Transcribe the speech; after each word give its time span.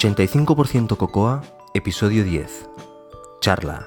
85% 0.00 0.96
Cocoa, 0.96 1.42
episodio 1.74 2.24
10. 2.24 2.70
Charla. 3.42 3.86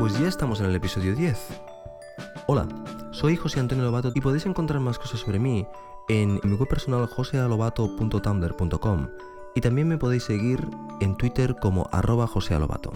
Pues 0.00 0.18
ya 0.18 0.26
estamos 0.26 0.58
en 0.58 0.66
el 0.66 0.74
episodio 0.74 1.14
10. 1.14 1.38
Hola, 2.48 2.66
soy 3.12 3.36
José 3.36 3.60
Antonio 3.60 3.84
Lobato 3.84 4.10
y 4.12 4.20
podéis 4.20 4.44
encontrar 4.46 4.80
más 4.80 4.98
cosas 4.98 5.20
sobre 5.20 5.38
mí 5.38 5.68
en 6.08 6.40
mi 6.42 6.56
web 6.56 6.68
personal 6.68 7.06
josealobato.tumblr.com 7.06 9.08
y 9.54 9.60
también 9.60 9.86
me 9.86 9.98
podéis 9.98 10.24
seguir 10.24 10.66
en 10.98 11.16
Twitter 11.16 11.54
como 11.60 11.88
arroba 11.92 12.26
josealobato. 12.26 12.90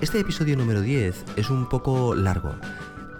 Este 0.00 0.18
episodio 0.18 0.56
número 0.56 0.80
10 0.80 1.24
es 1.36 1.50
un 1.50 1.68
poco 1.68 2.14
largo 2.14 2.54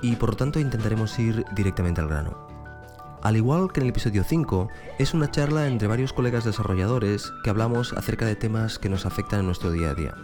y 0.00 0.16
por 0.16 0.30
lo 0.30 0.36
tanto 0.36 0.58
intentaremos 0.58 1.18
ir 1.18 1.44
directamente 1.54 2.00
al 2.00 2.08
grano. 2.08 2.48
Al 3.22 3.36
igual 3.36 3.70
que 3.70 3.80
en 3.80 3.84
el 3.84 3.90
episodio 3.90 4.24
5, 4.24 4.68
es 4.98 5.12
una 5.12 5.30
charla 5.30 5.66
entre 5.66 5.88
varios 5.88 6.14
colegas 6.14 6.44
desarrolladores 6.44 7.34
que 7.44 7.50
hablamos 7.50 7.92
acerca 7.92 8.24
de 8.24 8.34
temas 8.34 8.78
que 8.78 8.88
nos 8.88 9.04
afectan 9.04 9.40
en 9.40 9.46
nuestro 9.46 9.70
día 9.72 9.90
a 9.90 9.94
día. 9.94 10.14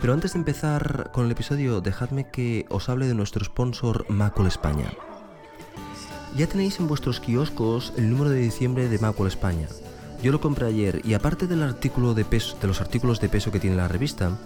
Pero 0.00 0.14
antes 0.14 0.32
de 0.32 0.40
empezar 0.40 1.10
con 1.12 1.26
el 1.26 1.30
episodio, 1.30 1.80
dejadme 1.80 2.28
que 2.32 2.66
os 2.68 2.88
hable 2.88 3.06
de 3.06 3.14
nuestro 3.14 3.44
sponsor 3.44 4.06
Macul 4.10 4.48
España. 4.48 4.92
Ya 6.36 6.48
tenéis 6.48 6.80
en 6.80 6.88
vuestros 6.88 7.20
kioscos 7.20 7.92
el 7.96 8.10
número 8.10 8.30
de 8.30 8.40
diciembre 8.40 8.88
de 8.88 8.98
Macul 8.98 9.28
España. 9.28 9.68
Yo 10.24 10.32
lo 10.32 10.40
compré 10.40 10.66
ayer 10.66 11.02
y 11.04 11.14
aparte 11.14 11.46
del 11.46 11.62
artículo 11.62 12.14
de, 12.14 12.24
peso, 12.24 12.56
de 12.60 12.66
los 12.66 12.80
artículos 12.80 13.20
de 13.20 13.28
peso 13.28 13.52
que 13.52 13.60
tiene 13.60 13.76
la 13.76 13.86
revista, 13.86 14.36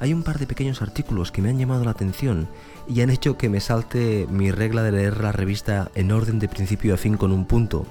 hay 0.00 0.12
un 0.12 0.22
par 0.22 0.38
de 0.38 0.46
pequeños 0.46 0.82
artículos 0.82 1.32
que 1.32 1.42
me 1.42 1.50
han 1.50 1.58
llamado 1.58 1.84
la 1.84 1.92
atención 1.92 2.48
y 2.88 3.00
han 3.00 3.10
hecho 3.10 3.36
que 3.36 3.48
me 3.48 3.60
salte 3.60 4.26
mi 4.30 4.50
regla 4.50 4.82
de 4.82 4.92
leer 4.92 5.20
la 5.20 5.32
revista 5.32 5.90
en 5.94 6.12
orden 6.12 6.38
de 6.38 6.48
principio 6.48 6.94
a 6.94 6.96
fin 6.96 7.16
con 7.16 7.32
un 7.32 7.46
punto. 7.46 7.86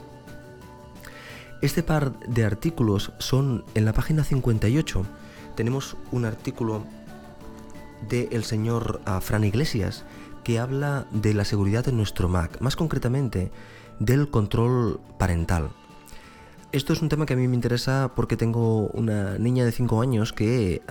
Este 1.62 1.82
par 1.82 2.20
de 2.20 2.44
artículos 2.44 3.14
son 3.20 3.64
en 3.74 3.86
la 3.86 3.94
página 3.94 4.24
58. 4.24 5.06
Tenemos 5.56 5.96
un 6.12 6.26
artículo 6.26 6.84
del 8.10 8.28
el 8.32 8.44
señor 8.44 9.02
uh, 9.08 9.22
Fran 9.22 9.44
Iglesias 9.46 10.04
que 10.44 10.60
habla 10.60 11.08
de 11.12 11.34
la 11.34 11.46
seguridad 11.46 11.88
en 11.88 11.96
nuestro 11.96 12.28
Mac, 12.28 12.60
más 12.60 12.76
concretamente 12.76 13.52
del 14.00 14.30
control 14.30 15.00
parental. 15.18 15.70
Esto 16.74 16.92
es 16.92 17.02
un 17.02 17.10
tema 17.10 17.26
que 17.26 17.34
a 17.34 17.38
mí 17.38 17.48
me 17.48 17.56
interesa 17.56 18.12
porque 18.16 18.36
tengo 18.36 18.88
una 18.88 19.38
niña 19.38 19.64
de 19.64 19.72
5 19.72 20.02
años 20.02 20.34
que 20.34 20.82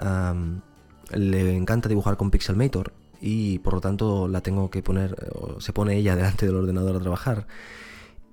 le 1.15 1.57
encanta 1.57 1.89
dibujar 1.89 2.17
con 2.17 2.31
Pixelmator 2.31 2.93
y 3.21 3.61
por 3.61 3.75
lo 3.75 3.81
tanto 3.81 4.27
la 4.27 4.41
tengo 4.41 4.69
que 4.71 4.83
poner, 4.83 5.17
se 5.59 5.73
pone 5.73 5.97
ella 5.97 6.17
delante 6.17 6.47
del 6.47 6.57
ordenador 6.57 6.97
a 6.97 7.01
trabajar. 7.01 7.47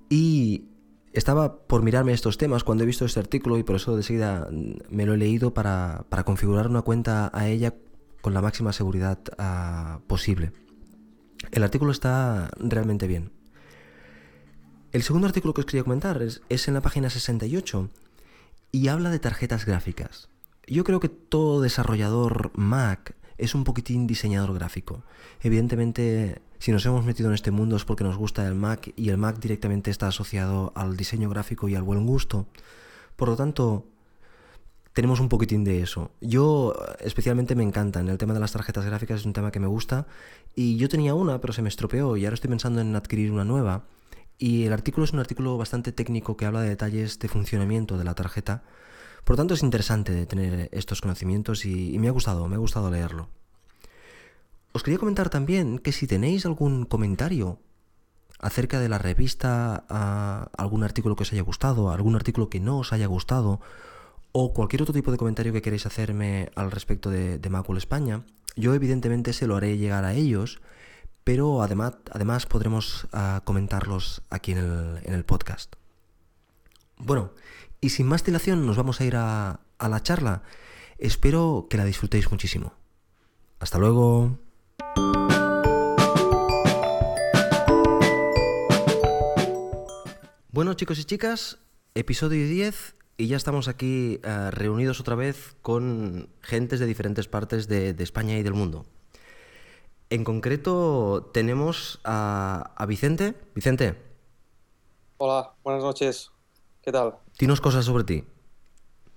Y 0.08 0.64
estaba 1.12 1.62
por 1.66 1.82
mirarme 1.82 2.12
estos 2.12 2.38
temas 2.38 2.64
cuando 2.64 2.84
he 2.84 2.86
visto 2.86 3.04
este 3.04 3.20
artículo 3.20 3.58
y 3.58 3.62
por 3.62 3.76
eso 3.76 3.96
de 3.96 4.02
seguida 4.02 4.48
me 4.88 5.06
lo 5.06 5.14
he 5.14 5.16
leído 5.16 5.54
para, 5.54 6.04
configurar 6.24 6.68
una 6.68 6.82
cuenta 6.82 7.30
a 7.32 7.48
ella 7.48 7.74
con 8.20 8.34
la 8.34 8.42
máxima 8.42 8.72
seguridad 8.72 9.18
uh, 9.38 10.00
posible. 10.06 10.52
El 11.52 11.62
artículo 11.62 11.92
está 11.92 12.50
realmente 12.58 13.06
bien. 13.06 13.32
El 14.92 15.02
segundo 15.02 15.28
artículo 15.28 15.54
que 15.54 15.60
os 15.60 15.66
quería 15.66 15.84
comentar 15.84 16.20
es, 16.20 16.42
es, 16.48 16.66
en 16.66 16.74
la 16.74 16.82
página 16.82 17.10
68 17.10 17.88
y 18.72 18.88
habla 18.88 19.10
de 19.10 19.20
tarjetas 19.20 19.64
gráficas. 19.64 20.29
Yo 20.70 20.84
creo 20.84 21.00
que 21.00 21.08
todo 21.08 21.60
desarrollador 21.60 22.52
Mac 22.54 23.16
es 23.38 23.56
un 23.56 23.64
poquitín 23.64 24.06
diseñador 24.06 24.54
gráfico. 24.54 25.02
Evidentemente, 25.42 26.42
si 26.60 26.70
nos 26.70 26.86
hemos 26.86 27.04
metido 27.04 27.28
en 27.28 27.34
este 27.34 27.50
mundo 27.50 27.74
es 27.74 27.84
porque 27.84 28.04
nos 28.04 28.16
gusta 28.16 28.46
el 28.46 28.54
Mac 28.54 28.92
y 28.94 29.08
el 29.08 29.18
Mac 29.18 29.40
directamente 29.40 29.90
está 29.90 30.06
asociado 30.06 30.72
al 30.76 30.96
diseño 30.96 31.28
gráfico 31.28 31.68
y 31.68 31.74
al 31.74 31.82
buen 31.82 32.06
gusto. 32.06 32.46
Por 33.16 33.30
lo 33.30 33.34
tanto, 33.34 33.84
tenemos 34.92 35.18
un 35.18 35.28
poquitín 35.28 35.64
de 35.64 35.82
eso. 35.82 36.12
Yo 36.20 36.76
especialmente 37.00 37.56
me 37.56 37.64
encantan. 37.64 38.08
El 38.08 38.18
tema 38.18 38.32
de 38.32 38.40
las 38.40 38.52
tarjetas 38.52 38.86
gráficas 38.86 39.20
es 39.20 39.26
un 39.26 39.32
tema 39.32 39.50
que 39.50 39.58
me 39.58 39.66
gusta. 39.66 40.06
Y 40.54 40.76
yo 40.76 40.88
tenía 40.88 41.14
una, 41.14 41.40
pero 41.40 41.52
se 41.52 41.62
me 41.62 41.68
estropeó 41.68 42.16
y 42.16 42.26
ahora 42.26 42.34
estoy 42.34 42.48
pensando 42.48 42.80
en 42.80 42.94
adquirir 42.94 43.32
una 43.32 43.44
nueva. 43.44 43.86
Y 44.38 44.66
el 44.66 44.72
artículo 44.72 45.02
es 45.02 45.12
un 45.12 45.18
artículo 45.18 45.58
bastante 45.58 45.90
técnico 45.90 46.36
que 46.36 46.46
habla 46.46 46.62
de 46.62 46.68
detalles 46.68 47.18
de 47.18 47.26
funcionamiento 47.26 47.98
de 47.98 48.04
la 48.04 48.14
tarjeta. 48.14 48.62
Por 49.24 49.34
lo 49.34 49.36
tanto 49.36 49.54
es 49.54 49.62
interesante 49.62 50.26
tener 50.26 50.68
estos 50.72 51.00
conocimientos 51.00 51.64
y, 51.64 51.98
me 51.98 52.08
ha 52.08 52.12
gustado, 52.12 52.48
me 52.48 52.56
ha 52.56 52.58
gustado 52.58 52.90
leerlo. 52.90 53.28
Os 54.72 54.82
quería 54.82 54.98
comentar 54.98 55.30
también 55.30 55.78
que 55.78 55.92
si 55.92 56.06
tenéis 56.06 56.46
algún 56.46 56.84
comentario 56.84 57.58
acerca 58.38 58.80
de 58.80 58.88
la 58.88 58.98
revista, 58.98 59.84
algún 60.56 60.84
artículo 60.84 61.16
que 61.16 61.24
os 61.24 61.32
haya 61.32 61.42
gustado, 61.42 61.90
algún 61.90 62.14
artículo 62.14 62.48
que 62.48 62.60
no 62.60 62.78
os 62.78 62.92
haya 62.92 63.06
gustado, 63.06 63.60
o 64.32 64.52
cualquier 64.52 64.82
otro 64.82 64.94
tipo 64.94 65.10
de 65.10 65.18
comentario 65.18 65.52
que 65.52 65.62
queréis 65.62 65.86
hacerme 65.86 66.50
al 66.54 66.70
respecto 66.70 67.10
de, 67.10 67.40
Macul 67.50 67.76
España, 67.76 68.24
yo 68.56 68.74
evidentemente 68.74 69.32
se 69.32 69.46
lo 69.46 69.56
haré 69.56 69.76
llegar 69.76 70.04
a 70.04 70.14
ellos, 70.14 70.60
pero 71.24 71.62
además, 71.62 71.94
además 72.10 72.46
podremos 72.46 73.04
uh, 73.12 73.42
comentarlos 73.44 74.22
aquí 74.30 74.52
en 74.52 74.58
el, 74.58 75.00
en 75.04 75.14
el, 75.14 75.24
podcast. 75.24 75.74
Bueno, 76.96 77.32
y 77.80 77.90
sin 77.90 78.06
más 78.06 78.24
dilación 78.24 78.66
nos 78.66 78.76
vamos 78.76 79.00
a 79.00 79.04
ir 79.04 79.16
a, 79.16 79.60
a 79.78 79.88
la 79.88 80.02
charla. 80.02 80.42
Espero 80.98 81.66
que 81.70 81.76
la 81.76 81.84
disfrutéis 81.84 82.30
muchísimo. 82.30 82.72
Hasta 83.58 83.78
luego. 83.78 84.38
Bueno 90.52 90.74
chicos 90.74 90.98
y 90.98 91.04
chicas, 91.04 91.58
episodio 91.94 92.46
10 92.46 92.96
y 93.16 93.28
ya 93.28 93.36
estamos 93.36 93.68
aquí 93.68 94.20
uh, 94.24 94.50
reunidos 94.50 94.98
otra 94.98 95.14
vez 95.14 95.54
con 95.62 96.28
gentes 96.40 96.80
de 96.80 96.86
diferentes 96.86 97.28
partes 97.28 97.68
de, 97.68 97.94
de, 97.94 98.02
España 98.02 98.36
y 98.36 98.42
del 98.42 98.54
mundo. 98.54 98.84
En 100.08 100.24
concreto 100.24 101.30
tenemos 101.32 102.00
a, 102.02 102.72
a, 102.74 102.86
Vicente. 102.86 103.34
Vicente. 103.54 103.94
Hola, 105.18 105.52
buenas 105.62 105.82
noches. 105.82 106.30
¿Qué 106.82 106.90
tal? 106.90 107.14
Dinos 107.40 107.62
cosas 107.62 107.86
sobre 107.86 108.04
ti. 108.04 108.22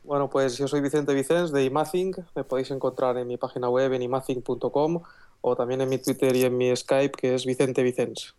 Bueno, 0.06 0.30
pues 0.30 0.58
yo 0.58 0.66
soy 0.70 0.80
Vicente 0.80 1.14
Vicens 1.14 1.52
de 1.52 1.66
Imathing. 1.66 2.16
Me 2.36 2.46
podéis 2.46 2.72
encontrar 2.72 3.18
en 3.18 3.28
mi 3.28 3.36
página 3.36 3.68
web 3.68 3.92
en 3.92 4.02
imathing.com 4.02 5.02
o 5.42 5.56
también 5.58 5.82
en 5.82 5.90
mi 5.90 5.98
Twitter 5.98 6.34
y 6.34 6.44
en 6.46 6.56
mi 6.56 6.74
Skype 6.74 7.18
que 7.18 7.36
es 7.36 7.46
Vicente 7.46 7.84
Vicens. 7.84 8.34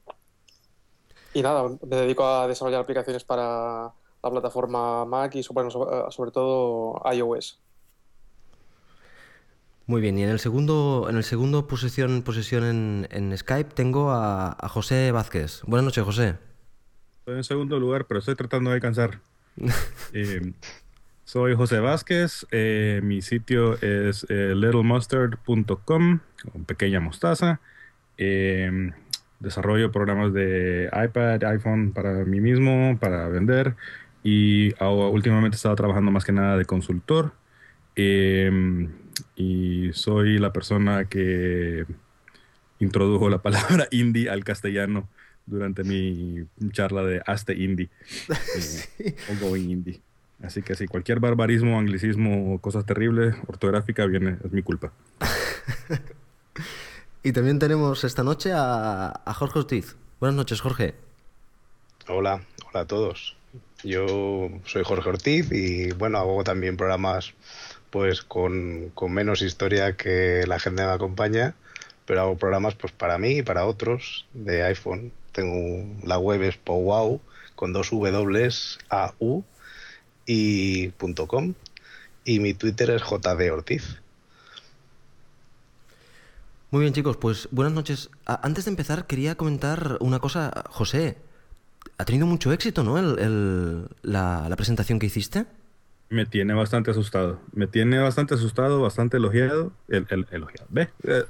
Y 1.35 1.43
nada, 1.43 1.69
me 1.69 1.97
dedico 1.97 2.25
a 2.27 2.49
desarrollar 2.49 2.81
aplicaciones 2.81 3.25
para 3.25 3.93
la 4.23 4.31
plataforma 4.31 5.05
Mac 5.05 5.35
y 5.35 5.45
bueno, 5.53 5.71
sobre 5.71 6.31
todo 6.31 7.03
iOS. 7.13 7.61
Muy 9.85 10.01
bien, 10.01 10.17
y 10.17 10.23
en 10.23 10.31
el 10.31 10.39
segundo, 10.39 11.09
en 11.11 11.19
el 11.19 11.25
segundo 11.25 11.67
posesión, 11.67 12.23
posesión 12.23 12.65
en, 12.65 13.09
en 13.11 13.37
Skype 13.37 13.75
tengo 13.75 14.13
a, 14.13 14.57
a, 14.59 14.69
José 14.71 15.13
Vázquez. 15.13 15.61
Buenas 15.67 15.85
noches, 15.85 16.05
José. 16.05 16.39
Estoy 17.19 17.37
en 17.37 17.45
segundo 17.45 17.79
lugar, 17.79 18.07
pero 18.07 18.21
estoy 18.21 18.35
tratando 18.35 18.71
de 18.71 18.77
alcanzar. 18.77 19.21
eh, 20.13 20.53
soy 21.25 21.55
José 21.55 21.81
Vázquez, 21.81 22.47
eh, 22.51 23.01
mi 23.03 23.23
sitio 23.23 23.75
es 23.81 24.27
eh, 24.29 24.55
littlemustard.com, 24.55 26.21
pequeña 26.67 27.01
mostaza. 27.01 27.61
Desarrollo 29.41 29.93
programas 29.93 30.33
de 30.33 30.89
iPad, 30.93 31.43
iPhone 31.45 31.93
para 31.93 32.25
mí 32.25 32.41
mismo, 32.41 32.97
para 32.99 33.29
vender. 33.29 33.75
Y 34.23 34.73
últimamente 34.81 35.57
he 35.57 35.59
estado 35.59 35.77
trabajando 35.77 36.11
más 36.11 36.25
que 36.25 36.33
nada 36.33 36.57
de 36.57 36.65
consultor. 36.65 37.33
Y 39.37 39.91
soy 39.93 40.39
la 40.39 40.53
persona 40.53 41.05
que 41.07 41.85
introdujo 42.79 43.29
la 43.29 43.43
palabra 43.43 43.87
indie 43.91 44.31
al 44.31 44.45
castellano 44.45 45.09
durante 45.47 45.85
mi 45.85 46.47
charla 46.73 47.03
de 47.03 47.23
Aste 47.27 47.55
Indie 47.55 47.91
eh, 48.99 49.17
o 49.31 49.45
Going 49.45 49.71
Indie. 49.71 50.01
Así 50.43 50.63
que 50.63 50.75
si 50.75 50.87
cualquier 50.87 51.21
barbarismo, 51.21 51.79
anglicismo 51.79 52.55
o 52.55 52.59
cosas 52.59 52.85
terribles, 52.85 53.35
ortográfica, 53.47 54.05
viene, 54.07 54.37
es 54.45 54.53
mi 54.53 54.63
culpa. 54.63 54.93
y 57.23 57.33
también 57.33 57.59
tenemos 57.59 58.05
esta 58.05 58.23
noche 58.23 58.53
a, 58.53 59.21
a 59.25 59.35
Jorge 59.35 59.61
Ortiz. 59.61 59.97
Buenas 60.21 60.37
noches, 60.37 60.61
Jorge. 60.61 60.95
Hola, 62.09 62.43
hola 62.71 62.81
a 62.81 62.87
todos. 62.87 63.37
Yo 63.83 64.51
soy 64.65 64.83
Jorge 64.85 65.09
Ortiz 65.09 65.53
y 65.53 65.93
bueno, 65.93 66.19
hago 66.19 66.45
también 66.45 66.77
programas 66.77 67.35
pues 67.91 68.23
con, 68.23 68.91
con, 68.95 69.13
menos 69.13 69.41
historia 69.41 69.97
que 69.97 70.45
la 70.47 70.59
gente 70.59 70.85
me 70.85 70.91
acompaña, 70.91 71.55
pero 72.07 72.23
hago 72.23 72.37
programas 72.37 72.75
pues 72.75 72.93
para 72.93 73.19
mí 73.19 73.39
y 73.39 73.43
para 73.43 73.67
otros 73.67 74.27
de 74.33 74.65
iPhone. 74.65 75.13
Tengo 75.35 75.85
la 76.07 76.17
web 76.19 76.41
es 76.43 76.57
powwow 76.57 77.21
con 77.57 77.73
dos 77.73 77.91
W 77.91 78.49
A 78.91 79.13
U 79.19 79.43
y 80.27 80.91
.com 81.27 81.55
y 82.25 82.39
mi 82.41 82.55
Twitter 82.55 82.91
es 82.91 83.03
JD 83.03 83.51
Ortiz. 83.53 84.01
Muy 86.71 86.83
bien, 86.83 86.93
chicos, 86.95 87.17
pues 87.17 87.49
buenas 87.51 87.73
noches. 87.75 88.11
A- 88.27 88.41
Antes 88.47 88.65
de 88.65 88.71
empezar, 88.71 89.07
quería 89.07 89.35
comentar 89.37 89.99
una 90.01 90.19
cosa. 90.21 90.65
José, 90.71 91.19
ha 91.99 92.05
tenido 92.05 92.27
mucho 92.27 92.53
éxito, 92.53 92.83
¿no? 92.83 92.99
El, 92.99 93.19
el- 93.19 93.89
la, 94.03 94.49
la 94.49 94.57
presentación 94.57 94.99
que 94.99 95.07
hiciste. 95.07 95.47
Me 96.11 96.27
tiene 96.27 96.55
bastante 96.55 96.91
asustado. 96.91 97.41
Me 97.53 97.67
tiene 97.67 97.99
bastante 97.99 98.35
asustado, 98.35 98.81
bastante 98.81 99.17
elogiado. 99.19 99.73
El, 99.89 100.07
el- 100.11 100.27
elogiado. 100.31 100.67
¿Ve? 100.71 100.89
Eh, 101.05 101.25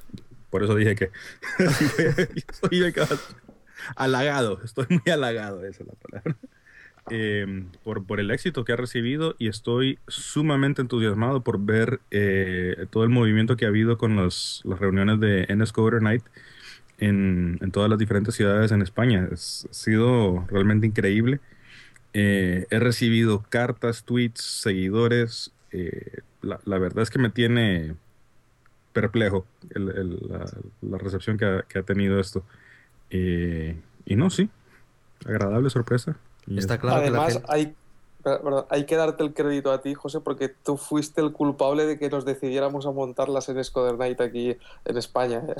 por 0.50 0.62
eso 0.62 0.74
dije 0.74 0.94
que 0.94 1.10
soy 2.60 2.82
el 2.84 2.92
que- 2.92 3.06
halagado. 3.96 4.60
Estoy 4.64 4.86
muy 4.88 5.12
halagado, 5.12 5.64
esa 5.64 5.82
es 5.82 5.88
la 5.88 5.94
palabra. 5.94 6.36
Eh, 7.10 7.64
por, 7.82 8.06
por 8.06 8.18
el 8.18 8.30
éxito 8.30 8.64
que 8.64 8.72
ha 8.72 8.76
recibido 8.76 9.36
y 9.38 9.48
estoy 9.48 9.98
sumamente 10.08 10.80
entusiasmado 10.80 11.42
por 11.42 11.60
ver 11.60 12.00
eh, 12.10 12.86
todo 12.90 13.04
el 13.04 13.10
movimiento 13.10 13.56
que 13.56 13.66
ha 13.66 13.68
habido 13.68 13.98
con 13.98 14.16
los- 14.16 14.62
las 14.64 14.78
reuniones 14.78 15.20
de 15.20 15.44
NSCoder 15.54 16.00
Night 16.00 16.22
en, 16.98 17.58
en 17.60 17.70
todas 17.72 17.90
las 17.90 17.98
diferentes 17.98 18.34
ciudades 18.34 18.72
en 18.72 18.80
España. 18.80 19.28
Es- 19.30 19.66
ha 19.70 19.74
sido 19.74 20.46
realmente 20.48 20.86
increíble. 20.86 21.40
Eh, 22.14 22.66
he 22.70 22.78
recibido 22.78 23.44
cartas, 23.50 24.04
tweets, 24.04 24.40
seguidores. 24.40 25.52
eh, 25.72 26.20
la, 26.40 26.60
la 26.64 26.78
verdad 26.78 27.02
es 27.02 27.10
que 27.10 27.18
me 27.18 27.28
tiene 27.30 27.96
perplejo 28.92 29.44
la, 29.74 30.46
la 30.82 30.98
recepción 30.98 31.36
que 31.36 31.44
ha, 31.44 31.62
que 31.62 31.80
ha 31.80 31.82
tenido 31.82 32.20
esto. 32.20 32.44
Eh, 33.16 33.80
y 34.06 34.16
no, 34.16 34.28
sí, 34.28 34.50
agradable 35.24 35.70
sorpresa. 35.70 36.16
Y 36.48 36.58
Está 36.58 36.74
es- 36.74 36.80
claro 36.80 37.02
que 37.02 37.10
la 37.10 37.18
Además, 37.24 37.32
gente... 37.34 37.46
hay, 37.48 37.74
perdón, 38.24 38.64
hay 38.70 38.86
que 38.86 38.96
darte 38.96 39.22
el 39.22 39.34
crédito 39.34 39.70
a 39.70 39.82
ti, 39.82 39.94
José, 39.94 40.18
porque 40.20 40.48
tú 40.48 40.76
fuiste 40.76 41.20
el 41.20 41.30
culpable 41.32 41.86
de 41.86 41.96
que 41.98 42.10
nos 42.10 42.24
decidiéramos 42.24 42.86
a 42.86 42.90
montarlas 42.90 43.48
en 43.50 43.62
Scoder 43.62 43.96
Night 43.98 44.20
aquí 44.20 44.56
en 44.84 44.96
España. 44.98 45.42
¿eh? 45.46 45.54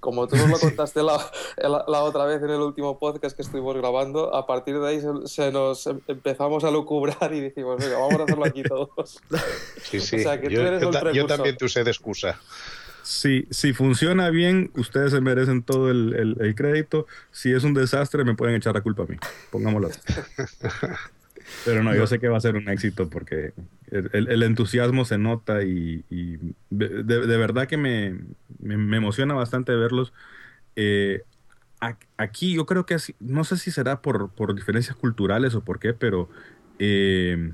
Como 0.00 0.26
tú 0.26 0.36
nos 0.36 0.48
lo 0.48 0.58
contaste 0.60 1.02
la, 1.02 1.18
la- 1.58 1.84
la 1.86 2.02
otra 2.02 2.24
vez 2.24 2.42
en 2.42 2.50
el 2.50 2.60
último 2.60 2.98
podcast 2.98 3.36
que 3.36 3.42
estuvimos 3.42 3.76
grabando, 3.76 4.34
a 4.34 4.46
partir 4.46 4.80
de 4.80 4.88
ahí 4.88 5.00
se, 5.00 5.08
se 5.26 5.52
nos 5.52 5.86
em- 5.86 6.00
empezamos 6.08 6.64
a 6.64 6.70
lucubrar 6.70 7.32
y 7.34 7.40
dijimos, 7.40 7.76
venga, 7.78 7.98
vamos 7.98 8.20
a 8.20 8.22
hacerlo 8.24 8.46
aquí 8.46 8.62
todos. 8.62 9.20
Sí, 9.82 10.00
sí. 10.00 10.20
sea, 10.20 10.40
que 10.40 10.46
tú 10.48 10.54
yo, 10.54 10.62
eres 10.62 10.80
yo 10.80 11.26
ta- 11.26 11.36
también 11.36 11.56
te 11.58 11.64
usé 11.66 11.84
de 11.84 11.90
excusa. 11.90 12.40
Si, 13.06 13.46
si 13.50 13.72
funciona 13.72 14.30
bien, 14.30 14.72
ustedes 14.74 15.12
se 15.12 15.20
merecen 15.20 15.62
todo 15.62 15.90
el, 15.92 16.12
el- 16.14 16.36
el 16.40 16.54
crédito. 16.56 17.06
Si 17.30 17.52
es 17.52 17.62
un 17.62 17.72
desastre, 17.72 18.24
me 18.24 18.34
pueden 18.34 18.56
echar 18.56 18.74
la 18.74 18.80
culpa 18.80 19.04
a 19.04 19.06
mí. 19.06 19.16
Pongámoslo 19.52 19.88
así. 19.88 20.00
Pero 21.64 21.84
no, 21.84 21.94
yo 21.94 22.08
sé 22.08 22.18
que 22.18 22.26
va 22.28 22.36
a 22.36 22.40
ser 22.40 22.56
un 22.56 22.68
éxito 22.68 23.08
porque 23.08 23.52
el, 23.92 24.28
el- 24.28 24.42
entusiasmo 24.42 25.04
se 25.04 25.18
nota 25.18 25.62
y, 25.62 26.04
y 26.10 26.36
de, 26.70 27.04
de- 27.04 27.36
verdad 27.36 27.68
que 27.68 27.76
me, 27.76 28.18
me- 28.58 28.76
me 28.76 28.96
emociona 28.96 29.34
bastante 29.34 29.72
verlos. 29.76 30.12
Eh, 30.74 31.22
aquí 32.16 32.54
yo 32.54 32.66
creo 32.66 32.86
que 32.86 32.94
así- 32.94 33.14
no 33.20 33.44
sé 33.44 33.56
si 33.56 33.70
será 33.70 34.02
por, 34.02 34.30
por 34.30 34.52
diferencias 34.56 34.96
culturales 34.96 35.54
o 35.54 35.60
por 35.62 35.78
qué, 35.78 35.92
pero 35.94 36.28
eh, 36.80 37.52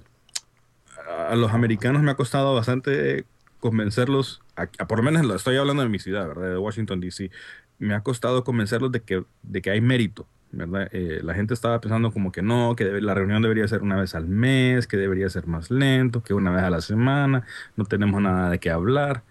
a 1.29 1.37
los 1.37 1.53
americanos 1.53 2.03
me 2.03 2.11
ha 2.11 2.15
costado 2.17 2.55
bastante 2.55 3.27
convencerlos, 3.63 4.43
a, 4.57 4.67
por 4.67 4.99
lo 4.99 5.05
menos 5.05 5.25
lo 5.25 5.37
estoy 5.37 5.57
hablando 5.57 5.85
de 5.85 5.89
mi 5.89 6.01
ciudad, 6.01 6.27
¿verdad? 6.27 6.51
De 6.51 6.59
Washington, 6.59 7.01
D.C. 7.01 7.31
Me 7.79 7.95
ha 7.95 8.03
costado 8.03 8.43
convencerlos 8.43 8.91
de 8.91 9.03
que, 9.03 9.25
de 9.45 9.63
que 9.63 9.71
hay 9.71 9.81
mérito, 9.81 10.27
¿verdad? 10.51 10.89
Eh, 10.93 11.21
la 11.23 11.35
gente 11.35 11.55
estaba 11.55 11.81
pensando 11.81 12.11
como 12.13 12.33
que 12.33 12.43
no, 12.43 12.75
que 12.77 12.85
la 13.01 13.15
reunión 13.15 13.41
debería 13.41 13.69
ser 13.69 13.83
una 13.83 13.97
vez 13.97 14.17
al 14.17 14.27
mes, 14.27 14.89
que 14.89 14.97
debería 14.97 15.31
ser 15.31 15.47
más 15.47 15.71
lento, 15.71 16.25
que 16.25 16.35
una 16.35 16.51
vez 16.51 16.65
a 16.65 16.71
la 16.71 16.81
semana, 16.81 17.47
no 17.77 17.85
tenemos 17.85 18.21
nada 18.21 18.51
de 18.51 18.59
qué 18.59 18.71
hablar, 18.71 19.23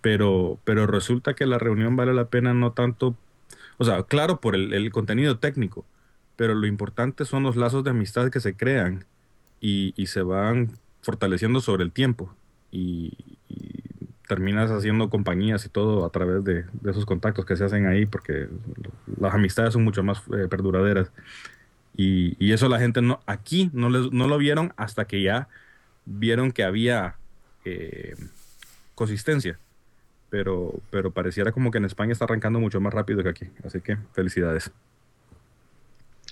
pero, 0.00 0.58
pero 0.64 0.86
resulta 0.86 1.34
que 1.34 1.46
la 1.46 1.58
reunión 1.58 1.94
vale 1.94 2.14
la 2.14 2.24
pena 2.30 2.54
no 2.54 2.72
tanto, 2.72 3.16
o 3.76 3.84
sea, 3.84 4.02
claro, 4.04 4.40
por 4.40 4.56
el, 4.56 4.90
contenido 4.92 5.38
técnico, 5.38 5.84
pero 6.36 6.54
lo 6.54 6.66
importante 6.66 7.26
son 7.26 7.42
los 7.42 7.56
lazos 7.56 7.84
de 7.84 7.90
amistad 7.90 8.30
que 8.30 8.40
se 8.40 8.56
crean 8.56 9.04
y, 9.60 9.92
y 9.96 10.06
se 10.06 10.22
van 10.22 10.70
fortaleciendo 11.02 11.60
sobre 11.60 11.84
el 11.84 11.92
tiempo 11.92 12.34
y 12.70 13.37
terminas 14.28 14.70
haciendo 14.70 15.10
compañías 15.10 15.64
y 15.64 15.68
todo 15.68 16.04
a 16.06 16.10
través 16.10 16.44
de, 16.44 16.64
esos 16.88 17.06
contactos 17.06 17.44
que 17.46 17.56
se 17.56 17.64
hacen 17.64 17.86
ahí 17.86 18.06
porque 18.06 18.48
las 19.18 19.34
amistades 19.34 19.72
son 19.72 19.82
mucho 19.84 20.04
más 20.04 20.22
eh, 20.32 20.46
perduraderas. 20.48 21.10
Y, 21.96 22.52
eso 22.52 22.68
la 22.68 22.78
gente 22.78 23.02
no 23.02 23.20
aquí 23.26 23.70
no, 23.72 23.90
les- 23.90 24.12
no 24.12 24.28
lo 24.28 24.38
vieron 24.38 24.72
hasta 24.76 25.06
que 25.06 25.22
ya 25.22 25.48
vieron 26.06 26.52
que 26.52 26.62
había 26.62 27.16
eh, 27.64 28.14
consistencia. 28.94 29.58
Pero, 30.30 30.80
pero 30.90 31.10
pareciera 31.10 31.52
como 31.52 31.70
que 31.70 31.78
en 31.78 31.86
España 31.86 32.12
está 32.12 32.26
arrancando 32.26 32.60
mucho 32.60 32.80
más 32.80 32.94
rápido 32.94 33.22
que 33.22 33.30
aquí. 33.30 33.46
Así 33.64 33.80
que 33.80 33.96
felicidades 34.12 34.70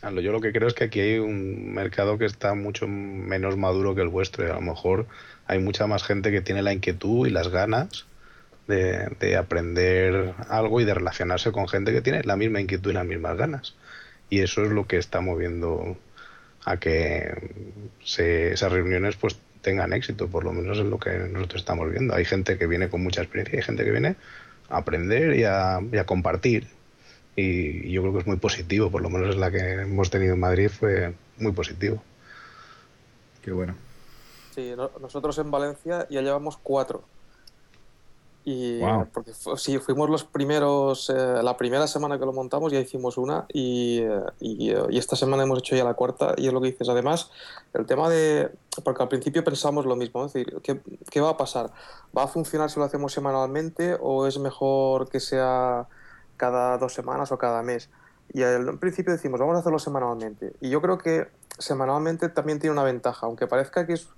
Yo 0.03 0.33
lo 0.33 0.41
que 0.41 0.53
creo 0.53 0.69
es 0.69 0.75
que 0.75 0.85
aquí 0.85 1.01
hay 1.01 1.19
un 1.19 1.73
mercado 1.75 2.19
que 2.19 2.27
está 2.27 2.55
mucho 2.55 2.87
menos 2.87 3.57
maduro 3.57 3.95
que 3.95 4.03
el 4.03 4.09
vuestro 4.09 4.47
y 4.47 4.51
a 4.51 4.55
lo 4.55 4.61
mejor 4.61 5.07
hay 5.47 5.59
mucha 5.59 5.87
más 5.87 6.05
gente 6.05 6.31
que 6.31 6.43
tiene 6.43 6.63
la 6.63 6.73
inquietud 6.73 7.27
y 7.27 7.31
las 7.31 7.49
ganas 7.49 8.07
de, 8.69 9.09
de 9.21 9.37
aprender 9.37 10.35
algo 10.49 10.81
y 10.81 10.85
de 10.85 10.95
relacionarse 10.95 11.53
con 11.53 11.69
gente 11.69 11.93
que 11.93 12.03
tiene 12.03 12.23
la 12.25 12.37
misma 12.37 12.61
inquietud 12.61 12.91
y 12.91 12.95
las 12.95 13.07
mismas 13.07 13.37
ganas. 13.39 13.77
Y 14.31 14.41
eso 14.41 14.65
es 14.65 14.71
lo 14.73 14.87
que 14.87 14.99
está 14.99 15.21
moviendo 15.21 15.99
a 16.65 16.79
que 16.79 17.53
se- 18.05 18.53
esas 18.53 18.73
reuniones 18.73 19.17
pues 19.17 19.41
tengan 19.63 19.93
éxito, 19.93 20.29
por 20.29 20.45
lo 20.45 20.53
menos 20.53 20.79
es 20.79 20.87
lo 20.87 20.99
que 20.99 21.11
nosotros 21.19 21.63
estamos 21.63 21.91
viendo. 21.91 22.15
Hay 22.15 22.25
gente 22.25 22.59
que 22.59 22.67
viene 22.67 22.89
con 22.91 23.03
mucha 23.03 23.23
experiencia 23.23 23.59
hay 23.59 23.65
gente 23.65 23.85
que 23.85 23.93
viene 23.93 24.17
a 24.69 24.79
aprender 24.79 25.35
y 25.37 25.45
a, 25.45 25.81
y 25.93 25.97
a 25.99 26.07
compartir 26.07 26.69
y 27.37 27.91
yo 27.93 28.01
creo 28.01 28.13
que 28.15 28.21
es 28.21 28.27
muy 28.27 28.39
positivo, 28.39 28.91
por 28.91 29.03
lo 29.03 29.11
menos 29.11 29.37
la 29.37 29.51
que 29.51 29.83
hemos 29.83 30.09
tenido 30.11 30.35
en 30.35 30.41
Madrid 30.41 30.71
fue 30.71 31.15
muy 31.39 31.53
positivo. 31.53 32.03
qué 33.43 33.53
bueno 33.53 33.75
Sí, 34.55 34.73
no- 34.77 34.91
nosotros 35.01 35.37
en 35.39 35.51
Valencia 35.51 36.07
ya 36.09 36.23
llevamos 36.23 36.57
cuatro. 36.57 37.05
Y 38.49 38.81
Wow. 38.81 39.09
porque 39.13 39.33
fu- 39.35 39.57
sí, 39.57 39.77
fuimos 39.79 40.09
los 40.09 40.23
primeros, 40.25 41.11
eh, 41.11 41.43
la 41.43 41.57
primera 41.57 41.87
semana 41.89 42.17
que 42.19 42.25
lo 42.25 42.33
montamos 42.33 42.73
ya 42.73 42.79
hicimos 42.81 43.19
una 43.19 43.45
y, 43.53 43.99
eh, 43.99 44.21
y, 44.41 44.71
eh, 44.71 44.79
y 44.89 44.99
esta 44.99 45.17
semana 45.17 45.43
hemos 45.43 45.59
hecho 45.59 45.75
ya 45.77 45.83
la 45.85 45.95
cuarta 45.95 46.33
y 46.39 46.47
es 46.47 46.53
lo 46.53 46.61
que 46.61 46.69
dices. 46.71 46.89
Además, 46.89 47.31
el 47.75 47.87
tema 47.87 48.09
de, 48.09 48.51
porque 48.85 49.03
al 49.03 49.09
principio 49.09 49.43
pensamos 49.45 49.85
lo 49.85 49.97
mismo, 49.97 50.25
es 50.25 50.33
decir, 50.33 50.57
¿qué, 50.63 50.81
qué 51.11 51.21
va 51.21 51.31
a 51.31 51.37
pasar? 51.37 51.71
¿Va 52.17 52.23
a 52.23 52.29
funcionar 52.29 52.71
si 52.71 52.79
lo 52.79 52.85
hacemos 52.87 53.13
semanalmente 53.13 53.97
o 54.01 54.27
es 54.29 54.39
mejor 54.39 55.11
que 55.11 55.19
sea 55.21 55.87
cada 56.37 56.79
dos 56.79 56.95
semanas 56.95 57.33
o 57.33 57.39
cada 57.39 57.63
mes? 57.63 57.91
Y 58.33 58.43
al 58.43 58.79
principio 58.79 59.13
decimos, 59.13 59.41
vamos 59.41 59.57
a 59.57 59.61
hacerlo 59.61 59.79
semanalmente. 59.79 60.53
Y 60.61 60.71
yo 60.71 60.81
creo 60.83 60.99
que 60.99 61.29
semanalmente 61.59 62.29
también 62.29 62.59
tiene 62.59 62.73
una 62.73 62.83
ventaja, 62.83 63.27
aunque 63.27 63.47
parezca 63.47 63.87
que 63.87 63.95
es 63.95 64.09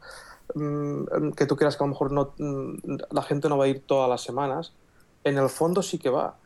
mm, 0.54 1.32
que 1.32 1.46
tú 1.46 1.56
creas 1.56 1.76
que 1.76 1.84
a 1.84 1.86
lo 1.86 1.92
mejor 1.92 2.12
no, 2.12 2.32
mm, 2.38 2.96
la 3.10 3.22
gente 3.22 3.48
no 3.48 3.58
va 3.58 3.66
a 3.66 3.68
ir 3.68 3.82
todas 3.86 4.08
las 4.08 4.22
semanas, 4.22 4.72
en 5.24 5.38
el 5.38 5.48
fondo 5.48 5.82
sí 5.82 5.98
que 5.98 6.10
va. 6.10 6.36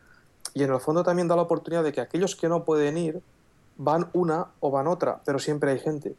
Y 0.55 0.65
en 0.65 0.73
el 0.73 0.81
fondo 0.81 1.03
también 1.03 1.29
da 1.29 1.37
la 1.37 1.43
oportunidad 1.43 1.85
de 1.85 1.93
que 1.93 2.01
aquellos 2.01 2.37
que 2.37 2.49
no 2.49 2.65
pueden 2.65 2.99
ir 2.99 3.23
van 3.77 4.11
una 4.13 4.49
o 4.61 4.71
van 4.71 4.87
otra, 4.87 5.21
pero 5.25 5.39
siempre 5.39 5.71
hay 5.71 5.79
gente. 5.79 6.15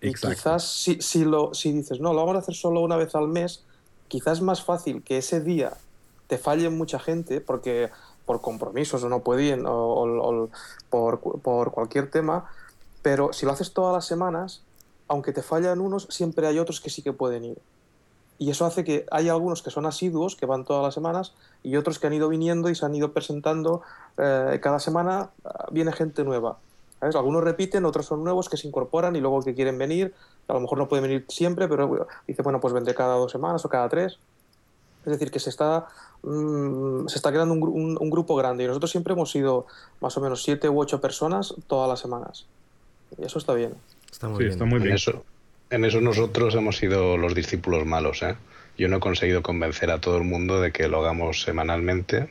Y 0.00 0.12
quizás 0.12 0.64
si, 0.64 1.00
si, 1.00 1.24
lo, 1.24 1.54
si 1.54 1.72
dices, 1.72 1.98
no, 1.98 2.12
lo 2.12 2.20
vamos 2.20 2.36
a 2.36 2.38
hacer 2.40 2.54
solo 2.54 2.80
una 2.80 2.96
vez 2.96 3.14
al 3.14 3.26
mes, 3.26 3.64
quizás 4.08 4.38
es 4.38 4.42
más 4.42 4.62
fácil 4.62 5.02
que 5.02 5.18
ese 5.18 5.40
día 5.40 5.72
te 6.26 6.38
falle 6.38 6.68
mucha 6.70 6.98
gente 6.98 7.40
porque 7.40 7.90
por 8.26 8.40
compromisos 8.40 9.02
o 9.04 9.08
no 9.08 9.20
pueden 9.20 9.64
o, 9.66 10.48
por, 10.90 11.20
por 11.20 11.72
cualquier 11.72 12.10
tema, 12.10 12.46
pero 13.02 13.32
si 13.32 13.46
lo 13.46 13.52
haces 13.52 13.72
todas 13.72 13.92
las 13.92 14.06
semanas, 14.06 14.62
aunque 15.08 15.32
te 15.32 15.42
fallan 15.42 15.80
unos, 15.80 16.06
siempre 16.10 16.46
hay 16.46 16.58
otros 16.58 16.80
que 16.80 16.90
sí 16.90 17.02
que 17.02 17.12
pueden 17.12 17.44
ir. 17.44 17.58
Y 18.38 18.50
eso 18.50 18.66
hace 18.66 18.82
que 18.82 19.06
hay 19.10 19.28
algunos 19.28 19.62
que 19.62 19.70
son 19.70 19.86
asiduos, 19.86 20.34
que 20.34 20.46
van 20.46 20.64
todas 20.64 20.82
las 20.82 20.94
semanas, 20.94 21.34
y 21.62 21.76
otros 21.76 21.98
que 21.98 22.06
han 22.06 22.14
ido 22.14 22.28
viniendo 22.28 22.68
y 22.68 22.74
se 22.74 22.84
han 22.84 22.94
ido 22.94 23.12
presentando. 23.12 23.82
eh, 24.18 24.58
cada 24.62 24.78
semana 24.78 25.30
ah, 25.44 25.66
viene 25.70 25.92
gente 25.92 26.24
nueva. 26.24 26.58
¿sabes? 27.00 27.14
Algunos 27.16 27.44
repiten, 27.44 27.84
otros 27.84 28.06
son 28.06 28.24
nuevos 28.24 28.48
que 28.48 28.56
se 28.56 28.66
incorporan 28.66 29.14
y 29.14 29.20
luego 29.20 29.42
que 29.42 29.54
quieren 29.54 29.78
venir. 29.78 30.14
A 30.48 30.54
lo 30.54 30.60
mejor 30.60 30.78
no 30.78 30.88
pueden 30.88 31.04
venir 31.04 31.24
siempre, 31.28 31.68
pero 31.68 32.06
dice, 32.26 32.42
bueno, 32.42 32.60
pues 32.60 32.72
vendré 32.72 32.94
cada 32.94 33.14
dos 33.14 33.30
semanas 33.30 33.64
o 33.64 33.68
cada 33.68 33.88
tres. 33.88 34.18
Es 35.04 35.12
decir, 35.12 35.30
que 35.30 35.38
se 35.38 35.50
está, 35.50 35.86
mm, 36.24 37.06
se 37.08 37.16
está 37.16 37.30
creando 37.30 37.54
un, 37.54 37.60
gru- 37.60 37.72
un- 37.72 37.98
un 38.00 38.10
grupo 38.10 38.34
grande 38.36 38.64
y 38.64 38.66
nosotros 38.66 38.90
siempre 38.90 39.12
hemos 39.12 39.30
sido 39.30 39.66
más 40.00 40.16
o 40.16 40.20
menos 40.20 40.42
siete 40.42 40.68
u 40.68 40.80
ocho 40.80 41.00
personas 41.00 41.54
todas 41.66 41.88
las 41.88 42.00
semanas. 42.00 42.46
Y 43.18 43.24
eso 43.24 43.38
está 43.38 43.54
bien. 43.54 43.74
Está 44.10 44.28
muy 44.28 44.38
sí 44.38 44.44
bien. 44.44 44.52
está 44.52 44.64
muy 44.64 44.80
En 44.82 44.92
eso, 44.92 45.24
en 45.70 45.84
eso 45.84 46.00
nosotros 46.00 46.54
hemos 46.54 46.76
sido 46.76 47.16
los 47.16 47.34
discípulos 47.34 47.84
malos. 47.86 48.22
¿eh? 48.22 48.36
Yo 48.78 48.88
no 48.88 48.96
he 48.96 49.00
conseguido 49.00 49.42
convencer 49.42 49.90
a 49.90 50.00
todo 50.00 50.16
el 50.16 50.24
mundo 50.24 50.60
de 50.60 50.72
que 50.72 50.88
lo 50.88 51.00
hagamos 51.00 51.42
semanalmente 51.42 52.30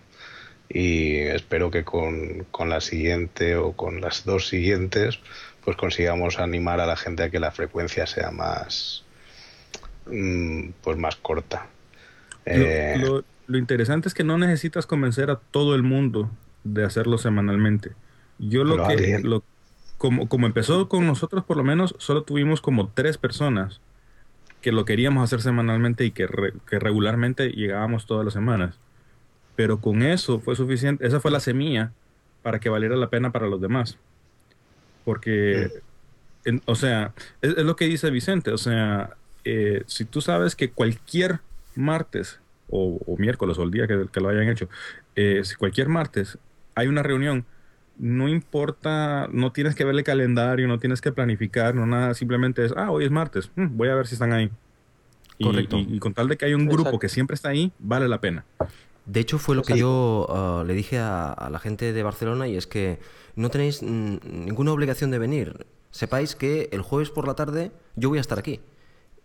y 0.69 1.17
espero 1.19 1.69
que 1.71 1.83
con, 1.83 2.45
con 2.51 2.69
la 2.69 2.81
siguiente 2.81 3.55
o 3.57 3.73
con 3.73 4.01
las 4.01 4.25
dos 4.25 4.47
siguientes 4.47 5.19
pues 5.63 5.77
consigamos 5.77 6.39
animar 6.39 6.79
a 6.81 6.85
la 6.85 6.95
gente 6.97 7.23
a 7.23 7.29
que 7.29 7.39
la 7.39 7.51
frecuencia 7.51 8.05
sea 8.07 8.31
más 8.31 9.03
mm, 10.07 10.69
pues 10.81 10.97
más 10.97 11.15
corta. 11.17 11.67
Lo- 12.45 12.51
Eh, 12.55 12.95
lo, 12.97 13.23
lo 13.47 13.57
interesante 13.57 14.07
es 14.07 14.13
que 14.13 14.23
no 14.23 14.38
necesitas 14.38 14.85
convencer 14.88 15.29
a 15.29 15.38
todo 15.38 15.75
el 15.75 15.83
mundo 15.83 16.29
de 16.63 16.83
hacerlo 16.85 17.17
semanalmente. 17.17 17.91
Yo 18.39 18.63
lo 18.63 18.75
Pero 18.83 18.97
que, 18.97 19.19
lo- 19.23 19.43
como, 19.97 20.27
como 20.27 20.47
empezó 20.47 20.89
con 20.89 21.05
nosotros, 21.07 21.43
por 21.45 21.57
lo 21.57 21.63
menos, 21.63 21.95
solo 22.00 22.23
tuvimos 22.23 22.62
como 22.62 22.89
tres 22.89 23.17
personas 23.17 23.81
que 24.62 24.71
lo 24.71 24.85
queríamos 24.85 25.23
hacer 25.23 25.41
semanalmente 25.41 26.05
y 26.05 26.12
que, 26.12 26.27
re- 26.27 26.53
que 26.69 26.79
regularmente 26.79 27.50
llegábamos 27.51 28.05
todas 28.05 28.25
las 28.25 28.33
semanas. 28.33 28.79
Pero 29.55 29.81
con 29.81 30.03
eso 30.03 30.39
fue 30.39 30.55
suficiente, 30.55 31.05
esa 31.07 31.19
fue 31.19 31.31
la 31.31 31.39
semilla 31.41 31.93
para 32.43 32.59
que 32.59 32.69
valiera 32.69 32.95
la 32.95 33.09
pena 33.09 33.31
para 33.31 33.47
los 33.47 33.62
demás. 33.62 33.97
Porque, 35.03 35.71
en- 36.45 36.62
o 36.65 36.75
sea, 36.75 37.13
es, 37.41 37.57
es 37.57 37.65
lo 37.65 37.75
que 37.75 37.85
dice 37.85 38.09
Vicente, 38.12 38.51
o 38.51 38.57
sea, 38.57 39.17
eh, 39.45 39.83
si 39.88 40.05
tú 40.05 40.21
sabes 40.21 40.55
que 40.55 40.71
cualquier 40.71 41.41
martes 41.75 42.39
o, 42.75 43.00
o 43.06 43.18
miércoles 43.18 43.58
o 43.60 43.63
el 43.63 43.72
día 43.72 43.86
que, 43.88 44.08
que 44.12 44.20
lo 44.20 44.30
hayan 44.30 44.50
hecho, 44.50 44.68
eh, 45.15 45.42
si 45.44 45.56
cualquier 45.56 45.89
martes 45.89 46.38
hay 46.75 46.88
una 46.88 47.03
reunión, 47.03 47.46
no 48.00 48.27
importa, 48.27 49.27
no 49.32 49.51
tienes 49.51 49.75
que 49.75 49.86
ver 49.86 49.94
el 49.96 50.03
calendario, 50.03 50.68
no 50.68 50.80
tienes 50.80 51.00
que 51.01 51.12
planificar, 51.12 51.75
no 51.75 51.86
nada, 51.86 52.13
simplemente 52.15 52.65
es, 52.65 52.74
ah, 52.75 52.89
hoy 52.89 53.06
es 53.06 53.12
martes, 53.12 53.51
mm, 53.56 53.77
voy 53.77 53.89
a 53.89 53.96
ver 53.96 54.08
si 54.08 54.15
están 54.15 54.34
ahí. 54.34 54.50
Y, 55.38 55.44
Correcto. 55.46 55.77
y- 55.77 55.96
y 55.96 56.00
con 56.00 56.13
tal 56.13 56.27
de 56.27 56.38
que 56.38 56.46
hay 56.46 56.53
un 56.56 56.65
grupo 56.65 56.82
Exacto. 56.82 57.00
que 57.00 57.10
siempre 57.10 57.36
está 57.36 57.50
ahí, 57.50 57.72
vale 57.80 58.08
la 58.08 58.20
pena. 58.20 58.46
De 59.06 59.20
hecho, 59.20 59.38
fue 59.38 59.56
lo 59.56 59.62
que 59.63 59.77
yo 59.77 60.25
ah, 60.30 60.63
le 60.65 60.74
dije 60.74 60.98
a, 60.98 61.32
a 61.32 61.50
la 61.50 61.60
gente 61.60 61.92
de 61.94 62.03
Barcelona 62.03 62.48
y 62.48 62.56
es 62.56 62.65
que 62.68 63.00
no 63.36 63.50
tenéis 63.50 63.84
ninguna 63.84 64.72
obligación 64.72 65.12
de 65.12 65.20
venir. 65.20 65.65
Sepáis 65.92 66.36
que 66.36 66.70
el 66.72 66.82
jueves 66.82 67.10
por 67.12 67.27
la 67.27 67.36
tarde 67.36 67.72
yo 67.96 68.10
voy 68.10 68.18
a 68.18 68.22
estar 68.22 68.39
aquí. 68.39 68.62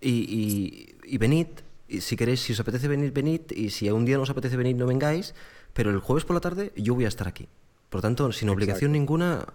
Y, 0.01 0.11
y- 0.11 0.97
y 1.05 1.19
venid, 1.19 1.47
y 1.89 2.01
si 2.03 2.17
queréis, 2.17 2.41
si 2.41 2.53
os 2.53 2.61
apetece 2.61 2.87
venir, 2.89 3.13
venid, 3.13 3.51
y 3.51 3.71
si 3.71 3.91
un 3.91 4.05
día 4.05 4.17
no 4.17 4.23
os 4.23 4.31
apetece 4.31 4.57
venir, 4.57 4.77
no 4.77 4.87
vengáis, 4.87 5.35
pero 5.73 5.91
el 5.91 5.99
jueves 5.99 6.25
por 6.25 6.35
la 6.35 6.41
tarde 6.41 6.73
yo 6.77 6.95
voy 6.95 7.07
a 7.07 7.09
estar 7.09 7.27
aquí. 7.27 7.49
Por 7.89 7.99
lo 7.99 8.03
tanto, 8.03 8.33
sin 8.33 8.51
obligación 8.51 8.93
ninguna, 8.93 9.47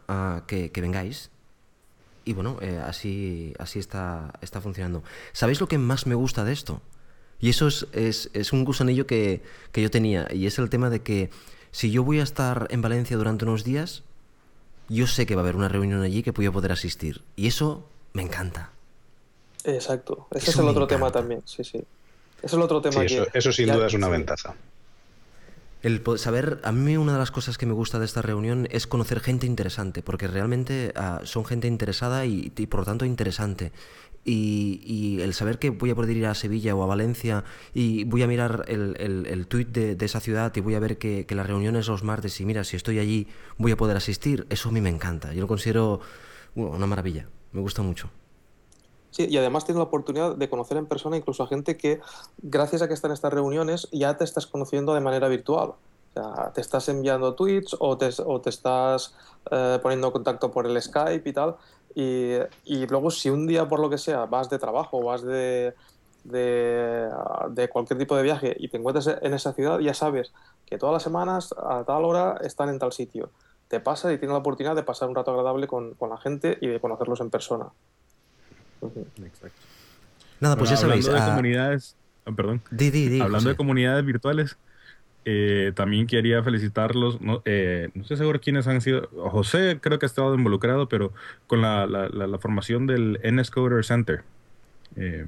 que, 0.47 0.71
que 0.71 0.81
vengáis. 0.81 1.29
Y 2.25 2.33
bueno, 2.33 2.57
eh, 2.61 2.81
así, 2.83 3.53
así 3.59 3.79
está, 3.79 4.33
está 4.41 4.61
funcionando. 4.61 5.03
¿Sabéis 5.33 5.59
lo 5.61 5.67
que 5.67 5.77
más 5.77 6.07
me 6.07 6.15
gusta 6.15 6.43
de 6.43 6.53
esto? 6.53 6.81
Y 7.39 7.49
eso 7.49 7.67
es, 7.67 7.85
es, 7.91 8.29
es 8.33 8.53
un 8.53 8.63
gusanillo 8.63 9.05
que, 9.05 9.43
que 9.71 9.81
yo 9.81 9.91
tenía. 9.91 10.27
Y 10.33 10.47
es 10.47 10.57
el 10.57 10.69
tema 10.69 10.89
de 10.89 11.01
que 11.01 11.29
si 11.71 11.91
yo 11.91 12.03
voy 12.03 12.21
a 12.21 12.23
estar 12.23 12.67
en 12.71 12.81
Valencia 12.81 13.17
durante 13.17 13.45
unos 13.45 13.63
días, 13.63 14.03
yo 14.89 15.05
sé 15.05 15.25
que 15.25 15.35
va 15.35 15.41
a 15.41 15.43
haber 15.43 15.55
una 15.55 15.67
reunión 15.67 16.01
allí 16.01 16.23
que 16.23 16.31
voy 16.31 16.45
a 16.45 16.51
poder 16.51 16.71
asistir. 16.71 17.21
Y 17.35 17.47
eso 17.47 17.87
me 18.13 18.21
encanta. 18.21 18.71
Exacto. 19.65 20.27
Ese 20.31 20.51
Eso 20.51 20.61
es 20.61 20.65
el 20.65 20.69
otro 20.69 20.87
tema 20.87 21.11
también, 21.11 21.41
sí, 21.45 21.63
sí. 21.63 21.83
Ese 22.43 22.47
es 22.47 22.53
el 22.53 22.61
otro 22.61 22.81
tema 22.81 23.01
Sí, 23.01 23.07
que... 23.07 23.13
eso, 23.13 23.27
eso 23.33 23.51
sin 23.51 23.67
ya- 23.67 23.75
duda 23.75 23.87
es 23.87 23.93
una 23.93 24.07
sí. 24.07 24.11
ventaja. 24.11 24.55
El 25.81 26.01
saber, 26.17 26.61
a 26.63 26.71
mí 26.71 26.95
una 26.95 27.11
de 27.13 27.19
las 27.19 27.31
cosas 27.31 27.57
que 27.57 27.65
me 27.65 27.73
gusta 27.73 27.99
de 27.99 28.05
esta 28.05 28.21
reunión 28.21 28.69
es 28.71 28.87
conocer 28.87 29.19
gente 29.19 29.45
interesante, 29.45 30.01
porque 30.01 30.27
realmente 30.27 30.93
ah, 30.95 31.19
son 31.25 31.43
gente 31.43 31.67
interesada 31.67 32.25
y, 32.25 32.53
y 32.55 32.67
por 32.67 32.81
lo 32.81 32.85
tanto 32.85 33.03
interesante. 33.03 33.73
Y, 34.23 34.79
y 34.85 35.21
el 35.21 35.33
saber 35.33 35.59
que 35.59 35.69
voy 35.71 35.89
a 35.89 35.95
poder 35.95 36.15
ir 36.15 36.25
a 36.25 36.35
Sevilla 36.35 36.73
o 36.75 36.83
a 36.83 36.85
Valencia 36.85 37.43
y 37.73 38.05
voy 38.05 38.23
a 38.23 38.27
mirar 38.27 38.63
el, 38.69 38.95
el, 38.97 39.25
el 39.25 39.47
tuit 39.47 39.67
de, 39.67 39.95
de 39.97 40.05
esa 40.05 40.21
ciudad 40.21 40.53
y 40.55 40.61
voy 40.61 40.75
a 40.75 40.79
ver 40.79 40.97
que, 40.97 41.25
que 41.25 41.35
la 41.35 41.43
reunión 41.43 41.75
es 41.75 41.87
los 41.89 42.03
martes 42.03 42.39
y 42.39 42.45
mira, 42.45 42.63
si 42.63 42.77
estoy 42.77 42.99
allí 42.99 43.27
voy 43.57 43.73
a 43.73 43.75
poder 43.77 43.97
asistir, 43.97 44.47
eso 44.49 44.69
a 44.69 44.71
mí 44.71 44.79
me 44.79 44.89
encanta. 44.89 45.33
Yo 45.33 45.41
lo 45.41 45.47
considero 45.49 45.99
bueno, 46.55 46.71
una 46.77 46.87
maravilla, 46.87 47.27
me 47.51 47.59
gusta 47.59 47.81
mucho. 47.81 48.09
Sí, 49.13 49.27
y 49.29 49.37
además 49.37 49.63
tienes 49.63 49.77
la 49.77 49.83
oportunidad 49.83 50.35
de 50.35 50.49
conocer 50.49 50.75
en 50.75 50.87
persona 50.87 51.15
incluso 51.15 51.43
a 51.43 51.47
gente 51.47 51.77
que, 51.77 52.01
gracias 52.41 52.81
a 52.81 52.87
que 52.87 52.95
están 52.95 53.11
estas 53.11 53.31
reuniones, 53.31 53.87
ya 53.91 54.17
te 54.17 54.23
estás 54.23 54.47
conociendo 54.47 54.95
de 54.95 55.01
manera 55.01 55.27
virtual. 55.27 55.69
O 55.69 56.13
sea, 56.13 56.51
te 56.51 56.61
estás 56.61 56.89
enviando 56.89 57.35
tweets 57.35 57.75
o 57.79 57.95
te, 57.95 58.09
o 58.25 58.41
te 58.41 58.49
estás 58.49 59.15
eh, 59.51 59.77
poniendo 59.83 60.07
en 60.07 60.13
contacto 60.13 60.49
por 60.49 60.65
el 60.65 60.81
Skype 60.81 61.29
y 61.29 61.33
tal. 61.33 61.57
Y, 61.93 62.37
y 62.65 62.87
luego, 62.87 63.11
si 63.11 63.29
un 63.29 63.45
día, 63.45 63.67
por 63.67 63.79
lo 63.79 63.87
que 63.87 63.99
sea, 63.99 64.25
vas 64.25 64.49
de 64.49 64.57
trabajo 64.57 65.03
vas 65.03 65.21
de, 65.21 65.75
de, 66.23 67.07
de 67.51 67.69
cualquier 67.69 67.99
tipo 67.99 68.15
de 68.15 68.23
viaje 68.23 68.55
y 68.57 68.69
te 68.69 68.77
encuentras 68.77 69.07
en 69.21 69.33
esa 69.35 69.53
ciudad, 69.53 69.77
ya 69.77 69.93
sabes 69.93 70.33
que 70.65 70.79
todas 70.79 70.93
las 70.93 71.03
semanas 71.03 71.53
a 71.55 71.83
tal 71.83 72.03
hora 72.03 72.39
están 72.41 72.69
en 72.69 72.79
tal 72.79 72.91
sitio. 72.93 73.29
Te 73.67 73.79
pasa 73.79 74.11
y 74.11 74.17
tienes 74.17 74.33
la 74.33 74.39
oportunidad 74.39 74.75
de 74.75 74.81
pasar 74.83 75.07
un 75.07 75.15
rato 75.15 75.29
agradable 75.29 75.67
con, 75.67 75.93
con 75.93 76.09
la 76.09 76.17
gente 76.17 76.57
y 76.61 76.67
de 76.67 76.79
conocerlos 76.79 77.21
en 77.21 77.29
persona. 77.29 77.71
Exacto. 79.25 79.57
Nada, 80.39 80.55
pues 80.57 80.69
ya 80.69 80.77
sabéis. 80.77 81.05
Hablando 81.07 81.25
de 81.25 81.31
ah, 81.31 81.35
comunidades, 81.35 81.95
ah, 82.25 82.31
perdón. 82.35 82.61
di, 82.71 82.89
di, 82.91 83.07
di, 83.09 83.21
Hablando 83.21 83.49
de 83.49 83.55
comunidades 83.55 84.05
virtuales, 84.05 84.57
eh, 85.25 85.71
también 85.75 86.05
quería 86.07 86.43
felicitarlos. 86.43 87.21
No, 87.21 87.41
eh, 87.45 87.89
no 87.93 88.01
estoy 88.01 88.17
seguro 88.17 88.41
quiénes 88.41 88.67
han 88.67 88.81
sido. 88.81 89.09
José 89.31 89.79
creo 89.81 89.99
que 89.99 90.05
ha 90.05 90.07
estado 90.07 90.35
involucrado, 90.35 90.89
pero 90.89 91.13
con 91.47 91.61
la, 91.61 91.85
la, 91.87 92.09
la- 92.09 92.27
la 92.27 92.39
formación 92.39 92.87
del 92.87 93.19
NSCoder 93.23 93.83
Center. 93.85 94.23
Eh, 94.95 95.25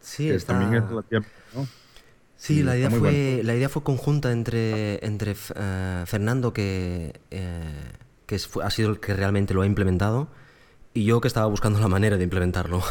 Sí, 0.00 0.28
está... 0.28 0.52
también 0.52 0.82
es 0.82 0.88
relativamente- 0.88 1.34
¿no? 1.54 1.66
Sí, 2.36 2.62
la 2.62 2.76
idea, 2.76 2.90
fue, 2.90 3.40
la 3.42 3.54
idea 3.54 3.70
fue 3.70 3.82
conjunta 3.82 4.30
entre, 4.32 5.02
entre 5.06 5.34
eh, 5.54 6.02
Fernando, 6.06 6.52
que, 6.52 7.18
eh, 7.30 7.62
que 8.26 8.34
es- 8.34 8.46
fue- 8.46 8.64
ha 8.64 8.70
sido 8.70 8.90
el 8.90 9.00
que 9.00 9.14
realmente 9.14 9.54
lo 9.54 9.62
ha 9.62 9.66
implementado, 9.66 10.28
y 10.94 11.04
yo 11.04 11.20
que 11.20 11.28
estaba 11.28 11.46
buscando 11.46 11.80
la 11.80 11.88
manera 11.88 12.16
de 12.16 12.24
implementarlo. 12.24 12.82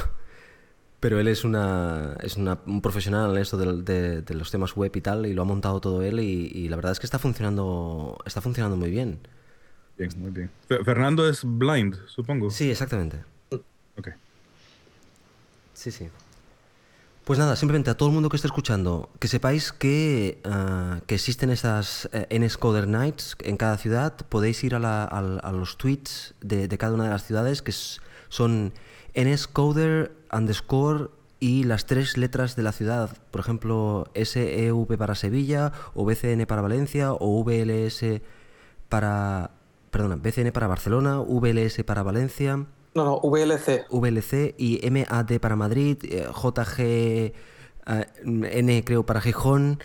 Pero 1.00 1.20
él 1.20 1.28
es, 1.28 1.44
una, 1.44 2.16
es 2.22 2.38
una- 2.38 2.60
un 2.66 2.82
profesional 2.82 3.32
en 3.36 3.42
esto 3.42 3.58
de, 3.58 4.22
de 4.22 4.34
los 4.36 4.52
temas 4.52 4.76
web 4.76 4.92
y 4.96 5.02
tal, 5.02 5.26
y 5.26 5.34
lo 5.34 5.42
ha 5.42 5.46
montado 5.46 5.82
todo 5.82 6.02
él, 6.02 6.20
y, 6.22 6.52
y 6.54 6.70
la 6.70 6.78
verdad 6.78 6.94
es 6.94 7.00
que 7.00 7.06
está 7.08 7.20
funcionando, 7.20 8.18
está 8.26 8.40
funcionando 8.40 8.78
muy 8.78 8.90
bien. 8.90 9.20
Bien, 9.98 10.12
muy 10.18 10.32
bien. 10.32 10.50
Fe- 10.68 10.84
Fernando 10.84 11.28
es 11.28 11.42
blind, 11.44 11.98
supongo. 12.08 12.50
Sí, 12.52 12.72
exactamente. 12.72 13.18
Ok. 13.98 14.10
Sí, 15.74 15.92
sí. 15.92 16.08
Pues 17.24 17.40
nada, 17.40 17.56
simplemente 17.56 17.90
a 17.90 17.96
todo 17.96 18.10
el 18.10 18.14
mundo 18.16 18.28
que 18.28 18.36
esté 18.36 18.48
escuchando, 18.50 19.10
que 19.20 19.30
sepáis 19.30 19.72
que, 19.72 20.42
ah, 20.44 21.00
que 21.08 21.16
existen 21.16 21.52
esas 21.52 22.10
eh, 22.12 22.28
NSCoder 22.38 22.86
Nights 22.86 23.38
en 23.40 23.56
cada 23.56 23.78
ciudad. 23.78 24.14
Podéis 24.28 24.62
ir 24.66 24.76
a, 24.76 24.80
la- 24.80 25.06
al- 25.06 25.40
a 25.42 25.54
los 25.54 25.78
tweets 25.78 26.36
de, 26.42 26.68
cada 26.78 26.94
una 26.94 27.06
de 27.06 27.12
las 27.12 27.24
ciudades, 27.26 27.62
que 27.62 27.72
son 28.28 28.74
NSCoder 29.16 30.12
underscore 30.34 31.12
y 31.40 31.64
las 31.64 31.86
tres 31.86 32.18
letras 32.18 32.58
de 32.58 32.64
la 32.64 32.74
ciudad. 32.74 33.16
Por 33.32 33.40
ejemplo, 33.40 34.06
SEV 34.16 34.98
para 34.98 35.16
Sevilla, 35.16 35.72
o 35.94 36.04
BCN 36.04 36.46
para 36.46 36.62
Valencia, 36.62 37.14
o 37.14 37.42
VLS 37.46 38.22
para... 38.90 39.52
Perdona, 39.92 40.16
BCN 40.18 40.52
para 40.52 40.68
Barcelona, 40.68 41.20
VLS 41.20 41.84
para 41.86 42.04
Valencia. 42.04 42.66
No, 42.96 43.04
no, 43.06 43.20
VLC. 43.24 43.86
VLC 43.90 44.56
y 44.58 44.80
MAD 44.90 45.40
para 45.40 45.56
Madrid, 45.56 45.98
eh, 46.04 46.28
JG 46.32 46.80
eh, 46.80 47.34
N 48.24 48.84
creo 48.86 49.06
para 49.06 49.20
Gijón, 49.22 49.80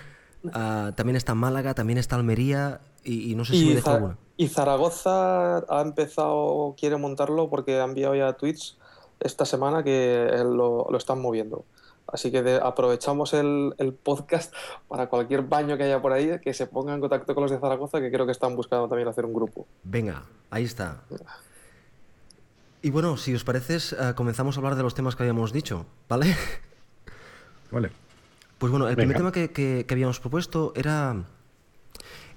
ah, 0.52 0.92
también 0.96 1.16
está 1.16 1.34
Málaga, 1.34 1.74
también 1.74 1.98
está 1.98 2.16
Almería 2.16 2.80
y, 3.04 3.30
y 3.32 3.34
no 3.34 3.44
sé 3.44 3.54
si 3.54 3.64
me 3.64 3.72
Y, 3.72 3.74
dejo 3.76 3.86
Za- 3.90 3.94
alguna. 3.96 4.18
y 4.36 4.48
Zaragoza 4.48 5.58
ha 5.58 5.80
empezado, 5.82 6.74
quiere 6.78 6.96
montarlo 6.96 7.48
porque 7.48 7.80
ha 7.80 7.84
enviado 7.84 8.14
ya 8.14 8.34
tweets 8.34 8.76
esta 9.20 9.44
semana 9.44 9.82
que 9.82 10.30
lo, 10.44 10.86
lo 10.90 10.96
están 10.98 11.20
moviendo. 11.20 11.64
Así 12.06 12.30
que 12.30 12.42
de- 12.42 12.60
aprovechamos 12.62 13.34
el, 13.34 13.74
el 13.78 13.92
podcast 13.94 14.54
para 14.86 15.08
cualquier 15.08 15.42
baño 15.42 15.76
que 15.76 15.84
haya 15.84 16.00
por 16.00 16.12
ahí, 16.12 16.38
que 16.40 16.54
se 16.54 16.66
ponga 16.66 16.94
en 16.94 17.00
contacto 17.00 17.34
con 17.34 17.42
los 17.42 17.50
de 17.50 17.58
Zaragoza, 17.58 18.00
que 18.00 18.10
creo 18.10 18.26
que 18.26 18.32
están 18.32 18.54
buscando 18.54 18.88
también 18.88 19.08
hacer 19.08 19.24
un 19.24 19.32
grupo. 19.34 19.66
Venga, 19.82 20.24
ahí 20.50 20.64
está. 20.64 21.02
Y 22.82 22.90
bueno, 22.90 23.16
si 23.16 23.34
os 23.34 23.44
parece, 23.44 23.76
eh, 23.76 24.12
comenzamos 24.14 24.56
a 24.56 24.60
hablar 24.60 24.76
de 24.76 24.82
los 24.82 24.94
temas 24.94 25.16
que 25.16 25.22
habíamos 25.24 25.52
dicho, 25.52 25.86
¿vale? 26.08 26.36
Vale. 27.70 27.90
Pues 28.58 28.70
bueno, 28.70 28.88
el 28.88 28.96
primer 28.96 29.16
tema 29.16 29.30
que, 29.32 29.50
que- 29.50 29.84
que 29.86 29.94
habíamos 29.94 30.20
propuesto 30.20 30.72
era... 30.74 31.24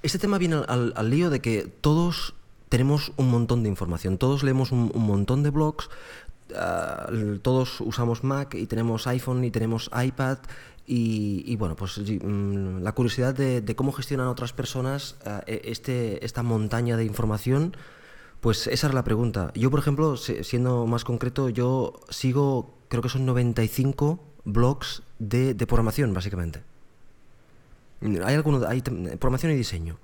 Este 0.04 0.20
tema 0.20 0.38
viene 0.38 0.56
al, 0.56 0.66
al- 0.68 0.94
al 0.96 1.10
lío 1.10 1.30
de 1.30 1.40
que 1.42 1.64
todos 1.82 2.34
tenemos 2.70 3.12
un 3.18 3.30
montón 3.30 3.64
de 3.64 3.70
información, 3.70 4.18
todos 4.18 4.44
leemos 4.44 4.72
un, 4.72 4.92
un 4.94 5.04
montón 5.04 5.42
de 5.44 5.52
blogs, 5.52 5.90
l- 6.50 7.40
todos 7.40 7.80
usamos 7.82 8.24
Mac 8.24 8.56
y 8.56 8.66
tenemos 8.66 9.08
iPhone 9.08 9.44
y 9.46 9.52
tenemos 9.52 9.90
iPad 9.96 10.40
y, 10.88 11.44
y 11.46 11.56
bueno, 11.56 11.76
pues 11.76 11.98
mm, 12.00 12.80
la 12.82 12.92
curiosidad 12.94 13.34
de, 13.36 13.62
de 13.62 13.76
cómo 13.76 13.92
gestionan 13.92 14.28
otras 14.28 14.54
personas 14.54 15.16
ah, 15.26 15.44
e- 15.48 15.62
este, 15.66 16.24
esta 16.26 16.44
montaña 16.44 16.98
de 16.98 17.06
información, 17.06 17.76
pues 18.42 18.68
esa 18.68 18.88
era 18.88 18.96
la 18.96 19.04
pregunta. 19.04 19.52
Yo, 19.56 19.70
por 19.72 19.80
ejemplo, 19.80 20.18
siendo 20.18 20.88
más 20.88 21.04
concreto, 21.04 21.50
yo 21.50 21.94
sigo, 22.10 22.74
creo 22.90 23.02
que 23.02 23.10
son 23.10 23.26
95 23.26 24.20
blogs 24.44 25.04
de, 25.20 25.54
de 25.54 25.68
programación, 25.68 26.14
básicamente. 26.14 26.64
Hay 28.02 28.34
alguno, 28.36 28.68
hay 28.68 28.82
programación 28.82 29.52
y 29.52 29.56
diseño. 29.56 30.00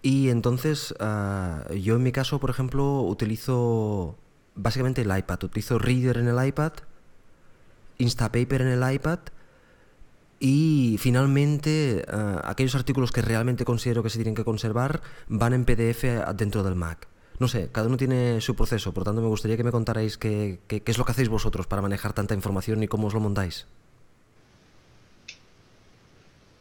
Y 0.00 0.30
entonces, 0.30 0.94
ah, 0.98 1.64
yo 1.74 1.96
en 1.96 2.02
mi 2.02 2.12
caso, 2.12 2.40
por 2.40 2.50
ejemplo, 2.50 3.02
utilizo 3.02 4.16
básicamente 4.54 5.02
el 5.02 5.16
iPad. 5.16 5.44
Utilizo 5.44 5.78
Reader 5.78 6.18
en 6.18 6.28
el 6.28 6.46
iPad, 6.46 6.72
Instapaper 7.98 8.62
en 8.62 8.68
el 8.68 8.92
iPad 8.92 9.20
Y 10.40 10.96
finalmente, 10.98 12.04
eh, 12.06 12.36
aquellos 12.44 12.74
artículos 12.74 13.12
que 13.12 13.22
realmente 13.22 13.64
considero 13.64 14.02
que 14.02 14.10
se 14.10 14.18
tienen 14.18 14.34
que 14.34 14.44
conservar 14.44 15.00
van 15.28 15.54
en 15.54 15.64
PDF 15.64 16.04
dentro 16.34 16.62
del 16.62 16.74
Mac. 16.74 17.08
No 17.38 17.48
sé, 17.48 17.68
cada 17.72 17.88
uno 17.88 17.96
tiene 17.96 18.40
su 18.40 18.54
proceso, 18.54 18.92
por 18.94 19.04
tanto 19.04 19.20
me 19.20 19.28
gustaría 19.28 19.56
que 19.56 19.64
me 19.64 19.72
contarais 19.72 20.16
qué, 20.18 20.60
es 20.68 20.98
lo 20.98 21.04
que 21.04 21.12
hacéis 21.12 21.28
vosotros 21.28 21.66
para 21.66 21.82
manejar 21.82 22.12
tanta 22.12 22.34
información 22.34 22.82
y 22.82 22.88
cómo 22.88 23.08
os 23.08 23.14
lo 23.14 23.20
montáis. 23.20 23.66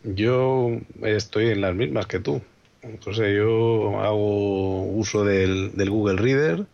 Yo 0.04 0.80
estoy 1.04 1.50
en 1.50 1.62
las 1.62 1.76
mismas 1.76 2.08
que 2.08 2.20
tú. 2.20 2.42
Entonces 2.82 3.34
yo 3.38 4.02
hago 4.02 4.84
uso 4.84 5.24
del, 5.24 5.72
del 5.78 5.90
Google 5.90 6.18
Reader, 6.18 6.66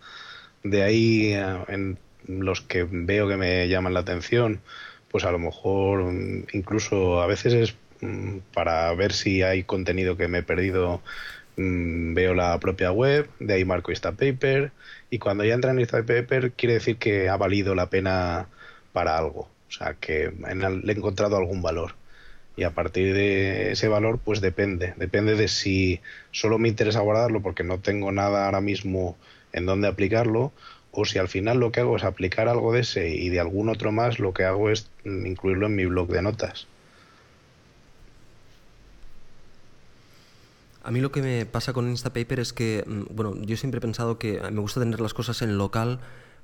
de 0.64 0.82
ahí 0.82 1.34
en 1.68 2.00
los 2.28 2.62
que 2.62 2.88
veo 2.90 3.28
que 3.28 3.38
me 3.38 3.68
llaman 3.68 3.94
la 3.94 4.02
atención, 4.02 4.62
pues 5.10 5.24
a 5.26 5.32
lo 5.32 5.40
mejor 5.40 6.04
mm, 6.04 6.48
incluso 6.54 7.22
a 7.22 7.28
veces 7.28 7.54
es 7.54 7.76
mm, 8.02 8.40
para 8.54 8.94
ver 8.94 9.14
si 9.14 9.42
hay 9.42 9.64
contenido 9.64 10.18
que 10.18 10.28
me 10.28 10.40
he 10.40 10.44
perdido, 10.44 11.02
mm, 11.60 12.14
veo 12.14 12.34
la 12.34 12.60
propia 12.60 12.92
web, 12.92 13.30
de 13.40 13.54
ahí 13.56 13.66
marco 13.66 13.92
Instapaper 13.92 14.72
y 15.10 15.20
cuando 15.20 15.44
ya 15.44 15.54
entra 15.54 15.72
en 15.72 15.80
Instapaper 15.80 16.52
quiere 16.54 16.76
decir 16.76 16.98
que 16.98 17.30
ha 17.30 17.38
valido 17.38 17.76
la 17.76 17.90
pena 17.90 18.48
para 18.94 19.18
algo, 19.18 19.42
o 19.68 19.72
sea 19.72 19.96
que 20.00 20.32
le 20.32 20.94
he 20.94 20.96
encontrado 20.96 21.38
algún 21.38 21.62
valor. 21.62 21.96
Y 22.56 22.64
a 22.64 22.72
partir 22.72 23.14
de 23.14 23.72
ese 23.72 23.88
valor 23.88 24.20
pues 24.20 24.42
depende, 24.42 24.94
depende 24.98 25.36
de 25.36 25.48
si 25.48 26.02
solo 26.32 26.58
me 26.60 26.68
interesa 26.68 27.00
guardarlo 27.02 27.42
porque 27.42 27.64
no 27.64 27.80
tengo 27.80 28.12
nada 28.12 28.46
ahora 28.46 28.62
mismo 28.62 29.18
en 29.54 29.66
dónde 29.66 29.88
aplicarlo 29.88 30.52
o 30.92 31.06
si 31.06 31.20
al 31.20 31.28
final 31.28 31.60
lo 31.60 31.72
que 31.72 31.82
hago 31.82 31.96
es 31.98 32.04
aplicar 32.04 32.48
algo 32.48 32.74
de 32.74 32.82
ese 32.82 33.10
y 33.10 33.30
de 33.30 33.40
algún 33.40 33.70
otro 33.70 33.92
más, 33.92 34.20
lo 34.20 34.34
que 34.34 34.44
hago 34.44 34.70
es 34.70 34.90
incluirlo 35.06 35.68
en 35.68 35.76
mi 35.76 35.86
blog 35.86 36.10
de 36.10 36.22
notas. 36.22 36.68
A 40.90 40.92
mí 40.92 41.02
lo 41.02 41.12
que 41.12 41.22
me 41.22 41.46
pasa 41.46 41.72
con 41.72 41.88
Instapaper 41.88 42.40
es 42.40 42.52
que, 42.52 42.84
mm, 42.84 43.16
bueno, 43.16 43.36
yo 43.44 43.56
siempre 43.58 43.78
he 43.78 43.82
pensado 43.82 44.18
que 44.18 44.42
me 44.52 44.60
gusta 44.60 44.80
tener 44.80 45.00
las 45.00 45.14
cosas 45.14 45.44
en 45.44 45.56
local 45.56 46.00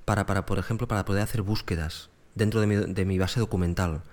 para, 0.05 0.27
para 0.27 0.45
por 0.45 0.59
ejemplo, 0.59 0.87
para 0.87 1.03
poder 1.03 1.23
hacer 1.23 1.41
búsquedas 1.41 2.11
dentro 2.35 2.61
de 2.61 2.67
mi, 2.67 2.75
de 2.75 3.05
mi 3.05 3.17
base 3.17 3.39
documental. 3.39 4.03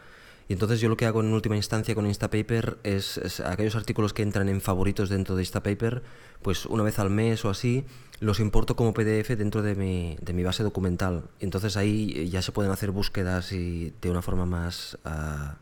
Y 0.48 0.54
entonces 0.54 0.80
yo 0.80 0.88
lo 0.88 0.96
que 0.96 1.04
hago 1.04 1.20
en 1.20 1.34
última 1.34 1.56
instancia 1.56 1.94
con 1.94 2.06
Instapaper 2.06 2.78
es, 2.82 3.18
es, 3.18 3.40
aquellos 3.40 3.76
artículos 3.76 4.14
que 4.14 4.22
entran 4.22 4.48
en 4.48 4.62
favoritos 4.62 5.10
dentro 5.10 5.36
de 5.36 5.42
Instapaper, 5.42 6.02
pues 6.40 6.64
una 6.64 6.82
vez 6.82 6.98
al 6.98 7.10
mes 7.10 7.44
o 7.44 7.50
así, 7.50 7.84
los 8.20 8.40
importo 8.40 8.74
como 8.74 8.94
PDF 8.94 9.36
dentro 9.36 9.60
de 9.60 9.74
mi, 9.74 10.16
de 10.22 10.32
mi 10.32 10.44
base 10.44 10.62
documental. 10.62 11.24
Y 11.40 11.44
entonces 11.44 11.76
ahí 11.76 12.30
ya 12.30 12.40
se 12.40 12.52
pueden 12.52 12.72
hacer 12.72 12.90
búsquedas 12.90 13.52
y 13.52 13.92
de 14.00 14.10
una 14.10 14.22
forma 14.22 14.46
más... 14.46 14.96
Uh, 15.04 15.56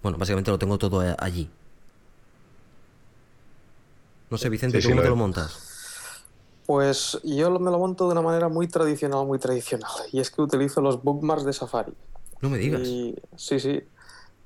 bueno, 0.00 0.16
básicamente 0.16 0.52
lo 0.52 0.60
tengo 0.60 0.78
todo 0.78 1.02
allí. 1.18 1.50
No 4.30 4.38
sé, 4.38 4.48
Vicente, 4.48 4.80
sí, 4.80 4.88
¿cómo 4.88 5.00
sí, 5.00 5.04
te 5.04 5.10
lo 5.10 5.16
montas? 5.16 5.66
Pues 6.66 7.20
yo 7.22 7.50
me 7.60 7.70
lo 7.70 7.78
monto 7.78 8.06
de 8.06 8.12
una 8.12 8.22
manera 8.22 8.48
muy 8.48 8.66
tradicional, 8.66 9.24
muy 9.26 9.38
tradicional. 9.38 9.90
Y 10.12 10.20
es 10.20 10.30
que 10.30 10.42
utilizo 10.42 10.80
los 10.80 11.02
bookmarks 11.02 11.44
de 11.44 11.52
Safari. 11.52 11.92
No 12.40 12.50
me 12.50 12.58
digas. 12.58 12.80
Y, 12.82 13.14
sí, 13.36 13.60
sí. 13.60 13.82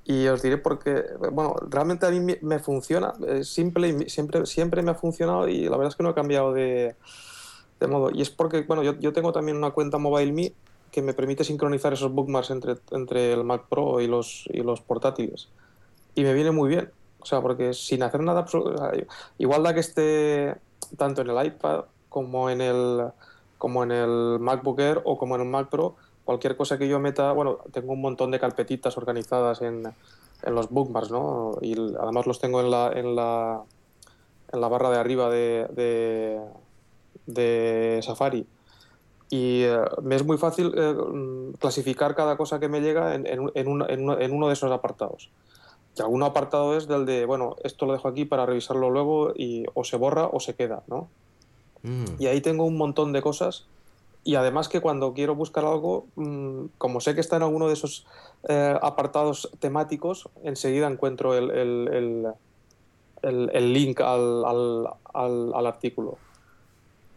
Y 0.05 0.27
os 0.27 0.41
diré 0.41 0.57
porque, 0.57 1.03
bueno, 1.31 1.55
realmente 1.69 2.05
a 2.05 2.11
mí 2.11 2.37
me 2.41 2.59
funciona, 2.59 3.13
simple 3.43 3.89
y 3.89 4.09
siempre, 4.09 4.45
siempre 4.45 4.81
me 4.81 4.91
ha 4.91 4.95
funcionado 4.95 5.47
y 5.47 5.63
la 5.65 5.77
verdad 5.77 5.89
es 5.89 5.95
que 5.95 6.03
no 6.03 6.09
he 6.09 6.13
cambiado 6.15 6.53
de, 6.53 6.95
de 7.79 7.87
modo. 7.87 8.11
Y 8.11 8.21
es 8.21 8.29
porque, 8.29 8.61
bueno, 8.61 8.83
yo, 8.83 8.97
yo, 8.99 9.13
tengo 9.13 9.31
también 9.31 9.57
una 9.57 9.71
cuenta 9.71 9.97
MobileMe 9.97 10.53
que 10.91 11.01
me 11.01 11.13
permite 11.13 11.43
sincronizar 11.43 11.93
esos 11.93 12.11
bookmarks 12.11 12.49
entre, 12.49 12.75
entre 12.91 13.33
el 13.33 13.43
Mac 13.43 13.65
Pro 13.69 14.01
y 14.01 14.07
los, 14.07 14.45
y 14.51 14.61
los 14.61 14.81
portátiles. 14.81 15.49
Y 16.15 16.23
me 16.23 16.33
viene 16.33 16.51
muy 16.51 16.69
bien. 16.69 16.91
O 17.21 17.25
sea, 17.25 17.41
porque 17.41 17.73
sin 17.73 18.03
hacer 18.03 18.21
nada, 18.21 18.45
igual 19.37 19.63
da 19.63 19.73
que 19.73 19.79
esté 19.79 20.55
tanto 20.97 21.21
en 21.21 21.29
el 21.29 21.45
iPad 21.45 21.85
como 22.09 22.49
en 22.49 22.61
el, 22.61 23.11
como 23.57 23.83
en 23.83 23.91
el 23.91 24.39
MacBook 24.39 24.79
Air 24.79 25.01
o 25.05 25.17
como 25.17 25.35
en 25.35 25.41
el 25.41 25.47
Mac 25.47 25.69
Pro, 25.69 25.95
cualquier 26.25 26.57
cosa 26.57 26.77
que 26.77 26.87
yo 26.87 26.99
meta, 26.99 27.31
bueno, 27.31 27.59
tengo 27.71 27.93
un 27.93 28.01
montón 28.01 28.31
de 28.31 28.39
carpetitas 28.39 28.97
organizadas 28.97 29.61
en, 29.61 29.83
en 30.43 30.55
los 30.55 30.69
bookmarks, 30.69 31.11
¿no? 31.11 31.57
Y 31.61 31.73
además 31.73 32.25
los 32.27 32.39
tengo 32.39 32.61
en 32.61 32.71
la, 32.71 32.91
en 32.93 33.15
la, 33.15 33.61
en 34.51 34.61
la 34.61 34.67
barra 34.67 34.89
de 34.89 34.97
arriba 34.97 35.29
de, 35.29 36.39
de, 37.25 37.99
Safari. 38.01 38.45
Y 39.29 39.63
eh, 39.63 39.79
me 40.01 40.15
es 40.15 40.25
muy 40.25 40.37
fácil 40.37 40.73
eh, 40.75 40.95
clasificar 41.59 42.15
cada 42.15 42.35
cosa 42.35 42.59
que 42.59 42.67
me 42.67 42.81
llega 42.81 43.15
en, 43.15 43.25
en, 43.25 43.51
en, 43.53 43.67
un, 43.67 43.89
en, 43.89 44.33
uno 44.33 44.47
de 44.47 44.53
esos 44.53 44.71
apartados. 44.71 45.29
Y 45.97 46.01
algún 46.01 46.23
apartado 46.23 46.77
es 46.77 46.87
del 46.87 47.05
de, 47.05 47.25
bueno, 47.25 47.55
esto 47.63 47.85
lo 47.85 47.93
dejo 47.93 48.07
aquí 48.07 48.25
para 48.25 48.45
revisarlo 48.45 48.89
luego 48.89 49.33
y 49.35 49.65
o 49.73 49.83
se 49.83 49.97
borra 49.97 50.27
o 50.27 50.39
se 50.39 50.55
queda, 50.55 50.83
¿no? 50.87 51.09
Mm. 51.83 52.05
Y 52.19 52.27
ahí 52.27 52.41
tengo 52.41 52.63
un 52.63 52.77
montón 52.77 53.11
de 53.11 53.21
cosas 53.21 53.65
y 54.23 54.35
además 54.35 54.69
que 54.69 54.81
cuando 54.81 55.13
quiero 55.13 55.35
buscar 55.35 55.65
algo, 55.65 56.05
mmm, 56.15 56.65
como 56.77 57.01
sé 57.01 57.15
que 57.15 57.21
está 57.21 57.37
en 57.37 57.43
alguno 57.43 57.67
de 57.67 57.73
esos 57.73 58.05
eh, 58.47 58.77
apartados 58.81 59.49
temáticos, 59.59 60.29
enseguida 60.43 60.87
encuentro 60.87 61.35
el, 61.35 61.49
el, 61.49 61.89
el, 61.91 62.27
el, 63.23 63.49
el 63.53 63.73
link 63.73 63.99
al, 64.01 64.45
al, 64.45 64.87
al, 65.13 65.53
al, 65.53 65.65
artículo. 65.65 66.17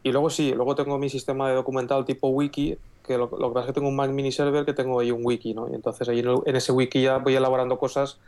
Y 0.02 0.12
luego 0.12 0.30
sí, 0.30 0.52
luego 0.52 0.74
tengo 0.74 0.98
mi 0.98 1.10
sistema 1.10 1.48
de 1.48 1.54
documental 1.54 2.06
tipo 2.06 2.28
wiki, 2.28 2.78
que 3.06 3.18
lo, 3.18 3.30
lo 3.38 3.48
que 3.48 3.54
pasa 3.54 3.60
es 3.60 3.66
que 3.66 3.72
tengo 3.74 3.88
un 3.88 3.96
Mac 3.96 4.10
mini 4.10 4.32
server 4.32 4.64
que 4.64 4.72
tengo 4.72 4.98
ahí 4.98 5.10
un 5.10 5.24
wiki, 5.24 5.52
¿no? 5.52 5.68
Y 5.70 5.74
entonces 5.74 6.08
ahí 6.08 6.20
en, 6.20 6.28
en 6.46 6.56
ese 6.56 6.72
wiki 6.72 7.02
ya 7.02 7.18
voy 7.18 7.34
elaborando 7.36 7.78
cosas 7.78 8.18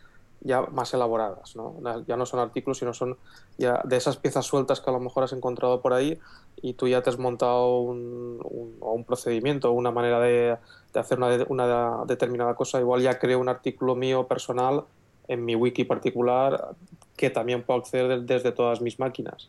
ya 0.41 0.63
más 0.63 0.93
elaboradas, 0.95 1.57
¿no? 1.57 1.77
Ya 2.07 2.17
no 2.17 2.27
son 2.27 2.41
artículos, 2.41 2.79
sino 2.79 2.93
son 2.95 3.17
ya 3.59 3.81
de 3.85 3.97
esas 3.97 4.17
piezas 4.17 4.47
sueltas 4.47 4.81
que 4.81 4.91
a 4.91 4.93
lo 4.93 5.01
mejor 5.01 5.25
has 5.25 5.33
encontrado 5.33 5.81
por 5.81 5.93
ahí 5.93 6.19
y 6.57 6.75
tú 6.75 6.89
ya 6.89 7.03
te 7.03 7.11
has 7.11 7.19
montado 7.19 7.81
un, 7.81 8.41
un, 8.45 8.77
un 8.81 9.05
procedimiento, 9.05 9.73
una 9.73 9.91
manera 9.91 10.21
de, 10.21 10.57
de 10.93 11.01
hacer 11.01 11.19
una, 11.19 11.45
una, 11.49 12.05
determinada 12.07 12.55
cosa. 12.55 12.81
Igual 12.81 13.03
ya 13.03 13.19
creo 13.19 13.41
un 13.41 13.49
artículo 13.49 13.95
mío 13.95 14.27
personal 14.27 14.85
en 15.29 15.45
mi 15.45 15.57
wiki 15.57 15.85
particular 15.85 16.75
que 17.17 17.31
también 17.31 17.63
puedo 17.63 17.81
acceder 17.81 18.23
desde 18.23 18.53
todas 18.53 18.81
mis 18.81 18.99
máquinas. 18.99 19.49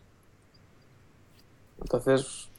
Entonces, 1.80 2.50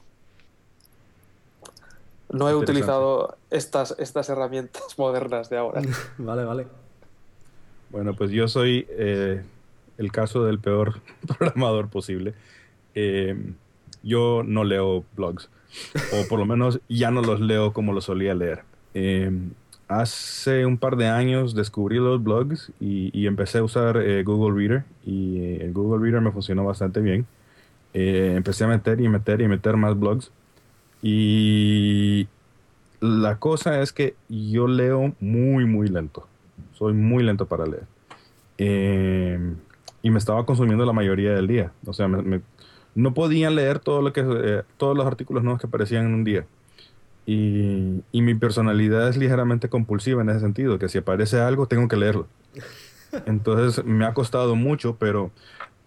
no 2.30 2.48
he 2.48 2.54
utilizado 2.54 3.36
estas, 3.50 3.94
estas 3.98 4.28
herramientas 4.28 4.82
modernas 4.98 5.48
de 5.48 5.58
ahora. 5.58 5.82
vale, 6.18 6.44
vale. 6.44 6.87
Bueno, 7.90 8.14
pues 8.14 8.30
yo 8.30 8.48
soy 8.48 8.86
eh, 8.90 9.42
el 9.96 10.12
caso 10.12 10.44
del 10.44 10.58
peor 10.58 11.00
programador 11.38 11.88
posible. 11.88 12.34
Eh, 12.94 13.36
yo 14.02 14.42
no 14.44 14.64
leo 14.64 15.04
blogs, 15.16 15.50
o 16.12 16.28
por 16.28 16.38
lo 16.38 16.46
menos 16.46 16.80
ya 16.88 17.10
no 17.10 17.22
los 17.22 17.40
leo 17.40 17.72
como 17.72 17.92
los 17.92 18.04
solía 18.04 18.34
leer. 18.34 18.60
Eh, 18.94 19.30
hace 19.88 20.66
un 20.66 20.76
par 20.76 20.96
de 20.96 21.06
años 21.06 21.54
descubrí 21.54 21.96
los 21.96 22.22
blogs 22.22 22.72
y, 22.78 23.26
empecé 23.26 23.58
a 23.58 23.64
usar 23.64 23.96
Google 24.22 24.56
Reader 24.56 24.84
y 25.04 25.60
el 25.60 25.72
Google 25.72 26.02
Reader 26.02 26.20
me 26.20 26.30
funcionó 26.30 26.64
bastante 26.64 27.00
bien. 27.00 27.26
empecé 27.94 28.64
a 28.64 28.68
meter 28.68 29.00
y 29.00 29.08
meter 29.08 29.40
y 29.40 29.48
meter 29.48 29.76
más 29.76 29.98
blogs 29.98 30.30
y 31.02 32.28
la 33.00 33.38
cosa 33.38 33.80
es 33.80 33.92
que 33.92 34.14
yo 34.28 34.68
leo 34.68 35.14
muy, 35.20 35.64
muy 35.64 35.88
lento 35.88 36.26
soy 36.78 36.92
muy 36.92 37.22
lento 37.22 37.46
para 37.46 37.66
leer. 37.66 37.84
Eh, 38.58 39.38
y 40.02 40.10
me 40.10 40.18
estaba 40.18 40.46
consumiendo 40.46 40.84
la 40.84 40.92
mayoría 40.92 41.32
del 41.32 41.46
día. 41.46 41.72
O 41.86 41.92
sea, 41.92 42.08
me, 42.08 42.22
me, 42.22 42.40
no 42.94 43.14
podía 43.14 43.50
leer 43.50 43.78
todo 43.78 44.02
lo 44.02 44.12
que, 44.12 44.20
eh, 44.20 44.62
todos 44.76 44.96
los 44.96 45.06
artículos 45.06 45.42
nuevos 45.42 45.60
que 45.60 45.66
aparecían 45.66 46.06
en 46.06 46.14
un 46.14 46.24
día. 46.24 46.46
Y, 47.26 48.02
y, 48.10 48.22
mi 48.22 48.34
personalidad 48.34 49.08
es 49.08 49.18
ligeramente 49.18 49.68
compulsiva 49.68 50.22
en 50.22 50.30
ese 50.30 50.40
sentido, 50.40 50.78
que 50.78 50.88
si 50.88 50.96
aparece 50.96 51.38
algo 51.38 51.66
tengo 51.66 51.86
que 51.86 51.96
leerlo. 51.96 52.26
Entonces 53.26 53.84
me 53.84 54.06
ha 54.06 54.14
costado 54.14 54.56
mucho, 54.56 54.96
pero 54.98 55.30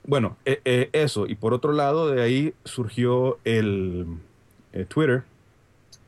bueno, 0.05 0.37
eh, 0.45 0.61
eh, 0.65 0.89
eso. 0.93 1.27
Y 1.27 1.35
por 1.35 1.53
otro 1.53 1.73
lado, 1.73 2.09
de 2.09 2.21
ahí 2.21 2.53
surgió 2.63 3.37
el 3.43 4.05
eh, 4.73 4.85
Twitter. 4.85 5.23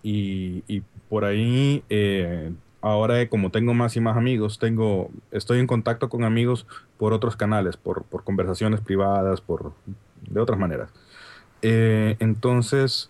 Y, 0.02 0.63
y, 0.67 0.84
por 1.10 1.26
ahí 1.26 1.84
ahora 2.84 3.28
como 3.30 3.50
tengo 3.50 3.74
más 3.74 3.96
y 3.96 4.02
más 4.02 4.17
amigos, 4.17 4.60
tengo, 4.60 5.10
estoy 5.32 5.60
en 5.60 5.67
contacto 5.67 6.10
con 6.10 6.24
amigos 6.24 6.67
por 6.98 7.13
otros 7.13 7.38
canales, 7.38 7.78
por, 7.78 8.04
por 8.04 8.24
conversaciones 8.24 8.82
privadas, 8.82 9.39
por 9.41 9.72
de 10.30 10.39
otras 10.39 10.60
maneras. 10.60 10.89
Eh, 11.62 12.17
entonces, 12.19 13.10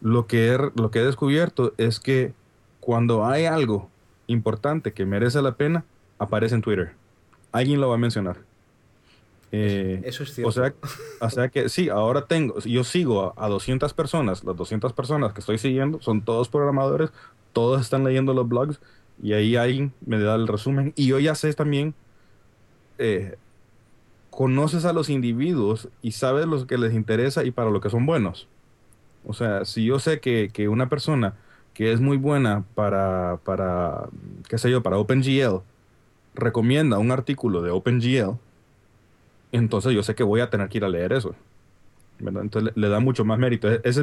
lo 0.00 0.26
que, 0.26 0.52
he, 0.52 0.58
lo 0.76 0.90
que 0.90 1.00
he 1.00 1.04
descubierto 1.04 1.72
es 1.78 2.00
que 2.00 2.34
cuando 2.80 3.24
hay 3.24 3.46
algo 3.46 3.88
importante 4.26 4.92
que 4.92 5.06
merece 5.06 5.40
la 5.40 5.52
pena, 5.52 5.84
aparece 6.18 6.54
en 6.54 6.62
Twitter. 6.62 6.92
Alguien 7.50 7.80
lo 7.80 7.88
va 7.88 7.94
a 7.94 7.98
mencionar. 7.98 8.47
Eh, 9.50 10.00
Eso 10.04 10.22
es 10.24 10.34
cierto. 10.34 10.48
O 10.48 10.52
sea, 10.52 10.74
o 11.20 11.30
sea, 11.30 11.48
que 11.48 11.68
sí, 11.68 11.88
ahora 11.88 12.26
tengo, 12.26 12.58
yo 12.60 12.84
sigo 12.84 13.34
a, 13.36 13.46
a 13.46 13.48
200 13.48 13.94
personas, 13.94 14.44
las 14.44 14.56
200 14.56 14.92
personas 14.92 15.32
que 15.32 15.40
estoy 15.40 15.58
siguiendo 15.58 16.00
son 16.00 16.24
todos 16.24 16.48
programadores, 16.48 17.10
todos 17.52 17.80
están 17.80 18.04
leyendo 18.04 18.34
los 18.34 18.48
blogs 18.48 18.80
y 19.22 19.32
ahí 19.32 19.56
alguien 19.56 19.94
me 20.04 20.18
da 20.18 20.34
el 20.34 20.46
resumen. 20.48 20.92
Y 20.96 21.06
yo 21.08 21.18
ya 21.18 21.34
sé 21.34 21.52
también 21.54 21.94
eh, 22.98 23.36
conoces 24.30 24.84
a 24.84 24.92
los 24.92 25.10
individuos 25.10 25.90
y 26.02 26.12
sabes 26.12 26.46
lo 26.46 26.66
que 26.66 26.78
les 26.78 26.94
interesa 26.94 27.44
y 27.44 27.50
para 27.50 27.70
lo 27.70 27.80
que 27.80 27.90
son 27.90 28.06
buenos. 28.06 28.48
O 29.24 29.34
sea, 29.34 29.64
si 29.64 29.84
yo 29.86 29.98
sé 30.00 30.20
que, 30.20 30.50
que 30.52 30.68
una 30.68 30.88
persona 30.88 31.36
que 31.74 31.92
es 31.92 32.00
muy 32.00 32.16
buena 32.18 32.66
para, 32.74 33.38
para, 33.44 34.08
qué 34.48 34.58
sé 34.58 34.70
yo, 34.70 34.82
para 34.82 34.98
OpenGL, 34.98 35.62
recomienda 36.34 36.98
un 36.98 37.10
artículo 37.12 37.62
de 37.62 37.70
OpenGL, 37.70 38.38
entonces 39.52 39.92
yo 39.92 40.02
sé 40.02 40.14
que 40.14 40.24
voy 40.24 40.40
a 40.40 40.50
tener 40.50 40.68
que 40.68 40.78
ir 40.78 40.84
a 40.84 40.88
leer 40.88 41.12
eso. 41.12 41.34
Entonces 42.18 42.72
le, 42.74 42.88
da 42.88 43.00
mucho 43.00 43.24
más 43.24 43.38
mérito. 43.38 43.68
Es, 43.68 44.00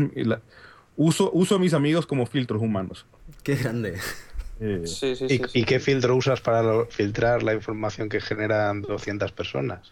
uso, 0.95 1.31
uso 1.33 1.55
a 1.55 1.59
mis 1.59 1.73
amigos 1.73 2.05
como 2.05 2.25
filtros 2.25 2.61
humanos. 2.61 3.05
Qué 3.43 3.55
grande. 3.55 3.97
Eh, 4.61 4.85
¿Y, 5.53 5.65
qué 5.65 5.79
filtro 5.81 6.15
usas 6.15 6.39
para 6.39 6.85
filtrar 6.85 7.43
la 7.43 7.53
información 7.53 8.07
que 8.07 8.21
generan 8.21 8.81
200 8.81 9.31
personas? 9.33 9.91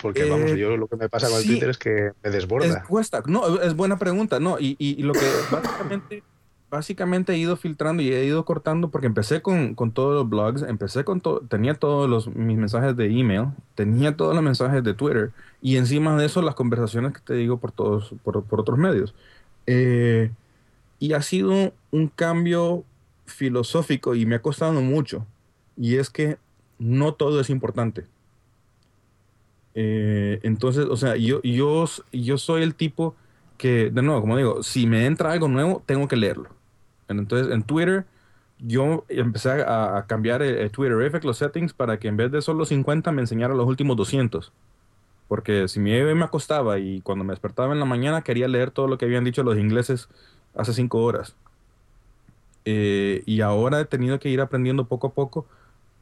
Porque 0.00 0.24
vamos, 0.24 0.52
eh, 0.52 0.58
yo 0.58 0.76
lo 0.76 0.86
que 0.86 0.96
me 0.96 1.08
pasa 1.08 1.28
con 1.28 1.38
el 1.38 1.46
Twitter 1.46 1.70
es 1.70 1.78
que 1.78 2.12
me 2.22 2.30
desborda. 2.30 2.66
Es, 2.66 2.84
cuesta. 2.86 3.22
No, 3.26 3.60
es 3.60 3.74
buena 3.74 3.98
pregunta. 3.98 4.40
No, 4.40 4.58
y, 4.58 4.76
y, 4.78 5.02
lo 5.02 5.12
que 5.12 5.26
básicamente, 5.50 6.22
básicamente 6.70 7.32
he 7.32 7.38
ido 7.38 7.56
filtrando 7.56 8.02
y 8.02 8.12
he 8.12 8.24
ido 8.24 8.44
cortando 8.44 8.90
porque 8.90 9.06
empecé 9.06 9.42
con, 9.42 9.74
con 9.74 9.92
todos 9.92 10.14
los 10.14 10.28
blogs, 10.28 10.62
empecé 10.62 11.04
con 11.04 11.20
todo, 11.20 11.40
tenía 11.40 11.74
todos 11.74 12.08
los, 12.08 12.28
mis 12.34 12.58
mensajes 12.58 12.96
de 12.96 13.06
email, 13.06 13.48
tenía 13.74 14.16
todos 14.16 14.34
los 14.34 14.42
mensajes 14.44 14.82
de 14.84 14.94
Twitter 14.94 15.32
y 15.62 15.76
encima 15.76 16.16
de 16.16 16.26
eso 16.26 16.42
las 16.42 16.54
conversaciones 16.54 17.12
que 17.12 17.20
te 17.20 17.34
digo 17.34 17.58
por 17.58 17.72
todos, 17.72 18.14
por, 18.24 18.42
por 18.44 18.60
otros 18.60 18.78
medios. 18.78 19.14
Eh, 19.66 20.30
y 20.98 21.12
ha 21.12 21.22
sido 21.22 21.72
un 21.90 22.08
cambio 22.08 22.84
filosófico 23.26 24.14
y 24.14 24.26
me 24.26 24.36
ha 24.36 24.42
costado 24.42 24.80
mucho. 24.82 25.26
Y 25.76 25.96
es 25.96 26.10
que 26.10 26.38
no 26.78 27.14
todo 27.14 27.40
es 27.40 27.50
importante. 27.50 28.06
Eh, 29.74 30.40
entonces, 30.42 30.86
o 30.86 30.96
sea, 30.96 31.16
yo, 31.16 31.42
yo, 31.42 31.84
yo 32.12 32.38
soy 32.38 32.62
el 32.62 32.74
tipo 32.74 33.14
que, 33.58 33.90
de 33.90 34.02
nuevo, 34.02 34.22
como 34.22 34.36
digo, 34.36 34.62
si 34.62 34.86
me 34.86 35.06
entra 35.06 35.32
algo 35.32 35.48
nuevo, 35.48 35.82
tengo 35.86 36.08
que 36.08 36.16
leerlo. 36.16 36.55
Entonces, 37.08 37.52
en 37.52 37.62
Twitter, 37.62 38.06
yo 38.58 39.04
empecé 39.08 39.62
a, 39.62 40.04
cambiar 40.06 40.42
el, 40.42 40.70
Twitter 40.70 41.00
Effect, 41.02 41.24
los 41.24 41.38
settings, 41.38 41.72
para 41.72 41.98
que 41.98 42.08
en 42.08 42.16
vez 42.16 42.32
de 42.32 42.42
solo 42.42 42.64
50 42.64 43.12
me 43.12 43.22
enseñara 43.22 43.54
los 43.54 43.66
últimos 43.66 43.96
200. 43.96 44.52
Porque 45.28 45.68
si 45.68 45.80
me, 45.80 46.14
me 46.14 46.24
acostaba 46.24 46.78
y 46.78 47.00
cuando 47.00 47.24
me 47.24 47.32
despertaba 47.32 47.72
en 47.72 47.80
la 47.80 47.84
mañana 47.84 48.22
quería 48.22 48.48
leer 48.48 48.70
todo 48.70 48.86
lo 48.86 48.96
que 48.96 49.06
habían 49.06 49.24
dicho 49.24 49.42
los 49.42 49.58
ingleses 49.58 50.08
hace 50.54 50.72
5 50.72 50.98
horas. 51.02 51.36
Eh, 52.64 53.22
y 53.26 53.40
ahora 53.42 53.80
he 53.80 53.84
tenido 53.84 54.18
que 54.18 54.28
ir 54.28 54.40
aprendiendo 54.40 54.86
poco 54.86 55.08
a 55.08 55.12
poco 55.12 55.46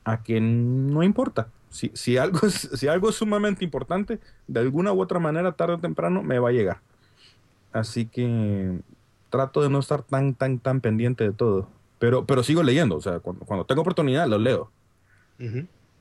a 0.05 0.23
que 0.23 0.40
no 0.40 1.03
importa. 1.03 1.49
Si, 1.71 1.90
si, 1.95 2.17
algo 2.19 2.38
si 2.51 2.88
algo 2.88 3.09
es 3.09 3.17
sumamente 3.17 3.64
importante, 3.64 4.21
de 4.47 4.61
alguna 4.61 4.93
u 4.93 5.01
otra 5.01 5.19
manera, 5.19 5.53
tarde 5.53 5.75
o 5.75 5.79
temprano, 5.79 6.23
me 6.23 6.38
va 6.38 6.51
a 6.51 6.53
llegar. 6.53 6.81
Así 7.73 8.07
que 8.07 8.79
trato 9.35 9.62
de 9.62 9.68
no 9.68 9.81
estar 9.81 10.03
tan, 10.05 10.35
tan, 10.35 10.61
tan 10.61 10.81
pendiente 10.81 11.25
de 11.25 11.33
todo. 11.33 11.66
Pero, 11.99 12.25
pero 12.25 12.44
sigo 12.44 12.62
leyendo, 12.62 12.94
o 12.97 13.01
sea, 13.01 13.18
cuando, 13.18 13.44
cuando 13.44 13.64
tengo 13.64 13.81
oportunidad 13.81 14.29
lo 14.29 14.38
leo. 14.38 14.70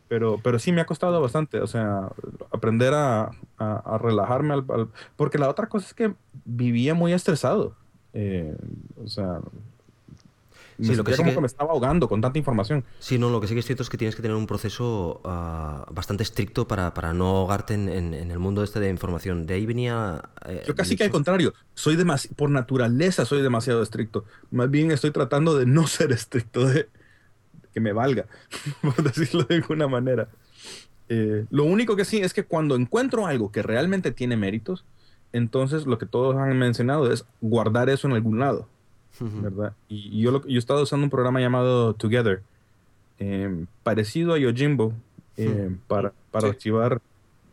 pero, 0.08 0.40
pero 0.44 0.60
sí 0.60 0.72
me 0.72 0.82
ha 0.82 0.86
costado 0.86 1.20
bastante, 1.20 1.60
o 1.60 1.66
sea, 1.66 2.10
aprender 2.52 2.94
a, 2.94 3.32
a, 3.58 3.98
relajarme. 3.98 4.54
Al, 4.54 4.88
porque 5.16 5.40
la 5.40 5.50
otra 5.50 5.68
cosa 5.68 5.88
es 5.88 5.96
que 5.96 6.14
vivía 6.46 6.94
muy 6.94 7.12
estresado. 7.12 7.76
Eh, 8.14 8.56
o 9.04 9.08
sea, 9.08 9.40
Sí, 10.82 10.96
lo 10.96 11.04
que 11.04 11.16
como 11.16 11.34
que... 11.34 11.42
me 11.42 11.48
estaba 11.48 11.72
ahogando 11.72 12.08
con 12.08 12.22
tanta 12.22 12.38
información. 12.38 12.84
Sí, 13.00 13.18
no, 13.18 13.30
lo 13.30 13.42
que 13.42 13.48
sí 13.48 13.54
que 13.54 13.60
es 13.60 13.66
cierto 13.66 13.84
es 13.84 13.90
que 13.90 13.98
tienes 13.98 14.16
que 14.16 14.22
tener 14.22 14.36
un 14.36 14.48
proceso 14.48 15.22
ah, 15.26 15.86
bastante 15.92 16.24
estricto 16.24 16.68
para, 16.68 16.94
para 16.94 17.14
no 17.14 17.28
ahogarte 17.28 17.74
en, 17.74 17.90
en, 17.90 18.32
el 18.32 18.40
mundo 18.40 18.64
este 18.64 18.80
de 18.80 18.90
información. 18.90 19.46
De 19.46 19.56
ahí 19.56 19.66
venía... 19.66 20.22
Eh, 20.46 20.64
Yo 20.68 20.76
casi 20.76 20.96
que 20.96 21.04
al 21.04 21.12
contrario, 21.12 21.54
soy 21.74 21.98
por 22.36 22.50
naturaleza 22.50 23.26
soy 23.26 23.42
demasiado 23.42 23.82
estricto. 23.82 24.26
Más 24.52 24.70
bien 24.70 24.92
estoy 24.92 25.12
tratando 25.12 25.58
de 25.58 25.66
no 25.66 25.88
ser 25.88 26.12
estricto, 26.12 26.66
de 26.66 26.90
que 27.74 27.80
me 27.80 27.94
valga, 27.94 28.28
por 28.82 28.96
decirlo 29.04 29.44
de 29.44 29.56
alguna 29.56 29.88
manera. 29.88 30.30
Eh, 31.10 31.46
lo 31.50 31.66
único 31.66 31.96
que 31.96 32.06
sí 32.06 32.20
es 32.20 32.34
que 32.34 32.44
cuando 32.44 32.76
encuentro 32.76 33.26
algo 33.26 33.52
que 33.52 33.62
realmente 33.62 34.12
tiene 34.12 34.38
méritos, 34.38 34.86
entonces 35.32 35.86
lo 35.86 35.98
que 35.98 36.06
todos 36.06 36.36
han 36.36 36.58
mencionado 36.58 37.12
es 37.12 37.26
guardar 37.42 37.90
eso 37.90 38.08
en 38.08 38.14
algún 38.14 38.40
lado. 38.40 38.68
¿Verdad? 39.20 39.74
Y, 39.88 40.22
yo, 40.22 40.32
lo, 40.32 40.48
yo 40.48 40.60
estaba 40.60 40.82
usando 40.82 41.06
un 41.06 41.10
programa 41.10 41.40
llamado 41.40 41.94
Together, 41.94 42.42
eh, 43.20 43.66
parecido 43.84 44.34
a 44.34 44.38
Yojimbo, 44.38 44.94
eh, 45.38 45.76
para, 45.88 46.14
para 46.32 46.50
archivar, 46.50 47.02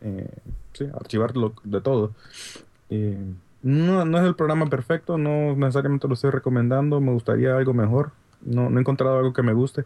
eh, 0.01 0.29
sí, 0.73 0.85
archivar 0.93 1.33
de 1.33 1.81
todo. 1.81 2.13
no, 3.61 4.05
no 4.05 4.17
es 4.17 4.23
el 4.23 4.35
programa 4.35 4.67
perfecto, 4.67 5.17
no 5.17 5.55
necesariamente 5.55 6.07
lo 6.07 6.13
estoy 6.13 6.31
recomendando, 6.31 6.99
me 6.99 7.11
gustaría 7.11 7.55
algo 7.55 7.73
mejor, 7.73 8.11
no, 8.41 8.69
no 8.69 8.77
he 8.77 8.81
encontrado 8.81 9.17
algo 9.17 9.33
que 9.33 9.43
me 9.43 9.53
guste. 9.53 9.85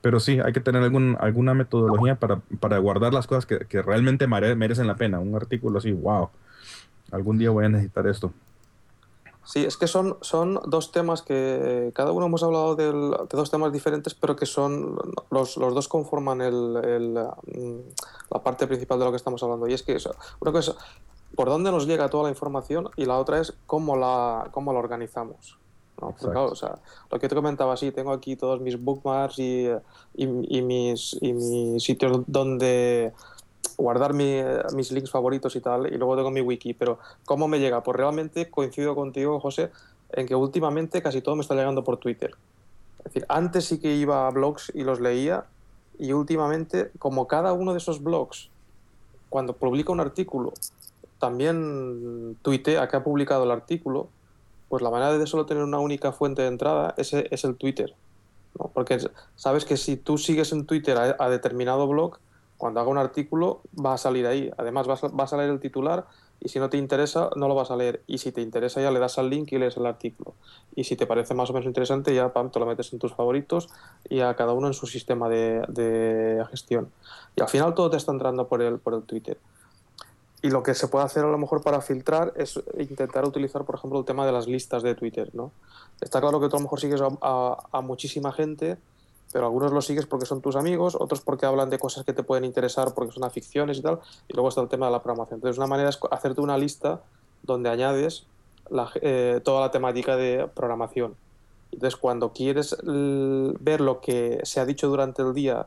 Pero 0.00 0.20
sí, 0.20 0.38
hay 0.38 0.52
que 0.52 0.60
tener 0.60 0.82
algún, 0.82 1.16
alguna 1.18 1.54
metodología 1.54 2.14
para, 2.14 2.36
para 2.60 2.78
guardar 2.78 3.12
las 3.12 3.26
cosas 3.26 3.46
que, 3.46 3.58
que 3.66 3.82
realmente 3.82 4.28
merecen 4.28 4.86
la 4.86 4.94
pena. 4.94 5.18
Un 5.18 5.34
artículo 5.34 5.78
así, 5.78 5.90
wow, 5.90 6.30
algún 7.10 7.38
día 7.38 7.50
voy 7.50 7.64
a 7.64 7.68
necesitar 7.68 8.06
esto. 8.06 8.32
Sí, 9.48 9.64
es 9.64 9.78
que 9.78 9.86
son, 9.86 10.18
son 10.20 10.60
dos 10.66 10.92
temas 10.92 11.22
que 11.22 11.90
cada 11.94 12.12
uno 12.12 12.26
hemos 12.26 12.42
hablado 12.42 12.76
de 12.76 12.92
dos 13.30 13.50
temas 13.50 13.72
diferentes, 13.72 14.12
pero 14.14 14.36
que 14.36 14.44
son 14.44 14.98
los, 15.30 15.56
los 15.56 15.74
dos 15.74 15.88
conforman 15.88 16.42
el, 16.42 16.76
el, 16.84 17.12
mm, 17.14 17.80
la 18.30 18.42
parte 18.42 18.66
principal 18.66 18.98
de 18.98 19.06
lo 19.06 19.10
que 19.10 19.16
estamos 19.16 19.42
hablando. 19.42 19.66
Y 19.66 19.72
es 19.72 19.82
que 19.82 19.96
una 20.40 20.52
cosa 20.52 20.72
es 20.72 20.76
por 21.34 21.48
dónde 21.48 21.70
nos 21.70 21.86
llega 21.86 22.10
toda 22.10 22.24
la 22.24 22.28
información 22.28 22.90
y 22.94 23.06
la 23.06 23.16
otra 23.16 23.40
es 23.40 23.54
cómo 23.64 23.96
la, 23.96 24.50
cómo 24.52 24.74
la 24.74 24.80
organizamos. 24.80 25.58
¿no? 25.98 26.14
o 26.44 26.54
sea, 26.54 26.78
lo 27.10 27.18
que 27.18 27.26
te 27.26 27.34
comentaba, 27.34 27.74
sí, 27.78 27.90
tengo 27.90 28.12
aquí 28.12 28.36
todos 28.36 28.60
mis 28.60 28.78
bookmarks 28.78 29.38
y, 29.38 29.66
y, 30.14 30.58
y 30.58 30.60
mis, 30.60 31.16
y 31.22 31.32
mis 31.32 31.82
sitios 31.82 32.20
donde 32.26 33.14
guardar 33.76 34.14
mis 34.14 34.92
links 34.92 35.10
favoritos 35.10 35.54
y 35.56 35.60
tal, 35.60 35.92
y 35.92 35.96
luego 35.96 36.16
tengo 36.16 36.30
mi 36.30 36.40
wiki, 36.40 36.74
pero 36.74 36.98
¿cómo 37.24 37.48
me 37.48 37.58
llega? 37.58 37.82
Pues 37.82 37.96
realmente 37.96 38.50
coincido 38.50 38.94
contigo, 38.94 39.40
José, 39.40 39.70
en 40.10 40.26
que 40.26 40.34
últimamente 40.34 41.02
casi 41.02 41.20
todo 41.20 41.36
me 41.36 41.42
está 41.42 41.54
llegando 41.54 41.84
por 41.84 41.98
Twitter. 41.98 42.34
Es 42.98 43.04
decir, 43.04 43.26
antes 43.28 43.66
sí 43.66 43.78
que 43.78 43.94
iba 43.94 44.26
a 44.26 44.30
blogs 44.30 44.72
y 44.74 44.82
los 44.82 45.00
leía, 45.00 45.44
y 45.98 46.12
últimamente, 46.12 46.90
como 46.98 47.26
cada 47.26 47.52
uno 47.52 47.72
de 47.72 47.78
esos 47.78 48.02
blogs, 48.02 48.50
cuando 49.28 49.54
publica 49.54 49.92
un 49.92 50.00
artículo, 50.00 50.52
también 51.18 52.36
tuitea 52.42 52.88
que 52.88 52.96
ha 52.96 53.04
publicado 53.04 53.44
el 53.44 53.50
artículo, 53.50 54.08
pues 54.68 54.82
la 54.82 54.90
manera 54.90 55.16
de 55.16 55.26
solo 55.26 55.46
tener 55.46 55.64
una 55.64 55.78
única 55.78 56.12
fuente 56.12 56.42
de 56.42 56.48
entrada 56.48 56.94
es, 56.96 57.12
es 57.12 57.44
el 57.44 57.56
Twitter. 57.56 57.94
Porque 58.72 58.98
sabes 59.36 59.64
que 59.64 59.76
si 59.76 59.96
tú 59.96 60.18
sigues 60.18 60.52
en 60.52 60.66
Twitter 60.66 60.96
a 61.18 61.28
determinado 61.28 61.86
blog, 61.86 62.18
cuando 62.58 62.80
haga 62.80 62.90
un 62.90 62.98
artículo 62.98 63.62
va 63.74 63.94
a 63.94 63.98
salir 63.98 64.26
ahí. 64.26 64.50
Además 64.58 64.86
va 64.88 65.24
a 65.24 65.26
salir 65.26 65.48
el 65.48 65.60
titular 65.60 66.06
y 66.40 66.48
si 66.48 66.58
no 66.58 66.68
te 66.68 66.76
interesa 66.76 67.30
no 67.36 67.48
lo 67.48 67.54
vas 67.54 67.70
a 67.70 67.76
leer. 67.76 68.02
Y 68.06 68.18
si 68.18 68.32
te 68.32 68.40
interesa 68.40 68.80
ya 68.80 68.90
le 68.90 68.98
das 68.98 69.18
al 69.18 69.30
link 69.30 69.52
y 69.52 69.58
lees 69.58 69.76
el 69.76 69.86
artículo. 69.86 70.34
Y 70.74 70.84
si 70.84 70.96
te 70.96 71.06
parece 71.06 71.34
más 71.34 71.50
o 71.50 71.52
menos 71.52 71.66
interesante 71.66 72.14
ya 72.14 72.32
pam, 72.32 72.50
te 72.50 72.58
lo 72.58 72.66
metes 72.66 72.92
en 72.92 72.98
tus 72.98 73.14
favoritos 73.14 73.68
y 74.08 74.20
a 74.20 74.34
cada 74.34 74.52
uno 74.52 74.66
en 74.66 74.74
su 74.74 74.86
sistema 74.86 75.28
de, 75.28 76.44
gestión. 76.50 76.90
Y 77.36 77.42
al 77.42 77.48
final 77.48 77.74
todo 77.74 77.90
te 77.90 77.96
está 77.96 78.12
entrando 78.12 78.48
por 78.48 78.60
el, 78.62 78.78
por 78.78 78.94
el 78.94 79.02
Twitter. 79.02 79.38
Y 80.40 80.50
lo 80.50 80.62
que 80.62 80.74
se 80.74 80.86
puede 80.86 81.04
hacer 81.04 81.24
a 81.24 81.28
lo 81.28 81.38
mejor 81.38 81.62
para 81.62 81.80
filtrar 81.80 82.32
es 82.36 82.60
intentar 82.78 83.24
utilizar, 83.24 83.64
por 83.64 83.74
ejemplo, 83.74 83.98
el 83.98 84.04
tema 84.04 84.24
de 84.24 84.30
las 84.30 84.46
listas 84.46 84.84
de 84.84 84.94
Twitter. 84.94 85.30
¿no? 85.32 85.50
Está 86.00 86.20
claro 86.20 86.38
que 86.38 86.48
tú 86.48 86.56
a 86.56 86.60
lo 86.60 86.64
mejor 86.64 86.80
sigues 86.80 87.00
a 87.00 87.80
muchísima 87.82 88.32
gente 88.32 88.78
pero 89.32 89.46
algunos 89.46 89.72
los 89.72 89.84
sigues 89.84 90.06
porque 90.06 90.26
son 90.26 90.40
tus 90.40 90.56
amigos, 90.56 90.96
otros 90.98 91.20
porque 91.20 91.46
hablan 91.46 91.70
de 91.70 91.78
cosas 91.78 92.04
que 92.04 92.12
te 92.12 92.22
pueden 92.22 92.44
interesar 92.44 92.94
porque 92.94 93.12
son 93.12 93.24
aficiones 93.24 93.78
y 93.78 93.82
tal, 93.82 94.00
y 94.26 94.34
luego 94.34 94.48
está 94.48 94.60
el 94.60 94.68
tema 94.68 94.86
de 94.86 94.92
la 94.92 95.02
programación. 95.02 95.38
Entonces, 95.38 95.58
una 95.58 95.66
manera 95.66 95.90
es 95.90 95.98
hacerte 96.10 96.40
una 96.40 96.56
lista 96.56 97.02
donde 97.42 97.68
añades 97.68 98.26
eh, 99.02 99.40
toda 99.44 99.60
la 99.60 99.70
temática 99.70 100.16
de 100.16 100.48
programación. 100.54 101.14
Entonces, 101.70 101.98
cuando 101.98 102.32
quieres 102.32 102.76
ver 102.82 103.80
lo 103.80 104.00
que 104.00 104.40
se 104.44 104.60
ha 104.60 104.64
dicho 104.64 104.88
durante 104.88 105.20
el 105.20 105.34
día 105.34 105.66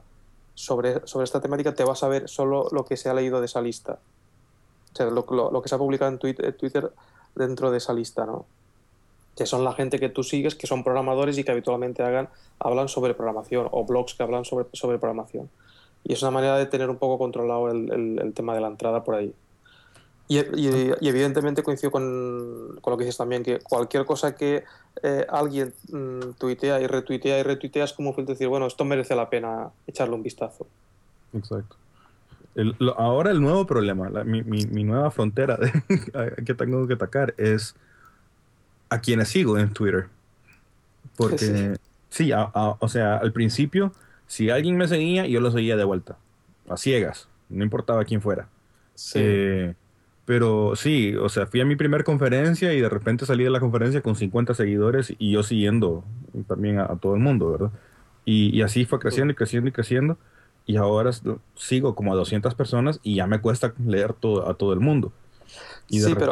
sobre, 0.55 1.05
sobre 1.05 1.25
esta 1.25 1.41
temática, 1.41 1.75
te 1.75 1.83
vas 1.83 2.01
a 2.03 2.07
ver 2.07 2.27
solo 2.27 2.67
lo 2.71 2.85
que 2.85 2.97
se 2.97 3.09
ha 3.09 3.13
leído 3.13 3.39
de 3.39 3.45
esa 3.45 3.61
lista. 3.61 3.99
O 4.93 4.95
sea, 4.95 5.05
lo, 5.05 5.23
lo 5.51 5.61
que 5.61 5.69
se 5.69 5.75
ha 5.75 5.77
publicado 5.77 6.11
en 6.11 6.17
Twitter 6.17 6.91
dentro 7.35 7.69
de 7.69 7.77
esa 7.77 7.93
lista, 7.93 8.25
¿no? 8.25 8.45
Que 9.35 9.45
son 9.45 9.63
la 9.63 9.73
gente 9.73 9.99
que 9.99 10.09
tú 10.09 10.23
sigues, 10.23 10.55
que 10.55 10.67
son 10.67 10.83
programadores 10.83 11.37
y 11.37 11.43
que 11.43 11.51
habitualmente 11.51 12.03
hagan, 12.03 12.29
hablan 12.59 12.89
sobre 12.89 13.13
programación 13.13 13.67
o 13.71 13.85
blogs 13.85 14.13
que 14.13 14.23
hablan 14.23 14.45
sobre, 14.45 14.67
sobre 14.73 14.99
programación. 14.99 15.49
Y 16.03 16.13
es 16.13 16.21
una 16.21 16.31
manera 16.31 16.57
de 16.57 16.65
tener 16.65 16.89
un 16.89 16.97
poco 16.97 17.17
controlado 17.17 17.69
el, 17.69 18.19
el, 18.19 18.33
tema 18.33 18.55
de 18.55 18.61
la 18.61 18.67
entrada 18.67 19.03
por 19.03 19.15
ahí. 19.15 19.33
Y, 20.27 20.39
y, 20.39 20.91
evidentemente 21.01 21.61
coincido 21.61 21.91
con, 21.91 22.79
con, 22.81 22.91
lo 22.91 22.97
que 22.97 23.03
dices 23.03 23.17
también, 23.17 23.43
que 23.43 23.59
cualquier 23.59 24.05
cosa 24.05 24.35
que 24.35 24.63
eh, 25.03 25.25
alguien 25.29 25.73
mm, 25.91 26.31
tuitea 26.39 26.79
y 26.81 26.87
retuitea 26.87 27.39
y 27.39 27.43
retuitea 27.43 27.83
es 27.83 27.93
como 27.93 28.13
decir, 28.13 28.47
bueno, 28.47 28.65
esto 28.65 28.85
merece 28.85 29.15
la 29.15 29.29
pena 29.29 29.69
echarle 29.87 30.15
un 30.15 30.23
vistazo. 30.23 30.67
Exacto. 31.33 31.75
El- 32.55 32.75
lo- 32.79 32.97
ahora 32.99 33.31
el 33.31 33.41
nuevo 33.41 33.65
problema, 33.65 34.09
la- 34.09 34.23
mi, 34.23 34.41
mi- 34.43 34.65
mi 34.65 34.83
nueva 34.83 35.11
frontera 35.11 35.57
de- 35.57 35.71
que 36.45 36.53
tengo 36.53 36.87
que 36.87 36.93
atacar 36.93 37.33
es 37.37 37.75
a 38.91 39.01
quienes 39.01 39.29
sigo 39.29 39.57
en 39.57 39.73
Twitter. 39.73 40.07
Porque, 41.17 41.75
sí, 42.09 42.31
a- 42.31 42.51
a- 42.53 42.77
o 42.79 42.87
sea, 42.87 43.17
al 43.17 43.31
principio, 43.33 43.93
si 44.27 44.49
alguien 44.49 44.77
me 44.77 44.87
seguía, 44.87 45.25
yo 45.27 45.39
lo 45.41 45.51
seguía 45.51 45.75
de 45.77 45.83
vuelta, 45.83 46.17
a 46.69 46.77
ciegas, 46.77 47.27
no 47.49 47.63
importaba 47.63 48.05
quién 48.05 48.21
fuera. 48.21 48.47
Sí. 48.95 49.19
Eh, 49.21 49.75
pero 50.25 50.75
sí, 50.75 51.15
o 51.15 51.29
sea, 51.29 51.47
fui 51.47 51.61
a 51.61 51.65
mi 51.65 51.75
primera 51.75 52.03
conferencia 52.03 52.73
y 52.73 52.79
de 52.81 52.89
repente 52.89 53.25
salí 53.25 53.43
de 53.43 53.49
la 53.49 53.59
conferencia 53.59 54.01
con 54.01 54.15
50 54.15 54.53
seguidores 54.53 55.13
y 55.17 55.31
yo 55.31 55.43
siguiendo 55.43 56.05
también 56.47 56.79
a, 56.79 56.85
a 56.85 56.95
todo 56.97 57.15
el 57.15 57.21
mundo, 57.21 57.51
¿verdad? 57.51 57.71
Y, 58.25 58.55
y 58.55 58.61
así 58.61 58.85
fue 58.85 58.99
creciendo 58.99 59.31
y 59.33 59.35
creciendo 59.35 59.69
y 59.69 59.71
creciendo. 59.73 60.17
Y 60.67 60.77
ahora 60.77 61.11
sigo 61.55 61.95
como 61.95 62.13
a 62.13 62.15
200 62.15 62.55
personas 62.55 62.99
y 63.03 63.15
ya 63.15 63.27
me 63.27 63.41
cuesta 63.41 63.73
leer 63.85 64.13
todo, 64.13 64.49
a 64.49 64.53
todo 64.53 64.73
el 64.73 64.79
mundo. 64.79 65.11
Y 65.89 65.99
de 65.99 66.07
Sí, 66.07 66.13
pero-. 66.15 66.31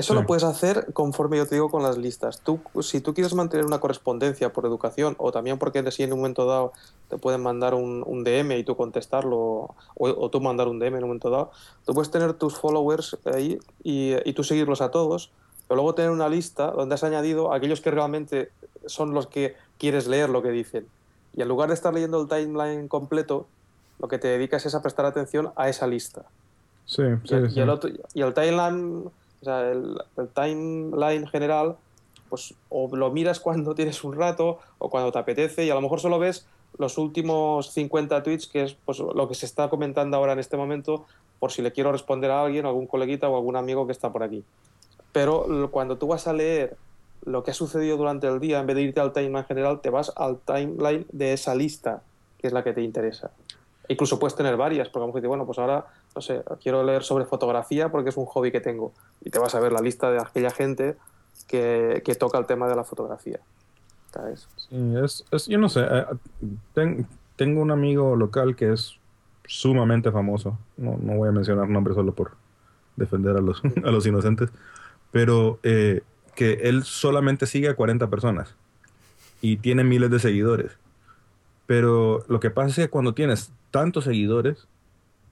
Eso 0.00 0.14
Sí. 0.14 0.20
lo 0.20 0.26
puedes 0.26 0.44
hacer 0.44 0.92
conforme 0.92 1.36
yo 1.36 1.46
te 1.46 1.54
digo 1.56 1.70
con 1.70 1.82
las 1.82 1.96
listas. 1.98 2.40
Tú, 2.40 2.60
si 2.82 3.00
tú 3.00 3.12
quieres 3.14 3.34
mantener 3.34 3.66
una 3.66 3.80
correspondencia 3.80 4.52
por 4.52 4.64
educación 4.66 5.14
o 5.18 5.30
también 5.30 5.58
porque 5.58 5.88
si 5.92 6.02
en 6.02 6.12
un 6.12 6.20
momento 6.20 6.46
dado 6.46 6.72
te 7.08 7.18
pueden 7.18 7.42
mandar 7.42 7.74
un, 7.74 8.02
un 8.06 8.24
DM 8.24 8.56
y 8.58 8.64
tú 8.64 8.76
contestarlo 8.76 9.36
o, 9.38 9.74
o 9.96 10.30
tú 10.30 10.40
mandar 10.40 10.68
un 10.68 10.78
DM 10.78 10.96
en 10.96 11.04
un 11.04 11.10
momento 11.10 11.28
dado, 11.30 11.50
tú 11.84 11.92
puedes 11.94 12.10
tener 12.10 12.32
tus 12.34 12.56
followers 12.56 13.16
ahí 13.24 13.58
y, 13.84 14.14
y 14.28 14.32
tú 14.32 14.42
seguirlos 14.42 14.80
a 14.80 14.90
todos, 14.90 15.30
pero 15.68 15.76
luego 15.76 15.94
tener 15.94 16.10
una 16.10 16.28
lista 16.28 16.70
donde 16.70 16.94
has 16.94 17.04
añadido 17.04 17.52
a 17.52 17.56
aquellos 17.56 17.80
que 17.80 17.90
realmente 17.90 18.50
son 18.86 19.12
los 19.12 19.26
que 19.26 19.54
quieres 19.78 20.08
leer 20.08 20.30
lo 20.30 20.42
que 20.42 20.50
dicen. 20.50 20.86
Y 21.36 21.42
en 21.42 21.48
lugar 21.48 21.68
de 21.68 21.74
estar 21.74 21.92
leyendo 21.94 22.20
el 22.20 22.26
timeline 22.28 22.88
completo, 22.88 23.46
lo 23.98 24.08
que 24.08 24.18
te 24.18 24.28
dedicas 24.28 24.64
es 24.66 24.74
a 24.74 24.80
prestar 24.82 25.04
atención 25.04 25.52
a 25.56 25.68
esa 25.68 25.86
lista. 25.86 26.22
Sí, 26.86 27.02
Y, 27.24 27.28
sí, 27.28 27.34
el- 27.34 27.50
sí. 27.50 27.58
y 27.58 27.62
el 27.62 27.68
otro, 27.70 27.90
y 28.14 28.22
el 28.22 28.34
timeline, 28.34 29.10
o 29.40 29.44
sea, 29.44 29.70
el, 29.70 29.96
el 30.16 30.28
timeline 30.28 31.26
general, 31.26 31.76
pues 32.28 32.54
o 32.68 32.94
lo 32.94 33.10
miras 33.10 33.40
cuando 33.40 33.74
tienes 33.74 34.02
un 34.04 34.14
rato 34.14 34.58
o 34.78 34.90
cuando 34.90 35.12
te 35.12 35.18
apetece 35.18 35.64
y 35.64 35.70
a 35.70 35.74
lo 35.74 35.80
mejor 35.80 36.00
solo 36.00 36.18
ves 36.18 36.46
los 36.78 36.98
últimos 36.98 37.70
50 37.72 38.22
tweets, 38.22 38.46
que 38.46 38.62
es 38.62 38.74
pues, 38.84 38.98
lo 38.98 39.28
que 39.28 39.34
se 39.34 39.46
está 39.46 39.68
comentando 39.68 40.16
ahora 40.16 40.32
en 40.32 40.38
este 40.38 40.56
momento, 40.56 41.04
por 41.38 41.52
si 41.52 41.62
le 41.62 41.72
quiero 41.72 41.92
responder 41.92 42.30
a 42.30 42.42
alguien, 42.42 42.66
algún 42.66 42.86
coleguita 42.86 43.28
o 43.28 43.36
algún 43.36 43.56
amigo 43.56 43.86
que 43.86 43.92
está 43.92 44.12
por 44.12 44.22
aquí. 44.22 44.44
Pero 45.12 45.68
cuando 45.70 45.98
tú 45.98 46.06
vas 46.06 46.26
a 46.26 46.32
leer 46.32 46.76
lo 47.24 47.42
que 47.42 47.50
ha 47.50 47.54
sucedido 47.54 47.96
durante 47.96 48.28
el 48.28 48.40
día, 48.40 48.60
en 48.60 48.66
vez 48.66 48.76
de 48.76 48.82
irte 48.82 49.00
al 49.00 49.12
timeline 49.12 49.44
general, 49.44 49.80
te 49.80 49.90
vas 49.90 50.12
al 50.16 50.38
timeline 50.38 51.06
de 51.12 51.32
esa 51.32 51.54
lista, 51.54 52.02
que 52.38 52.46
es 52.46 52.52
la 52.52 52.62
que 52.62 52.72
te 52.72 52.82
interesa. 52.82 53.30
Incluso 53.88 54.18
puedes 54.18 54.36
tener 54.36 54.56
varias, 54.56 54.88
porque 54.88 54.98
a 54.98 55.02
lo 55.02 55.06
mejor 55.08 55.20
dices, 55.20 55.28
bueno, 55.28 55.46
pues 55.46 55.58
ahora, 55.58 55.86
no 56.14 56.20
sé, 56.22 56.42
quiero 56.62 56.82
leer 56.82 57.02
sobre 57.02 57.24
fotografía 57.24 57.90
porque 57.90 58.10
es 58.10 58.16
un 58.16 58.26
hobby 58.26 58.50
que 58.52 58.60
tengo. 58.60 58.92
Y 59.24 59.30
te 59.30 59.38
vas 59.38 59.54
a 59.54 59.60
ver 59.60 59.72
la 59.72 59.80
lista 59.80 60.10
de 60.10 60.18
aquella 60.20 60.50
gente 60.50 60.96
que, 61.46 62.02
que 62.04 62.14
toca 62.14 62.38
el 62.38 62.46
tema 62.46 62.68
de 62.68 62.76
la 62.76 62.84
fotografía. 62.84 63.40
¿Sabes? 64.12 64.48
Sí, 64.56 64.76
es, 65.04 65.24
es- 65.30 65.46
yo 65.46 65.58
no 65.58 65.68
sé, 65.68 65.82
eh, 65.88 66.04
ten- 66.74 67.06
tengo 67.36 67.62
un 67.62 67.70
amigo 67.70 68.16
local 68.16 68.56
que 68.56 68.72
es 68.72 68.98
sumamente 69.46 70.10
famoso, 70.12 70.58
no, 70.76 70.96
no 71.00 71.14
voy 71.16 71.28
a 71.28 71.32
mencionar 71.32 71.68
nombres 71.68 71.94
solo 71.96 72.12
por 72.14 72.32
defender 72.96 73.36
a 73.36 73.40
los, 73.40 73.62
a 73.84 73.90
los 73.90 74.06
inocentes, 74.06 74.50
pero 75.12 75.58
eh, 75.62 76.02
que 76.34 76.54
él 76.64 76.82
solamente 76.84 77.46
sigue 77.46 77.68
a 77.68 77.76
40 77.76 78.08
personas 78.10 78.54
y 79.40 79.56
tiene 79.58 79.84
miles 79.84 80.10
de 80.10 80.18
seguidores. 80.18 80.72
Pero 81.66 82.24
lo 82.28 82.40
que 82.40 82.50
pasa 82.50 82.68
es 82.68 82.76
que 82.76 82.88
cuando 82.90 83.14
tienes 83.14 83.52
tantos 83.70 84.04
seguidores, 84.04 84.66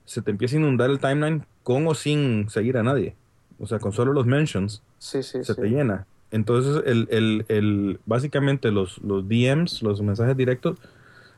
se 0.09 0.23
te 0.23 0.31
empieza 0.31 0.55
a 0.55 0.59
inundar 0.59 0.89
el 0.89 0.97
timeline 0.99 1.45
con 1.61 1.85
o 1.85 1.93
sin 1.93 2.49
seguir 2.49 2.77
a 2.77 2.83
nadie. 2.83 3.13
O 3.59 3.67
sea, 3.67 3.77
con 3.77 3.91
solo 3.93 4.11
los 4.11 4.25
mentions 4.25 4.81
Sí, 4.97 5.21
sí, 5.21 5.43
se 5.43 5.53
sí. 5.53 5.61
te 5.61 5.67
llena. 5.67 6.07
Entonces, 6.31 6.81
el, 6.87 7.07
el, 7.11 7.45
el, 7.47 7.99
básicamente 8.07 8.71
los, 8.71 8.97
los 9.03 9.27
DMs, 9.27 9.83
los 9.83 10.01
mensajes 10.01 10.35
directos, 10.35 10.77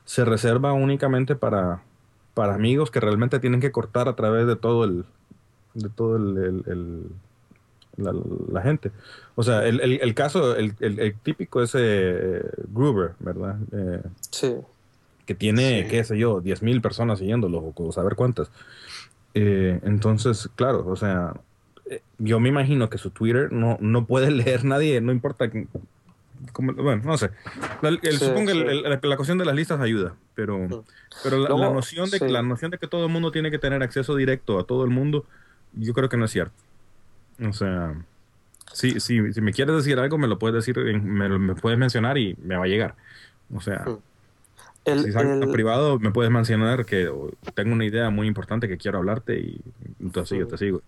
se 0.05 0.23
reservan 0.23 0.81
únicamente 0.81 1.35
para, 1.35 1.81
para 2.33 2.55
amigos 2.55 2.91
que 2.91 3.01
realmente 3.01 3.39
tienen 3.39 3.59
que 3.59 3.71
cortar 3.73 4.07
a 4.07 4.15
través 4.15 4.47
de 4.47 4.55
todo 4.55 4.85
el, 4.85 5.03
de 5.73 5.89
todo 5.89 6.15
el, 6.15 6.37
el- 6.37 6.63
el- 6.67 7.05
la, 7.97 8.13
la 8.53 8.61
gente. 8.61 8.91
O 9.35 9.43
sea, 9.43 9.65
el, 9.67 9.81
el, 9.81 9.99
el 10.01 10.13
caso, 10.13 10.55
el, 10.55 10.73
el, 10.79 10.97
el 10.99 11.13
típico 11.19 11.61
es 11.61 11.73
eh, 11.77 12.41
Gruber, 12.73 13.11
¿verdad? 13.19 13.57
Eh, 13.73 14.01
Sí. 14.29 14.55
Que 15.31 15.35
tiene, 15.35 15.83
Sí. 15.83 15.89
qué 15.89 16.03
sé 16.03 16.17
yo, 16.17 16.41
10.000 16.41 16.81
personas 16.81 17.19
siguiéndolo, 17.19 17.73
o 17.75 17.91
saber 17.91 18.15
cuántas. 18.15 18.51
Eh, 19.33 19.79
entonces, 19.83 20.49
claro, 20.55 20.85
o 20.85 20.95
sea, 20.97 21.33
eh, 21.89 22.01
yo 22.17 22.39
me 22.41 22.49
imagino 22.49 22.89
que 22.89 22.97
su 22.97 23.11
Twitter 23.11 23.51
no, 23.51 23.77
no 23.79 24.05
puede 24.05 24.29
leer 24.31 24.65
nadie, 24.65 24.99
no 25.01 25.11
importa. 25.11 25.49
que- 25.49 25.67
cómo- 26.51 26.73
bueno, 26.73 27.01
no 27.05 27.17
sé. 27.17 27.29
La, 27.81 27.89
el- 27.89 27.99
Sí, 28.01 28.11
supongo 28.25 28.47
que 28.47 28.51
sí. 28.53 28.59
el- 28.59 28.83
la, 28.83 28.99
la 29.01 29.15
cuestión 29.15 29.37
de 29.37 29.45
las 29.45 29.55
listas 29.55 29.79
ayuda, 29.79 30.15
pero, 30.35 30.83
pero 31.23 31.37
la, 31.37 31.49
la 31.49 31.55
Luego, 31.55 31.73
noción 31.75 32.09
de, 32.09 32.29
la 32.29 32.41
noción 32.41 32.71
de 32.71 32.77
que 32.77 32.87
todo 32.87 33.05
el 33.05 33.11
mundo 33.11 33.31
tiene 33.31 33.51
que 33.51 33.59
tener 33.59 33.81
acceso 33.83 34.15
directo 34.15 34.59
a 34.59 34.65
todo 34.65 34.83
el 34.83 34.89
mundo, 34.89 35.25
yo 35.73 35.93
creo 35.93 36.09
que 36.09 36.17
no 36.17 36.25
es 36.25 36.31
cierto. 36.31 36.53
O 37.47 37.53
sea, 37.53 37.95
si, 38.73 38.99
si, 38.99 39.31
si 39.33 39.41
me 39.41 39.53
quieres 39.53 39.75
decir 39.75 39.97
algo, 39.99 40.17
me 40.17 40.27
lo 40.27 40.37
puedes 40.39 40.55
decir, 40.65 40.77
me, 41.01 41.29
me 41.29 41.55
puedes 41.55 41.79
mencionar 41.79 42.17
y 42.17 42.35
me 42.43 42.57
va 42.57 42.65
a 42.65 42.67
llegar. 42.67 42.95
O 43.53 43.61
sea. 43.61 43.85
El, 44.85 44.99
si 45.03 45.09
es 45.09 45.15
algo 45.15 45.33
el- 45.43 45.51
privado, 45.51 45.99
me 45.99 46.11
puedes 46.11 46.31
mencionar 46.31 46.85
que 46.85 47.09
tengo 47.53 47.73
una 47.73 47.85
idea 47.85 48.09
muy 48.09 48.27
importante 48.27 48.67
que 48.67 48.77
quiero 48.77 48.97
hablarte 48.99 49.39
y 49.39 49.61
entonces 49.99 50.39
yo 50.39 50.47
te 50.47 50.57
sigo. 50.57 50.81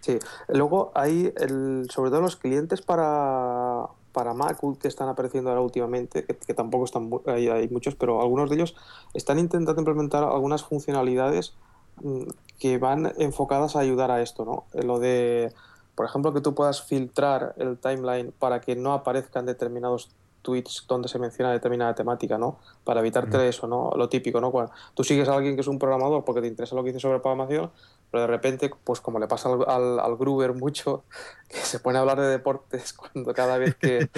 Sí, 0.00 0.18
luego 0.48 0.90
hay, 0.96 1.32
el, 1.36 1.86
sobre 1.90 2.10
todo 2.10 2.20
los 2.22 2.36
clientes 2.36 2.82
para, 2.82 3.86
para 4.10 4.34
Mac 4.34 4.58
que 4.80 4.88
están 4.88 5.08
apareciendo 5.08 5.50
ahora 5.50 5.62
últimamente, 5.62 6.24
que, 6.26 6.36
que 6.36 6.54
tampoco 6.54 6.84
están, 6.86 7.08
hay 7.26 7.68
muchos, 7.68 7.94
pero 7.94 8.20
algunos 8.20 8.50
de 8.50 8.56
ellos 8.56 8.74
están 9.14 9.38
intentando 9.38 9.80
implementar 9.80 10.24
algunas 10.24 10.64
funcionalidades 10.64 11.56
mm, 11.96 12.24
que 12.58 12.78
van 12.78 13.12
enfocadas 13.18 13.76
a 13.76 13.80
ayudar 13.80 14.10
a 14.10 14.22
esto, 14.22 14.44
¿no? 14.44 14.66
Eh, 14.72 14.82
Lo 14.84 14.98
de, 14.98 15.52
por 15.94 16.06
ejemplo, 16.06 16.32
que 16.32 16.40
tú 16.40 16.52
puedas 16.54 16.82
filtrar 16.82 17.54
el 17.58 17.78
timeline 17.78 18.32
para 18.32 18.60
que 18.60 18.74
no 18.74 18.92
aparezcan 18.94 19.46
determinados 19.46 20.10
tweets 20.42 20.84
donde 20.88 21.08
se 21.08 21.18
menciona 21.18 21.52
determinada 21.52 21.94
temática, 21.94 22.36
¿no? 22.36 22.58
Para 22.84 23.00
evitarte 23.00 23.38
Mm. 23.38 23.40
eso, 23.42 23.66
¿no? 23.66 23.92
Lo 23.96 24.08
típico, 24.08 24.40
¿no? 24.40 24.50
Cuando 24.50 24.72
tú 24.94 25.04
sigues 25.04 25.28
a 25.28 25.34
alguien 25.34 25.54
que 25.54 25.60
es 25.62 25.68
un 25.68 25.78
programador 25.78 26.24
porque 26.24 26.40
te 26.40 26.48
interesa 26.48 26.74
lo 26.74 26.82
que 26.82 26.88
dice 26.90 27.00
sobre 27.00 27.20
programación, 27.20 27.70
pero 28.10 28.22
de 28.22 28.26
repente, 28.26 28.70
pues 28.84 29.00
como 29.00 29.18
le 29.18 29.26
pasa 29.28 29.48
al, 29.50 29.64
al, 29.66 30.00
al 30.00 30.16
Gruber 30.16 30.52
mucho, 30.52 31.04
que 31.48 31.56
se 31.56 31.78
pone 31.80 31.98
a 31.98 32.00
hablar 32.02 32.20
de 32.20 32.26
deportes 32.26 32.92
cuando 32.94 33.32
cada 33.32 33.56
vez 33.58 33.74
que, 33.76 34.08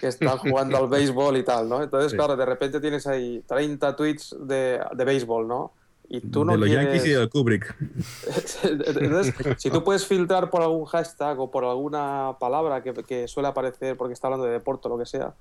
que 0.00 0.06
están 0.06 0.38
jugando 0.38 0.78
al 0.78 0.88
béisbol 0.88 1.36
y 1.36 1.42
tal, 1.44 1.68
¿no? 1.68 1.82
Entonces, 1.82 2.12
Sí. 2.12 2.16
claro, 2.16 2.36
de 2.36 2.46
repente 2.46 2.80
tienes 2.80 3.06
ahí 3.06 3.42
30 3.46 3.96
tweets 3.96 4.36
de, 4.40 4.80
de 4.94 5.04
béisbol, 5.04 5.46
¿no? 5.48 5.72
Y 6.06 6.20
tú 6.20 6.44
no 6.44 6.52
de 6.52 6.58
los 6.58 6.68
quieres... 6.68 6.84
Yankees 6.86 7.06
y 7.06 7.10
de 7.18 7.28
Kubrick. 7.30 7.76
Entonces, 8.62 9.34
si 9.56 9.70
tú 9.70 9.82
puedes 9.82 10.06
filtrar 10.06 10.50
por 10.50 10.62
algún 10.62 10.84
hashtag 10.84 11.40
o 11.40 11.50
por 11.50 11.64
alguna 11.64 12.36
palabra 12.38 12.82
que, 12.82 12.92
que 12.92 13.26
suele 13.26 13.48
aparecer 13.48 13.96
porque 13.96 14.12
está 14.12 14.26
hablando 14.28 14.44
de 14.46 14.52
deporte 14.52 14.86
o 14.88 14.90
lo 14.90 14.98
que 14.98 15.06
sea, 15.06 15.34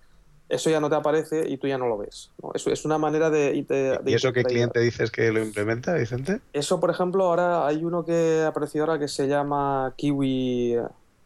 eso 0.49 0.69
ya 0.69 0.79
no 0.79 0.89
te 0.89 0.95
aparece 0.95 1.47
y 1.49 1.57
tú 1.57 1.67
ya 1.67 1.77
no 1.77 1.87
lo 1.87 1.97
ves. 1.97 2.31
¿no? 2.41 2.51
Eso 2.53 2.69
es 2.69 2.85
una 2.85 2.97
manera 2.97 3.29
de... 3.29 3.53
de- 3.67 3.97
de 4.03 4.11
¿Y 4.11 4.13
eso 4.13 4.33
qué 4.33 4.43
cliente 4.43 4.79
dices 4.79 5.09
que 5.11 5.31
lo 5.31 5.41
implementa, 5.43 5.93
Vicente? 5.93 6.41
eso, 6.53 6.79
por 6.79 6.89
ejemplo, 6.91 7.25
ahora 7.25 7.65
hay 7.65 7.83
uno 7.83 8.05
que 8.05 8.41
ha 8.43 8.47
aparecido 8.49 8.85
ahora 8.85 8.99
que 8.99 9.07
se 9.07 9.27
llama 9.27 9.93
Kiwi, 9.97 10.73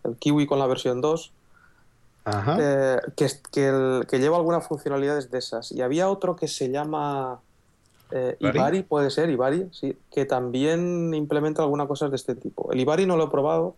el 0.03 0.15
Kiwi 0.19 0.45
con 0.47 0.59
la 0.59 0.67
versión 0.67 1.01
2, 1.01 1.33
Ajá. 2.25 2.57
eh, 2.59 2.99
que, 3.15 3.27
que, 3.51 3.67
el- 3.67 4.05
que 4.07 4.19
lleva 4.19 4.37
algunas 4.37 4.67
funcionalidades 4.67 5.29
de 5.31 5.37
esas. 5.39 5.71
Y 5.71 5.81
había 5.81 6.09
otro 6.09 6.35
que 6.35 6.47
se 6.47 6.69
llama 6.69 7.41
eh, 8.11 8.37
¿Ibari? 8.39 8.57
Ibari, 8.57 8.83
puede 8.83 9.09
ser, 9.09 9.29
Ibari, 9.29 9.67
sí, 9.71 9.97
que 10.11 10.25
también 10.25 11.13
implementa 11.13 11.61
algunas 11.63 11.87
cosas 11.87 12.09
de 12.09 12.15
este 12.15 12.35
tipo. 12.35 12.71
El 12.71 12.79
Ibari 12.79 13.05
no 13.05 13.17
lo 13.17 13.25
he 13.25 13.29
probado 13.29 13.75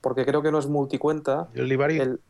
porque 0.00 0.24
creo 0.24 0.42
que 0.42 0.50
no 0.50 0.58
es 0.58 0.66
multicuenta. 0.66 1.48
El 1.54 1.68
Libari, 1.68 1.98
El, 1.98 2.20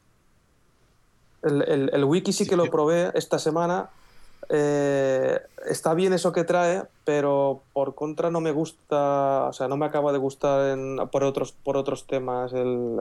el, 1.42 1.62
el- 1.62 1.90
el 1.92 2.04
wiki 2.04 2.32
sí 2.32 2.44
Sí, 2.44 2.50
que 2.50 2.56
lo 2.56 2.66
probé 2.66 3.10
esta 3.14 3.38
semana. 3.38 3.88
Eh, 4.48 5.38
está 5.68 5.94
bien 5.94 6.12
eso 6.12 6.32
que 6.32 6.44
trae, 6.44 6.82
pero 7.04 7.62
por 7.72 7.94
contra 7.94 8.30
no 8.30 8.40
me 8.40 8.50
gusta, 8.52 9.46
o 9.48 9.52
sea, 9.52 9.68
no 9.68 9.76
me 9.76 9.86
acaba 9.86 10.12
de 10.12 10.18
gustar 10.18 10.70
en- 10.78 10.98
por, 11.12 11.22
otros, 11.24 11.52
por 11.52 11.76
otros 11.76 12.06
temas. 12.06 12.52
El, 12.52 13.00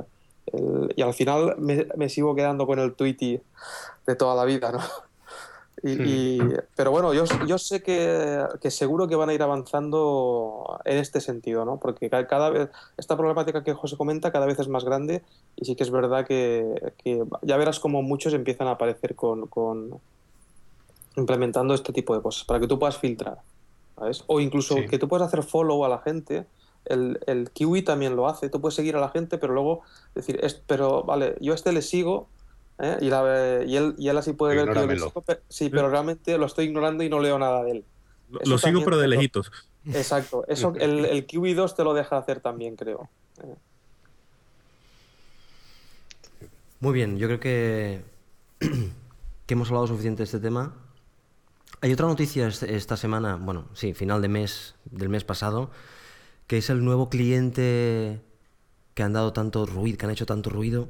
el- 0.54 0.94
y 0.96 1.02
al 1.02 1.14
final 1.14 1.56
me, 1.58 1.88
me 1.96 2.10
sigo 2.10 2.36
quedando 2.36 2.68
con 2.68 2.80
el 2.80 2.94
Tweety 2.94 3.42
de 4.06 4.16
toda 4.16 4.36
la 4.36 4.46
vida, 4.46 4.72
¿no? 4.72 4.80
Y, 5.82 5.92
y- 6.02 6.54
pero 6.76 6.92
bueno, 6.92 7.14
yo, 7.14 7.24
yo 7.48 7.58
sé 7.58 7.82
que, 7.82 8.44
que 8.62 8.70
seguro 8.70 9.08
que 9.08 9.16
van 9.16 9.30
a 9.30 9.34
ir 9.34 9.42
avanzando 9.42 10.80
en 10.84 10.98
este 10.98 11.22
sentido, 11.22 11.64
¿no? 11.64 11.78
Porque 11.80 12.10
ca- 12.10 12.28
cada 12.28 12.50
vez, 12.50 12.70
esta 12.98 13.16
problemática 13.16 13.64
que 13.64 13.74
José 13.74 13.96
comenta 13.96 14.32
cada 14.32 14.46
vez 14.46 14.60
es 14.60 14.68
más 14.68 14.84
grande 14.84 15.22
y 15.56 15.66
sí 15.66 15.76
que 15.76 15.84
es 15.84 15.92
verdad 15.92 16.26
que, 16.28 16.94
que 17.04 17.24
ya 17.44 17.56
verás 17.58 17.80
como 17.80 18.02
muchos 18.02 18.34
empiezan 18.34 18.68
a 18.68 18.72
aparecer 18.72 19.16
con, 19.16 19.48
con 19.48 20.00
implementando 21.16 21.74
este 21.74 21.94
tipo 21.94 22.16
de 22.16 22.22
cosas 22.22 22.44
para 22.46 22.60
que 22.60 22.68
tú 22.68 22.78
puedas 22.80 22.98
filtrar. 22.98 23.40
¿sabes? 23.98 24.24
O 24.28 24.40
incluso 24.40 24.76
Sí. 24.76 24.88
que 24.88 24.98
tú 25.00 25.08
puedes 25.08 25.26
hacer 25.28 25.44
follow 25.44 25.84
a 25.86 25.90
la 25.90 26.00
gente. 26.00 26.46
El, 26.86 27.20
el 27.28 27.52
Kiwi 27.52 27.82
también 27.84 28.16
lo 28.16 28.28
hace. 28.28 28.50
Tú 28.50 28.62
puedes 28.62 28.76
seguir 28.76 28.96
a 28.96 29.00
la 29.02 29.10
gente, 29.10 29.38
pero 29.38 29.54
luego 29.54 29.82
decir, 30.16 30.40
es, 30.42 30.54
pero 30.56 31.04
vale, 31.04 31.36
yo 31.42 31.52
a 31.52 31.56
este 31.56 31.72
le 31.74 31.82
sigo. 31.82 32.28
¿Eh? 32.80 32.98
Y, 33.02 33.10
la- 33.10 33.64
y 33.66 33.76
él, 33.76 33.96
y 33.98 34.08
él 34.10 34.18
así 34.18 34.34
puede 34.34 34.56
ver 34.56 34.66
que 34.66 34.74
yo 34.76 34.82
Ignóramelo. 34.82 35.08
sigo. 35.08 35.24
Sí, 35.50 35.70
pero 35.70 35.90
realmente 35.90 36.38
lo 36.38 36.46
estoy 36.46 36.66
ignorando 36.66 37.04
y 37.04 37.10
no 37.10 37.20
leo 37.20 37.38
nada 37.40 37.64
de 37.64 37.72
él. 37.72 37.86
Lo, 38.32 38.42
Eso 38.42 38.52
lo 38.52 38.58
sigo 38.58 38.84
pero 38.84 38.98
de 38.98 39.08
lo- 39.08 39.16
lejitos. 39.16 39.52
Exacto. 39.86 40.44
Eso, 40.48 40.74
el, 40.80 41.06
el 41.06 41.26
Kiwi 41.26 41.54
2 41.54 41.76
te 41.76 41.84
lo 41.84 41.94
deja 41.94 42.18
hacer 42.18 42.40
también, 42.42 42.76
creo. 42.76 43.10
Muy 46.80 46.94
bien, 46.94 47.18
yo 47.18 47.28
creo 47.28 47.40
que, 47.40 48.02
que 49.46 49.54
hemos 49.54 49.68
hablado 49.70 49.88
suficiente 49.88 50.20
de 50.20 50.24
este 50.26 50.40
tema. 50.40 50.74
Hay 51.82 51.92
otra 51.94 52.08
noticia 52.08 52.48
esta 52.48 52.98
semana, 52.98 53.36
bueno, 53.36 53.66
sí, 53.74 53.94
final 53.94 54.22
de 54.22 54.28
mes, 54.28 54.76
del 54.86 55.10
mes 55.10 55.24
pasado, 55.24 55.72
que 56.48 56.58
es 56.58 56.70
el 56.70 56.84
nuevo 56.84 57.10
cliente 57.10 58.22
que 58.96 59.04
han 59.04 59.14
dado 59.14 59.32
tanto 59.34 59.66
ruido, 59.66 59.98
que 59.98 60.06
han 60.06 60.12
hecho 60.12 60.26
tanto 60.26 60.50
ruido, 60.50 60.90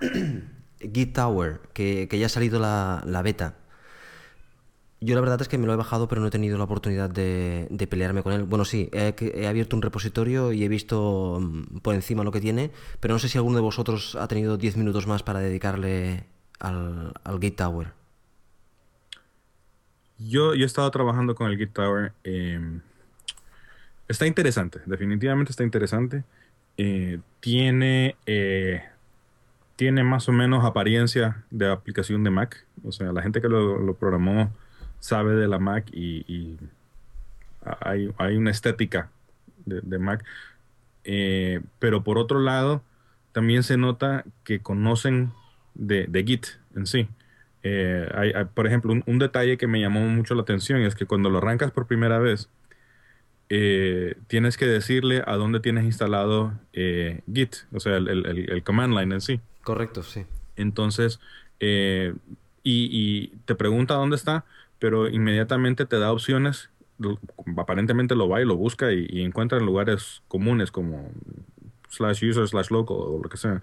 Git 0.80 1.14
Tower, 1.14 1.60
que, 1.72 2.08
que 2.08 2.18
ya 2.18 2.26
ha 2.26 2.28
salido 2.28 2.60
la, 2.60 3.02
la 3.06 3.22
beta. 3.22 3.56
Yo 5.00 5.14
la 5.14 5.20
verdad 5.20 5.40
es 5.40 5.48
que 5.48 5.58
me 5.58 5.66
lo 5.66 5.72
he 5.72 5.76
bajado, 5.76 6.08
pero 6.08 6.20
no 6.20 6.26
he 6.26 6.30
tenido 6.30 6.58
la 6.58 6.64
oportunidad 6.64 7.08
de, 7.08 7.68
de 7.70 7.86
pelearme 7.86 8.22
con 8.22 8.32
él. 8.32 8.42
Bueno, 8.42 8.64
sí, 8.64 8.90
he, 8.92 9.46
abierto 9.46 9.76
un 9.76 9.82
repositorio 9.82 10.52
y 10.52 10.64
he 10.64 10.68
visto 10.68 11.38
mm, 11.40 11.78
por 11.78 11.94
encima 11.94 12.24
lo 12.24 12.32
que 12.32 12.40
tiene, 12.40 12.72
pero 12.98 13.14
no 13.14 13.18
sé 13.20 13.28
si 13.28 13.38
alguno 13.38 13.56
de 13.56 13.62
vosotros 13.62 14.16
ha 14.16 14.26
tenido 14.26 14.56
10 14.56 14.76
minutos 14.76 15.06
más 15.06 15.22
para 15.22 15.38
dedicarle 15.38 16.24
al, 16.58 17.12
al 17.22 17.40
Git 17.40 17.56
Tower. 17.56 17.92
Yo, 20.18 20.54
yo 20.54 20.64
he 20.64 20.66
estado 20.66 20.90
trabajando 20.90 21.36
con 21.36 21.48
el 21.48 21.56
Git 21.56 21.72
Tower. 21.72 22.12
eh, 22.24 22.80
está 24.08 24.26
interesante, 24.26 24.80
definitivamente 24.86 25.52
está 25.52 25.62
interesante. 25.62 26.24
Eh, 26.76 27.20
tiene, 27.40 28.16
eh, 28.26 28.82
tiene 29.78 30.02
más 30.02 30.28
o 30.28 30.32
menos 30.32 30.64
apariencia 30.64 31.44
de 31.52 31.70
aplicación 31.70 32.24
de 32.24 32.30
Mac. 32.30 32.66
O 32.82 32.90
sea, 32.90 33.12
la 33.12 33.22
gente 33.22 33.40
que 33.40 33.48
lo, 33.48 33.94
programó 33.94 34.52
sabe 34.98 35.36
de 35.36 35.46
la 35.46 35.60
Mac 35.60 35.86
y, 35.92 36.56
hay, 37.62 38.36
una 38.36 38.50
estética 38.50 39.08
de, 39.66 39.98
Mac. 40.00 40.24
Eh, 41.04 41.60
pero 41.78 42.02
por 42.02 42.18
otro 42.18 42.40
lado, 42.40 42.82
también 43.30 43.62
se 43.62 43.76
nota 43.76 44.24
que 44.42 44.58
conocen 44.58 45.30
de, 45.74 46.24
Git 46.26 46.46
en 46.74 46.86
sí. 46.86 47.08
Eh, 47.62 48.08
por 48.54 48.66
ejemplo, 48.66 48.92
un, 49.06 49.18
detalle 49.20 49.58
que 49.58 49.68
me 49.68 49.80
llamó 49.80 50.00
mucho 50.00 50.34
la 50.34 50.42
atención 50.42 50.80
es 50.80 50.96
que 50.96 51.06
cuando 51.06 51.30
lo 51.30 51.38
arrancas 51.38 51.70
por 51.70 51.86
primera 51.86 52.18
vez, 52.18 52.50
eh, 53.48 54.16
tienes 54.26 54.56
que 54.56 54.66
decirle 54.66 55.22
a 55.24 55.36
dónde 55.36 55.60
tienes 55.60 55.84
instalado 55.84 56.52
Git, 56.72 57.54
o 57.70 57.78
sea, 57.78 57.98
el 57.98 58.62
command 58.64 58.98
line 58.98 59.14
en 59.14 59.20
sí. 59.20 59.40
Correcto, 59.68 60.02
sí. 60.02 60.24
Entonces, 60.56 61.20
eh, 61.60 62.14
y, 62.62 62.88
y 62.90 63.36
te 63.44 63.54
pregunta 63.54 63.92
dónde 63.92 64.16
está, 64.16 64.46
pero 64.78 65.10
inmediatamente 65.10 65.84
te 65.84 65.98
da 65.98 66.10
opciones. 66.10 66.70
Aparentemente 67.58 68.14
lo 68.14 68.30
va 68.30 68.40
y 68.40 68.46
lo 68.46 68.56
busca 68.56 68.90
y, 68.94 69.20
encuentra 69.20 69.58
en 69.58 69.66
lugares 69.66 70.22
comunes 70.26 70.70
como 70.70 71.10
slash 71.90 72.24
user, 72.30 72.48
slash 72.48 72.70
local 72.70 72.96
o 72.98 73.20
lo 73.22 73.28
que 73.28 73.36
sea. 73.36 73.62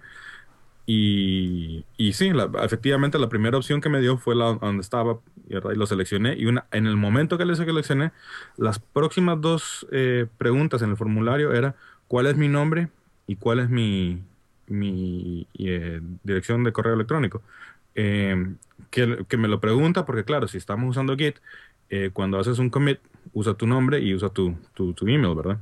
Y, 0.86 1.84
y 1.96 2.12
sí, 2.12 2.30
efectivamente 2.62 3.18
la 3.18 3.28
primera 3.28 3.58
opción 3.58 3.80
que 3.80 3.88
me 3.88 4.00
dio 4.00 4.16
fue 4.16 4.36
la 4.36 4.54
donde 4.54 4.82
estaba 4.82 5.18
¿verdad? 5.48 5.72
y 5.72 5.76
lo 5.76 5.86
seleccioné. 5.86 6.36
Y 6.36 6.46
una, 6.46 6.66
en 6.70 6.86
el 6.86 6.96
momento 6.96 7.36
que 7.36 7.46
le 7.46 7.56
seleccioné, 7.56 8.12
las 8.56 8.78
próximas 8.78 9.40
dos 9.40 9.88
eh, 9.90 10.26
preguntas 10.38 10.82
en 10.82 10.90
el 10.90 10.96
formulario 10.96 11.52
era 11.52 11.74
cuál 12.06 12.26
es 12.26 12.36
mi 12.36 12.46
nombre 12.46 12.90
y 13.26 13.34
cuál 13.34 13.58
es 13.58 13.68
mi, 13.68 14.22
mi 14.68 15.46
eh, 15.58 16.00
dirección 16.22 16.64
de 16.64 16.72
correo 16.72 16.94
electrónico. 16.94 17.42
Eh, 17.94 18.54
que, 18.90 19.24
que 19.28 19.36
me 19.36 19.48
lo 19.48 19.60
pregunta 19.60 20.04
porque 20.04 20.24
claro, 20.24 20.48
si 20.48 20.58
estamos 20.58 20.90
usando 20.90 21.16
Git, 21.16 21.36
eh, 21.88 22.10
cuando 22.12 22.38
haces 22.38 22.58
un 22.58 22.70
commit, 22.70 22.98
usa 23.32 23.54
tu 23.54 23.66
nombre 23.66 24.00
y 24.00 24.14
usa 24.14 24.28
tu, 24.28 24.56
tu, 24.74 24.92
tu 24.92 25.06
email, 25.08 25.34
¿verdad? 25.34 25.58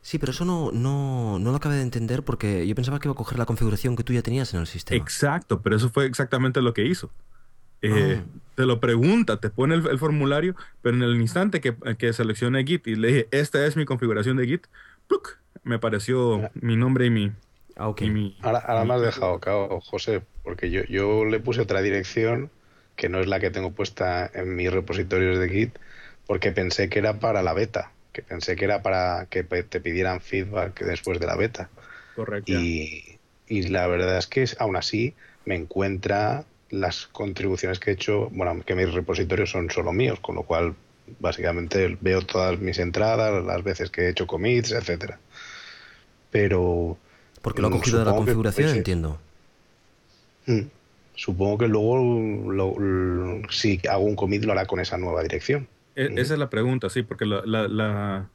Sí, 0.00 0.18
pero 0.18 0.30
eso 0.30 0.44
no, 0.44 0.70
no, 0.72 1.38
no 1.38 1.50
lo 1.50 1.56
acabé 1.56 1.76
de 1.76 1.82
entender 1.82 2.22
porque 2.22 2.66
yo 2.66 2.74
pensaba 2.74 3.00
que 3.00 3.08
iba 3.08 3.12
a 3.12 3.16
coger 3.16 3.38
la 3.38 3.44
configuración 3.46 3.96
que 3.96 4.04
tú 4.04 4.12
ya 4.12 4.22
tenías 4.22 4.54
en 4.54 4.60
el 4.60 4.66
sistema. 4.66 5.02
Exacto, 5.02 5.60
pero 5.62 5.76
eso 5.76 5.90
fue 5.90 6.06
exactamente 6.06 6.62
lo 6.62 6.72
que 6.72 6.86
hizo. 6.86 7.10
Eh, 7.82 8.22
Ah. 8.22 8.40
Te 8.54 8.64
lo 8.64 8.80
pregunta, 8.80 9.38
te 9.38 9.50
pone 9.50 9.74
el, 9.74 9.86
el 9.86 9.98
formulario, 9.98 10.56
pero 10.80 10.96
en 10.96 11.02
el 11.02 11.20
instante 11.20 11.60
que, 11.60 11.76
que 11.98 12.12
seleccioné 12.14 12.64
Git 12.64 12.86
y 12.86 12.94
le 12.94 13.08
dije, 13.08 13.28
esta 13.32 13.66
es 13.66 13.76
mi 13.76 13.84
configuración 13.84 14.38
de 14.38 14.46
Git, 14.46 14.66
¡pluc! 15.08 15.38
me 15.62 15.74
apareció 15.74 16.48
mi 16.54 16.76
nombre 16.76 17.06
y 17.06 17.10
mi... 17.10 17.32
Ah, 17.76 17.94
mi- 17.98 18.18
Ahora, 18.40 18.58
ahora 18.60 18.84
mi- 18.84 18.86
me 18.86 18.94
has 18.94 19.02
dejado, 19.02 19.40
cao, 19.40 19.80
José, 19.80 20.26
porque 20.42 20.70
yo, 20.70 20.82
yo 20.84 21.24
le 21.24 21.40
puse 21.40 21.60
otra 21.62 21.82
dirección 21.82 22.52
que 22.94 23.08
no 23.08 23.20
es 23.20 23.26
la 23.26 23.40
que 23.40 23.50
tengo 23.50 23.74
puesta 23.74 24.30
en 24.34 24.54
mis 24.56 24.72
repositorios 24.72 25.38
de 25.38 25.48
Git, 25.48 25.78
porque 26.26 26.52
pensé 26.52 26.88
que 26.88 26.98
era 27.00 27.18
para 27.18 27.42
la 27.42 27.52
beta, 27.54 27.96
que 28.12 28.22
pensé 28.22 28.56
que 28.56 28.64
era 28.64 28.82
para 28.82 29.26
que 29.30 29.42
te 29.44 29.80
pidieran 29.80 30.20
feedback 30.20 30.80
después 30.84 31.18
de 31.20 31.26
la 31.26 31.36
beta. 31.36 31.72
Correcto. 32.14 32.52
Y, 32.54 33.20
y 33.46 33.62
la 33.68 33.86
verdad 33.88 34.18
es 34.18 34.26
que 34.28 34.42
es- 34.44 34.60
aún 34.60 34.76
así 34.76 35.16
me 35.44 35.56
encuentra 35.56 36.46
las 36.70 37.06
contribuciones 37.08 37.80
que 37.80 37.90
he 37.92 37.94
hecho, 37.94 38.30
bueno, 38.30 38.62
que 38.64 38.74
mis 38.76 38.92
repositorios 38.94 39.50
son 39.50 39.70
solo 39.70 39.92
míos, 39.92 40.20
con 40.20 40.36
lo 40.36 40.44
cual 40.44 40.76
básicamente 41.20 41.98
veo 42.00 42.22
todas 42.22 42.58
mis 42.60 42.78
entradas, 42.78 43.44
las 43.44 43.62
veces 43.64 43.90
que 43.90 44.02
he 44.02 44.10
hecho 44.10 44.26
commits, 44.26 44.72
etcétera. 44.72 45.20
Pero 46.30 47.00
Porque 47.46 47.62
lo 47.62 47.68
ha 47.68 47.70
mm, 47.70 47.74
cogido 47.74 47.98
de 48.00 48.04
la 48.06 48.10
que 48.10 48.16
configuración, 48.16 48.70
entiendo. 48.76 49.18
Mm. 50.46 50.62
Supongo 51.14 51.58
que 51.58 51.68
luego 51.68 51.96
lo- 52.52 52.76
lo- 52.76 53.42
si 53.50 53.80
hago 53.88 54.02
un 54.02 54.16
commit 54.16 54.42
lo 54.44 54.50
hará 54.50 54.66
con 54.66 54.80
esa 54.80 54.98
nueva 54.98 55.22
dirección. 55.22 55.68
E- 55.94 56.10
Esa 56.16 56.32
es 56.34 56.40
la 56.40 56.50
pregunta, 56.50 56.90
sí, 56.90 57.04
porque 57.04 57.24
la, 57.24 57.42
la- 57.46 57.68
la- 57.68 58.28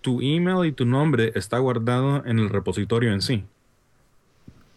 tu 0.00 0.22
email 0.22 0.66
y 0.66 0.72
tu 0.72 0.86
nombre 0.86 1.30
está 1.34 1.58
guardado 1.58 2.24
en 2.24 2.38
el 2.38 2.48
repositorio 2.48 3.12
en 3.12 3.20
sí. 3.20 3.44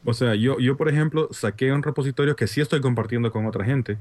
O 0.03 0.13
sea, 0.13 0.35
yo, 0.35 0.59
yo, 0.59 0.75
por 0.75 0.89
ejemplo, 0.89 1.29
saqué 1.31 1.71
un 1.71 1.81
repositorio 1.81 2.35
que 2.35 2.47
sí 2.47 2.59
estoy 2.59 2.81
compartiendo 2.81 3.31
con 3.31 3.45
otra 3.45 3.63
gente 3.63 3.97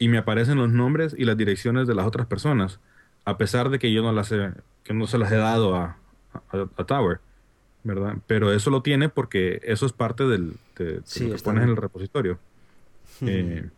y 0.00 0.08
me 0.08 0.18
aparecen 0.18 0.58
los 0.58 0.70
nombres 0.72 1.14
y 1.16 1.24
las 1.24 1.36
direcciones 1.36 1.86
de 1.86 1.94
las 1.94 2.04
otras 2.04 2.26
personas, 2.26 2.80
a 3.24 3.38
pesar 3.38 3.70
de 3.70 3.78
que 3.78 3.92
yo 3.92 4.02
no 4.02 4.10
las 4.10 4.32
he, 4.32 4.50
que 4.82 4.92
no 4.92 5.06
se 5.06 5.18
las 5.18 5.30
he 5.30 5.36
dado 5.36 5.76
a, 5.76 5.96
a- 6.50 6.66
a 6.76 6.84
Tower, 6.84 7.20
¿verdad? 7.84 8.16
Pero 8.26 8.52
eso 8.52 8.70
lo 8.70 8.82
tiene 8.82 9.08
porque 9.08 9.60
eso 9.64 9.86
es 9.86 9.92
parte 9.92 10.24
del, 10.24 10.54
de, 10.78 10.84
de 10.86 11.02
Sí, 11.04 11.24
lo 11.28 11.36
que 11.36 11.42
pones 11.42 11.64
en 11.64 11.70
el 11.70 11.76
repositorio. 11.76 12.38
Eh, 13.26 13.70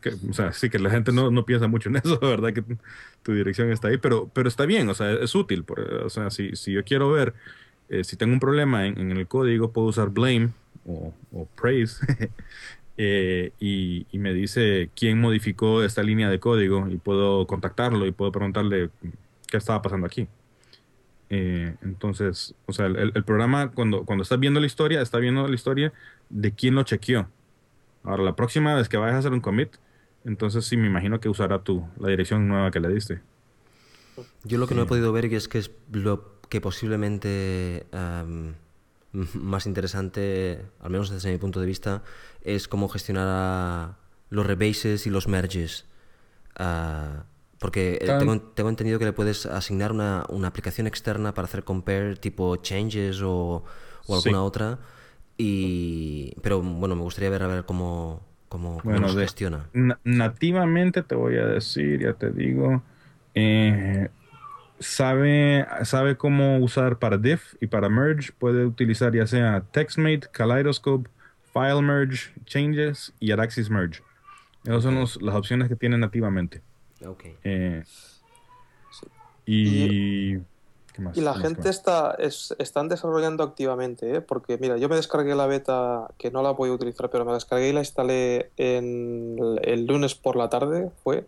que, 0.00 0.10
o 0.30 0.32
sea, 0.32 0.52
sí 0.52 0.70
que 0.70 0.78
la 0.78 0.90
gente 0.90 1.12
no, 1.12 1.30
no 1.30 1.44
piensa 1.46 1.68
mucho 1.68 1.88
en 1.88 1.96
eso, 2.04 2.18
¿verdad? 2.20 2.52
Que 2.52 2.62
tu, 2.62 2.76
tu 3.22 3.32
dirección 3.34 3.70
está 3.72 3.88
ahí, 3.88 3.98
pero, 3.98 4.28
pero 4.34 4.48
está 4.48 4.66
bien, 4.66 4.88
o 4.88 4.94
sea, 4.94 5.12
es 5.12 5.34
útil. 5.34 5.64
por- 5.64 5.80
o 5.80 6.10
sea, 6.10 6.30
si, 6.30 6.56
si 6.56 6.72
yo 6.72 6.84
quiero 6.84 7.10
ver, 7.12 7.34
eh, 7.88 8.04
si 8.04 8.16
tengo 8.16 8.32
un 8.32 8.40
problema 8.40 8.86
en, 8.86 8.98
en 8.98 9.12
el 9.12 9.26
código, 9.28 9.72
puedo 9.72 9.88
usar 9.88 10.10
blame 10.10 10.50
o, 10.86 11.14
o 11.32 11.46
praise 11.60 12.04
eh, 12.96 13.52
y, 13.60 14.06
y 14.12 14.18
me 14.18 14.34
dice 14.34 14.90
quién 14.96 15.20
modificó 15.20 15.82
esta 15.82 16.02
línea 16.02 16.30
de 16.30 16.40
código 16.40 16.88
y 16.88 16.96
puedo 16.98 17.46
contactarlo 17.46 18.06
y 18.06 18.12
puedo 18.12 18.32
preguntarle 18.32 18.90
qué 19.48 19.56
estaba 19.58 19.82
pasando 19.82 20.06
aquí. 20.06 20.28
Eh, 21.34 21.76
entonces, 21.82 22.54
o 22.66 22.72
sea, 22.74 22.86
el, 22.86 23.12
el 23.14 23.24
programa 23.24 23.70
cuando, 23.72 24.04
cuando 24.04 24.22
estás 24.22 24.38
viendo 24.38 24.60
la 24.60 24.66
historia, 24.66 25.00
está 25.00 25.18
viendo 25.18 25.48
la 25.48 25.54
historia 25.54 25.92
de 26.28 26.52
quién 26.52 26.74
lo 26.74 26.82
chequeó. 26.82 27.28
Ahora, 28.04 28.22
la 28.22 28.36
próxima 28.36 28.74
vez 28.74 28.88
que 28.88 28.98
vayas 28.98 29.16
a 29.16 29.18
hacer 29.20 29.32
un 29.32 29.40
commit, 29.40 29.70
entonces 30.24 30.66
sí 30.66 30.76
me 30.76 30.88
imagino 30.88 31.20
que 31.20 31.28
usará 31.30 31.60
tu, 31.62 31.86
la 31.98 32.08
dirección 32.08 32.48
nueva 32.48 32.70
que 32.70 32.80
le 32.80 32.88
diste. 32.88 33.22
Yo 34.44 34.58
lo 34.58 34.66
que 34.66 34.74
no 34.74 34.82
he 34.82 34.86
podido 34.86 35.12
ver 35.12 35.24
es 35.26 35.48
que 35.48 35.58
es 35.58 35.70
lo 35.92 36.38
que 36.48 36.60
posiblemente 36.60 37.86
am, 37.92 38.54
m- 39.14 39.26
más 39.34 39.66
interesante, 39.66 40.66
al 40.80 40.90
menos 40.90 41.10
desde 41.10 41.30
mi 41.32 41.38
punto 41.38 41.60
de 41.60 41.66
vista, 41.66 42.02
es 42.42 42.68
cómo 42.68 42.88
gestionar 42.88 43.96
los 44.30 44.46
rebases 44.46 45.06
y 45.06 45.10
los 45.10 45.28
merges. 45.28 45.86
Ah, 46.56 47.24
porque 47.62 47.98
eh, 48.02 48.06
tengo, 48.18 48.38
tengo 48.40 48.68
entendido 48.68 48.98
que 48.98 49.06
le 49.06 49.12
puedes 49.14 49.46
asignar 49.46 49.92
una, 49.92 50.24
una 50.28 50.48
aplicación 50.48 50.86
externa 50.86 51.32
para 51.32 51.46
hacer 51.46 51.62
compare 51.64 52.16
tipo 52.16 52.56
changes 52.56 53.22
o, 53.22 53.64
o 54.06 54.20
Sí. 54.20 54.28
alguna 54.28 54.42
otra. 54.44 54.78
Y, 55.38 56.34
pero 56.42 56.60
bueno, 56.60 56.94
me 56.96 57.02
gustaría 57.02 57.30
ver 57.30 57.42
a 57.44 57.46
ver 57.46 57.64
cómo, 57.64 58.20
cómo, 58.48 58.78
cómo 58.78 58.90
Bueno, 58.92 59.06
los 59.06 59.16
de- 59.16 59.22
gestiona. 59.22 59.66
Na- 59.72 59.98
nativamente 60.04 61.02
te 61.02 61.14
voy 61.14 61.36
a 61.36 61.46
decir, 61.46 62.00
ya 62.02 62.12
te 62.12 62.30
digo, 62.30 62.82
eh, 63.34 64.08
sabe, 64.78 65.66
sabe 65.84 66.16
cómo 66.16 66.58
usar 66.58 66.98
para 66.98 67.16
diff 67.16 67.54
y 67.60 67.66
para 67.68 67.88
merge. 67.88 68.32
Puede 68.38 68.66
utilizar 68.66 69.14
ya 69.14 69.26
sea 69.26 69.62
TextMate, 69.72 70.28
Kaleidoscope, 70.32 71.08
File 71.52 71.82
Merge, 71.82 72.32
Changes 72.44 73.12
y 73.20 73.30
Araxis 73.30 73.70
Merge. 73.70 74.02
Esas 74.64 74.82
son 74.82 74.94
los- 74.96 75.20
las 75.22 75.34
opciones 75.34 75.68
que 75.68 75.76
tiene 75.76 75.98
nativamente. 75.98 76.62
Ok. 77.06 77.24
Eh, 77.44 77.82
Y, 79.44 80.38
¿qué 80.92 81.02
más? 81.02 81.16
Y 81.16 81.20
la 81.20 81.32
¿Qué 81.32 81.38
más? 81.38 81.42
gente 81.42 81.68
está, 81.68 82.14
es- 82.18 82.54
están 82.58 82.88
desarrollando 82.88 83.42
activamente, 83.42 84.16
¿eh? 84.16 84.20
porque 84.20 84.56
mira, 84.58 84.76
yo 84.78 84.88
me 84.88 84.96
descargué 84.96 85.34
la 85.34 85.46
beta, 85.46 86.08
que 86.16 86.30
no 86.30 86.42
la 86.42 86.52
voy 86.52 86.70
a 86.70 86.74
utilizar, 86.74 87.10
pero 87.10 87.24
me 87.24 87.30
la 87.32 87.36
descargué 87.38 87.68
y 87.68 87.72
la 87.72 87.80
instalé 87.80 88.50
en 88.56 89.36
el, 89.38 89.60
el 89.64 89.86
lunes 89.86 90.14
por 90.14 90.36
la 90.36 90.48
tarde, 90.48 90.90
fue, 91.02 91.26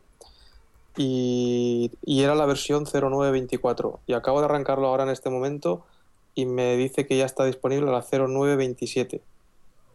y, 0.97 1.91
y 2.05 2.23
era 2.23 2.35
la 2.35 2.47
versión 2.47 2.85
0924. 2.87 4.01
Y 4.07 4.13
acabo 4.13 4.39
de 4.41 4.45
arrancarlo 4.47 4.87
ahora 4.87 5.03
en 5.05 5.11
este 5.11 5.29
momento 5.31 5.85
y 6.35 6.47
me 6.47 6.77
dice 6.77 7.07
que 7.07 7.17
ya 7.17 7.25
está 7.27 7.45
disponible 7.45 7.91
la 7.91 8.03
0927. 8.03 9.23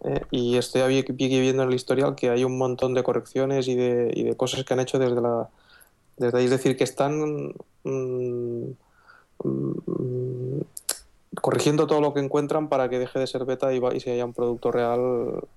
¿eh? 0.03 0.21
Y 0.31 0.57
estoy 0.57 1.03
viendo 1.03 1.63
en 1.63 1.69
el 1.69 1.75
historial 1.75 2.15
que 2.15 2.29
hay 2.29 2.43
un 2.43 2.57
montón 2.57 2.93
de 2.93 3.03
correcciones 3.03 3.67
y 3.67 3.75
de, 3.75 4.11
y 4.13 4.23
de 4.23 4.35
cosas 4.35 4.63
que 4.63 4.73
han 4.73 4.81
hecho 4.81 4.99
desde 4.99 5.21
la... 5.21 5.49
Desde 6.19 6.37
ahí, 6.37 6.45
es 6.45 6.51
decir, 6.51 6.77
que 6.77 6.83
están... 6.83 7.53
mm, 7.83 8.71
mm, 9.43 10.61
corrigiendo 11.41 11.87
todo 11.87 12.01
lo 12.01 12.13
que 12.13 12.19
encuentran 12.19 12.67
para 12.69 12.89
que 12.89 12.99
deje 12.99 13.19
de 13.19 13.27
ser 13.27 13.45
beta 13.45 13.71
y, 13.73 13.79
va- 13.79 13.95
y 13.95 13.99
se 13.99 14.11
haya 14.11 14.25
un 14.25 14.33
producto 14.33 14.71
real 14.71 14.99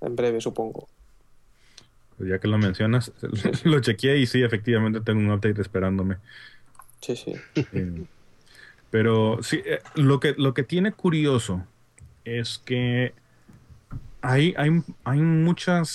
en 0.00 0.16
breve, 0.16 0.40
supongo. 0.40 0.86
Pues 2.16 2.28
ya 2.30 2.38
que 2.38 2.46
lo 2.46 2.58
mencionas, 2.58 3.10
lo 3.64 3.80
chequeé 3.80 4.18
y 4.18 4.26
sí, 4.26 4.42
efectivamente 4.42 5.00
tengo 5.00 5.20
un 5.20 5.30
update 5.30 5.60
esperándome. 5.60 6.18
Sí, 7.00 7.16
sí. 7.16 7.34
Eh, 7.72 8.04
pero 8.90 9.42
sí, 9.42 9.62
eh, 9.64 9.80
lo 9.94 10.20
que, 10.20 10.34
lo 10.36 10.52
que 10.52 10.62
tiene 10.62 10.92
curioso 10.92 11.66
es 12.24 12.58
que 12.58 13.14
hay, 14.20 14.54
hay, 14.56 14.82
hay 15.04 15.18
muchas, 15.20 15.88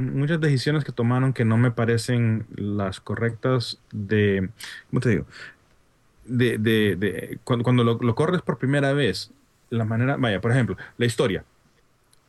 muchas 0.00 0.40
decisiones 0.40 0.84
que 0.84 0.92
tomaron 0.92 1.32
que 1.32 1.44
no 1.44 1.56
me 1.58 1.70
parecen 1.70 2.46
las 2.56 3.00
correctas 3.00 3.80
de, 3.92 4.50
¿cómo 4.90 5.00
te 5.00 5.10
digo? 5.10 5.26
De, 6.24 6.58
de, 6.58 6.96
de- 6.96 7.38
cuando, 7.44 7.64
cuando 7.64 7.84
lo, 7.84 8.14
corres 8.14 8.42
por 8.42 8.58
primera 8.58 8.92
vez, 8.92 9.32
la 9.70 9.84
manera, 9.84 10.16
vaya, 10.16 10.40
por 10.40 10.52
ejemplo, 10.52 10.76
la 10.98 11.06
historia. 11.06 11.44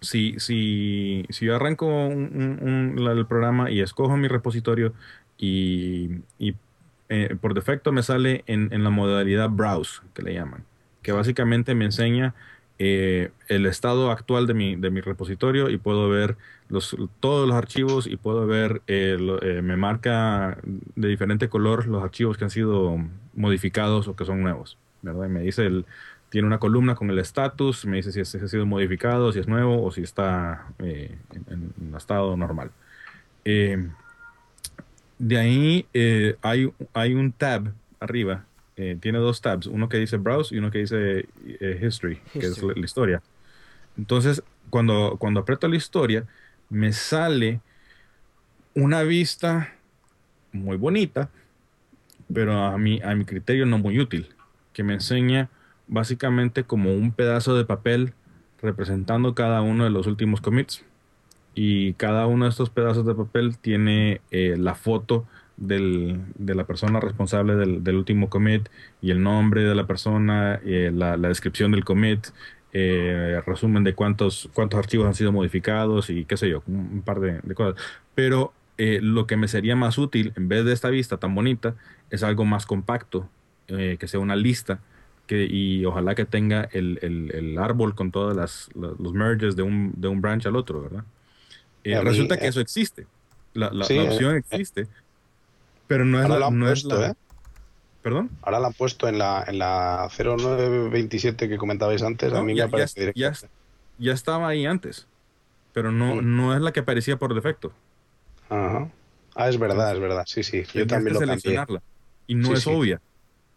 Si, 0.02 0.40
si, 0.40 1.26
si 1.30 1.46
yo 1.46 1.56
arranco 1.56 1.88
el 1.90 3.26
programa 3.28 3.72
y 3.72 3.82
escojo 3.82 4.18
mi 4.18 4.28
repositorio 4.28 4.94
y, 5.38 6.10
y 6.40 6.56
eh, 7.10 7.36
por 7.42 7.54
defecto 7.54 7.92
me 7.92 8.04
sale 8.04 8.44
en, 8.48 8.74
en 8.74 8.84
la 8.84 8.90
modalidad 8.92 9.50
browse, 9.50 10.02
que 10.14 10.24
le 10.24 10.34
llaman, 10.34 10.66
que 11.04 11.12
básicamente 11.14 11.76
me 11.76 11.86
enseña 11.86 12.36
eh, 12.84 13.30
el 13.48 13.68
estado 13.68 14.10
actual 14.10 14.48
de 14.48 14.56
mi, 14.56 14.76
de 14.76 14.90
mi 14.90 15.02
repositorio 15.02 15.70
y 15.70 15.78
puedo 15.78 16.10
ver 16.10 16.36
los, 16.68 16.96
todos 17.20 17.48
los 17.48 17.56
archivos 17.56 18.08
y 18.08 18.18
puedo 18.18 18.48
ver, 18.48 18.82
eh, 18.88 19.18
eh, 19.44 19.62
me 19.62 19.78
marca 19.78 20.58
de 20.64 21.08
diferente 21.08 21.48
color 21.48 21.86
los 21.88 22.02
archivos 22.04 22.38
que 22.40 22.46
han 22.46 22.50
sido 22.50 22.98
modificados 23.36 24.08
o 24.08 24.16
que 24.16 24.26
son 24.26 24.42
nuevos. 24.42 24.80
Y 25.04 25.08
me 25.10 25.42
dice, 25.42 25.70
tiene 26.30 26.48
una 26.48 26.58
columna 26.60 26.96
con 26.96 27.12
el 27.12 27.20
estatus, 27.20 27.86
me 27.86 27.98
dice 27.98 28.12
si 28.12 28.22
es- 28.22 28.30
si 28.30 28.38
ha 28.40 28.48
sido 28.48 28.66
modificado, 28.66 29.32
si 29.32 29.40
es 29.40 29.48
nuevo 29.48 29.84
o 29.84 29.92
si 29.92 30.02
está 30.02 30.66
en, 30.80 31.20
en 31.80 31.96
estado 31.96 32.36
normal. 32.36 32.72
De 35.20 35.38
ahí 35.38 35.86
hay, 36.42 36.74
hay 36.94 37.14
un 37.14 37.32
tab 37.32 37.74
arriba. 38.00 38.46
Eh, 38.82 38.98
tiene 39.00 39.20
dos 39.20 39.42
tabs, 39.42 39.68
uno 39.68 39.88
que 39.90 39.98
dice 39.98 40.18
Browse 40.18 40.56
y 40.56 40.58
uno 40.58 40.72
que 40.72 40.80
dice 40.80 41.28
eh, 41.46 41.80
History, 41.82 42.20
que 42.34 42.48
es 42.48 42.62
la 42.64 42.84
historia. 42.84 43.22
Entonces, 43.96 44.42
cuando, 44.72 45.18
cuando 45.20 45.42
aprieto 45.42 45.68
la 45.68 45.76
historia, 45.76 46.26
me 46.70 46.92
sale 46.92 47.62
una 48.74 49.04
vista 49.04 49.76
muy 50.52 50.78
bonita, 50.78 51.30
pero 52.34 52.54
a 52.54 52.78
mi, 52.80 53.00
a 53.04 53.14
mi 53.14 53.24
criterio 53.24 53.68
no 53.68 53.78
muy 53.78 54.00
útil, 54.00 54.30
que 54.74 54.84
me 54.84 54.94
enseña 54.94 55.50
básicamente 55.88 56.64
como 56.64 56.92
un 56.92 57.12
pedazo 57.12 57.56
de 57.56 57.66
papel 57.66 58.14
representando 58.64 59.36
cada 59.36 59.62
uno 59.62 59.84
de 59.84 59.92
los 59.92 60.08
últimos 60.08 60.42
commits 60.42 60.84
y 61.54 61.94
cada 61.94 62.26
uno 62.26 62.46
de 62.46 62.50
estos 62.50 62.72
pedazos 62.72 63.06
de 63.06 63.14
papel 63.14 63.60
tiene 63.60 64.22
eh, 64.32 64.56
la 64.58 64.74
foto 64.74 65.28
del- 65.62 66.20
de 66.36 66.56
la 66.56 66.66
persona 66.66 67.00
responsable 67.00 67.56
del, 67.56 67.84
del 67.84 67.96
último 67.96 68.30
commit 68.30 68.68
y 69.02 69.12
el 69.12 69.22
nombre 69.24 69.64
de 69.64 69.76
la 69.76 69.86
persona, 69.88 70.60
eh, 70.66 70.92
la, 70.94 71.18
la 71.18 71.28
descripción 71.30 71.72
del 71.72 71.84
commit, 71.86 72.28
eh, 72.74 73.42
resumen 73.46 73.84
de 73.84 73.94
cuántos, 73.94 74.50
cuántos 74.54 74.80
archivos 74.80 75.06
han 75.08 75.14
sido 75.16 75.32
modificados 75.32 76.10
y 76.10 76.26
qué 76.26 76.38
sé 76.38 76.50
yo, 76.50 76.64
un, 76.68 77.02
par 77.06 77.20
de, 77.20 77.40
de 77.44 77.56
cosas. 77.56 77.82
Pero 78.16 78.54
eh, 78.78 79.00
lo 79.02 79.28
que 79.28 79.38
me 79.38 79.48
sería 79.48 79.76
más 79.76 79.98
útil, 79.98 80.34
en 80.36 80.48
vez 80.48 80.66
de 80.66 80.74
esta 80.74 80.90
vista 80.90 81.18
tan 81.18 81.36
bonita, 81.36 81.76
es 82.10 82.24
algo 82.24 82.46
más 82.46 82.66
compacto, 82.66 83.30
eh, 83.68 83.98
que 84.00 84.08
sea 84.08 84.20
una 84.20 84.36
lista. 84.36 84.80
Que, 85.28 85.46
y 85.50 85.86
ojalá 85.86 86.14
que 86.16 86.26
tenga 86.26 86.68
el, 86.74 87.00
el- 87.02 87.32
el 87.34 87.58
árbol 87.58 87.96
con 87.96 88.12
todos 88.12 88.36
las, 88.36 88.70
los 88.76 89.00
los 89.00 89.14
merges 89.14 89.56
de 89.56 89.62
un, 89.64 89.94
de 89.96 90.10
un 90.10 90.20
branch 90.20 90.46
al 90.48 90.58
otro, 90.58 90.82
¿verdad? 90.82 91.04
Eh, 91.86 91.96
mí, 91.98 92.04
resulta 92.04 92.38
que 92.38 92.48
eso 92.48 92.60
existe. 92.60 93.06
La, 93.54 93.70
la- 93.72 93.86
sí, 93.86 93.96
la 93.96 94.04
opción 94.04 94.36
eh. 94.36 94.40
existe. 94.40 94.88
Pero 95.92 96.06
no 96.06 96.20
es 96.20 96.24
Ahora 96.26 96.40
la. 96.40 96.48
han 96.48 96.58
no 96.58 96.70
es 96.70 96.84
puesto, 96.84 97.02
la- 97.02 97.08
¿eh? 97.10 97.14
¿Perdón? 98.02 98.30
Ahora 98.44 98.60
la 98.62 98.68
han 98.68 98.74
puesto 98.74 99.10
en 99.10 99.18
la, 99.18 99.44
en 99.46 99.60
la 99.60 100.08
0927 100.10 101.50
que 101.50 101.58
comentabais 101.58 102.02
antes. 102.02 102.32
a 102.32 102.38
No, 102.38 102.44
mí 102.46 102.56
ya- 102.56 102.64
me 102.64 102.70
aparece 102.70 102.94
ya- 103.00 103.02
ya- 103.02 103.12
directamente. 103.12 103.50
Ya 104.00 104.14
estaba 104.14 104.48
ahí 104.48 104.66
antes. 104.66 105.06
Pero 105.74 105.92
no, 105.92 106.16
Mm. 106.16 106.36
no 106.38 106.56
es 106.56 106.62
la 106.62 106.72
que 106.72 106.80
aparecía 106.80 107.18
por 107.18 107.34
defecto. 107.36 107.74
Ajá. 108.50 108.90
Ah, 109.36 109.50
es 109.50 109.60
verdad, 109.60 109.92
es 109.94 110.00
verdad. 110.00 110.24
Sí, 110.28 110.44
sí. 110.44 110.64
Yo 110.74 110.88
también 110.88 111.08
que 111.08 111.14
lo 111.14 111.20
cambié. 111.20 111.40
seleccionarla. 111.42 111.82
Y 112.28 112.36
no 112.36 112.48
Sí, 112.48 112.54
es 112.54 112.62
sí. 112.64 112.70
obvia. 112.74 113.02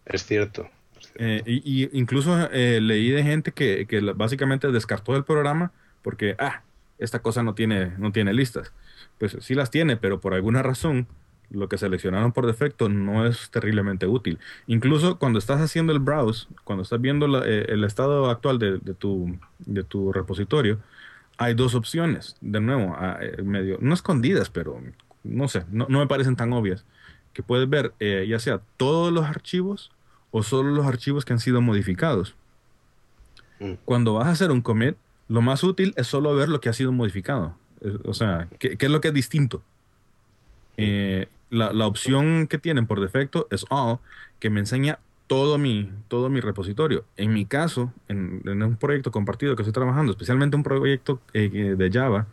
Es 0.07 0.27
cierto. 0.27 0.69
Eh, 1.15 1.43
y, 1.47 1.85
y 1.85 1.91
incluso 1.93 2.49
eh, 2.51 2.81
leí 2.81 3.11
de 3.11 3.23
gente 3.23 3.53
que, 3.53 3.87
que 3.87 4.01
básicamente 4.01 4.73
descartó 4.73 5.15
el 5.15 5.23
programa 5.25 5.71
porque, 6.03 6.35
ah, 6.41 6.63
esta 6.99 7.21
cosa 7.21 7.45
no 7.45 7.55
tiene, 7.55 7.93
no 7.99 8.11
tiene 8.11 8.35
listas. 8.35 8.73
Pues 9.19 9.37
sí 9.41 9.55
las 9.55 9.71
tiene, 9.71 9.97
pero 9.97 10.21
por 10.21 10.35
alguna 10.35 10.63
razón 10.65 11.07
lo 11.55 11.69
que 11.69 11.79
seleccionaron 11.79 12.33
por 12.33 12.47
defecto 12.47 12.89
no 12.89 13.27
es 13.27 13.51
terriblemente 13.51 14.07
útil. 14.07 14.39
Incluso 14.67 15.19
cuando 15.19 15.39
estás 15.39 15.61
haciendo 15.61 15.93
el 15.93 16.01
browse, 16.01 16.47
cuando 16.65 16.83
estás 16.83 17.01
viendo 17.01 17.27
la- 17.29 17.47
eh, 17.47 17.67
el 17.69 17.85
estado 17.85 18.29
actual 18.31 18.59
de, 18.59 18.79
de 18.79 18.95
tu, 18.95 19.39
de 19.59 19.85
tu 19.85 20.13
repositorio, 20.13 20.79
hay 21.39 21.55
dos 21.55 21.75
opciones, 21.75 22.37
de 22.41 22.61
nuevo, 22.61 22.95
ah, 22.99 23.19
eh, 23.21 23.43
medio, 23.43 23.79
no 23.81 23.95
escondidas, 23.95 24.51
pero 24.51 24.81
no 25.25 25.49
sé, 25.49 25.65
no, 25.71 25.87
no 25.89 25.99
me 26.01 26.07
parecen 26.07 26.37
tan 26.37 26.53
obvias, 26.53 26.85
que 27.33 27.43
puedes 27.43 27.69
ver 27.69 27.93
eh, 27.99 28.27
ya 28.29 28.39
sea 28.39 28.61
todos 28.77 29.13
los 29.13 29.25
archivos 29.25 29.91
o 30.31 30.43
solo 30.43 30.71
los 30.71 30.87
archivos 30.87 31.25
que 31.25 31.33
han 31.33 31.41
sido 31.41 31.61
modificados. 31.61 32.35
Mm. 33.61 33.73
Cuando 33.85 34.15
vas 34.15 34.27
a 34.27 34.31
hacer 34.31 34.51
un 34.51 34.61
commit, 34.61 34.97
lo 35.29 35.41
más 35.43 35.65
útil 35.65 35.95
es 35.97 36.07
solo 36.07 36.35
ver 36.35 36.49
lo 36.49 36.61
que 36.61 36.69
ha 36.69 36.73
sido 36.73 36.93
modificado. 36.93 37.57
O 38.05 38.15
sea, 38.15 38.49
¿qué, 38.59 38.77
qué 38.77 38.87
es 38.87 38.93
lo 38.93 39.01
que 39.01 39.09
es 39.09 39.15
distinto? 39.15 39.63
Eh, 40.77 41.29
la, 41.55 41.73
la 41.73 41.87
opción 41.87 42.47
que 42.49 42.59
tienen 42.59 42.87
por 42.87 43.01
defecto 43.01 43.47
es 43.51 43.65
all, 43.71 43.99
que 44.41 44.51
me 44.51 44.61
enseña 44.61 44.99
todo 45.27 45.59
mi, 45.59 45.91
todo 46.09 46.29
mi 46.29 46.41
repositorio. 46.41 47.05
En 47.17 47.33
mi 47.33 47.47
caso, 47.47 47.93
en, 48.09 48.43
en 48.45 48.63
un 48.63 48.77
proyecto 48.77 49.11
compartido 49.11 49.57
que 49.57 49.63
estoy 49.63 49.73
trabajando, 49.73 50.13
especialmente 50.13 50.57
un 50.57 50.63
proyecto 50.63 51.21
eh, 51.33 51.75
de 51.77 51.91
Java, 51.91 52.27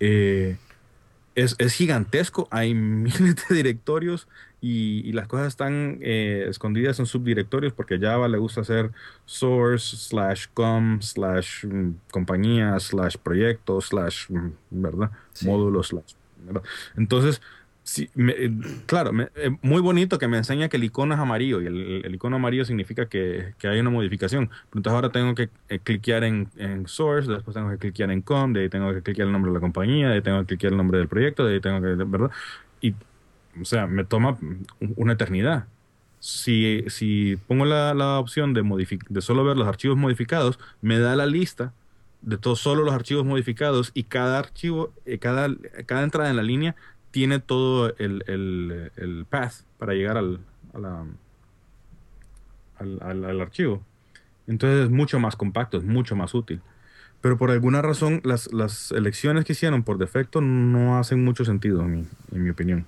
eh, 0.00 0.56
es, 1.34 1.56
es 1.58 1.74
gigantesco. 1.74 2.48
Hay 2.50 2.74
miles 2.74 3.36
de 3.48 3.54
directorios 3.54 4.28
y, 4.60 5.00
y 5.08 5.12
las 5.12 5.28
cosas 5.28 5.48
están 5.48 5.98
eh, 6.02 6.46
escondidas 6.48 6.98
en 6.98 7.06
subdirectorios 7.06 7.72
porque 7.72 7.98
Java 7.98 8.28
le 8.28 8.38
gusta 8.38 8.60
hacer 8.60 8.90
source, 9.24 9.96
slash 9.96 10.46
com, 10.52 11.00
slash 11.00 11.64
mm, 11.64 11.92
compañía, 12.10 12.78
slash 12.78 13.16
proyecto, 13.16 13.80
slash, 13.80 14.30
mm, 14.30 14.50
¿verdad? 14.70 15.10
Sí. 15.32 15.46
Módulos, 15.46 15.88
slash, 15.88 16.14
¿verdad? 16.44 16.62
Entonces, 16.96 17.40
sí, 17.92 18.10
me- 18.14 18.32
eh, 18.32 18.50
claro, 18.86 19.12
me- 19.12 19.30
eh, 19.34 19.50
muy 19.62 19.80
bonito 19.80 20.18
que 20.18 20.28
me 20.28 20.36
enseña 20.38 20.68
que 20.68 20.76
el 20.76 20.84
icono 20.84 21.14
es 21.14 21.20
amarillo 21.20 21.60
y 21.60 21.66
el, 21.66 22.02
el 22.04 22.14
icono 22.14 22.36
amarillo 22.36 22.64
significa 22.64 23.08
que, 23.08 23.54
que 23.58 23.68
hay 23.68 23.80
una 23.80 23.90
modificación. 23.90 24.50
Entonces 24.66 24.92
ahora 24.92 25.10
tengo 25.12 25.34
que 25.34 25.50
eh, 25.68 25.80
cliquear 25.80 26.24
en, 26.24 26.48
en 26.56 26.86
source, 26.86 27.30
después 27.30 27.54
tengo 27.54 27.70
que 27.70 27.78
cliquear 27.78 28.10
en 28.10 28.22
com, 28.22 28.52
de 28.52 28.62
ahí 28.62 28.68
tengo 28.70 28.92
que 28.94 29.02
cliquear 29.02 29.26
el 29.28 29.32
nombre 29.32 29.50
de 29.50 29.54
la 29.56 29.60
compañía, 29.60 30.08
de 30.08 30.14
ahí 30.14 30.22
tengo 30.22 30.40
que 30.40 30.46
cliquear 30.46 30.72
el 30.72 30.76
nombre 30.78 30.98
del 30.98 31.08
proyecto, 31.08 31.44
de 31.44 31.54
ahí 31.54 31.60
tengo 31.60 31.80
que, 31.80 31.88
¿verdad? 32.04 32.30
Y, 32.80 32.94
o 33.60 33.64
sea, 33.64 33.86
me 33.86 34.04
toma 34.04 34.38
una 34.96 35.12
eternidad. 35.14 35.68
Si, 36.18 36.84
si 36.88 37.36
pongo 37.46 37.64
la, 37.64 37.94
la 37.94 38.18
opción 38.18 38.52
de, 38.54 38.62
de 39.08 39.20
solo 39.22 39.44
ver 39.44 39.56
los 39.56 39.66
archivos 39.68 39.96
modificados, 39.96 40.58
me 40.82 40.98
da 40.98 41.16
la 41.16 41.26
lista 41.26 41.74
de 42.20 42.36
todos 42.38 42.60
solo 42.60 42.84
los 42.84 42.94
archivos 42.94 43.24
modificados 43.24 43.90
y 43.94 44.04
cada 44.04 44.38
archivo, 44.38 44.92
eh, 45.06 45.18
cada, 45.18 45.48
cada 45.86 46.02
entrada 46.02 46.30
en 46.30 46.36
la 46.36 46.42
línea 46.42 46.76
tiene 47.10 47.40
todo 47.40 47.94
el, 47.98 48.22
el, 48.26 48.92
el 48.96 49.26
path 49.28 49.62
para 49.78 49.94
llegar 49.94 50.16
al, 50.16 50.40
a 50.74 50.78
la- 50.78 51.06
al, 52.78 52.98
al- 53.02 53.24
al 53.24 53.40
archivo. 53.40 53.82
Entonces 54.46 54.84
es 54.84 54.90
mucho 54.90 55.18
más 55.20 55.36
compacto, 55.36 55.76
es 55.78 55.84
mucho 55.84 56.16
más 56.16 56.34
útil. 56.34 56.60
Pero 57.20 57.36
por 57.36 57.50
alguna 57.50 57.82
razón 57.82 58.20
las, 58.24 58.52
las 58.52 58.90
elecciones 58.92 59.44
que 59.44 59.52
hicieron 59.52 59.82
por 59.82 59.98
defecto 59.98 60.40
no 60.40 60.98
hacen 60.98 61.22
mucho 61.24 61.44
sentido 61.44 61.82
en 61.82 61.92
mi, 61.92 62.06
en 62.32 62.44
mi 62.44 62.50
opinión. 62.50 62.86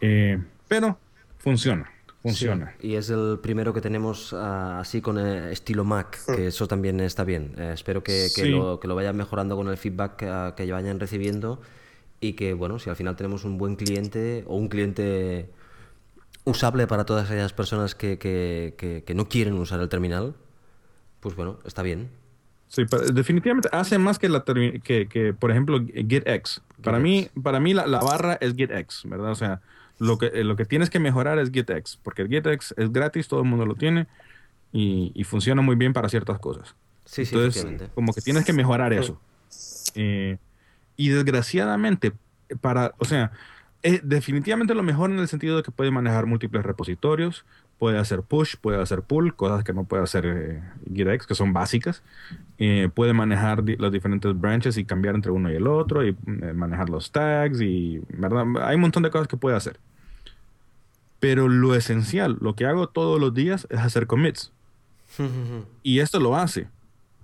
Eh, 0.00 0.42
pero 0.68 0.98
funciona. 1.38 1.90
funciona. 2.22 2.74
Sí, 2.80 2.88
y 2.88 2.94
es 2.96 3.10
el 3.10 3.38
primero 3.40 3.72
que 3.72 3.80
tenemos 3.80 4.32
uh, 4.32 4.36
así 4.80 5.00
con 5.00 5.18
eh, 5.18 5.52
estilo 5.52 5.84
Mac, 5.84 6.18
que 6.34 6.48
eso 6.48 6.66
también 6.66 7.00
está 7.00 7.24
bien. 7.24 7.54
Eh, 7.56 7.70
espero 7.74 8.02
que, 8.02 8.28
que, 8.34 8.42
Sí. 8.42 8.50
lo, 8.50 8.80
que 8.80 8.88
lo 8.88 8.94
vayan 8.94 9.16
mejorando 9.16 9.56
con 9.56 9.68
el 9.68 9.76
feedback 9.76 10.16
que, 10.16 10.52
que 10.56 10.72
vayan 10.72 10.98
recibiendo 10.98 11.60
y 12.20 12.34
que, 12.34 12.52
bueno, 12.54 12.78
si 12.78 12.90
al 12.90 12.96
final 12.96 13.16
tenemos 13.16 13.44
un 13.44 13.56
buen 13.58 13.76
cliente 13.76 14.44
o 14.46 14.56
un 14.56 14.68
cliente 14.68 15.50
usable 16.44 16.86
para 16.86 17.04
todas 17.04 17.30
aquellas 17.30 17.52
personas 17.52 17.94
que, 17.94 18.18
que- 18.18 18.74
que- 18.76 19.04
que 19.04 19.14
no 19.14 19.28
quieren 19.28 19.54
usar 19.54 19.80
el 19.80 19.88
terminal, 19.88 20.34
pues 21.20 21.36
bueno, 21.36 21.58
está 21.64 21.82
bien. 21.82 22.10
Sí, 22.68 22.84
pero 22.88 23.02
definitivamente 23.06 23.68
hace 23.72 23.98
más 23.98 24.18
que, 24.18 24.28
la 24.28 24.44
que, 24.44 25.08
que, 25.08 25.34
por 25.34 25.50
ejemplo, 25.50 25.80
GetX. 25.84 26.62
Para 26.82 26.98
mí, 26.98 27.28
para 27.42 27.58
mí 27.58 27.74
la, 27.74 27.86
la 27.86 27.98
barra 28.00 28.38
es 28.40 28.54
GetX, 28.54 29.02
¿verdad? 29.06 29.32
O 29.32 29.34
sea, 29.34 29.60
lo 29.98 30.18
que, 30.18 30.26
eh, 30.26 30.44
lo 30.44 30.56
que 30.56 30.64
tienes 30.64 30.88
que 30.88 30.98
mejorar 31.00 31.38
es 31.40 31.50
GetX, 31.50 31.98
porque 32.02 32.22
el 32.22 32.28
GetX 32.28 32.74
es 32.76 32.92
gratis, 32.92 33.28
todo 33.28 33.40
el 33.40 33.46
mundo 33.48 33.66
lo 33.66 33.74
tiene 33.74 34.06
y, 34.72 35.10
y 35.14 35.24
funciona 35.24 35.62
muy 35.62 35.74
bien 35.76 35.92
para 35.92 36.08
ciertas 36.08 36.38
cosas. 36.38 36.74
Sí, 37.04 37.24
sí, 37.24 37.34
Entonces, 37.34 37.56
efectivamente. 37.62 37.92
como 37.94 38.12
que 38.12 38.20
tienes 38.20 38.44
que 38.44 38.52
mejorar 38.52 38.92
eso. 38.92 39.20
Eh, 39.96 40.38
y 41.04 41.08
desgraciadamente, 41.08 42.12
para, 42.60 42.92
o 42.98 43.04
sea, 43.04 43.32
eh, 43.82 44.00
definitivamente 44.02 44.74
lo 44.74 44.82
mejor 44.82 45.10
en 45.10 45.18
el 45.18 45.28
sentido 45.28 45.56
de 45.56 45.62
que 45.62 45.70
puede 45.70 45.90
manejar 45.90 46.26
múltiples 46.26 46.62
repositorios, 46.64 47.44
puede 47.78 47.98
hacer 47.98 48.20
push, 48.22 48.56
puede 48.60 48.80
hacer 48.82 49.00
pull, 49.02 49.34
cosas 49.34 49.64
que 49.64 49.72
no 49.72 49.84
puede 49.84 50.02
hacer 50.02 50.24
eh, 50.26 50.62
GitX, 50.94 51.26
que 51.26 51.34
son 51.34 51.54
básicas. 51.54 52.02
Eh, 52.58 52.90
puede 52.94 53.14
manejar 53.14 53.64
di- 53.64 53.76
los 53.76 53.90
diferentes 53.90 54.38
branches 54.38 54.76
y 54.76 54.84
cambiar 54.84 55.14
entre 55.14 55.30
uno 55.30 55.50
y 55.50 55.56
el 55.56 55.66
otro, 55.66 56.04
y 56.04 56.10
eh, 56.10 56.52
manejar 56.54 56.90
los 56.90 57.10
tags, 57.10 57.60
y 57.62 58.02
¿verdad? 58.10 58.44
hay 58.62 58.74
un 58.74 58.82
montón 58.82 59.02
de 59.02 59.10
cosas 59.10 59.28
que 59.28 59.38
puede 59.38 59.56
hacer. 59.56 59.78
Pero 61.18 61.48
lo 61.48 61.74
esencial, 61.74 62.36
lo 62.40 62.54
que 62.54 62.66
hago 62.66 62.88
todos 62.88 63.20
los 63.20 63.32
días 63.34 63.66
es 63.70 63.78
hacer 63.80 64.06
commits. 64.06 64.52
Y 65.82 66.00
esto 66.00 66.20
lo 66.20 66.36
hace, 66.36 66.68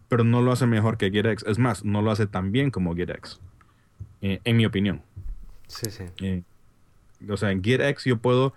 pero 0.09 0.25
no 0.25 0.41
lo 0.41 0.53
hace 0.53 0.67
mejor 0.67 0.97
que 0.97 1.11
GitX. 1.11 1.45
Es 1.47 1.59
más, 1.59 1.85
no 1.85 2.01
lo 2.01 2.11
hace 2.11 2.27
tan 2.27 2.51
bien 2.53 2.71
como 2.71 2.95
GitX, 2.95 3.39
eh, 4.23 4.41
en 4.45 4.57
mi 4.57 4.67
opinión. 4.67 5.03
Sí, 5.69 5.91
sí. 5.91 6.05
Eh, 6.21 6.43
o 7.29 7.37
sea, 7.37 7.51
en 7.51 7.63
GitX 7.63 8.05
yo 8.05 8.19
puedo, 8.19 8.55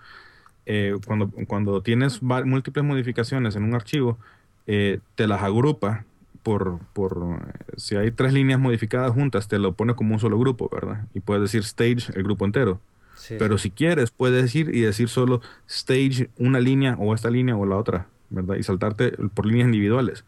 eh, 0.66 0.95
cuando, 1.05 1.30
cuando 1.47 1.82
tienes 1.82 2.22
múltiples 2.22 2.86
modificaciones 2.86 3.55
en 3.55 3.64
un 3.64 3.74
archivo, 3.74 4.18
eh, 4.68 4.99
te 5.16 5.28
las 5.28 5.41
agrupa 5.41 6.05
por, 6.43 6.80
por, 6.93 7.39
si 7.78 7.95
hay 7.95 8.12
tres 8.12 8.34
líneas 8.34 8.60
modificadas 8.60 9.12
juntas, 9.12 9.47
te 9.47 9.60
lo 9.60 9.74
pone 9.74 9.95
como 9.95 10.14
un 10.14 10.20
solo 10.20 10.38
grupo, 10.38 10.70
¿verdad? 10.72 11.05
Y 11.14 11.20
puedes 11.20 11.41
decir 11.41 11.62
stage, 11.62 12.12
el 12.16 12.24
grupo 12.24 12.45
entero. 12.45 12.80
Sí, 13.16 13.36
Pero 13.38 13.57
sí. 13.57 13.64
si 13.64 13.72
quieres, 13.72 14.12
puedes 14.12 14.55
ir 14.55 14.74
y 14.74 14.82
decir 14.82 15.10
solo 15.10 15.41
stage 15.68 16.30
una 16.38 16.60
línea 16.60 16.95
o 16.99 17.14
esta 17.14 17.30
línea 17.30 17.57
o 17.57 17.66
la 17.66 17.76
otra, 17.76 18.07
¿verdad? 18.30 18.55
Y 18.55 18.64
saltarte 18.64 19.12
por 19.34 19.45
líneas 19.45 19.66
individuales. 19.66 20.24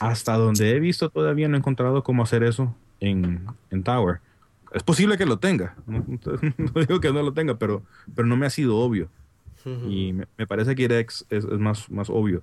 Hasta 0.00 0.36
donde 0.36 0.70
he 0.70 0.80
visto 0.80 1.08
todavía 1.10 1.46
no 1.46 1.54
he 1.54 1.58
encontrado 1.58 2.02
cómo 2.02 2.24
hacer 2.24 2.42
eso 2.42 2.74
en, 2.98 3.46
en 3.70 3.82
Tower. 3.84 4.20
Es 4.74 4.82
posible 4.82 5.16
que 5.16 5.24
lo 5.24 5.38
tenga, 5.38 5.76
no, 5.86 6.04
no 6.58 6.80
digo 6.82 7.00
que 7.00 7.12
no 7.12 7.22
lo 7.22 7.32
tenga, 7.32 7.56
pero, 7.58 7.82
pero 8.14 8.26
no 8.28 8.36
me 8.36 8.44
ha 8.46 8.50
sido 8.50 8.76
obvio. 8.76 9.08
Y 9.88 10.12
me, 10.12 10.26
me 10.36 10.46
parece 10.46 10.74
que 10.74 10.82
GitX 10.82 11.24
es, 11.30 11.44
es 11.44 11.58
más, 11.58 11.90
más 11.90 12.10
obvio. 12.10 12.42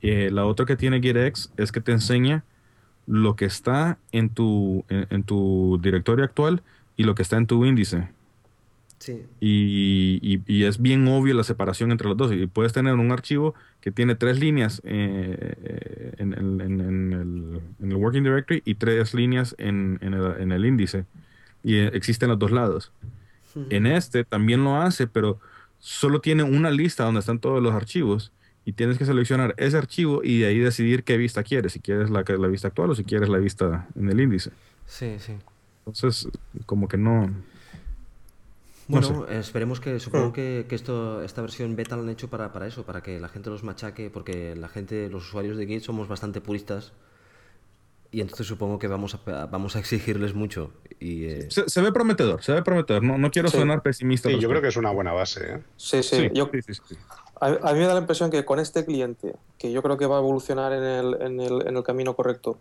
Eh, 0.00 0.30
la 0.32 0.46
otra 0.46 0.64
que 0.64 0.74
tiene 0.76 1.02
GitX 1.02 1.52
es 1.58 1.70
que 1.70 1.82
te 1.82 1.92
enseña 1.92 2.44
lo 3.06 3.36
que 3.36 3.44
está 3.44 3.98
en 4.10 4.30
tu, 4.30 4.84
en- 4.88 5.06
en 5.10 5.22
tu 5.22 5.78
directorio 5.82 6.24
actual 6.24 6.62
y 6.96 7.04
lo 7.04 7.14
que 7.14 7.20
está 7.22 7.36
en 7.36 7.46
tu 7.46 7.64
índice. 7.66 8.08
Sí. 8.98 9.20
Y, 9.40 10.18
y- 10.22 10.40
y 10.46 10.64
es 10.64 10.80
bien 10.80 11.06
obvio 11.08 11.34
la 11.34 11.44
separación 11.44 11.90
entre 11.92 12.08
los 12.08 12.16
dos. 12.16 12.32
Y 12.32 12.46
puedes 12.46 12.72
tener 12.72 12.94
un 12.94 13.10
archivo 13.12 13.54
que 13.82 13.90
tiene 13.90 14.14
tres 14.14 14.38
líneas 14.38 14.80
eh, 14.84 15.36
eh, 15.64 16.12
en, 16.18 16.32
en- 16.32 16.60
el, 16.60 17.60
en 17.82 17.90
el 17.90 17.96
working 17.96 18.22
directory 18.22 18.62
y 18.64 18.76
tres 18.76 19.12
líneas 19.12 19.54
en, 19.58 19.98
en 20.00 20.14
el, 20.14 20.40
en 20.40 20.52
el 20.52 20.64
índice. 20.64 21.04
Y 21.62 21.76
eh, 21.76 21.90
existen 21.94 22.28
los 22.28 22.38
dos 22.38 22.50
lados. 22.50 22.92
En 23.70 23.86
este 23.86 24.24
también 24.24 24.64
lo 24.64 24.76
hace, 24.80 25.06
pero 25.06 25.38
solo 25.78 26.20
tiene 26.20 26.42
una 26.42 26.70
lista 26.70 27.04
donde 27.04 27.20
están 27.20 27.38
todos 27.38 27.62
los 27.62 27.74
archivos. 27.74 28.32
Y 28.64 28.74
tienes 28.74 28.96
que 28.96 29.04
seleccionar 29.04 29.54
ese 29.58 29.76
archivo 29.76 30.22
y 30.22 30.38
de 30.40 30.46
ahí 30.46 30.58
decidir 30.58 31.02
qué 31.04 31.16
vista 31.16 31.42
quieres. 31.42 31.72
Si 31.72 31.80
quieres 31.80 32.10
la, 32.10 32.24
la 32.26 32.48
vista 32.48 32.68
actual 32.68 32.90
o 32.90 32.94
si 32.94 33.04
quieres 33.04 33.28
la 33.28 33.38
vista 33.38 33.88
en 33.96 34.08
el 34.08 34.20
índice. 34.20 34.52
Sí, 34.86 35.18
sí. 35.18 35.42
Entonces, 35.86 36.28
como 36.66 36.88
que 36.88 36.96
no... 36.96 37.26
No 38.88 39.00
Bueno, 39.00 39.26
esperemos 39.28 39.80
que, 39.80 39.98
supongo 40.00 40.32
que, 40.32 40.66
que 40.68 40.74
esto, 40.74 41.22
esta 41.22 41.40
versión 41.40 41.76
beta 41.76 41.96
la 41.96 42.02
han 42.02 42.08
hecho 42.10 42.28
para, 42.30 42.52
para 42.52 42.66
eso, 42.66 42.84
para 42.84 43.02
que 43.02 43.20
la 43.20 43.28
gente 43.28 43.50
los 43.50 43.64
machaque, 43.64 44.10
porque 44.10 44.54
la 44.56 44.68
gente, 44.68 45.08
los 45.08 45.26
usuarios 45.28 45.56
de 45.56 45.66
Git 45.66 45.82
somos 45.82 46.08
bastante 46.08 46.40
puristas 46.40 46.92
y 48.12 48.20
entonces 48.20 48.46
supongo 48.46 48.78
que 48.78 48.86
vamos 48.88 49.16
a, 49.26 49.46
vamos 49.46 49.74
a 49.74 49.78
exigirles 49.80 50.34
mucho. 50.34 50.70
Y, 51.00 51.24
eh, 51.24 51.50
Se, 51.50 51.68
se 51.68 51.80
ve 51.80 51.90
prometedor, 51.92 52.42
se 52.44 52.52
ve 52.52 52.62
prometedor. 52.62 53.02
No, 53.02 53.18
no 53.18 53.30
quiero 53.30 53.48
Sí. 53.48 53.56
sonar 53.56 53.82
pesimista. 53.82 54.28
Sí, 54.28 54.38
yo 54.38 54.48
creo 54.48 54.60
que 54.62 54.68
es 54.68 54.76
una 54.76 54.90
buena 54.92 55.12
base. 55.12 55.54
¿eh? 55.54 55.62
Sí, 55.76 56.02
sí. 56.02 56.16
Sí, 56.16 56.30
Yo, 56.34 56.48
sí, 56.52 56.60
sí, 56.62 56.74
sí. 56.88 56.96
a, 57.40 57.46
a 57.46 57.72
mí 57.72 57.80
me 57.80 57.86
da 57.86 57.94
la 57.94 58.00
impresión 58.00 58.30
que 58.30 58.44
con 58.44 58.60
este 58.60 58.84
cliente, 58.84 59.34
que 59.58 59.72
yo 59.72 59.82
creo 59.82 59.96
que 59.96 60.06
va 60.06 60.16
a 60.16 60.20
evolucionar 60.20 60.72
en 60.72 60.82
el, 60.84 61.22
en 61.22 61.40
el, 61.40 61.66
en 61.66 61.76
el 61.76 61.82
camino 61.82 62.14
correcto, 62.14 62.58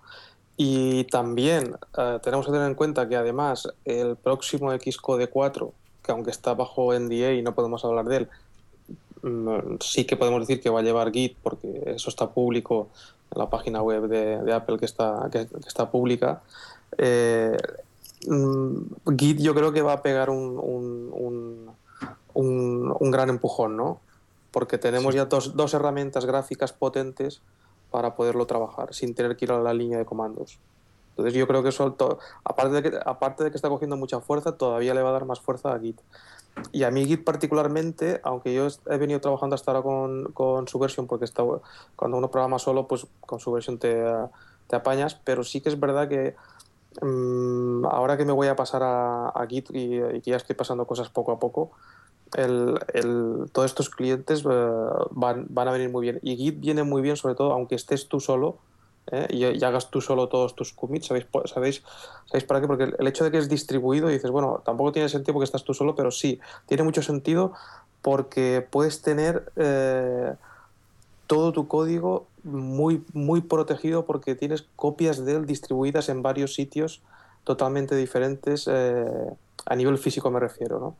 y 0.58 1.04
también 1.06 1.76
eh, 1.98 2.20
tenemos 2.24 2.46
que 2.46 2.52
tener 2.52 2.68
en 2.68 2.76
cuenta 2.76 3.08
que 3.10 3.16
además 3.16 3.68
el 3.86 4.16
próximo 4.16 4.72
Xcode 4.72 5.28
4, 5.28 5.74
que 6.04 6.12
aunque 6.12 6.32
está 6.32 6.54
bajo 6.54 6.94
NDA 6.98 7.34
y 7.34 7.42
no 7.42 7.54
podemos 7.56 7.84
hablar 7.86 8.06
de 8.06 8.18
él, 8.18 8.28
mm, 9.24 9.76
sí 9.82 10.06
que 10.06 10.16
podemos 10.18 10.40
decir 10.42 10.62
que 10.62 10.70
va 10.70 10.80
a 10.80 10.84
llevar 10.84 11.12
Git, 11.12 11.38
porque 11.44 11.84
eso 11.88 12.10
está 12.10 12.30
público 12.32 12.90
en 13.34 13.40
la 13.40 13.50
página 13.50 13.82
web 13.82 14.08
de, 14.08 14.42
de 14.42 14.54
Apple 14.54 14.78
que 14.78 14.86
está, 14.86 15.30
que, 15.32 15.48
que 15.48 15.68
está 15.68 15.90
pública. 15.90 16.42
Eh, 16.98 17.58
mm, 18.28 19.16
Git 19.18 19.40
yo 19.40 19.54
creo 19.56 19.72
que 19.72 19.82
va 19.82 19.94
a 19.94 20.02
pegar 20.02 20.30
un, 20.30 20.60
un- 20.60 21.72
un- 22.34 23.12
gran 23.12 23.30
empujón, 23.30 23.78
¿no? 23.78 24.00
Porque 24.52 24.78
tenemos 24.78 25.16
ya 25.16 25.26
dos, 25.26 25.56
dos 25.56 25.74
herramientas 25.74 26.26
gráficas 26.26 26.74
potentes 26.74 27.42
para 27.90 28.16
poderlo 28.16 28.46
trabajar 28.46 28.94
sin 28.94 29.14
tener 29.16 29.36
que 29.36 29.46
ir 29.46 29.52
a 29.52 29.60
la 29.60 29.74
línea 29.74 29.98
de 29.98 30.06
comandos. 30.06 30.60
Entonces 31.12 31.34
yo 31.34 31.46
creo 31.48 31.62
que 31.62 31.70
eso, 31.70 31.96
aparte 32.44 32.82
de 32.82 32.90
que, 32.90 33.00
aparte 33.06 33.44
de 33.44 33.52
que 33.52 33.58
está 33.58 33.70
cogiendo 33.70 33.98
mucha 33.98 34.22
fuerza, 34.22 34.54
todavía 34.54 34.94
le 34.94 35.02
va 35.02 35.10
a 35.10 35.14
dar 35.14 35.26
más 35.26 35.42
fuerza 35.42 35.74
a 35.74 35.80
Git. 35.80 36.00
Y 36.72 36.84
a 36.84 36.92
mí 36.92 37.06
Git 37.06 37.24
particularmente, 37.24 38.22
aunque 38.24 38.54
yo 38.54 38.68
he 38.90 38.98
venido 38.98 39.20
trabajando 39.22 39.56
hasta 39.56 39.72
ahora 39.72 39.84
con, 39.84 40.32
con 40.34 40.68
su 40.68 40.80
versión, 40.80 41.08
porque 41.08 41.26
cuando 41.96 42.18
uno 42.18 42.32
programa 42.32 42.60
solo, 42.60 42.88
pues 42.88 43.08
con 43.22 43.40
su 43.40 43.52
versión 43.52 43.80
te, 43.80 44.04
te 44.68 44.76
apañas, 44.76 45.16
pero 45.16 45.44
sí 45.44 45.62
que 45.62 45.70
es 45.70 45.80
verdad 45.80 46.08
que 46.10 46.36
mm, 47.02 47.86
ahora 47.86 48.18
que 48.18 48.26
me 48.26 48.34
voy 48.34 48.48
a 48.48 48.56
pasar 48.56 48.82
a, 48.84 49.30
Git 49.50 49.70
y, 49.74 49.96
y 50.02 50.22
que 50.22 50.32
ya 50.32 50.38
estoy 50.38 50.56
pasando 50.56 50.86
cosas 50.88 51.10
poco 51.10 51.32
a 51.32 51.40
poco, 51.40 51.72
el, 52.36 52.80
el- 52.94 53.50
todos 53.52 53.68
estos 53.72 53.90
clientes 53.90 54.44
eh, 54.50 54.72
van, 55.12 55.48
van 55.50 55.68
a 55.68 55.72
venir 55.72 55.90
muy 55.90 56.02
bien. 56.04 56.20
Y 56.24 56.36
Git 56.38 56.60
viene 56.60 56.84
muy 56.84 57.02
bien, 57.02 57.18
sobre 57.18 57.36
todo, 57.36 57.54
aunque 57.54 57.76
estés 57.76 58.08
tú 58.08 58.20
solo 58.20 58.60
¿eh? 59.12 59.28
y, 59.30 59.46
y 59.46 59.64
hagas 59.64 59.90
tú 59.92 60.02
solo 60.02 60.30
todos 60.30 60.56
tus 60.56 60.74
commits. 60.74 61.08
¿Sabéis, 61.08 61.28
sabéis, 61.46 61.84
¿Sabéis 62.26 62.46
para 62.46 62.62
qué? 62.62 62.68
Porque 62.68 62.84
el- 62.98 63.08
hecho 63.08 63.24
de 63.24 63.32
que 63.32 63.38
es 63.38 63.50
distribuido, 63.50 64.08
dices, 64.08 64.32
bueno, 64.32 64.62
tampoco 64.66 64.92
tiene 64.92 65.10
sentido 65.10 65.34
porque 65.34 65.46
estás 65.46 65.64
tú 65.64 65.74
solo, 65.74 65.96
pero 65.96 66.12
sí, 66.12 66.40
tiene 66.68 66.84
mucho 66.84 67.02
sentido 67.02 67.54
porque 68.02 68.66
puedes 68.72 69.02
tener 69.02 69.52
eh, 69.56 70.34
todo 71.28 71.52
tu 71.54 71.68
código 71.68 72.28
muy, 72.44 73.06
muy 73.14 73.42
protegido 73.42 74.06
porque 74.06 74.36
tienes 74.36 74.64
copias 74.76 75.24
de 75.26 75.36
él 75.38 75.46
distribuidas 75.46 76.10
en 76.10 76.22
varios 76.22 76.54
sitios 76.56 77.02
totalmente 77.44 77.96
diferentes 77.96 78.68
eh, 78.70 79.06
a 79.66 79.76
nivel 79.76 79.98
físico 79.98 80.30
me 80.32 80.40
refiero, 80.40 80.80
¿no? 80.80 80.98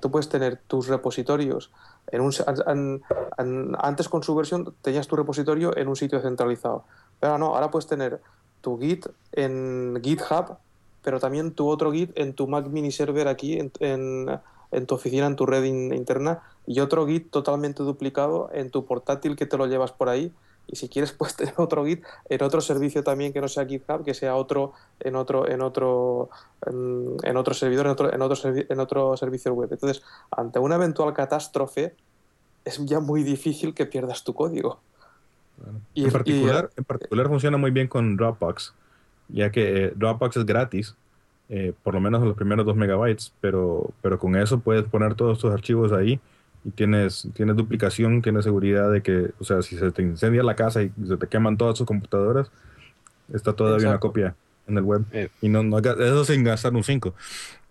Tú 0.00 0.10
puedes 0.10 0.28
tener 0.28 0.60
tus 0.66 0.88
repositorios 0.88 1.70
en 2.10 2.20
un 2.20 2.32
an- 2.66 3.00
an- 3.36 3.76
antes 3.78 4.08
con 4.08 4.22
su 4.24 4.34
versión 4.34 4.74
tenías 4.82 5.06
tu 5.06 5.14
repositorio 5.16 5.76
en 5.76 5.88
un 5.88 5.94
sitio 5.96 6.20
centralizado. 6.20 6.84
Pero 7.24 7.32
ahora 7.36 7.46
no, 7.46 7.54
ahora 7.54 7.70
puedes 7.70 7.86
tener 7.86 8.20
tu 8.60 8.78
Git 8.78 9.06
en 9.32 9.98
GitHub, 10.02 10.58
pero 11.02 11.18
también 11.18 11.52
tu 11.54 11.66
otro 11.70 11.90
Git 11.90 12.10
en 12.18 12.34
tu 12.34 12.46
Mac 12.46 12.66
mini 12.66 12.92
server 12.92 13.28
aquí 13.28 13.58
en, 13.58 13.72
en- 13.80 14.28
en 14.72 14.86
tu 14.86 14.94
oficina, 14.94 15.26
en 15.26 15.34
tu 15.34 15.46
red 15.46 15.64
in- 15.64 15.94
interna, 15.94 16.42
y 16.66 16.80
otro 16.80 17.06
Git 17.06 17.30
totalmente 17.30 17.82
duplicado 17.82 18.50
en 18.52 18.70
tu 18.70 18.84
portátil 18.84 19.36
que 19.36 19.46
te 19.46 19.56
lo 19.56 19.64
llevas 19.66 19.90
por 19.92 20.10
ahí. 20.10 20.34
Y 20.66 20.76
si 20.76 20.90
quieres, 20.90 21.12
puedes 21.18 21.34
tener 21.34 21.54
otro 21.56 21.86
Git 21.86 22.04
en 22.28 22.42
otro 22.42 22.60
servicio 22.60 23.02
también 23.02 23.32
que 23.32 23.40
no 23.40 23.48
sea 23.48 23.64
GitHub, 23.64 24.04
que 24.04 24.12
sea 24.12 24.36
otro 24.36 24.74
en 25.00 25.16
otro, 25.16 25.48
en 25.48 25.62
otro, 25.62 26.28
en, 26.66 27.16
en 27.22 27.36
otro 27.38 27.54
servidor, 27.54 27.86
en 27.86 27.92
otro, 27.92 28.12
en 28.12 28.20
otro, 28.20 28.36
servi- 28.36 28.66
en 28.68 28.80
otro 28.80 29.16
servicio 29.16 29.54
web. 29.54 29.70
Entonces, 29.72 30.02
ante 30.30 30.58
una 30.58 30.74
eventual 30.74 31.14
catástrofe, 31.14 31.94
es 32.66 32.84
ya 32.84 33.00
muy 33.00 33.22
difícil 33.22 33.72
que 33.72 33.86
pierdas 33.86 34.24
tu 34.24 34.34
código. 34.34 34.80
Y- 35.94 36.02
en, 36.02 36.08
y- 36.08 36.10
particular, 36.10 36.70
en 36.76 36.84
particular 36.84 37.28
funciona 37.28 37.56
muy 37.56 37.70
bien 37.70 37.88
con 37.88 38.16
Dropbox, 38.16 38.74
ya 39.28 39.50
que 39.50 39.86
eh, 39.86 39.92
Dropbox 39.94 40.36
es 40.38 40.46
gratis, 40.46 40.94
eh, 41.48 41.72
por 41.82 41.94
lo 41.94 42.00
menos 42.00 42.22
los 42.22 42.36
primeros 42.36 42.64
dos 42.66 42.76
megabytes, 42.76 43.32
pero, 43.40 43.90
pero 44.02 44.18
con 44.18 44.36
eso 44.36 44.60
puedes 44.60 44.84
poner 44.84 45.14
todos 45.14 45.38
tus 45.38 45.52
archivos 45.52 45.92
ahí 45.92 46.20
y 46.64 46.70
tienes, 46.70 47.28
tienes 47.34 47.56
duplicación, 47.56 48.22
tienes 48.22 48.44
seguridad 48.44 48.90
de 48.90 49.02
que, 49.02 49.30
o 49.38 49.44
sea, 49.44 49.60
si 49.62 49.76
se 49.76 49.90
te 49.92 50.02
incendia 50.02 50.42
la 50.42 50.56
casa 50.56 50.82
y 50.82 50.90
se 51.06 51.16
te 51.16 51.26
queman 51.26 51.56
todas 51.56 51.76
tus 51.76 51.86
computadoras, 51.86 52.50
está 53.32 53.52
todavía 53.52 53.90
una 53.90 53.98
copia 54.00 54.34
en 54.66 54.78
el 54.78 54.84
web. 54.84 55.04
Eh. 55.12 55.28
Y 55.42 55.48
no, 55.48 55.62
no, 55.62 55.78
eso 55.78 56.24
sin 56.24 56.42
gastar 56.44 56.72
un 56.74 56.82
5. 56.82 57.14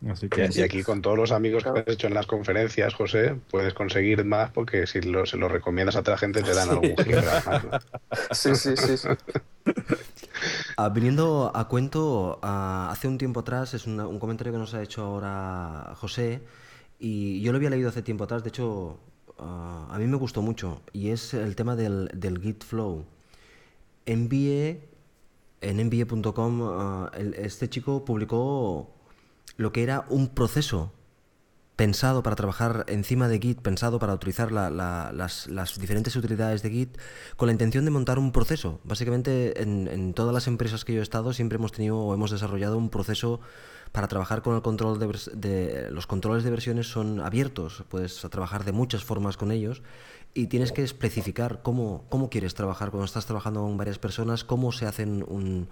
Así 0.09 0.27
que, 0.27 0.49
Y 0.53 0.61
aquí 0.61 0.83
con 0.83 1.01
todos 1.01 1.17
los 1.17 1.31
amigos 1.31 1.63
que 1.63 1.69
has 1.69 1.87
hecho 1.87 2.07
en 2.07 2.13
las 2.13 2.25
conferencias, 2.27 2.93
José, 2.93 3.35
puedes 3.49 3.73
conseguir 3.73 4.25
más 4.25 4.51
porque 4.51 4.85
si 4.85 5.01
lo, 5.01 5.25
se 5.25 5.37
lo 5.37 5.47
recomiendas 5.47 5.95
a 5.95 6.01
otra 6.01 6.17
gente 6.17 6.41
te 6.43 6.53
dan 6.53 6.69
algún 6.69 6.89
¿no? 6.89 7.79
Sí, 8.31 8.53
sí, 8.55 8.75
sí. 8.75 8.97
sí. 8.97 9.07
Ah, 10.75 10.89
viniendo 10.89 11.51
a 11.55 11.67
cuento, 11.69 12.39
ah, 12.41 12.89
hace 12.91 13.07
un 13.07 13.17
tiempo 13.17 13.39
atrás, 13.41 13.73
es 13.73 13.87
una- 13.87 14.07
un 14.07 14.19
comentario 14.19 14.51
que 14.51 14.59
nos 14.59 14.73
ha 14.73 14.81
hecho 14.81 15.03
ahora 15.03 15.93
José, 15.95 16.41
y 16.99 17.41
yo 17.41 17.51
lo 17.53 17.57
había 17.57 17.69
leído 17.69 17.87
hace 17.89 18.01
tiempo 18.01 18.25
atrás, 18.25 18.43
de 18.43 18.49
hecho, 18.49 18.99
ah, 19.39 19.87
a 19.89 19.97
mí 19.99 20.07
me 20.07 20.17
gustó 20.17 20.41
mucho, 20.41 20.81
y 20.91 21.09
es 21.11 21.33
el 21.33 21.55
tema 21.55 21.75
del, 21.77 22.09
del 22.13 22.41
Git 22.41 22.63
Flow. 22.65 23.05
Envíe, 24.05 24.81
en 25.61 25.79
envíe.com, 25.79 26.61
ah, 26.63 27.11
el- 27.15 27.35
este 27.35 27.69
chico 27.69 28.03
publicó 28.03 28.89
lo 29.57 29.71
que 29.71 29.83
era 29.83 30.05
un 30.09 30.27
proceso 30.29 30.91
pensado 31.75 32.21
para 32.21 32.35
trabajar 32.35 32.85
encima 32.87 33.27
de 33.27 33.39
Git, 33.39 33.59
pensado 33.59 33.97
para 33.97 34.13
utilizar 34.13 34.51
la- 34.51 34.69
la- 34.69 35.11
las, 35.11 35.47
las 35.47 35.79
diferentes 35.79 36.15
utilidades 36.15 36.61
de 36.61 36.69
Git, 36.69 36.97
con 37.35 37.47
la 37.47 37.51
intención 37.51 37.83
de 37.83 37.89
montar 37.91 38.19
un 38.19 38.31
proceso. 38.31 38.79
Básicamente, 38.83 39.59
en, 39.61 40.13
todas 40.13 40.33
las 40.35 40.45
empresas 40.47 40.85
que 40.85 40.93
yo 40.93 40.99
he 40.99 41.03
estado, 41.03 41.33
siempre 41.33 41.57
hemos 41.57 41.71
tenido 41.71 41.97
o 41.97 42.13
hemos 42.13 42.29
desarrollado 42.29 42.77
un 42.77 42.89
proceso 42.89 43.39
para 43.91 44.07
trabajar 44.07 44.43
con 44.43 44.55
el 44.55 44.61
control 44.61 44.99
de, 44.99 45.07
de- 45.33 45.91
los 45.91 46.05
controles 46.05 46.43
de 46.43 46.51
versiones 46.51 46.87
son 46.87 47.19
abiertos, 47.19 47.83
puedes 47.89 48.19
trabajar 48.29 48.65
de 48.65 48.71
muchas 48.71 49.03
formas 49.03 49.35
con 49.37 49.51
ellos 49.51 49.81
y 50.35 50.47
tienes 50.47 50.71
que 50.71 50.83
especificar 50.83 51.61
cómo, 51.63 52.05
cómo 52.09 52.29
quieres 52.29 52.53
trabajar 52.55 52.89
cuando 52.91 53.05
estás 53.05 53.25
trabajando 53.25 53.61
con 53.61 53.77
varias 53.77 53.97
personas, 53.99 54.43
cómo 54.43 54.71
se 54.71 54.85
hacen 54.87 55.23
un, 55.27 55.69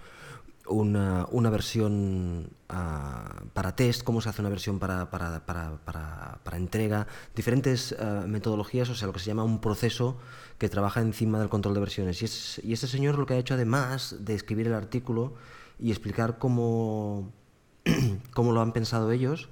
una, 0.66 1.26
una 1.30 1.50
versión 1.50 2.50
ah, 2.68 3.42
para 3.52 3.74
test, 3.74 4.02
cómo 4.02 4.20
se 4.20 4.28
hace 4.28 4.40
una 4.42 4.48
versión 4.50 4.78
para, 4.78 5.10
para, 5.10 5.44
para, 5.44 5.78
para- 5.84 6.56
entrega, 6.56 7.06
diferentes 7.34 7.94
ah, 7.98 8.24
metodologías, 8.26 8.88
o 8.88 8.94
sea, 8.94 9.06
lo 9.06 9.12
que 9.12 9.20
se 9.20 9.26
llama 9.26 9.44
un 9.44 9.60
proceso 9.60 10.18
que 10.58 10.68
trabaja 10.68 11.00
encima 11.00 11.40
del 11.40 11.48
control 11.48 11.74
de 11.74 11.80
versiones. 11.80 12.22
Y, 12.22 12.26
es, 12.26 12.60
y 12.62 12.72
este 12.72 12.86
señor 12.86 13.18
lo 13.18 13.26
que 13.26 13.34
ha 13.34 13.38
hecho, 13.38 13.54
además 13.54 14.16
de 14.20 14.34
escribir 14.34 14.66
el 14.68 14.74
artículo 14.74 15.34
y 15.78 15.90
explicar 15.90 16.38
cómo, 16.38 17.32
cómo 18.34 18.52
lo 18.52 18.60
han 18.60 18.72
pensado 18.72 19.10
ellos, 19.10 19.48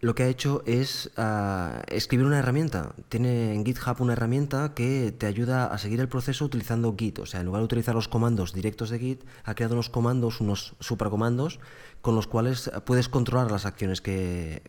lo 0.00 0.14
que 0.14 0.22
ha 0.22 0.28
hecho 0.28 0.62
es 0.66 1.10
ah, 1.16 1.82
escribir 1.88 2.26
una 2.26 2.38
herramienta. 2.38 2.94
Tiene 3.08 3.54
en 3.54 3.64
GitHub 3.64 4.00
una 4.00 4.14
herramienta 4.14 4.72
que 4.74 5.12
te 5.16 5.26
ayuda 5.26 5.66
a 5.66 5.78
seguir 5.78 6.00
el 6.00 6.08
proceso 6.08 6.44
utilizando 6.44 6.94
Git. 6.96 7.18
O 7.18 7.26
sea, 7.26 7.40
en 7.40 7.46
lugar 7.46 7.60
de 7.60 7.66
utilizar 7.66 7.94
los 7.94 8.08
comandos 8.08 8.54
directos 8.54 8.90
de 8.90 8.98
Git, 8.98 9.24
ha 9.44 9.54
creado 9.54 9.74
unos 9.74 9.90
comandos, 9.90 10.40
unos 10.40 10.74
supercomandos, 10.80 11.60
con 12.00 12.14
los 12.14 12.26
cuales 12.26 12.70
puedes 12.86 13.08
controlar 13.08 13.50
las 13.50 13.66
acciones 13.66 14.00
que, 14.00 14.62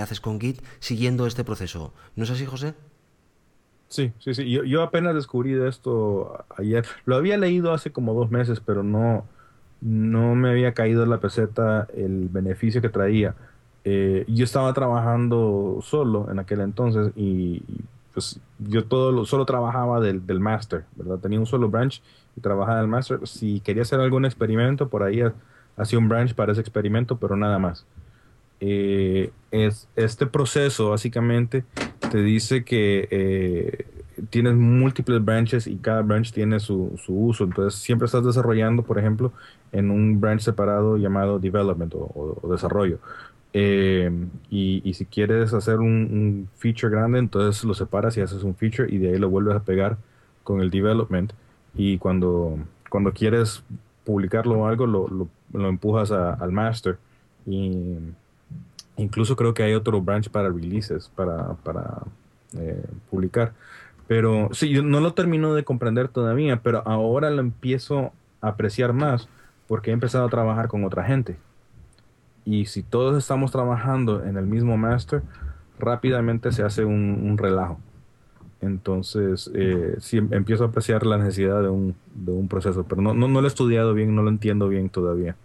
haces 0.00 0.20
con 0.20 0.40
Git 0.40 0.60
siguiendo 0.80 1.26
este 1.26 1.44
proceso. 1.44 1.94
¿No 2.16 2.24
es 2.24 2.30
así, 2.30 2.44
José? 2.44 2.74
Sí, 3.88 4.12
sí, 4.18 4.34
sí. 4.34 4.50
Yo, 4.50 4.64
yo 4.64 4.82
apenas 4.82 5.14
descubrí 5.14 5.52
de 5.52 5.68
esto 5.68 6.44
ayer. 6.56 6.84
Lo 7.04 7.14
había 7.14 7.38
leído 7.38 7.72
hace 7.72 7.92
como 7.92 8.12
dos 8.12 8.32
meses, 8.32 8.58
pero 8.58 8.82
no, 8.82 9.24
no 9.80 10.34
me 10.34 10.50
había 10.50 10.74
caído 10.74 11.04
en 11.04 11.10
la 11.10 11.20
peseta 11.20 11.86
el 11.94 12.28
beneficio 12.28 12.82
que 12.82 12.88
traía. 12.88 13.36
Eh, 13.84 14.24
yo 14.28 14.44
estaba 14.44 14.72
trabajando 14.72 15.78
solo 15.82 16.30
en 16.30 16.38
aquel 16.38 16.60
entonces 16.60 17.12
y, 17.16 17.62
pues 18.14 18.40
yo 18.58 18.84
todo 18.84 19.12
lo, 19.12 19.26
solo 19.26 19.44
trabajaba 19.44 20.00
del, 20.00 20.26
del 20.26 20.40
master, 20.40 20.84
¿verdad? 20.96 21.18
Tenía 21.18 21.38
un 21.38 21.46
solo 21.46 21.68
branch 21.68 22.00
y 22.36 22.40
trabajaba 22.40 22.78
del 22.78 22.88
master. 22.88 23.26
Si 23.26 23.60
quería 23.60 23.82
hacer 23.82 24.00
algún 24.00 24.24
experimento, 24.24 24.88
por 24.88 25.02
ahí 25.02 25.20
ha- 25.20 25.34
hacía 25.76 25.98
un 25.98 26.08
branch 26.08 26.34
para 26.34 26.52
ese 26.52 26.60
experimento, 26.60 27.18
pero 27.18 27.36
nada 27.36 27.58
más. 27.58 27.84
Eh, 28.60 29.32
es, 29.50 29.88
este 29.96 30.26
proceso 30.26 30.90
básicamente 30.90 31.64
te 32.10 32.22
dice 32.22 32.64
que 32.64 33.08
eh, 33.10 33.86
tienes 34.30 34.54
múltiples 34.54 35.22
branches 35.22 35.66
y 35.66 35.76
cada 35.76 36.02
branch 36.02 36.32
tiene 36.32 36.60
su, 36.60 36.96
uso. 37.08 37.44
Entonces 37.44 37.80
siempre 37.80 38.06
estás 38.06 38.24
desarrollando, 38.24 38.82
por 38.84 38.98
ejemplo, 38.98 39.32
en 39.72 39.90
un 39.90 40.20
branch 40.20 40.42
separado 40.42 40.96
llamado 40.96 41.38
development 41.40 41.92
o 41.96 42.48
desarrollo. 42.50 43.00
Eh, 43.56 44.10
y, 44.50 44.92
si 44.94 45.06
quieres 45.06 45.54
hacer 45.54 45.78
un, 45.78 46.48
feature 46.56 46.90
grande, 46.90 47.20
entonces 47.20 47.62
lo 47.64 47.72
separas 47.72 48.16
y 48.16 48.20
haces 48.20 48.42
un 48.42 48.56
feature 48.56 48.92
y 48.92 48.98
de 48.98 49.10
ahí 49.10 49.18
lo 49.18 49.30
vuelves 49.30 49.54
a 49.56 49.62
pegar 49.62 49.96
con 50.42 50.60
el 50.60 50.70
development. 50.70 51.32
Y 51.74 51.98
cuando, 51.98 52.58
cuando 52.90 53.12
quieres 53.12 53.62
publicarlo 54.04 54.60
o 54.60 54.66
algo, 54.66 54.86
lo, 54.86 55.08
lo, 55.08 55.68
empujas 55.68 56.10
al 56.10 56.52
master. 56.52 56.98
Y 57.46 57.98
incluso 58.96 59.36
creo 59.36 59.54
que 59.54 59.62
hay 59.62 59.74
otro 59.74 60.00
branch 60.02 60.28
para 60.30 60.48
releases, 60.48 61.08
para, 61.14 61.54
para 61.62 62.02
eh, 62.58 62.84
publicar. 63.10 63.54
Pero 64.08 64.50
sí, 64.52 64.68
yo 64.70 64.82
no 64.82 65.00
lo 65.00 65.14
termino 65.14 65.54
de 65.54 65.64
comprender 65.64 66.08
todavía, 66.08 66.60
pero 66.62 66.82
ahora 66.86 67.30
lo 67.30 67.40
empiezo 67.40 68.12
a 68.40 68.48
apreciar 68.48 68.92
más 68.92 69.28
porque 69.68 69.90
he 69.90 69.94
empezado 69.94 70.26
a 70.26 70.30
trabajar 70.30 70.68
con 70.68 70.84
otra 70.84 71.04
gente. 71.04 71.36
Y 72.44 72.66
si 72.66 72.82
todos 72.82 73.16
estamos 73.16 73.50
trabajando 73.50 74.22
en 74.24 74.36
el 74.36 74.46
mismo 74.46 74.76
master, 74.76 75.22
rápidamente 75.78 76.52
se 76.52 76.62
hace 76.62 76.84
un, 76.84 76.94
un 77.28 77.38
relajo. 77.38 77.78
Entonces, 78.60 79.50
eh, 79.54 79.96
sí, 80.00 80.18
em- 80.18 80.32
empiezo 80.32 80.64
a 80.64 80.68
apreciar 80.68 81.04
la 81.06 81.18
necesidad 81.18 81.62
de 81.62 81.68
un, 81.68 81.94
de 82.14 82.32
un 82.32 82.48
proceso, 82.48 82.84
pero 82.84 83.02
no, 83.02 83.12
no, 83.14 83.28
no 83.28 83.40
lo 83.40 83.46
he 83.46 83.48
estudiado 83.48 83.92
bien, 83.94 84.14
no 84.14 84.22
lo 84.22 84.30
entiendo 84.30 84.68
bien 84.68 84.88
todavía. 84.88 85.36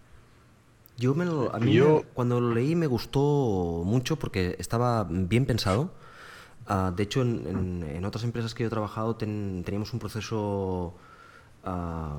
Yo 0.97 1.16
me 1.16 1.26
lo, 1.26 1.54
a 1.56 1.60
mí 1.60 1.74
Yo- 1.74 1.97
me- 1.97 2.04
cuando 2.14 2.39
lo 2.41 2.54
leí 2.54 2.76
me 2.76 2.88
gustó 2.88 3.84
mucho 3.86 4.18
porque 4.18 4.56
estaba 4.60 5.06
bien 5.10 5.45
pensado. 5.45 5.91
Ah, 6.68 6.93
de 6.95 7.04
hecho, 7.04 7.22
en, 7.22 7.47
en- 7.47 7.84
en 7.95 8.06
otras 8.06 8.24
empresas 8.24 8.54
que 8.54 8.64
yo 8.64 8.68
he 8.68 8.70
trabajado 8.70 9.16
ten- 9.16 9.64
teníamos 9.66 9.91
un 9.93 10.00
proceso 10.00 10.93
ah, 11.64 12.18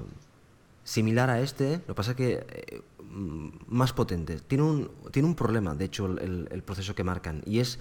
similar 0.85 1.31
a 1.31 1.41
este. 1.41 1.79
Lo 1.87 1.87
que 1.89 1.95
pasa 1.95 2.11
es 2.13 2.17
que 2.17 2.33
eh, 2.49 2.83
más 3.11 3.93
potente. 3.93 4.39
Tiene 4.47 4.65
un, 4.65 4.91
tiene 5.11 5.29
un 5.29 5.35
problema, 5.35 5.75
de 5.75 5.85
hecho, 5.85 6.07
el, 6.07 6.63
proceso 6.65 6.95
que 6.95 7.05
marcan. 7.05 7.43
Y 7.45 7.59
es, 7.59 7.79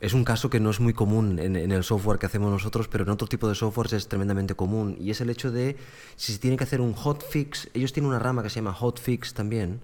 es 0.00 0.12
un 0.14 0.24
caso 0.24 0.50
que 0.50 0.60
no 0.60 0.70
es 0.70 0.80
muy 0.80 0.92
común 0.92 1.38
en, 1.38 1.56
el 1.56 1.84
software 1.84 2.18
que 2.18 2.26
hacemos 2.26 2.50
nosotros, 2.50 2.88
pero 2.88 3.04
en 3.04 3.10
otro 3.10 3.28
tipo 3.28 3.48
de 3.48 3.54
softwares 3.54 3.92
es 3.92 4.08
tremendamente 4.08 4.54
común. 4.54 4.96
Y 5.00 5.10
es 5.10 5.20
el 5.20 5.30
hecho 5.30 5.50
de 5.50 5.76
si 6.16 6.32
se 6.32 6.38
tiene 6.38 6.56
que 6.56 6.64
hacer 6.64 6.80
un 6.80 6.92
hotfix. 6.92 7.68
Ellos 7.74 7.92
tienen 7.92 8.08
una 8.08 8.18
rama 8.18 8.42
que 8.42 8.50
se 8.50 8.56
llama 8.56 8.72
hotfix 8.72 9.34
también 9.34 9.80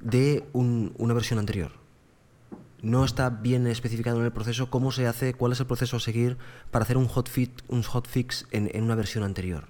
de 0.00 0.44
un- 0.52 0.94
una 0.98 1.14
versión 1.14 1.38
anterior. 1.38 1.72
No 2.82 3.04
está 3.04 3.28
bien 3.28 3.66
especificado 3.66 4.18
en 4.20 4.24
el 4.24 4.32
proceso 4.32 4.70
cómo 4.70 4.90
se 4.90 5.06
hace, 5.06 5.34
cuál 5.34 5.52
es 5.52 5.60
el 5.60 5.66
proceso 5.66 5.98
a 5.98 6.00
seguir 6.00 6.38
para 6.70 6.84
hacer 6.84 6.96
un 6.96 7.08
hotfix, 7.08 7.62
un 7.68 7.84
en, 8.52 8.70
en 8.74 8.84
una 8.84 8.94
versión 8.94 9.22
anterior. 9.22 9.69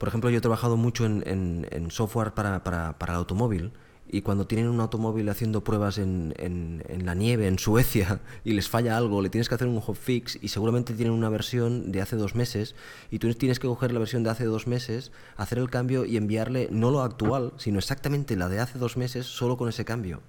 Por 0.00 0.08
ejemplo, 0.08 0.30
yo 0.30 0.38
he 0.38 0.40
trabajado 0.40 0.78
mucho 0.78 1.04
en, 1.04 1.22
en- 1.26 1.90
software 1.90 2.32
para, 2.32 2.64
para- 2.64 2.98
para 2.98 3.12
el 3.12 3.18
automóvil 3.18 3.70
y 4.12 4.22
cuando 4.22 4.46
tienen 4.46 4.68
un 4.68 4.80
automóvil 4.80 5.28
haciendo 5.28 5.62
pruebas 5.62 5.98
en, 5.98 6.32
en- 6.38 6.82
en 6.88 7.04
la 7.04 7.14
nieve, 7.14 7.46
en 7.46 7.58
Suecia, 7.58 8.20
y 8.44 8.54
les 8.54 8.66
falla 8.70 8.96
algo, 8.96 9.20
le 9.20 9.28
tienes 9.28 9.50
que 9.50 9.56
hacer 9.56 9.68
un 9.68 9.78
hotfix 9.78 10.38
y 10.40 10.48
seguramente 10.48 10.94
tienen 10.94 11.12
una 11.12 11.28
versión 11.28 11.92
de 11.92 12.00
hace 12.00 12.16
dos 12.16 12.34
meses 12.34 12.74
y 13.10 13.18
tú 13.18 13.32
tienes 13.34 13.58
que 13.58 13.68
coger 13.68 13.92
la 13.92 13.98
versión 13.98 14.22
de 14.24 14.30
hace 14.30 14.46
dos 14.46 14.66
meses, 14.66 15.12
hacer 15.36 15.58
el 15.58 15.68
cambio 15.68 16.06
y 16.06 16.16
enviarle 16.16 16.68
no 16.72 16.90
lo 16.90 17.02
actual, 17.02 17.52
sino 17.58 17.78
exactamente 17.78 18.36
la 18.36 18.48
de 18.48 18.58
hace 18.60 18.78
dos 18.78 18.96
meses 18.96 19.26
solo 19.26 19.58
con 19.58 19.68
ese 19.68 19.84
cambio. 19.84 20.22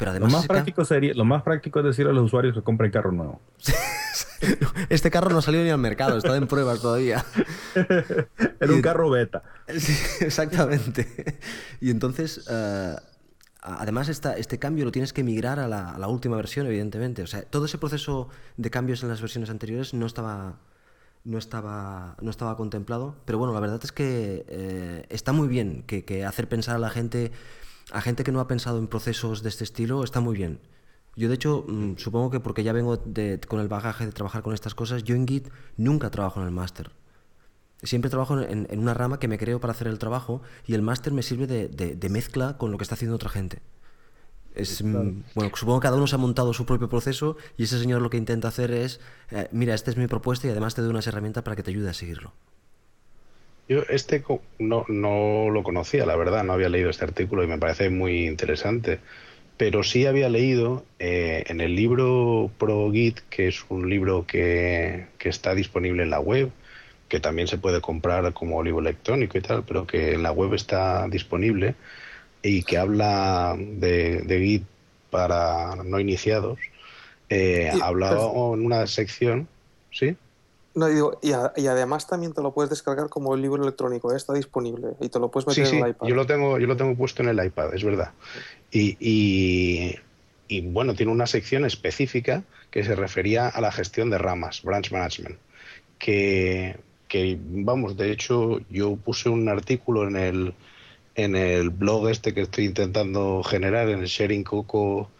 Pero 0.00 0.18
Lo 0.18 0.28
más, 0.28 0.46
práctico 0.46 0.82
sería, 0.82 1.12
lo 1.12 1.26
más 1.26 1.42
práctico 1.42 1.80
es 1.80 1.84
decir 1.84 2.06
a 2.06 2.12
los 2.12 2.24
usuarios 2.24 2.54
que 2.54 2.62
compren 2.62 2.90
carro 2.90 3.12
nuevo. 3.12 3.42
este 4.88 5.10
carro 5.10 5.28
no 5.28 5.42
salió 5.42 5.62
ni 5.62 5.68
al 5.68 5.76
mercado, 5.76 6.16
está 6.16 6.34
en 6.38 6.46
pruebas 6.46 6.80
todavía. 6.80 7.22
Era 8.60 8.72
un 8.72 8.80
carro 8.80 9.10
beta. 9.10 9.42
Sí, 9.68 9.92
exactamente. 10.24 11.38
Y 11.82 11.90
entonces, 11.90 12.46
eh, 12.50 12.96
además, 13.60 14.08
esta, 14.08 14.38
este 14.38 14.58
cambio 14.58 14.86
lo 14.86 14.90
tienes 14.90 15.12
que 15.12 15.22
migrar 15.22 15.60
a 15.60 15.68
la, 15.68 15.90
a 15.90 15.98
la 15.98 16.08
última 16.08 16.36
versión, 16.36 16.66
evidentemente. 16.66 17.22
O 17.22 17.26
sea, 17.26 17.42
todo 17.42 17.66
ese 17.66 17.76
proceso 17.76 18.30
de 18.56 18.70
cambios 18.70 19.02
en 19.02 19.10
las 19.10 19.20
versiones 19.20 19.50
anteriores 19.50 19.92
no 19.92 20.06
estaba, 20.06 20.60
no 21.24 21.36
estaba, 21.36 22.16
no 22.22 22.30
estaba 22.30 22.56
contemplado. 22.56 23.16
Pero 23.26 23.36
bueno, 23.36 23.52
la 23.52 23.60
verdad 23.60 23.80
es 23.84 23.92
que 23.92 24.46
eh, 24.48 25.04
está 25.10 25.32
muy 25.32 25.48
bien 25.48 25.82
que, 25.86 26.06
que 26.06 26.24
hacer 26.24 26.48
pensar 26.48 26.76
a 26.76 26.78
la 26.78 26.88
gente, 26.88 27.32
a 27.92 28.00
gente 28.00 28.24
que 28.24 28.32
no 28.32 28.40
ha 28.40 28.48
pensado 28.48 28.78
en 28.78 28.86
procesos 28.88 29.42
de 29.42 29.48
este 29.48 29.64
estilo, 29.64 30.02
está 30.04 30.20
muy 30.20 30.36
bien. 30.36 30.60
Yo, 31.16 31.28
de 31.28 31.34
hecho, 31.34 31.64
mm, 31.66 31.96
supongo 31.96 32.30
que 32.30 32.40
porque 32.40 32.62
ya 32.62 32.72
vengo 32.72 32.96
de- 32.96 33.40
con 33.46 33.60
el 33.60 33.68
bagaje 33.68 34.06
de 34.06 34.12
trabajar 34.12 34.42
con 34.42 34.54
estas 34.54 34.74
cosas, 34.74 35.02
yo 35.04 35.14
en 35.16 35.26
Git 35.26 35.48
nunca 35.76 36.10
trabajo 36.10 36.40
en 36.40 36.46
el 36.46 36.52
máster. 36.52 36.90
Siempre 37.82 38.10
trabajo 38.10 38.38
en, 38.40 38.66
en 38.70 38.78
una 38.78 38.94
rama 38.94 39.18
que 39.18 39.26
me 39.28 39.38
creo 39.38 39.58
para 39.60 39.72
hacer 39.72 39.86
el 39.88 39.98
trabajo 39.98 40.42
y 40.66 40.74
el 40.74 40.82
máster 40.82 41.12
me 41.12 41.22
sirve 41.22 41.46
de, 41.46 41.68
de- 41.68 41.96
de 41.96 42.08
mezcla 42.10 42.58
con 42.58 42.70
lo 42.70 42.78
que 42.78 42.82
está 42.84 42.94
haciendo 42.94 43.16
otra 43.16 43.30
gente. 43.30 43.60
Es, 44.54 44.82
mm, 44.82 45.22
Bueno, 45.34 45.52
supongo 45.56 45.80
que 45.80 45.84
cada 45.84 45.96
uno 45.96 46.06
se 46.06 46.14
ha 46.16 46.18
montado 46.18 46.52
su 46.52 46.66
propio 46.66 46.88
proceso 46.88 47.36
y 47.56 47.64
ese 47.64 47.78
señor 47.78 48.02
lo 48.02 48.10
que 48.10 48.16
intenta 48.18 48.48
hacer 48.48 48.70
es, 48.72 49.00
eh, 49.30 49.48
mira, 49.52 49.74
esta 49.74 49.90
es 49.90 49.96
mi 49.96 50.06
propuesta 50.08 50.46
y 50.46 50.50
además 50.50 50.74
te 50.74 50.82
doy 50.82 50.90
unas 50.90 51.06
herramientas 51.06 51.42
para 51.42 51.56
que 51.56 51.62
te 51.62 51.70
ayude 51.70 51.88
a 51.88 51.94
seguirlo. 51.94 52.34
Yo 53.70 53.84
este 53.88 54.24
no, 54.58 54.84
no 54.88 55.48
lo 55.48 55.62
conocía, 55.62 56.04
la 56.04 56.16
verdad, 56.16 56.42
no 56.42 56.54
había 56.54 56.68
leído 56.68 56.90
este 56.90 57.04
artículo 57.04 57.44
y 57.44 57.46
me 57.46 57.56
parece 57.56 57.88
muy 57.88 58.26
interesante. 58.26 58.98
Pero 59.56 59.84
sí 59.84 60.06
había 60.06 60.28
leído 60.28 60.84
eh, 60.98 61.44
en 61.46 61.60
el 61.60 61.76
libro 61.76 62.50
Pro 62.58 62.90
Git, 62.90 63.20
que 63.30 63.46
es 63.46 63.64
un 63.68 63.88
libro 63.88 64.26
que, 64.26 65.06
que 65.18 65.28
está 65.28 65.54
disponible 65.54 66.02
en 66.02 66.10
la 66.10 66.18
web, 66.18 66.50
que 67.08 67.20
también 67.20 67.46
se 67.46 67.58
puede 67.58 67.80
comprar 67.80 68.32
como 68.32 68.60
libro 68.64 68.80
electrónico 68.80 69.38
y 69.38 69.40
tal, 69.40 69.62
pero 69.62 69.86
que 69.86 70.14
en 70.14 70.24
la 70.24 70.32
web 70.32 70.52
está 70.54 71.06
disponible 71.06 71.76
y 72.42 72.64
que 72.64 72.76
habla 72.76 73.54
de, 73.56 74.22
de 74.22 74.40
Git 74.40 74.64
para 75.10 75.76
no 75.84 76.00
iniciados. 76.00 76.58
Eh, 77.28 77.70
hablaba 77.80 78.24
en 78.52 78.66
una 78.66 78.88
sección, 78.88 79.46
¿sí? 79.92 80.16
No, 80.80 80.86
digo, 80.86 81.20
y, 81.20 81.32
además 81.66 82.06
también 82.06 82.32
te 82.32 82.40
lo 82.40 82.54
puedes 82.54 82.70
descargar 82.70 83.10
como 83.10 83.34
el 83.34 83.42
libro 83.42 83.62
electrónico, 83.62 84.14
¿eh? 84.14 84.16
está 84.16 84.32
disponible 84.32 84.92
y 84.98 85.10
te 85.10 85.18
lo 85.18 85.30
puedes 85.30 85.46
meter 85.46 85.74
en 85.74 85.84
el 85.84 85.90
iPad. 85.90 86.06
Yo 86.06 86.14
lo 86.14 86.24
tengo, 86.24 86.58
yo 86.58 86.66
lo 86.66 86.74
tengo 86.74 86.96
puesto 86.96 87.22
en 87.22 87.28
el 87.28 87.44
iPad, 87.44 87.74
es 87.74 87.84
verdad. 87.84 88.12
Y, 88.70 88.96
y, 90.48 90.60
bueno, 90.62 90.94
tiene 90.94 91.12
una 91.12 91.26
sección 91.26 91.66
específica 91.66 92.44
que 92.70 92.82
se 92.82 92.96
refería 92.96 93.46
a 93.48 93.60
la 93.60 93.70
gestión 93.72 94.08
de 94.08 94.16
ramas, 94.16 94.62
branch 94.62 94.90
management, 94.90 95.36
que, 95.98 96.78
que 97.08 97.38
vamos, 97.38 97.98
de 97.98 98.10
hecho, 98.10 98.60
yo 98.70 98.96
puse 98.96 99.28
un 99.28 99.50
artículo 99.50 100.08
en 100.08 100.16
el 100.16 100.54
en 101.14 101.36
el 101.36 101.68
blog 101.68 102.08
este 102.08 102.32
que 102.32 102.40
estoy 102.40 102.64
intentando 102.64 103.42
generar, 103.42 103.90
en 103.90 103.98
el 103.98 104.06
Sharing 104.06 104.44
Coco 104.44 105.10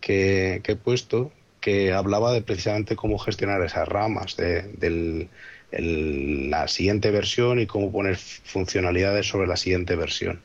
que, 0.00 0.60
que 0.64 0.72
he 0.72 0.76
puesto, 0.76 1.30
que 1.64 1.94
hablaba 1.94 2.34
de 2.34 2.42
precisamente 2.42 2.94
cómo 2.94 3.18
gestionar 3.18 3.62
esas 3.62 3.88
ramas 3.88 4.36
de, 4.36 5.30
la 5.72 6.68
siguiente 6.68 7.10
versión 7.10 7.58
y 7.58 7.66
cómo 7.66 7.90
poner 7.90 8.18
funcionalidades 8.18 9.26
sobre 9.26 9.46
la 9.46 9.56
siguiente 9.56 9.96
versión. 9.96 10.42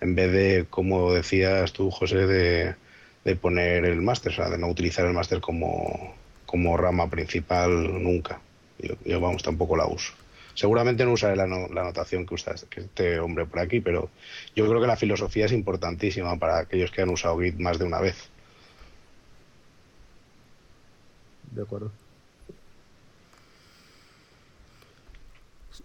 En 0.00 0.14
vez 0.14 0.30
de, 0.30 0.66
como 0.70 1.12
decías 1.12 1.72
tú, 1.72 1.90
José, 1.90 2.28
de, 2.28 3.36
poner 3.36 3.84
el 3.84 4.00
máster, 4.00 4.30
o 4.30 4.36
sea, 4.36 4.48
de 4.48 4.56
no 4.56 4.68
utilizar 4.68 5.04
el 5.06 5.12
máster 5.12 5.40
como, 5.40 6.14
rama 6.76 7.10
principal 7.10 8.00
nunca. 8.00 8.40
Yo, 9.04 9.20
vamos, 9.20 9.42
tampoco 9.42 9.76
la 9.76 9.86
uso. 9.86 10.12
Seguramente 10.54 11.04
no 11.04 11.14
usaré 11.14 11.34
la, 11.34 11.48
la 11.48 11.82
notación 11.82 12.26
que 12.26 12.34
usa 12.34 12.54
este, 12.54 12.80
este 12.80 13.18
hombre 13.18 13.44
por 13.44 13.58
aquí, 13.58 13.80
pero 13.80 14.08
yo 14.54 14.68
creo 14.68 14.80
que 14.80 14.86
la 14.86 14.96
filosofía 14.96 15.46
es 15.46 15.52
importantísima 15.52 16.38
para 16.38 16.58
aquellos 16.58 16.92
que 16.92 17.02
han 17.02 17.10
usado 17.10 17.40
Git 17.40 17.56
más 17.58 17.80
de 17.80 17.86
una 17.86 17.98
vez. 17.98 18.30
De 21.54 21.62
acuerdo. 21.62 21.90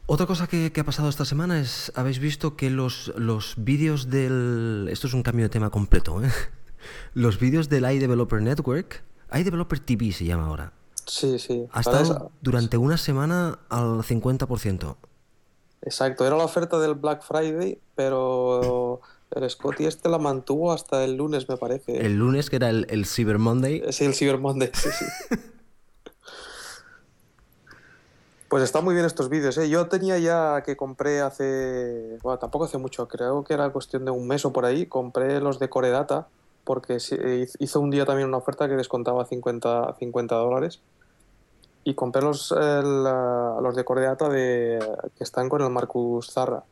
Otra 0.05 0.26
cosa 0.26 0.47
que, 0.47 0.72
ha 0.76 0.84
pasado 0.84 1.09
esta 1.09 1.26
semana 1.26 1.59
es, 1.59 1.91
habéis 1.95 2.20
visto 2.20 2.55
que 2.55 2.70
los, 2.70 3.13
los 3.15 3.53
vídeos 3.57 4.09
del... 4.09 4.88
Esto 4.91 5.07
es 5.07 5.13
un 5.13 5.24
cambio 5.24 5.45
de 5.45 5.49
tema 5.49 5.70
completo, 5.70 6.24
¿eh? 6.24 6.32
Los 7.13 7.39
vídeos 7.39 7.70
del 7.70 7.84
iDeveloper 7.84 8.41
Network, 8.41 9.03
iDeveloper 9.34 9.80
TV 9.80 10.11
se 10.11 10.26
llama 10.26 10.47
ahora. 10.47 10.74
Sí, 11.05 11.38
sí. 11.38 11.65
Ha 11.72 11.82
estado 11.82 12.32
durante 12.41 12.78
una 12.78 12.97
semana 12.97 13.59
al 13.70 13.99
50%. 13.99 14.95
Exacto, 15.82 16.26
era 16.26 16.38
la 16.38 16.43
oferta 16.43 16.80
del 16.80 16.95
Black 16.95 17.22
Friday, 17.24 17.80
pero 17.95 19.01
el 19.32 19.49
Scotty 19.49 19.86
este 19.86 20.09
la 20.09 20.17
mantuvo 20.17 20.72
hasta 20.72 21.03
el 21.03 21.15
lunes, 21.17 21.49
me 21.49 21.57
parece. 21.57 22.05
El 22.05 22.15
lunes, 22.15 22.49
que 22.49 22.55
era 22.55 22.70
el, 22.70 22.88
el 22.89 23.05
Cyber 23.05 23.38
Monday. 23.38 23.84
Sí, 23.91 24.05
el 24.05 24.13
Cyber 24.13 24.39
Monday, 24.39 24.72
sí, 24.74 24.89
sí. 24.91 25.36
Pues 28.50 28.64
están 28.64 28.84
muy 28.84 28.95
bien 28.95 29.06
estos 29.06 29.30
vídeos. 29.30 29.56
¿eh? 29.60 29.70
Yo 29.70 29.88
tenía 29.89 30.18
ya 30.18 30.64
que 30.64 30.76
compré 30.76 31.22
hace, 31.22 32.18
bueno, 32.24 32.39
tampoco 32.39 32.66
hace 32.66 32.80
mucho, 32.80 33.08
creo 33.08 33.43
que 33.43 33.54
era 33.54 33.70
cuestión 33.70 34.06
de 34.06 34.12
un 34.12 34.28
mes 34.28 34.43
o 34.43 34.52
por 34.52 34.66
ahí, 34.66 34.88
compré 34.88 35.39
los 35.39 35.60
de 35.60 35.70
Core 35.70 35.91
Data 35.91 36.28
porque 36.64 36.97
hizo 37.60 37.80
un 37.80 37.91
día 37.91 38.06
también 38.06 38.28
una 38.28 38.38
oferta 38.38 38.68
que 38.68 38.76
descontaba 38.76 39.26
50, 39.26 39.95
50 40.00 40.36
dólares 40.36 40.82
y 41.84 41.93
compré 41.93 42.24
los, 42.24 42.52
los 42.52 43.76
de 43.76 43.84
Core 43.86 44.02
Data 44.02 44.30
de, 44.30 44.80
que 45.16 45.24
están 45.24 45.47
con 45.47 45.62
el 45.62 45.70
Marcus 45.70 46.32
Zarra 46.32 46.64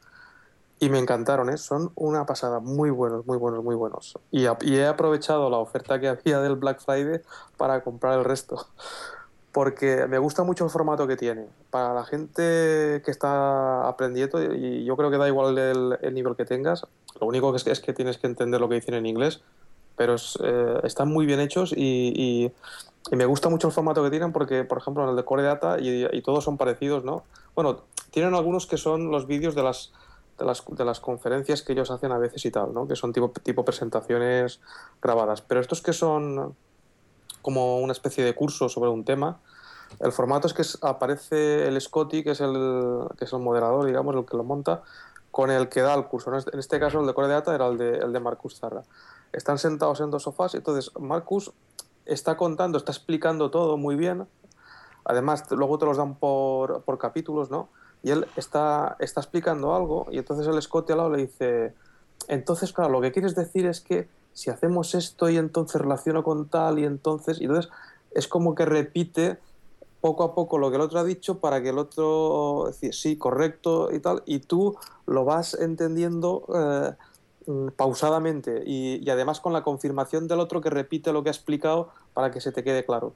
y 0.80 0.90
me 0.90 0.98
encantaron, 0.98 1.50
¿eh? 1.52 1.58
son 1.58 1.92
una 1.94 2.26
pasada, 2.26 2.60
muy 2.60 2.90
buenos, 2.90 3.28
muy 3.28 3.38
buenos, 3.38 3.64
muy 3.64 3.76
buenos. 3.76 4.18
Y 4.32 4.46
he 4.46 4.88
aprovechado 4.88 5.52
la 5.52 5.58
oferta 5.58 6.00
que 6.00 6.08
había 6.08 6.40
del 6.40 6.56
Black 6.56 6.80
Friday 6.82 7.22
para 7.56 7.84
comprar 7.84 8.18
el 8.18 8.26
resto 8.26 8.66
porque 9.58 10.05
me 10.05 10.20
gusta 10.20 10.43
mucho 10.43 10.66
el 10.66 10.70
formato 10.70 11.08
que 11.08 11.16
tiene. 11.16 11.47
Para 11.72 11.91
la 11.91 12.03
gente 12.03 13.01
que 13.03 13.10
está 13.10 13.88
aprendiendo, 13.88 14.53
y 14.53 14.86
yo 14.86 14.95
creo 14.95 15.10
que 15.10 15.18
da 15.18 15.28
igual 15.28 15.58
el, 15.58 16.14
nivel 16.14 16.36
que 16.36 16.45
tengas, 16.45 16.86
lo 17.20 17.26
único 17.26 17.51
que 17.51 17.58
es, 17.58 17.66
es, 17.66 17.80
que 17.80 17.91
tienes 17.91 18.20
que 18.20 18.28
entender 18.28 18.62
lo 18.62 18.70
que 18.70 18.76
dicen 18.76 18.93
en 18.93 19.08
inglés, 19.08 19.41
pero 19.95 20.16
eh, 20.43 20.80
están 20.84 21.08
muy 21.08 21.26
bien 21.26 21.39
hechos 21.39 21.74
y, 21.76 22.51
me 23.10 23.26
gusta 23.26 23.49
mucho 23.49 23.66
el 23.66 23.74
formato 23.74 24.03
que 24.03 24.12
tienen 24.12 24.32
porque, 24.32 24.64
por 24.64 24.78
ejemplo, 24.78 25.03
en 25.05 25.10
el 25.10 25.16
de 25.16 25.26
Core 25.26 25.41
Data, 25.41 25.78
y, 25.80 26.22
todos 26.22 26.43
son 26.43 26.58
parecidos, 26.58 27.03
¿no? 27.03 27.24
Bueno, 27.55 27.82
tienen 28.12 28.36
algunos 28.36 28.68
que 28.68 28.78
son 28.78 29.10
los 29.10 29.26
vídeos 29.26 29.55
de 29.55 29.64
las, 29.64 29.91
de 30.38 30.45
las, 30.45 30.64
de 30.70 30.86
las 30.86 30.99
conferencias 30.99 31.64
que 31.64 31.74
ellos 31.74 31.89
hacen 31.89 32.12
a 32.12 32.20
veces 32.20 32.45
y 32.45 32.51
tal, 32.51 32.76
¿no? 32.76 32.88
Que 32.88 32.95
son 32.95 33.12
tipo, 33.12 33.30
tipo 33.41 33.66
presentaciones 33.66 34.62
grabadas, 35.01 35.41
pero 35.41 35.62
estos 35.62 35.82
que 35.82 35.93
son 35.93 36.55
como 37.48 37.80
una 37.80 37.93
especie 37.93 38.26
de 38.26 38.36
curso 38.36 38.68
sobre 38.68 38.89
un 38.89 39.06
tema. 39.06 39.39
El 40.02 40.12
formato 40.12 40.48
es 40.48 40.54
que 40.54 40.64
aparece 40.86 41.66
el 41.70 41.80
Scotty, 41.80 42.22
que 42.22 42.32
es 42.32 42.41
el, 42.41 43.08
que 43.18 43.24
es 43.24 43.32
el 43.32 43.39
moderador, 43.39 43.86
digamos, 43.86 44.14
el 44.18 44.26
que 44.26 44.36
lo 44.36 44.43
monta, 44.43 44.82
con 45.32 45.50
el 45.50 45.70
que 45.70 45.80
da 45.80 45.93
el 45.93 46.08
curso. 46.08 46.30
En 46.30 46.60
este 46.60 46.78
caso, 46.78 47.00
el 47.00 47.08
de 47.08 47.14
Core 47.14 47.30
Data 47.30 47.56
era 47.56 47.68
el 47.68 47.78
de, 47.78 48.00
el 48.00 48.12
de 48.12 48.20
Marcus 48.20 48.60
Zarra. 48.60 48.84
Están 49.32 49.60
sentados 49.60 50.02
en 50.02 50.12
dos 50.12 50.24
sofás, 50.24 50.56
entonces 50.56 50.91
Marcus 51.00 51.54
está 52.06 52.36
contando, 52.36 52.78
está 52.78 52.91
explicando 52.91 53.50
todo 53.50 53.78
muy 53.78 53.95
bien. 53.95 54.28
Además, 55.06 55.50
luego 55.52 55.78
te 55.78 55.86
los 55.86 55.95
dan 55.95 56.16
por, 56.16 56.82
por 56.82 56.98
capítulos, 56.98 57.50
¿no? 57.50 57.70
Y 58.04 58.12
él 58.12 58.28
está, 58.36 58.98
está 59.00 59.22
explicando 59.22 59.74
algo 59.74 60.08
y 60.12 60.18
entonces 60.18 60.48
el 60.48 60.62
Scotty 60.62 60.91
al 60.91 60.98
lado 60.98 61.12
le 61.12 61.22
dice, 61.22 61.74
entonces, 62.28 62.74
claro, 62.74 62.91
lo 62.91 63.00
que 63.00 63.14
quieres 63.14 63.36
decir 63.36 63.66
es 63.68 63.80
que 63.80 64.10
si 64.38 64.52
hacemos 64.52 64.94
esto 64.94 65.32
y 65.32 65.38
entonces 65.38 65.82
relaciono 65.82 66.24
con 66.24 66.48
tal 66.48 66.78
y 66.78 66.86
entonces, 66.86 67.42
y 67.42 67.46
entonces 67.46 67.72
es 68.12 68.28
como 68.28 68.54
que 68.54 68.66
repite 68.66 69.40
poco 70.00 70.24
a 70.24 70.36
poco 70.36 70.60
lo 70.60 70.70
que 70.70 70.76
el 70.76 70.84
otro 70.84 71.00
ha 71.00 71.04
dicho 71.04 71.40
para 71.40 71.64
que 71.64 71.70
el 71.70 71.80
otro 71.80 72.70
sí, 72.92 73.18
correcto 73.18 73.90
y 73.92 74.00
tal, 74.00 74.22
y 74.28 74.38
tú 74.38 74.78
lo 75.08 75.26
vas 75.26 75.56
entendiendo 75.56 76.46
eh, 76.54 76.92
mm, 77.48 77.70
pausadamente 77.70 78.62
y, 78.64 79.10
además 79.10 79.40
con 79.40 79.54
la 79.54 79.64
confirmación 79.64 80.28
del 80.28 80.40
otro 80.40 80.62
que 80.62 80.70
repite 80.70 81.12
lo 81.12 81.24
que 81.24 81.30
ha 81.30 81.34
explicado 81.34 81.90
para 82.14 82.30
que 82.30 82.40
se 82.40 82.52
te 82.52 82.64
quede 82.64 82.86
claro. 82.86 83.16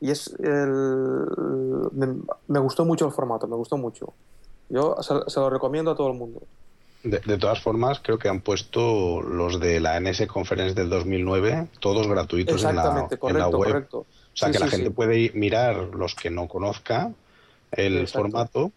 Y 0.00 0.12
es 0.12 0.32
el, 0.38 1.90
me, 2.46 2.60
gustó 2.60 2.84
mucho 2.84 3.06
el 3.06 3.12
formato, 3.12 3.48
me 3.48 3.56
gustó 3.56 3.76
mucho. 3.76 4.14
Yo 4.68 4.94
se 5.02 5.40
lo 5.40 5.50
recomiendo 5.50 5.90
a 5.90 5.96
todo 5.96 6.06
el 6.06 6.14
mundo. 6.16 6.42
De, 7.02 7.38
todas 7.38 7.60
formas, 7.60 8.00
creo 8.00 8.18
que 8.18 8.28
han 8.28 8.42
puesto 8.42 9.22
los 9.22 9.58
de 9.58 9.80
la 9.80 9.98
NS 9.98 10.26
Conference 10.26 10.74
del 10.74 10.90
2009, 10.90 11.68
todos 11.80 12.06
gratuitos 12.06 12.62
en 12.64 12.76
la, 12.76 13.08
web. 13.48 13.88
O 13.92 14.06
sea, 14.34 14.50
que 14.50 14.58
la 14.58 14.68
gente 14.68 14.90
puede 14.90 15.30
mirar 15.34 15.76
los 15.94 16.14
que 16.14 16.28
no 16.30 16.46
conozca 16.46 17.10
el 17.72 18.06
formato. 18.06 18.72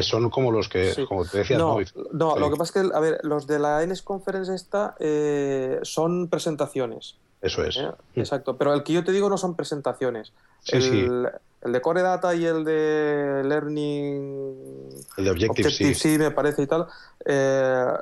Son 0.00 0.30
como 0.30 0.52
los 0.52 0.70
que, 0.70 1.04
como 1.06 1.26
te 1.26 1.38
decías, 1.38 1.58
no, 1.58 1.78
no, 2.12 2.38
lo 2.38 2.50
que 2.50 2.56
pasa 2.56 2.80
es 2.80 2.88
que, 2.88 2.96
a 2.96 3.00
ver, 3.00 3.20
los 3.24 3.46
de 3.46 3.58
la 3.58 3.84
NS 3.84 4.00
Conference 4.02 4.54
esta 4.54 4.96
eh, 4.98 5.80
son 5.82 6.28
presentaciones. 6.28 7.16
Eso 7.42 7.62
es. 7.64 7.76
¿Eh? 7.76 7.90
Exacto, 8.16 8.56
pero 8.56 8.72
el 8.72 8.82
que 8.82 8.94
yo 8.94 9.04
te 9.04 9.12
digo 9.12 9.28
no 9.28 9.36
son 9.36 9.54
presentaciones. 9.54 10.32
el, 10.68 11.28
el 11.62 11.72
de 11.72 11.80
Core 11.80 12.02
Data 12.02 12.34
y 12.34 12.46
el 12.46 12.64
de 12.64 13.42
Learning. 13.44 14.88
El 15.16 15.24
de 15.24 15.30
Objective, 15.30 15.70
sí. 15.70 15.94
sí. 15.94 16.18
me 16.18 16.30
parece 16.30 16.62
y 16.62 16.66
tal. 16.66 16.86
Eh, 17.24 17.92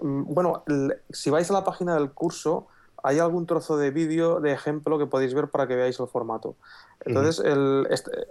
bueno, 0.00 0.64
si 1.10 1.30
vais 1.30 1.50
a 1.50 1.54
la 1.54 1.64
página 1.64 1.94
del 1.94 2.12
curso, 2.12 2.68
hay 3.02 3.18
algún 3.18 3.46
trozo 3.46 3.76
de 3.76 3.90
vídeo 3.90 4.40
de 4.40 4.52
ejemplo 4.52 4.98
que 4.98 5.06
podéis 5.06 5.34
ver 5.34 5.48
para 5.48 5.66
que 5.66 5.74
veáis 5.74 5.98
el 5.98 6.06
formato. 6.06 6.54
Entonces, 7.04 7.42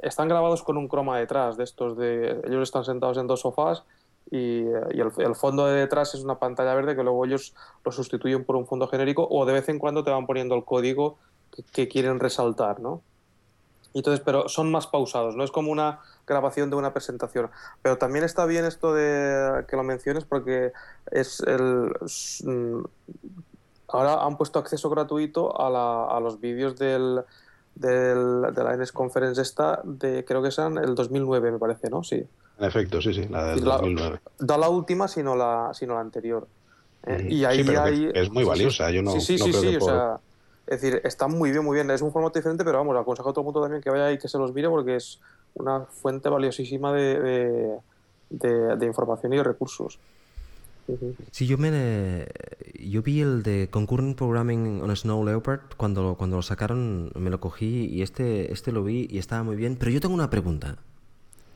están 0.02 0.30
grabados 0.30 0.64
con 0.64 0.78
un 0.78 0.88
croma 0.88 1.20
detrás 1.20 1.58
de 1.58 1.66
estos 1.66 1.98
de. 1.98 2.40
Ellos 2.46 2.64
están 2.64 2.86
sentados 2.86 3.18
en 3.18 3.28
dos 3.28 3.42
sofás 3.42 3.84
y, 4.30 4.64
el, 4.64 5.36
fondo 5.36 5.66
de 5.66 5.82
detrás 5.82 6.16
es 6.16 6.24
una 6.24 6.40
pantalla 6.40 6.74
verde 6.74 6.96
que 6.96 7.04
luego 7.04 7.26
ellos 7.26 7.54
lo 7.84 7.92
sustituyen 7.92 8.46
por 8.46 8.56
un 8.56 8.66
fondo 8.66 8.88
genérico 8.88 9.28
o 9.30 9.46
de 9.46 9.52
vez 9.52 9.68
en 9.68 9.78
cuando 9.78 10.06
te 10.06 10.12
van 10.12 10.26
poniendo 10.26 10.56
el 10.56 10.64
código 10.64 11.18
que, 11.54 11.64
que 11.64 11.90
quieren 11.90 12.22
resaltar, 12.22 12.80
¿no? 12.80 13.02
Entonces, 13.94 14.22
pero 14.24 14.48
son 14.48 14.72
más 14.72 14.88
pausados, 14.88 15.36
no 15.36 15.44
es 15.44 15.52
como 15.52 15.72
una 15.72 16.00
grabación 16.26 16.70
de 16.70 16.78
una 16.78 16.94
presentación. 16.94 17.50
Pero 17.82 17.98
también 17.98 18.24
está 18.24 18.46
bien 18.46 18.64
esto 18.66 18.94
de 18.94 19.66
que 19.68 19.76
lo 19.76 19.84
menciones 19.84 20.24
porque 20.24 20.72
es 21.12 21.42
el 21.42 21.92
mm, 22.46 22.84
ahora 23.90 24.24
han 24.26 24.38
puesto 24.38 24.60
acceso 24.60 24.90
gratuito 24.90 25.60
a, 25.62 25.70
la- 25.70 26.06
a 26.06 26.20
los 26.20 26.40
vídeos 26.40 26.78
del, 26.78 27.22
del- 27.76 28.54
de 28.54 28.64
la 28.64 28.74
NS 28.76 28.94
Conference 28.94 29.42
esta, 29.42 29.82
de, 29.84 30.24
creo 30.26 30.42
que 30.42 30.50
eran 30.50 30.78
el 30.78 30.96
2009, 30.96 31.52
me 31.52 31.60
parece, 31.60 31.90
¿no? 31.90 32.04
Sí. 32.04 32.24
En 32.58 32.66
efecto, 32.66 33.02
sí, 33.02 33.14
sí, 33.14 33.28
la 33.28 33.46
del 33.48 33.60
Sí, 33.60 33.66
la- 33.66 33.78
2009. 33.78 34.20
No 34.40 34.58
la 34.58 34.70
última, 34.70 35.08
sino 35.08 35.36
la, 35.36 35.72
sino 35.74 35.96
la 35.96 36.02
anterior. 36.02 36.48
Eh, 37.06 37.16
Ujú. 37.20 37.28
y 37.34 37.46
ahí 37.46 37.58
Sí, 37.58 37.64
pero 37.66 37.82
hay... 37.84 38.12
es 38.14 38.30
muy 38.32 38.44
valiosa, 38.44 38.90
yo 38.92 39.02
no- 39.02 39.12
Sí, 39.12 39.20
sí, 39.22 39.38
no 39.38 39.46
sí, 39.46 39.52
creo 39.52 39.62
sí, 39.64 39.70
que 39.72 39.78
o 39.78 39.82
sea... 39.82 40.20
Es 40.72 40.80
decir, 40.82 41.02
está 41.04 41.28
muy 41.28 41.52
bien, 41.52 41.64
muy 41.66 41.76
bien. 41.76 41.92
Es 41.92 42.02
un 42.02 42.12
formato 42.14 42.40
diferente, 42.40 42.64
pero 42.64 42.78
vamos, 42.78 42.96
aconsejo 42.98 43.30
a 43.30 43.34
todo 43.34 43.42
el 43.42 43.46
mundo 43.46 43.62
también 43.62 43.82
que 43.82 43.90
vaya 43.90 44.12
y 44.12 44.18
que 44.18 44.30
se 44.30 44.38
los 44.38 44.54
mire 44.54 44.70
porque 44.70 44.96
es 44.96 45.20
una 45.56 45.82
fuente 45.82 46.30
valiosísima 46.30 46.94
de, 46.94 47.20
de, 47.20 47.78
de- 48.30 48.76
de 48.78 48.86
información 48.86 49.34
y 49.34 49.38
de 49.38 49.44
recursos. 49.44 50.00
Sí, 51.32 51.46
yo 51.48 51.58
me 51.58 52.28
yo 52.80 53.02
vi 53.02 53.22
el 53.22 53.44
de 53.44 53.70
Concurrent 53.70 54.18
Programming 54.18 54.82
on 54.82 54.96
Snow 54.96 55.24
Leopard 55.26 55.62
cuando, 55.78 56.16
cuando 56.18 56.38
lo 56.38 56.42
sacaron, 56.42 57.12
me 57.16 57.30
lo 57.30 57.40
cogí 57.40 57.86
y 57.86 58.02
este, 58.02 58.52
este 58.52 58.72
lo 58.72 58.84
vi 58.84 59.08
y 59.10 59.18
estaba 59.18 59.44
muy 59.44 59.56
bien. 59.58 59.76
Pero 59.78 59.92
yo 59.92 60.00
tengo 60.02 60.14
una 60.16 60.30
pregunta. 60.30 60.78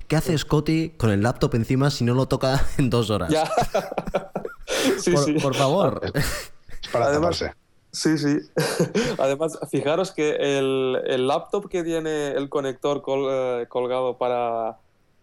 ¿Qué 0.08 0.16
hace 0.16 0.38
Scotty 0.38 0.90
con 0.98 1.10
el 1.10 1.22
laptop 1.24 1.56
encima 1.56 1.90
si 1.90 2.04
no 2.04 2.14
lo 2.14 2.28
toca 2.28 2.62
en 2.78 2.90
dos 2.90 3.10
horas? 3.10 3.30
Ya. 3.30 3.46
sí, 5.00 5.12
por, 5.12 5.24
sí. 5.24 5.34
por 5.42 5.56
favor. 5.56 6.02
Es 6.14 6.90
para 6.92 7.06
Además- 7.08 7.40
taparse. 7.40 7.65
Sí, 7.96 8.18
sí. 8.18 8.40
Además, 9.18 9.58
fijaros 9.72 10.12
que 10.12 10.36
el, 10.60 11.02
el 11.08 11.28
laptop 11.28 11.70
que 11.70 11.82
tiene 11.84 12.32
el 12.32 12.50
conector 12.50 13.02
col- 13.02 13.30
eh, 13.32 13.68
colgado 13.70 14.18
para, 14.18 14.78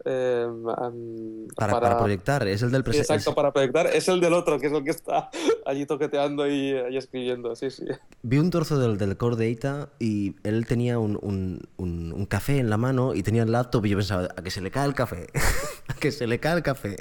eh, 0.07 0.47
am, 0.79 1.49
Para, 1.55 1.79
para 1.79 1.99
proyectar, 1.99 2.49
es 2.49 2.63
el 2.63 2.71
del 2.71 2.83
presente. 2.83 3.13
exacto, 3.13 3.35
para 3.35 3.53
proyectar 3.53 3.89
es 3.89 4.09
el 4.09 4.21
del 4.21 4.33
otro, 4.33 4.59
que 4.59 4.69
es 4.69 4.73
el 4.73 4.83
que 4.85 4.91
está 4.91 5.29
allí 5.67 5.85
toqueteando 5.85 6.47
y, 6.49 6.71
y 6.91 6.97
escribiendo. 6.97 7.55
Sí, 7.57 7.71
sí. 7.71 7.85
Vi 8.23 8.39
un 8.39 8.49
trozo 8.49 8.79
del, 8.79 8.97
del 8.97 9.19
Core 9.19 9.51
Data 9.55 9.91
y 9.99 10.35
él 10.43 10.67
tenía 10.67 10.99
un, 10.99 11.19
un- 11.21 11.61
un- 11.77 12.13
un 12.15 12.27
café 12.27 12.59
en 12.59 12.71
la 12.71 12.79
mano 12.79 13.15
y 13.15 13.23
tenía 13.23 13.43
el 13.43 13.53
laptop 13.53 13.85
y 13.85 13.91
yo 13.91 13.99
pensaba, 13.99 14.29
a 14.35 14.43
que 14.43 14.51
se 14.51 14.63
le 14.63 14.71
cae 14.71 14.87
el 14.87 14.95
café, 14.95 15.27
a 15.89 15.95
que 15.95 16.11
se 16.11 16.27
le 16.27 16.41
cae 16.41 16.57
el 16.57 16.63
café. 16.63 16.97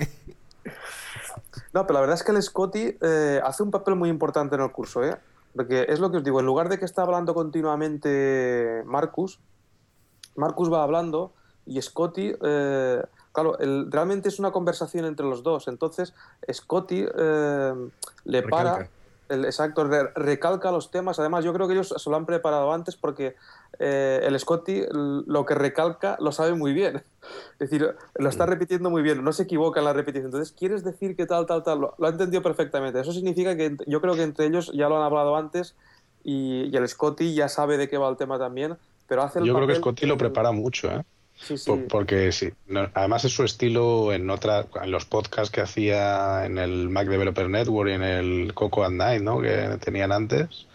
No, 1.73 1.83
pero 1.87 1.93
la 1.95 1.99
verdad 2.01 2.15
es 2.15 2.23
que 2.23 2.31
el 2.33 2.41
Scotty 2.41 2.97
eh, 3.01 3.39
hace 3.43 3.63
un 3.63 3.71
papel 3.71 3.95
muy 3.95 4.09
importante 4.09 4.55
en 4.55 4.61
el 4.61 4.71
curso, 4.71 5.03
¿eh? 5.03 5.15
Porque 5.55 5.85
es 5.89 5.99
lo 5.99 6.11
que 6.11 6.17
os 6.17 6.23
digo, 6.23 6.39
en 6.39 6.45
lugar 6.45 6.69
de 6.69 6.79
que 6.79 6.85
está 6.85 7.01
hablando 7.03 7.33
continuamente 7.33 8.83
Marcus, 8.85 9.39
Marcus 10.35 10.71
va 10.71 10.83
hablando 10.83 11.33
y 11.65 11.81
Scotty, 11.81 12.33
eh, 12.41 13.03
claro, 13.33 13.59
el- 13.59 13.91
realmente 13.91 14.29
es 14.29 14.39
una 14.39 14.51
conversación 14.51 15.05
entre 15.05 15.25
los 15.25 15.43
dos. 15.43 15.67
Entonces, 15.67 16.13
Scotty 16.51 17.05
eh, 17.17 17.73
le 18.25 18.41
para. 18.49 18.89
El, 19.31 19.45
exacto, 19.45 19.83
re- 19.85 20.11
recalca 20.15 20.71
los 20.71 20.91
temas. 20.91 21.19
Además, 21.19 21.43
yo 21.45 21.53
creo 21.53 21.67
que 21.67 21.73
ellos 21.73 21.93
se 21.97 22.09
lo 22.09 22.15
han 22.15 22.25
preparado 22.25 22.71
antes 22.73 22.95
porque 22.95 23.35
eh, 23.79 24.21
el 24.23 24.39
Scotty 24.39 24.83
lo 24.91 25.45
que 25.45 25.55
recalca 25.55 26.17
lo 26.19 26.31
sabe 26.31 26.53
muy 26.53 26.73
bien. 26.73 27.03
Es 27.59 27.69
decir, 27.69 27.95
lo 28.15 28.29
está 28.29 28.47
repitiendo 28.47 28.89
muy 28.89 29.03
bien, 29.03 29.23
no 29.23 29.31
se 29.31 29.43
equivoca 29.43 29.79
en 29.79 29.85
la 29.85 29.93
repetición. 29.93 30.25
Entonces, 30.25 30.53
¿quieres 30.57 30.83
decir 30.83 31.15
que 31.15 31.27
tal, 31.27 31.45
tal, 31.45 31.63
tal? 31.63 31.79
Lo, 31.79 31.93
lo 31.97 32.07
ha 32.07 32.09
entendido 32.09 32.41
perfectamente. 32.41 32.99
Eso 32.99 33.13
significa 33.13 33.55
que 33.55 33.77
yo 33.85 34.01
creo 34.01 34.15
que 34.15 34.23
entre 34.23 34.47
ellos 34.47 34.71
ya 34.73 34.89
lo 34.89 34.97
han 34.97 35.03
hablado 35.03 35.35
antes 35.35 35.75
y, 36.23 36.63
y 36.71 36.75
el 36.75 36.87
Scotty 36.87 37.35
ya 37.35 37.47
sabe 37.47 37.77
de 37.77 37.87
qué 37.87 37.97
va 37.97 38.09
el 38.09 38.17
tema 38.17 38.39
también, 38.39 38.75
pero 39.07 39.21
hace 39.21 39.39
el 39.39 39.45
Yo 39.45 39.53
creo 39.53 39.67
que 39.67 39.75
Scotty 39.75 40.07
lo 40.07 40.17
prepara 40.17 40.51
mucho, 40.51 40.89
¿eh? 40.89 41.03
Sí, 41.41 41.57
sí. 41.57 41.71
Por- 41.71 41.87
porque 41.87 42.31
sí, 42.31 42.49
no- 42.67 42.89
además 42.93 43.25
es 43.25 43.33
su 43.33 43.43
estilo 43.43 44.13
en 44.13 44.29
otra, 44.29 44.67
en 44.81 44.91
los 44.91 45.05
podcasts 45.05 45.51
que 45.51 45.61
hacía 45.61 46.45
en 46.45 46.57
el 46.57 46.89
Mac 46.89 47.07
Developer 47.07 47.49
Network 47.49 47.89
y 47.89 47.93
en 47.93 48.03
el 48.03 48.53
Coco 48.53 48.83
at 48.83 48.91
Night, 48.91 49.21
¿no? 49.23 49.41
Que 49.41 49.77
tenían 49.83 50.11
antes. 50.11 50.67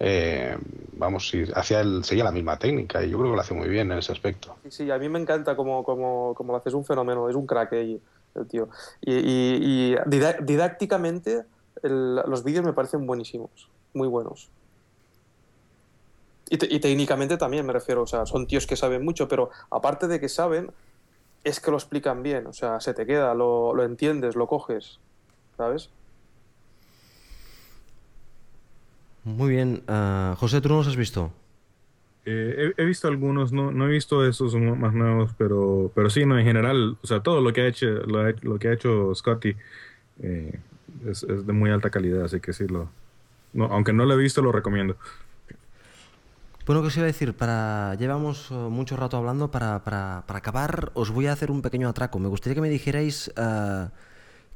Eh, 0.00 0.56
vamos, 0.96 1.28
sí, 1.28 1.44
hacía 1.54 1.80
el, 1.80 2.04
seguía 2.04 2.24
la 2.24 2.32
misma 2.32 2.58
técnica 2.58 3.02
y 3.04 3.10
yo 3.10 3.18
creo 3.18 3.30
que 3.30 3.36
lo 3.36 3.40
hace 3.42 3.54
muy 3.54 3.68
bien 3.68 3.90
en 3.92 3.98
ese 3.98 4.12
aspecto. 4.12 4.56
Sí, 4.68 4.90
a 4.90 4.98
mí 4.98 5.08
me 5.08 5.18
encanta 5.20 5.56
como, 5.56 5.84
como, 5.84 6.34
como 6.34 6.52
lo 6.52 6.58
hace, 6.58 6.68
es 6.68 6.74
un 6.74 6.84
fenómeno, 6.84 7.28
es 7.28 7.36
un 7.36 7.46
crack 7.46 7.72
ahí, 7.74 8.00
el 8.34 8.46
tío. 8.48 8.68
Y, 9.02 9.14
y- 9.14 9.94
y 9.94 9.96
didácticamente 10.44 11.44
el- 11.82 12.16
los 12.16 12.42
vídeos 12.44 12.64
me 12.64 12.72
parecen 12.72 13.06
buenísimos, 13.06 13.50
muy 13.94 14.08
buenos. 14.08 14.50
Y, 16.54 16.58
te- 16.58 16.72
y 16.74 16.80
técnicamente 16.80 17.36
también 17.36 17.66
me 17.66 17.72
refiero, 17.72 18.02
o 18.02 18.06
sea, 18.06 18.26
son 18.26 18.46
tíos 18.46 18.66
que 18.66 18.76
saben 18.76 19.04
mucho, 19.04 19.28
pero 19.28 19.50
aparte 19.70 20.06
de 20.08 20.20
que 20.20 20.28
saben, 20.28 20.72
es 21.44 21.60
que 21.60 21.70
lo 21.72 21.76
explican 21.78 22.22
bien, 22.22 22.46
o 22.46 22.52
sea, 22.52 22.80
se 22.80 22.94
te 22.94 23.06
queda, 23.06 23.34
lo, 23.34 23.74
lo 23.74 23.84
entiendes, 23.84 24.36
lo 24.36 24.46
coges, 24.46 25.00
¿sabes? 25.56 25.90
Muy 29.24 29.50
bien. 29.50 29.82
ah, 29.88 30.36
José, 30.38 30.60
¿tú 30.60 30.68
no 30.68 30.76
los 30.76 30.88
has 30.88 30.96
visto? 30.96 31.32
Eh, 32.26 32.72
he, 32.78 32.82
he 32.82 32.86
visto 32.86 33.08
algunos, 33.08 33.52
no, 33.52 33.70
no 33.72 33.86
he 33.86 33.90
visto 33.90 34.26
esos 34.26 34.54
más 34.54 34.94
nuevos, 34.94 35.32
pero, 35.38 35.90
pero 35.94 36.10
sí, 36.10 36.24
no, 36.26 36.38
en 36.38 36.44
general, 36.46 36.98
o 37.02 37.06
sea, 37.06 37.22
todo 37.22 37.40
lo 37.40 37.52
que 37.52 37.62
ha 37.62 37.66
hecho, 37.66 37.86
lo, 37.86 38.20
ha- 38.20 38.34
lo 38.42 38.58
que 38.58 38.68
ha 38.68 38.72
hecho 38.74 39.14
Scotty 39.14 39.56
eh, 40.22 40.60
es, 41.06 41.22
es 41.24 41.46
de 41.46 41.52
muy 41.52 41.70
alta 41.70 41.90
calidad, 41.90 42.24
así 42.24 42.40
que 42.40 42.52
sí, 42.52 42.66
lo, 42.68 42.90
no, 43.54 43.66
aunque 43.66 43.92
no 43.92 44.06
lo 44.06 44.14
he 44.14 44.18
visto, 44.18 44.42
lo 44.42 44.52
recomiendo. 44.52 44.96
Bueno, 46.66 46.80
que 46.80 46.88
os 46.88 46.96
iba 46.96 47.04
a 47.04 47.12
decir, 47.12 47.34
para 47.34 47.94
llevamos 47.98 48.48
eh, 48.50 48.54
mucho 48.54 48.96
rato 48.96 49.16
hablando, 49.18 49.50
para, 49.50 49.84
para- 49.84 50.24
para 50.26 50.38
acabar 50.38 50.90
os 50.94 51.10
voy 51.10 51.26
a 51.26 51.32
hacer 51.32 51.50
un 51.50 51.60
pequeño 51.60 51.88
atraco. 51.88 52.18
Me 52.18 52.28
gustaría 52.28 52.54
que 52.54 52.62
me 52.62 52.70
dijerais 52.70 53.30
eh, 53.36 53.88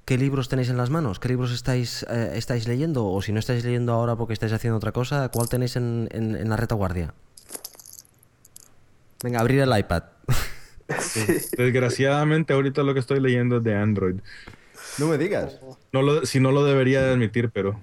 qué 0.06 0.16
libros 0.16 0.48
tenéis 0.48 0.70
en 0.70 0.78
las 0.78 0.88
manos, 0.88 1.20
qué 1.20 1.28
libros 1.28 1.52
estáis, 1.52 2.06
eh, 2.08 2.32
estáis 2.34 2.66
leyendo, 2.66 3.06
o 3.06 3.20
si 3.20 3.32
no 3.32 3.38
estáis 3.38 3.62
leyendo 3.62 3.92
ahora 3.92 4.16
porque 4.16 4.32
estáis 4.32 4.52
haciendo 4.54 4.78
otra 4.78 4.92
cosa, 4.92 5.28
cuál 5.28 5.50
tenéis 5.50 5.76
en, 5.76 6.08
en- 6.10 6.34
en 6.34 6.48
la 6.48 6.56
retaguardia. 6.56 7.12
Venga, 9.22 9.40
abrir 9.40 9.60
el 9.60 9.78
iPad. 9.78 10.04
Desgraciadamente, 11.58 12.54
ahorita 12.54 12.82
lo 12.84 12.94
que 12.94 13.00
estoy 13.00 13.20
leyendo 13.20 13.58
es 13.58 13.64
de 13.64 13.74
Android. 13.76 14.16
no 14.96 15.08
me 15.08 15.18
digas. 15.18 15.60
No 15.92 16.00
lo, 16.00 16.24
si 16.24 16.40
no 16.40 16.52
lo 16.52 16.64
debería 16.64 17.02
de 17.02 17.12
admitir, 17.12 17.50
pero, 17.50 17.78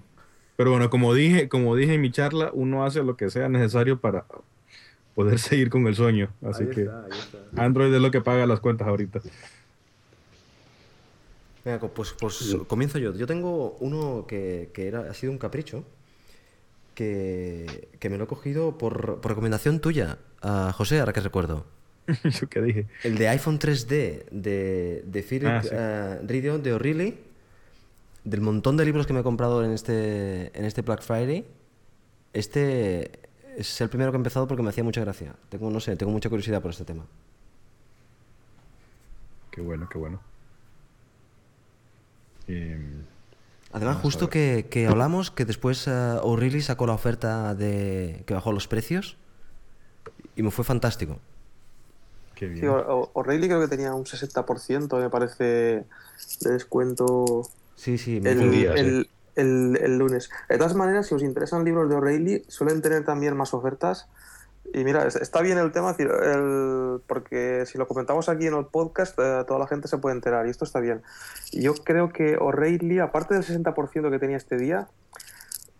pero 0.56 0.72
bueno, 0.72 0.90
como 0.90 1.14
dije, 1.14 1.50
como 1.50 1.76
dije 1.76 1.94
en 1.96 2.02
mi 2.02 2.12
charla, 2.12 2.50
uno 2.54 2.86
hace 2.86 3.04
lo 3.04 3.18
que 3.18 3.30
sea 3.30 3.50
necesario 3.50 4.00
para 4.00 4.26
poder 5.14 5.40
seguir 5.40 5.70
con 5.70 5.88
el 5.88 5.96
sueño. 5.96 6.30
Así 6.44 6.66
que 6.68 6.90
Android 7.56 7.94
es 7.94 8.02
lo 8.02 8.12
que 8.12 8.22
paga 8.22 8.46
las 8.46 8.60
cuentas 8.60 8.88
ahorita. 8.88 9.22
Venga, 11.64 11.80
pues, 11.88 12.14
pues 12.20 12.56
comienzo 12.68 13.00
yo. 13.00 13.14
Yo 13.16 13.26
tengo 13.26 13.76
uno 13.80 14.26
que, 14.28 14.70
que 14.74 14.88
era, 14.88 15.10
ha 15.10 15.14
sido 15.16 15.32
un 15.32 15.40
capricho, 15.40 15.84
que, 16.94 17.90
que 18.00 18.10
me 18.10 18.18
lo 18.18 18.26
he 18.26 18.28
cogido 18.28 18.78
por, 18.78 19.20
por 19.20 19.32
recomendación 19.32 19.80
tuya, 19.80 20.20
a 20.42 20.72
José, 20.74 21.00
ahora 21.00 21.12
que 21.14 21.22
recuerdo. 21.22 21.66
¿Yo 22.24 22.48
qué 22.50 22.62
dije? 22.62 22.86
El 23.04 23.18
de 23.18 23.30
iPhone 23.30 23.58
3D 23.58 24.26
de, 24.30 25.04
de 25.08 25.24
Philip 25.24 25.48
Ah, 25.48 26.18
sí. 26.22 26.28
Ridio 26.28 26.60
de 26.60 26.74
O'Reilly, 26.74 27.18
del 28.26 28.42
montón 28.42 28.76
de 28.76 28.86
libros 28.86 29.08
que 29.08 29.14
me 29.14 29.22
he 29.22 29.24
comprado 29.24 29.64
en 29.64 29.72
este, 29.72 30.58
en 30.58 30.66
este 30.66 30.82
Black 30.82 31.02
Friday, 31.02 31.46
este 32.34 33.12
es 33.56 33.80
el 33.80 33.90
primero 33.90 34.12
que 34.12 34.18
he 34.18 34.20
empezado 34.20 34.48
porque 34.48 34.64
me 34.64 34.70
hacía 34.70 34.84
mucha 34.84 35.02
gracia. 35.02 35.36
Tengo, 35.50 35.70
no 35.70 35.80
sé, 35.80 35.96
tengo 35.96 36.12
mucha 36.12 36.28
curiosidad 36.28 36.62
por 36.62 36.72
este 36.72 36.84
tema. 36.84 37.06
Qué 39.52 39.62
bueno, 39.62 39.88
qué 39.88 39.98
bueno. 39.98 40.20
Em, 42.48 43.04
Además, 43.72 43.98
justo 43.98 44.30
que, 44.30 44.68
que 44.70 44.88
hablamos, 44.88 45.32
que 45.32 45.46
después 45.46 45.88
eh, 45.88 45.92
O'Reilly 46.22 46.62
sacó 46.62 46.88
la 46.88 46.94
oferta 46.94 47.56
de 47.56 48.24
que 48.26 48.34
bajó 48.34 48.52
los 48.52 48.68
precios 48.68 49.18
y 50.36 50.44
me 50.44 50.52
fue 50.52 50.66
fantástico. 50.66 51.20
qué 52.36 52.48
bien. 52.48 52.62
Sí, 52.62 52.68
O'Reilly 52.68 53.48
creo 53.48 53.62
que 53.62 53.68
tenía 53.68 53.94
un 53.94 54.06
60%, 54.06 55.00
me 55.00 55.10
parece, 55.10 55.44
de 55.44 56.52
descuento 56.52 57.44
Sí, 57.76 57.98
sí, 57.98 58.20
me 58.22 58.32
el, 58.32 58.52
día, 58.52 58.74
sí. 58.74 58.80
el- 58.80 59.10
el- 59.36 59.78
el 59.82 59.98
lunes. 59.98 60.30
De 60.50 60.58
todas 60.58 60.76
maneras, 60.76 61.08
si 61.08 61.16
os 61.16 61.22
interesan 61.24 61.64
libros 61.66 61.90
de 61.90 61.96
O'Reilly, 61.96 62.44
suelen 62.48 62.82
tener 62.82 63.04
también 63.04 63.36
más 63.36 63.54
ofertas. 63.54 64.08
Y 64.74 64.84
mira, 64.84 65.06
es- 65.06 65.16
está 65.18 65.42
bien 65.42 65.58
el 65.58 65.72
tema, 65.72 65.96
el- 66.00 67.02
porque 67.06 67.66
si 67.66 67.78
lo 67.78 67.88
comentamos 67.88 68.30
aquí 68.30 68.48
en 68.48 68.56
el 68.56 68.66
podcast, 68.66 69.18
eh, 69.20 69.44
toda 69.48 69.60
la 69.60 69.68
gente 69.68 69.88
se 69.88 69.98
puede 69.98 70.16
enterar 70.16 70.48
y 70.48 70.50
esto 70.50 70.66
está 70.66 70.80
bien. 70.80 71.02
Yo 71.52 71.74
creo 71.76 72.10
que 72.10 72.38
O'Reilly, 72.38 73.00
aparte 73.00 73.34
del 73.36 73.44
60% 73.44 74.10
que 74.10 74.20
tenía 74.20 74.38
este 74.38 74.58
día, 74.58 74.88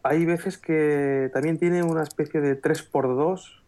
hay 0.04 0.26
veces 0.26 0.58
que 0.58 1.32
también 1.34 1.58
tiene 1.58 1.82
una 1.82 2.04
especie 2.04 2.42
de 2.42 2.56
3x2. 2.62 3.64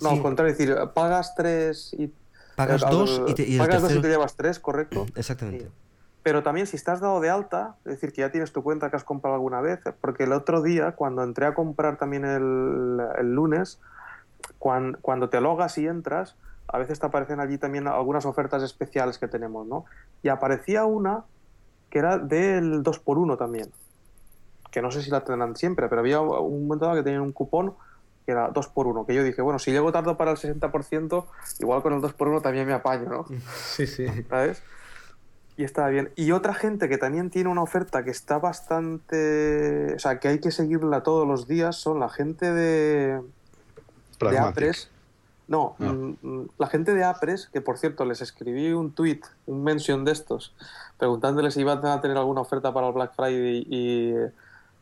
No, 0.00 0.08
Sí. 0.10 0.16
al 0.16 0.22
contrario, 0.22 0.52
es 0.52 0.58
decir, 0.58 0.76
pagas 0.94 1.34
3 1.36 1.94
y... 1.96 2.12
Pagas 2.56 2.82
eh, 2.82 2.86
dos 2.90 3.22
y, 3.28 3.34
te- 3.34 3.46
y 3.48 3.52
el 3.52 3.58
pagas 3.58 3.82
dos 3.82 3.92
y 3.94 4.00
te 4.00 4.08
llevas 4.08 4.34
3, 4.36 4.58
correcto. 4.58 5.06
Exactamente. 5.14 5.68
Pero 6.22 6.42
también 6.42 6.66
si 6.66 6.76
estás 6.76 7.00
dado 7.00 7.20
de 7.20 7.30
alta, 7.30 7.76
es 7.84 7.92
decir, 7.92 8.12
que 8.12 8.20
ya 8.20 8.30
tienes 8.30 8.52
tu 8.52 8.62
cuenta 8.62 8.90
que 8.90 8.96
has 8.96 9.04
comprado 9.04 9.34
alguna 9.36 9.60
vez, 9.60 9.80
porque 10.00 10.24
el 10.24 10.32
otro 10.32 10.60
día, 10.62 10.92
cuando 10.92 11.22
entré 11.22 11.46
a 11.46 11.54
comprar 11.54 11.96
también 11.96 12.24
el, 12.24 12.98
el 13.18 13.34
lunes, 13.34 13.80
cuan- 14.58 14.98
cuando, 15.00 15.30
te 15.30 15.40
logas 15.40 15.78
y 15.78 15.86
entras, 15.86 16.36
a 16.68 16.78
veces 16.78 17.00
te 17.00 17.06
aparecen 17.06 17.40
allí 17.40 17.58
también 17.58 17.88
algunas 17.88 18.26
ofertas 18.26 18.62
especiales 18.62 19.18
que 19.18 19.28
tenemos, 19.28 19.66
¿no? 19.66 19.86
Y 20.22 20.28
aparecía 20.28 20.84
una 20.84 21.24
que 21.90 21.98
era 22.00 22.18
del 22.18 22.82
2x1 22.82 23.36
también. 23.36 23.72
que 24.70 24.82
no 24.82 24.90
sé 24.92 25.02
si 25.02 25.10
la 25.10 25.24
tendrán 25.24 25.56
siempre, 25.56 25.88
pero 25.88 26.00
había 26.00 26.20
un 26.20 26.68
momento 26.68 26.84
dado 26.86 26.96
que 26.98 27.02
tenían 27.02 27.22
un 27.22 27.32
cupón 27.32 27.74
que 28.24 28.32
era 28.32 28.48
2 28.50 28.68
por 28.68 28.86
1 28.86 29.04
que 29.06 29.14
yo 29.14 29.24
dije, 29.24 29.42
bueno, 29.42 29.58
si 29.58 29.72
llego 29.72 29.90
tarde 29.90 30.14
para 30.14 30.30
el 30.30 30.36
60%, 30.36 31.26
igual 31.58 31.82
con 31.82 31.92
el 31.94 32.00
2 32.00 32.12
por 32.12 32.28
1 32.28 32.40
también 32.40 32.66
me 32.66 32.74
apaño, 32.74 33.08
¿no? 33.08 33.24
Sí, 33.64 33.86
sí. 33.86 34.06
¿Sabes? 34.28 34.62
Y 35.60 35.64
estaba 35.64 35.88
bien. 35.88 36.10
Y 36.16 36.32
otra 36.32 36.54
gente 36.54 36.88
que 36.88 36.96
también 36.96 37.28
tiene 37.28 37.50
una 37.50 37.60
oferta 37.60 38.02
que 38.02 38.10
está 38.10 38.38
bastante... 38.38 39.92
O 39.94 39.98
sea, 39.98 40.18
que 40.18 40.28
hay 40.28 40.38
que 40.38 40.52
seguirla 40.52 41.02
todos 41.02 41.28
los 41.28 41.46
días 41.46 41.76
son 41.76 42.00
la 42.00 42.08
gente 42.08 42.50
de, 42.50 43.16
de 43.16 43.22
Pragmatic. 44.18 44.48
Apres. 44.52 44.90
No, 45.48 45.74
No. 45.76 45.92
mm, 45.92 46.16
mm, 46.22 46.48
la 46.56 46.66
gente 46.68 46.94
de 46.94 47.04
Apres, 47.04 47.50
que 47.52 47.60
por 47.60 47.76
cierto 47.76 48.06
les 48.06 48.22
escribí 48.22 48.72
un 48.72 48.92
tweet, 48.92 49.20
un 49.44 49.62
mention 49.62 50.02
de 50.06 50.12
estos, 50.12 50.54
preguntándoles 50.96 51.52
si 51.52 51.60
iban 51.60 51.84
a 51.84 52.00
tener 52.00 52.16
alguna 52.16 52.40
oferta 52.40 52.72
para 52.72 52.86
el 52.86 52.94
Black 52.94 53.14
Friday 53.14 53.66
y, 53.68 54.14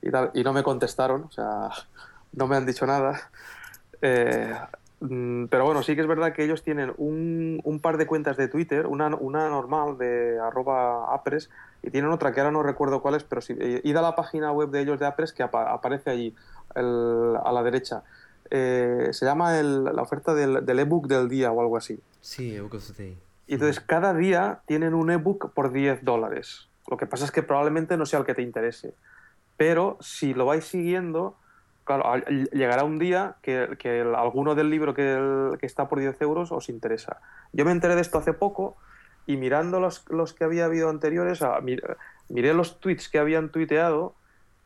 y 0.00 0.10
tal, 0.12 0.30
y 0.32 0.44
no 0.44 0.52
me 0.52 0.62
contestaron, 0.62 1.24
o 1.24 1.32
sea, 1.32 1.70
no 2.34 2.46
me 2.46 2.54
han 2.54 2.66
dicho 2.66 2.86
nada. 2.86 3.18
Eh, 4.00 4.54
pero 5.00 5.64
bueno, 5.64 5.82
sí 5.84 5.94
que 5.94 6.00
es 6.00 6.06
verdad 6.08 6.32
que 6.32 6.42
ellos 6.44 6.62
tienen 6.64 6.92
un, 6.96 7.60
un 7.62 7.80
par 7.80 7.98
de 7.98 8.06
cuentas 8.06 8.36
de 8.36 8.48
Twitter, 8.48 8.86
una, 8.86 9.06
una 9.14 9.48
normal 9.48 9.96
de 9.96 10.38
arroba 10.40 11.14
Apres 11.14 11.50
y 11.82 11.90
tienen 11.90 12.10
otra 12.10 12.32
que 12.32 12.40
ahora 12.40 12.50
no 12.50 12.62
recuerdo 12.64 13.00
cuál 13.00 13.14
es, 13.14 13.22
pero 13.22 13.40
si 13.40 13.52
eh, 13.60 13.80
id 13.84 13.96
a 13.96 14.02
la 14.02 14.16
página 14.16 14.50
web 14.50 14.70
de 14.70 14.80
ellos 14.80 14.98
de 14.98 15.06
Apres 15.06 15.32
que 15.32 15.44
apa- 15.44 15.72
aparece 15.72 16.10
allí 16.10 16.34
el- 16.74 17.36
a 17.44 17.52
la 17.52 17.62
derecha. 17.62 18.02
Eh, 18.50 19.08
se 19.12 19.24
llama 19.24 19.58
el- 19.60 19.84
la 19.84 20.02
oferta 20.02 20.34
del, 20.34 20.64
del 20.66 20.78
ebook 20.80 21.06
del 21.06 21.28
día 21.28 21.52
o 21.52 21.60
algo 21.60 21.76
así. 21.76 22.00
Sí, 22.20 22.56
ebook 22.56 22.74
of 22.74 22.86
the 22.96 23.02
day. 23.02 23.18
Y 23.46 23.54
entonces 23.54 23.80
cada 23.80 24.12
día 24.14 24.60
tienen 24.66 24.94
un 24.94 25.10
ebook 25.10 25.52
por 25.54 25.70
10 25.70 26.04
dólares. 26.04 26.68
Lo 26.90 26.96
que 26.96 27.06
pasa 27.06 27.24
es 27.24 27.30
que 27.30 27.42
probablemente 27.42 27.96
no 27.96 28.04
sea 28.04 28.18
el 28.18 28.24
que 28.26 28.34
te 28.34 28.42
interese. 28.42 28.94
Pero 29.56 29.96
si 30.00 30.34
lo 30.34 30.46
vais 30.46 30.64
siguiendo, 30.64 31.36
claro, 31.88 32.04
llegará 32.52 32.84
un 32.84 32.98
día 33.00 33.38
que, 33.42 33.76
que 33.80 34.00
el- 34.02 34.14
alguno 34.14 34.54
del 34.54 34.70
libro 34.70 34.94
que, 34.94 35.56
que 35.58 35.66
está 35.66 35.88
por 35.88 35.98
10 36.00 36.20
euros 36.22 36.52
os 36.52 36.68
interesa. 36.68 37.20
Yo 37.52 37.64
me 37.64 37.72
enteré 37.72 37.96
de 37.96 38.02
esto 38.02 38.18
hace 38.18 38.34
poco 38.34 38.76
y 39.26 39.36
mirando 39.38 39.80
los, 39.80 40.04
los 40.10 40.34
que 40.34 40.44
había 40.44 40.66
habido 40.66 40.90
anteriores, 40.90 41.42
ah, 41.42 41.60
mir- 41.62 41.96
miré 42.28 42.54
los 42.54 42.80
tweets 42.80 43.08
que 43.08 43.18
habían 43.18 43.50
tuiteado 43.50 44.14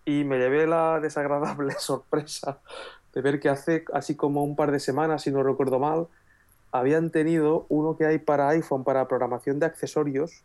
y 0.05 0.25
me 0.25 0.39
llevé 0.39 0.66
la 0.66 1.01
desagradable 1.01 1.75
sorpresa 1.79 2.61
de 3.14 3.23
ver 3.23 3.41
que 3.41 3.49
hace 3.51 3.85
así 3.95 4.16
como 4.16 4.45
un 4.45 4.57
par 4.57 4.73
de 4.73 4.81
semanas, 4.81 5.23
si 5.23 5.31
no 5.33 5.43
recuerdo 5.45 5.79
mal, 5.79 6.09
habían 6.73 7.11
tenido 7.11 7.66
uno 7.70 7.97
que 7.97 8.07
hay 8.07 8.18
para 8.18 8.49
iPhone 8.51 8.85
para 8.85 9.09
programación 9.09 9.61
de 9.61 9.66
accesorios, 9.66 10.45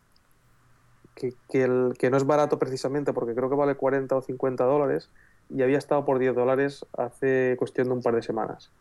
que, 1.16 1.34
que 1.98 2.10
no 2.12 2.18
es 2.18 2.26
barato 2.26 2.60
precisamente 2.60 3.14
porque 3.14 3.34
creo 3.36 3.50
que 3.50 3.56
vale 3.56 3.76
40 3.76 4.16
o 4.16 4.22
50 4.22 4.66
dólares 4.66 5.10
y 5.50 5.62
había 5.62 5.78
estado 5.78 6.06
por 6.06 6.20
10 6.20 6.36
dólares 6.36 6.86
hace 6.98 7.56
cuestión 7.58 7.88
de 7.88 7.93
un 7.93 8.02
par 8.02 8.16
de 8.16 8.22
semanas. 8.22 8.72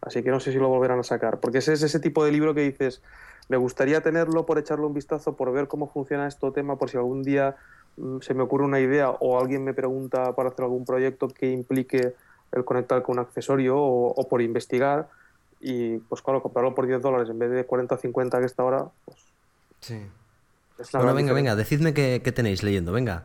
Así 0.00 0.22
que 0.22 0.30
no 0.30 0.40
sé 0.40 0.52
si 0.52 0.58
lo 0.58 0.68
volverán 0.68 0.98
a 0.98 1.02
sacar, 1.02 1.40
porque 1.40 1.58
ese 1.58 1.72
es 1.72 1.82
ese 1.82 1.98
tipo 2.00 2.24
de 2.24 2.32
libro 2.32 2.54
que 2.54 2.60
dices, 2.62 3.02
me 3.48 3.56
gustaría 3.56 4.02
tenerlo 4.02 4.44
por 4.46 4.58
echarle 4.58 4.86
un 4.86 4.94
vistazo, 4.94 5.36
por 5.36 5.52
ver 5.52 5.68
cómo 5.68 5.88
funciona 5.88 6.26
este 6.26 6.50
tema, 6.50 6.76
por 6.76 6.90
si 6.90 6.96
algún 6.96 7.22
día 7.22 7.56
mm, 7.96 8.18
se 8.20 8.34
me 8.34 8.42
ocurre 8.42 8.64
una 8.64 8.80
idea 8.80 9.10
o 9.10 9.38
alguien 9.40 9.64
me 9.64 9.74
pregunta 9.74 10.34
para 10.34 10.50
hacer 10.50 10.64
algún 10.64 10.84
proyecto 10.84 11.28
que 11.28 11.50
implique 11.50 12.14
el 12.52 12.64
conectar 12.64 13.02
con 13.02 13.18
un 13.18 13.24
accesorio 13.24 13.76
o, 13.78 14.08
o 14.14 14.28
por 14.28 14.40
investigar 14.42 15.08
y 15.60 15.96
pues 15.98 16.20
claro, 16.22 16.42
comprarlo 16.42 16.74
por 16.74 16.86
10 16.86 17.00
dólares 17.00 17.28
en 17.30 17.38
vez 17.38 17.50
de 17.50 17.64
40 17.64 17.94
o 17.94 17.98
50 17.98 18.38
que 18.40 18.46
está 18.46 18.62
ahora, 18.62 18.86
pues 19.06 19.18
Sí. 19.80 19.94
es 20.78 20.92
Bueno, 20.92 21.14
venga, 21.14 21.32
diferencia. 21.32 21.34
venga, 21.34 21.56
decidme 21.56 21.94
qué, 21.94 22.20
qué 22.24 22.32
tenéis 22.32 22.62
leyendo, 22.62 22.92
venga. 22.92 23.24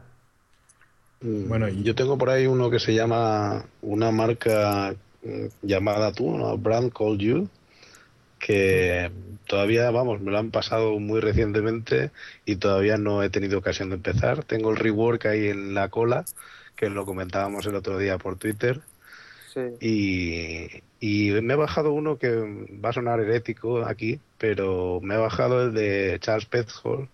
Mm, 1.22 1.48
Bueno, 1.50 1.68
y- 1.70 1.84
yo 1.84 1.96
tengo 1.96 2.18
por 2.18 2.30
ahí 2.30 2.48
uno 2.48 2.70
que 2.70 2.80
se 2.80 2.94
llama 2.94 3.66
una 3.82 4.12
marca 4.12 4.96
mm, 5.24 5.48
llamada 5.62 6.12
tú, 6.14 6.38
¿no? 6.38 6.58
Brand 6.58 6.92
Called 6.94 7.20
You, 7.20 7.50
que 8.40 9.12
todavía, 9.48 9.92
vamos, 9.92 10.22
me 10.22 10.32
lo 10.32 10.38
han 10.40 10.52
pasado 10.52 11.00
muy 11.00 11.20
recientemente 11.22 12.12
y 12.46 12.58
todavía 12.58 12.98
no 12.98 13.24
he 13.24 13.30
tenido 13.30 13.60
ocasión 13.60 13.90
de 13.90 13.96
empezar. 13.96 14.44
Tengo 14.46 14.72
el 14.72 14.78
rework 14.78 15.26
ahí 15.28 15.48
en 15.50 15.74
la 15.74 15.90
cola, 15.90 16.26
que 16.76 16.90
lo 16.90 17.06
comentábamos 17.06 17.66
el 17.66 17.76
otro 17.76 17.98
día 17.98 18.18
por 18.18 18.38
Twitter. 18.38 18.82
Sí. 19.54 19.62
Y, 19.82 20.84
y 21.00 21.32
me 21.42 21.54
he 21.54 21.58
bajado 21.58 21.92
uno 21.94 22.18
que 22.18 22.30
va 22.84 22.90
a 22.90 22.94
sonar 22.94 23.20
herético 23.20 23.86
aquí, 23.86 24.20
pero 24.38 25.00
me 25.02 25.16
he 25.16 25.18
bajado 25.18 25.64
el 25.66 25.74
de 25.74 26.18
Charles 26.22 26.46
Petzold 26.46 27.10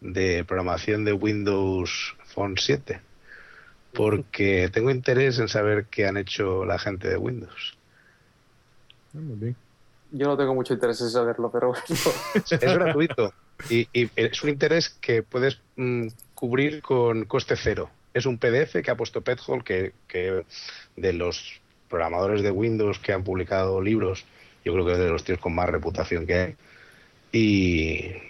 de 0.00 0.44
programación 0.44 1.04
de 1.04 1.12
Windows 1.14 2.16
Phone 2.34 2.56
7, 2.58 3.00
porque 3.92 4.70
tengo 4.72 4.90
interés 4.90 5.38
en 5.38 5.48
saber 5.48 5.86
qué 5.90 6.06
han 6.06 6.16
hecho 6.16 6.64
la 6.64 6.78
gente 6.78 7.08
de 7.08 7.16
Windows. 7.16 7.76
Ah, 9.14 9.18
muy 9.18 9.36
bien. 9.36 9.56
Yo 10.12 10.26
no 10.26 10.36
tengo 10.36 10.54
mucho 10.54 10.74
interés 10.74 11.00
en 11.00 11.10
saberlo, 11.10 11.50
pero 11.50 11.68
bueno. 11.68 11.82
Es 12.34 12.74
gratuito 12.74 13.32
y, 13.68 13.88
y 13.92 14.10
es 14.16 14.42
un 14.42 14.50
interés 14.50 14.88
que 14.88 15.22
puedes 15.22 15.60
mm, 15.76 16.08
cubrir 16.34 16.82
con 16.82 17.24
coste 17.24 17.56
cero. 17.56 17.90
Es 18.14 18.26
un 18.26 18.38
PDF 18.38 18.82
que 18.82 18.90
ha 18.90 18.96
puesto 18.96 19.20
Petzold, 19.20 19.62
que, 19.62 19.92
que 20.08 20.44
de 20.96 21.12
los 21.12 21.60
programadores 21.88 22.42
de 22.42 22.50
Windows 22.50 22.98
que 22.98 23.12
han 23.12 23.24
publicado 23.24 23.80
libros, 23.80 24.24
yo 24.64 24.72
creo 24.72 24.86
que 24.86 24.92
es 24.92 24.98
de 24.98 25.10
los 25.10 25.24
tíos 25.24 25.38
con 25.38 25.54
más 25.54 25.68
reputación 25.68 26.26
que 26.26 26.34
hay. 26.34 26.56
Y 27.32 28.29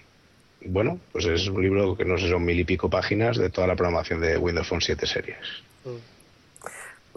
bueno, 0.67 0.99
pues 1.13 1.25
es 1.27 1.49
un 1.49 1.63
libro 1.63 1.97
que 1.97 2.05
no 2.05 2.19
sé, 2.19 2.29
son 2.29 2.45
mil 2.45 2.59
y 2.61 2.65
pico 2.65 2.89
páginas 2.91 3.37
de 3.39 3.51
toda 3.51 3.67
la 3.67 3.77
programación 3.77 4.21
de 4.21 4.37
Windows 4.37 4.69
Phone 4.69 4.81
7 4.81 5.07
series. 5.07 5.39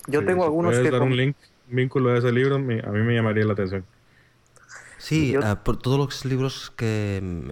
Yo 0.07 0.19
Sí, 0.21 0.25
tengo 0.25 0.41
si 0.41 0.45
algunos 0.45 0.77
que... 0.79 0.91
dar 0.91 1.01
un 1.01 1.15
link, 1.15 1.35
un 1.69 1.75
vínculo 1.75 2.11
a 2.11 2.17
ese 2.17 2.31
libro, 2.31 2.55
a 2.55 2.59
mí 2.59 2.75
me 2.81 3.13
llamaría 3.15 3.45
la 3.45 3.53
atención. 3.53 3.85
Sí, 4.97 5.31
Yo- 5.31 5.41
ah, 5.43 5.63
por 5.63 5.77
todos 5.77 5.97
los 5.97 6.23
libros 6.25 6.71
que 6.77 7.19
mm, 7.21 7.49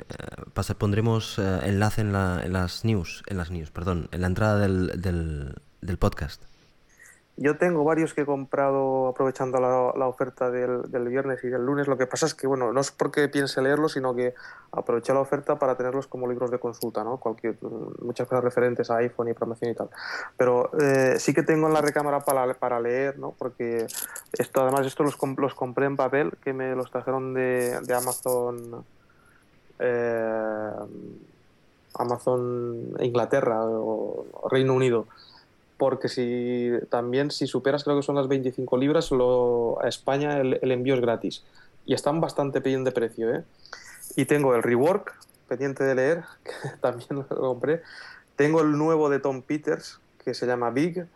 pasa- 0.53 0.77
pondremos 0.77 1.37
eh, 1.37 1.59
enlace 1.63 1.99
en, 2.01 2.13
la- 2.13 2.41
en 2.43 2.53
las 2.53 2.85
news, 2.85 3.23
en 3.27 3.37
las 3.37 3.51
news, 3.51 3.71
perdón, 3.71 4.07
en 4.11 4.21
la 4.21 4.27
entrada 4.27 4.59
del, 4.59 5.01
del, 5.01 5.55
del 5.81 5.97
podcast. 5.97 6.41
Yo 7.41 7.57
tengo 7.57 7.83
varios 7.83 8.13
que 8.13 8.21
he 8.21 8.25
comprado 8.25 9.07
aprovechando 9.07 9.59
la, 9.59 9.93
la 9.97 10.07
oferta 10.07 10.51
del, 10.51 10.91
del 10.91 11.07
viernes 11.07 11.43
y 11.43 11.47
del 11.49 11.65
lunes. 11.65 11.87
Lo 11.87 11.97
que 11.97 12.05
pasa 12.05 12.27
es 12.27 12.35
que, 12.35 12.45
bueno, 12.45 12.71
no 12.71 12.79
es 12.79 12.91
porque 12.91 13.27
piense 13.29 13.61
leerlos, 13.61 13.93
sino 13.93 14.13
que 14.13 14.35
aproveché 14.71 15.11
la 15.11 15.21
oferta 15.21 15.57
para 15.57 15.75
tenerlos 15.75 16.05
como 16.05 16.27
libros 16.27 16.51
de 16.51 16.59
consulta, 16.59 17.03
¿no? 17.03 17.19
Muchas 18.01 18.27
cosas 18.27 18.43
referentes 18.43 18.91
a 18.91 18.97
iPhone 18.97 19.29
y 19.29 19.33
promoción 19.33 19.71
y 19.71 19.75
tal. 19.75 19.89
Pero 20.37 20.69
eh, 20.79 21.15
sí 21.17 21.33
que 21.33 21.41
tengo 21.41 21.65
en 21.65 21.73
la 21.73 21.81
recámara 21.81 22.19
para, 22.19 22.53
para 22.53 22.79
leer, 22.79 23.17
¿no? 23.17 23.33
Porque 23.37 23.87
esto, 24.37 24.61
además, 24.61 24.85
esto 24.85 25.03
los, 25.03 25.17
comp- 25.17 25.39
los 25.39 25.55
compré 25.55 25.87
en 25.87 25.97
papel, 25.97 26.33
que 26.43 26.53
me 26.53 26.75
los 26.75 26.91
trajeron 26.91 27.33
de, 27.33 27.79
de 27.81 27.93
Amazon. 27.95 28.85
eh, 29.79 30.71
Amazon 31.95 32.93
Inglaterra 32.99 33.65
o 33.65 34.47
Reino 34.49 34.73
Unido 34.73 35.07
porque 35.82 36.09
si 36.09 36.69
también 36.91 37.32
si 37.32 37.47
superas 37.47 37.84
creo 37.84 37.95
que 37.95 38.03
son 38.03 38.15
las 38.15 38.27
25 38.27 38.77
libras 38.77 39.09
lo, 39.09 39.79
a 39.82 39.88
España 39.88 40.39
el, 40.39 40.71
envío 40.71 40.93
es 40.93 41.01
gratis. 41.01 41.43
Y 41.88 41.95
están 41.95 42.21
bastante 42.21 42.59
bien 42.59 42.84
de 42.84 42.91
precio 42.91 43.34
¿eh? 43.34 43.43
y 44.15 44.25
tengo 44.25 44.53
el 44.53 44.61
rework 44.61 45.11
pendiente 45.47 45.84
de 45.84 45.95
leer 45.95 46.23
que 46.43 46.69
también 46.82 47.07
lo 47.09 47.25
compré. 47.27 47.82
Tengo 48.36 48.61
el 48.61 48.77
nuevo 48.77 49.09
de 49.09 49.19
Tom 49.19 49.41
Peters 49.41 49.99
que 50.23 50.36
se 50.36 50.45
llama 50.45 50.69
Big 50.69 51.07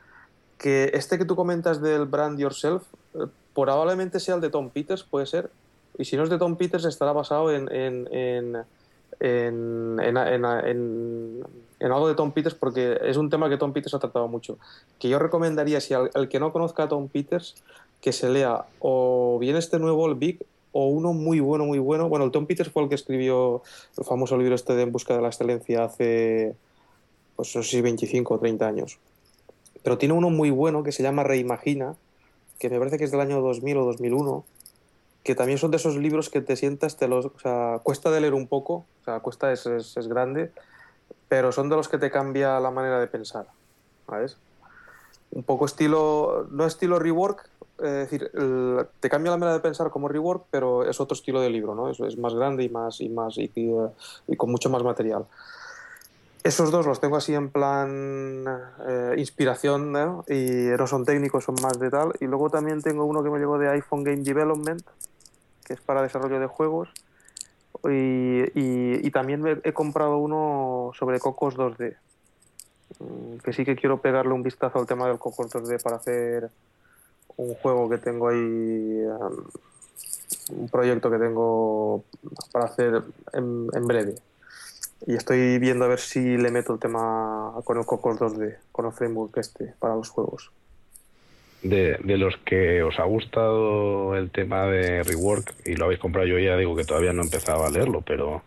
que 0.57 0.89
este 0.95 1.20
que 1.20 1.26
tú 1.26 1.36
comentas 1.36 1.80
del 1.80 2.05
brand 2.05 2.39
yourself 2.39 2.86
eh, 3.13 3.28
probablemente 3.53 4.20
sea 4.20 4.34
el 4.34 4.41
de 4.41 4.49
Tom 4.49 4.72
Peters 4.72 5.03
puede 5.03 5.28
ser. 5.28 5.51
Y 5.95 6.05
si 6.05 6.18
no 6.18 6.24
es 6.24 6.32
de 6.32 6.39
Tom 6.39 6.57
Peters 6.57 6.86
estará 6.86 7.11
basado 7.11 7.53
en, 7.53 7.70
en 7.72 8.66
en, 9.20 9.99
en, 11.80 11.91
algo 11.91 12.07
de 12.07 12.15
Tom 12.15 12.32
Peters 12.32 12.55
porque 12.55 12.97
es 13.03 13.17
un 13.17 13.30
tema 13.30 13.49
que 13.49 13.57
Tom 13.57 13.73
Peters 13.73 13.93
ha 13.93 13.99
tratado 13.99 14.28
mucho. 14.28 14.57
Que 14.99 15.09
yo 15.09 15.19
recomendaría, 15.19 15.82
si 15.82 15.93
al, 15.93 16.30
que 16.30 16.39
no 16.39 16.51
conozca 16.51 16.84
a 16.84 16.88
Tom 16.88 17.07
Peters, 17.07 17.55
que 18.01 18.11
se 18.11 18.30
lea 18.30 18.65
o 18.80 19.38
bien 19.39 19.55
este 19.55 19.80
nuevo, 19.80 20.07
el 20.07 20.15
Big, 20.15 20.45
o 20.71 20.88
uno 20.88 21.13
muy 21.13 21.39
bueno, 21.39 21.65
muy 21.65 21.80
bueno. 21.80 22.09
Bueno, 22.09 22.26
el 22.26 22.32
Tom 22.32 22.45
Peters 22.45 22.69
fue 22.69 22.84
el 22.84 22.89
que 22.89 22.95
escribió 22.95 23.63
el 23.97 24.03
famoso 24.03 24.38
libro 24.38 24.55
este 24.55 24.76
de 24.76 24.84
En 24.84 24.91
busca 24.91 25.15
de 25.15 25.21
la 25.21 25.28
excelencia 25.28 25.86
hace, 25.86 26.55
pues 27.36 27.55
no 27.55 27.63
sé 27.63 27.69
si 27.69 27.82
25 27.82 28.34
o 28.34 28.39
30 28.39 28.67
años. 28.67 28.99
Pero 29.84 29.97
tiene 29.97 30.13
uno 30.13 30.30
muy 30.30 30.49
bueno 30.49 30.84
que 30.84 30.91
se 30.91 31.03
llama 31.03 31.23
Reimagina, 31.23 31.95
que 32.59 32.69
me 32.69 32.80
parece 32.80 32.97
que 32.97 33.03
es 33.03 33.11
del 33.11 33.21
año 33.21 33.41
2000 33.41 33.78
o 33.78 33.86
2001 33.86 34.45
que 35.26 35.34
también 35.34 35.57
son 35.57 35.71
de 35.71 35.78
esos 35.78 35.97
libros 35.97 36.30
que 36.30 36.39
te 36.39 36.55
sientas, 36.55 36.97
te 36.97 37.07
los, 37.07 37.32
cuesta 37.82 38.11
de 38.11 38.21
leer 38.21 38.36
un 38.36 38.45
poco, 38.45 38.86
o 39.01 39.03
sea, 39.05 39.19
cuesta 39.21 39.51
es, 39.51 39.65
es, 39.65 39.97
es 39.97 40.07
grande, 40.07 40.51
pero 41.36 41.51
son 41.51 41.67
de 41.67 41.75
los 41.75 41.89
que 41.89 41.97
te 41.97 42.09
cambia 42.09 42.61
la 42.61 42.71
manera 42.71 42.97
de 42.97 43.07
pensar, 43.07 43.45
¿sabes? 44.07 44.38
Un 45.31 45.43
poco 45.43 45.65
estilo, 45.65 46.47
no 46.49 46.65
estilo 46.65 46.97
rework, 46.97 47.49
es 47.77 48.09
decir, 48.09 48.31
el, 48.33 48.88
te 49.01 49.09
cambia 49.09 49.31
la 49.31 49.38
manera 49.38 49.57
de 49.57 49.59
pensar 49.59 49.89
como 49.89 50.07
rework, 50.07 50.45
pero 50.49 50.89
es 50.89 51.01
otro 51.01 51.13
estilo 51.13 51.41
de 51.41 51.49
libro, 51.49 51.75
¿no? 51.75 51.89
Es, 51.89 51.99
es 51.99 52.17
más 52.17 52.33
grande 52.33 52.63
y 52.63 52.69
más 52.69 53.01
y 53.01 53.09
más 53.09 53.38
y, 53.38 53.51
y, 53.53 53.69
y, 54.27 54.38
con 54.38 54.49
mucho 54.49 54.69
más 54.69 54.81
material. 54.81 55.25
Esos 56.41 56.71
dos 56.71 56.86
los 56.86 57.01
tengo 57.01 57.17
así 57.17 57.33
en 57.33 57.49
plan 57.49 58.45
eh, 58.88 59.15
inspiración 59.17 59.91
¿no? 59.91 60.23
y 60.29 60.71
no 60.79 60.88
son 60.88 61.03
técnicos, 61.03 61.43
son 61.43 61.55
más 61.61 61.77
de 61.79 61.89
tal. 61.89 62.13
Y 62.21 62.27
luego 62.27 62.49
también 62.49 62.81
tengo 62.81 63.03
uno 63.03 63.23
que 63.23 63.29
me 63.29 63.39
llegó 63.39 63.57
de 63.57 63.67
iPhone 63.67 64.05
Game 64.05 64.23
Development, 64.23 64.83
que 65.65 65.73
es 65.73 65.81
para 65.81 66.01
desarrollo 66.01 66.39
de 66.39 66.47
juegos. 66.47 66.93
Y, 67.84 68.43
y- 69.07 69.11
también 69.11 69.41
me 69.41 69.59
he 69.63 69.73
comprado 69.73 70.17
uno 70.17 70.91
sobre 70.97 71.19
Cocos 71.19 71.55
2D, 71.55 71.95
mm, 72.99 73.38
que 73.43 73.53
sí 73.53 73.65
que 73.65 73.76
quiero 73.76 74.01
pegarle 74.01 74.34
un 74.34 74.43
vistazo 74.43 74.80
al 74.80 74.88
tema 74.88 75.07
del 75.07 75.19
Cocos 75.19 75.49
2D 75.51 75.80
para 75.82 75.97
hacer 75.97 76.49
un 77.38 77.53
juego 77.55 77.89
que 77.89 77.97
tengo 77.97 78.30
ahí, 78.30 78.38
um, 79.05 79.45
un 80.49 80.69
proyecto 80.69 81.09
que 81.09 81.17
tengo 81.17 82.03
para 82.51 82.65
hacer 82.65 83.03
en, 83.34 83.67
en 83.73 83.88
breve. 83.88 84.15
Y 85.07 85.15
estoy 85.15 85.59
viendo 85.59 85.86
a 85.86 85.89
ver 85.89 85.99
si 85.99 86.38
le 86.38 86.51
meto 86.51 86.73
el 86.73 86.80
tema 86.80 87.53
con 87.63 87.78
el 87.78 87.86
Cocos 87.86 88.17
2D, 88.19 88.57
con 88.71 88.86
el 88.88 88.91
framework 88.93 89.38
este 89.38 89.73
para 89.80 89.95
los 89.95 90.09
juegos. 90.09 90.51
De, 91.66 91.97
de 92.03 92.18
los 92.20 92.38
que 92.45 92.84
os 92.84 92.99
ha 92.99 93.05
gustado 93.05 94.16
el 94.16 94.30
tema 94.30 94.68
de 94.68 95.01
rework 95.01 95.51
y 95.66 95.76
lo 95.76 95.86
habéis 95.86 95.99
comprado, 95.99 96.28
yo 96.28 96.38
ya 96.38 96.55
digo 96.57 96.76
que 96.76 96.84
todavía 96.84 97.11
no 97.11 97.24
he 97.24 97.26
empezado 97.26 97.66
a 97.66 97.72
leerlo, 97.72 98.03
pero, 98.05 98.43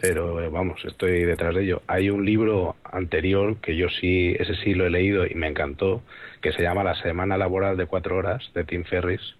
pero 0.00 0.40
eh, 0.40 0.48
vamos, 0.48 0.80
estoy 0.84 1.24
detrás 1.24 1.56
de 1.56 1.64
ello. 1.64 1.82
Hay 1.88 2.08
un 2.08 2.24
libro 2.24 2.76
anterior 2.84 3.56
que 3.56 3.76
yo 3.76 3.88
sí, 3.88 4.36
ese 4.38 4.54
sí 4.62 4.74
lo 4.74 4.86
he 4.86 4.90
leído 4.90 5.26
y 5.26 5.34
me 5.34 5.48
encantó, 5.48 6.02
que 6.40 6.52
se 6.52 6.62
llama 6.62 6.84
La 6.84 6.94
Semana 7.02 7.36
Laboral 7.36 7.76
de 7.76 7.86
Cuatro 7.86 8.16
Horas, 8.16 8.48
de 8.54 8.62
Tim 8.62 8.84
Ferris, 8.84 9.34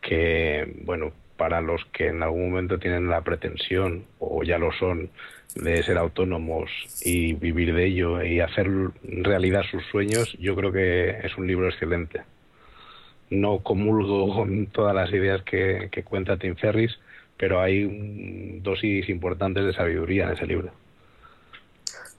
que, 0.00 0.72
bueno, 0.84 1.10
para 1.36 1.60
los 1.60 1.84
que 1.86 2.06
en 2.08 2.22
algún 2.22 2.50
momento 2.50 2.78
tienen 2.78 3.08
la 3.08 3.22
pretensión, 3.22 4.04
o 4.20 4.44
ya 4.44 4.58
lo 4.58 4.70
son, 4.70 5.10
de 5.54 5.82
ser 5.82 5.98
autónomos 5.98 6.70
y 7.02 7.34
vivir 7.34 7.74
de 7.74 7.86
ello 7.86 8.22
y 8.22 8.40
hacer 8.40 8.68
realidad 9.02 9.62
sus 9.70 9.84
sueños, 9.86 10.36
yo 10.38 10.54
creo 10.54 10.72
que 10.72 11.10
es 11.24 11.36
un 11.36 11.46
libro 11.46 11.68
excelente. 11.68 12.22
No 13.30 13.58
comulgo 13.60 14.34
con 14.34 14.66
todas 14.66 14.94
las 14.94 15.10
ideas 15.10 15.42
que, 15.42 15.88
que 15.90 16.02
cuenta 16.02 16.36
Tim 16.36 16.56
Ferris, 16.56 16.98
pero 17.36 17.60
hay 17.60 18.60
dosis 18.62 19.08
importantes 19.08 19.64
de 19.64 19.72
sabiduría 19.72 20.26
en 20.26 20.32
ese 20.32 20.46
libro. 20.46 20.70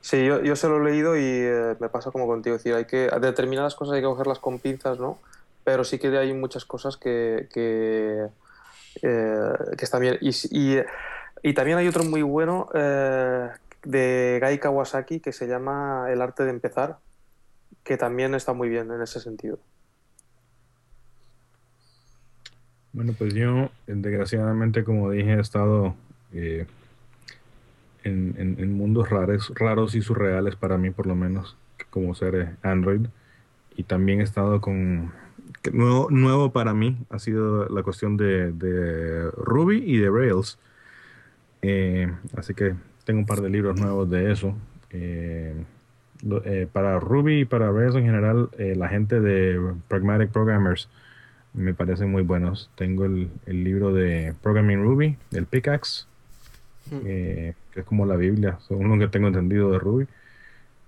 Sí, 0.01 0.25
yo, 0.25 0.41
yo 0.41 0.55
se 0.55 0.67
lo 0.67 0.77
he 0.77 0.91
leído 0.91 1.15
y 1.15 1.21
eh, 1.23 1.75
me 1.79 1.87
pasa 1.87 2.09
como 2.09 2.25
contigo, 2.25 2.55
es 2.55 2.63
decir, 2.63 2.75
hay 2.75 2.85
que, 2.85 3.09
determinadas 3.21 3.75
cosas 3.75 3.93
hay 3.93 4.01
que 4.01 4.07
cogerlas 4.07 4.39
con 4.39 4.57
pinzas, 4.57 4.99
¿no? 4.99 5.19
Pero 5.63 5.83
sí 5.83 5.99
que 5.99 6.07
hay 6.17 6.33
muchas 6.33 6.65
cosas 6.65 6.97
que, 6.97 7.47
que, 7.53 8.25
eh, 9.03 9.53
que 9.77 9.85
están 9.85 10.01
bien. 10.01 10.17
Y, 10.19 10.31
y, 10.49 10.79
y 11.43 11.53
también 11.53 11.77
hay 11.77 11.87
otro 11.87 12.03
muy 12.03 12.21
bueno 12.21 12.67
eh, 12.73 13.49
de 13.83 14.39
Gai 14.41 14.59
Kawasaki 14.59 15.19
que 15.19 15.33
se 15.33 15.47
llama 15.47 16.07
El 16.09 16.21
arte 16.21 16.43
de 16.43 16.51
empezar, 16.51 16.99
que 17.83 17.97
también 17.97 18.35
está 18.35 18.53
muy 18.53 18.69
bien 18.69 18.91
en 18.91 19.01
ese 19.01 19.19
sentido. 19.19 19.59
Bueno, 22.93 23.13
pues 23.17 23.33
yo, 23.33 23.69
desgraciadamente, 23.87 24.83
como 24.83 25.09
dije, 25.11 25.33
he 25.35 25.39
estado 25.39 25.95
eh, 26.33 26.65
en, 28.03 28.35
en- 28.37 28.73
mundos 28.77 29.09
raros, 29.09 29.51
raros 29.55 29.95
y 29.95 30.01
surreales 30.01 30.55
para 30.57 30.77
mí, 30.77 30.91
por 30.91 31.07
lo 31.07 31.15
menos, 31.15 31.55
como 31.89 32.15
ser 32.15 32.35
eh, 32.35 32.55
Android. 32.63 33.07
Y 33.77 33.83
también 33.83 34.19
he 34.21 34.23
estado 34.23 34.59
con... 34.61 35.13
nuevo, 35.71 36.09
nuevo 36.11 36.51
para 36.51 36.73
mí 36.73 36.97
ha 37.09 37.19
sido 37.19 37.67
la 37.69 37.83
cuestión 37.83 38.17
de, 38.17 38.51
de 38.51 39.31
Ruby 39.31 39.83
y 39.85 39.97
de 39.97 40.09
Rails. 40.09 40.59
Eh, 41.61 42.11
así 42.35 42.53
que 42.53 42.73
tengo 43.05 43.19
un 43.19 43.25
par 43.25 43.41
de 43.41 43.49
libros 43.49 43.79
nuevos 43.79 44.09
de 44.09 44.31
eso. 44.31 44.55
Eh, 44.91 45.53
eh, 46.45 46.67
para 46.71 46.99
Ruby 46.99 47.41
y 47.41 47.45
para 47.45 47.71
Rails 47.71 47.95
en 47.95 48.05
general, 48.05 48.49
la 48.57 48.87
gente 48.89 49.19
de 49.19 49.59
Pragmatic 49.87 50.31
Programmers 50.31 50.89
me 51.53 51.73
parecen 51.73 52.11
muy 52.11 52.23
buenos. 52.23 52.69
Tengo 52.75 53.05
el, 53.05 53.29
el 53.45 53.63
libro 53.63 53.93
de 53.93 54.33
Programming 54.41 54.83
Ruby, 54.83 55.17
del 55.31 55.45
Pickaxe, 55.45 56.05
eh, 56.91 57.53
que 57.73 57.79
es 57.81 57.85
como 57.85 58.05
la 58.05 58.15
Biblia, 58.15 58.59
según 58.67 58.89
lo 58.89 58.99
que 58.99 59.11
tengo 59.11 59.27
entendido 59.27 59.71
de 59.71 59.79
Ruby. 59.79 60.07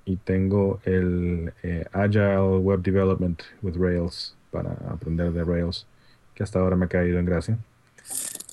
Y 0.06 0.18
tengo 0.18 0.82
el 0.84 1.54
Agile 1.94 2.58
Web 2.58 2.82
Development 2.82 3.42
with 3.62 3.76
Rails 3.78 4.36
para 4.52 4.72
aprender 4.90 5.32
de 5.32 5.44
Rails, 5.46 5.88
que 6.36 6.44
hasta 6.44 6.60
ahora 6.60 6.76
me 6.76 6.86
ha 6.86 6.90
caído 6.90 7.20
en 7.20 7.26
gracia. 7.26 7.58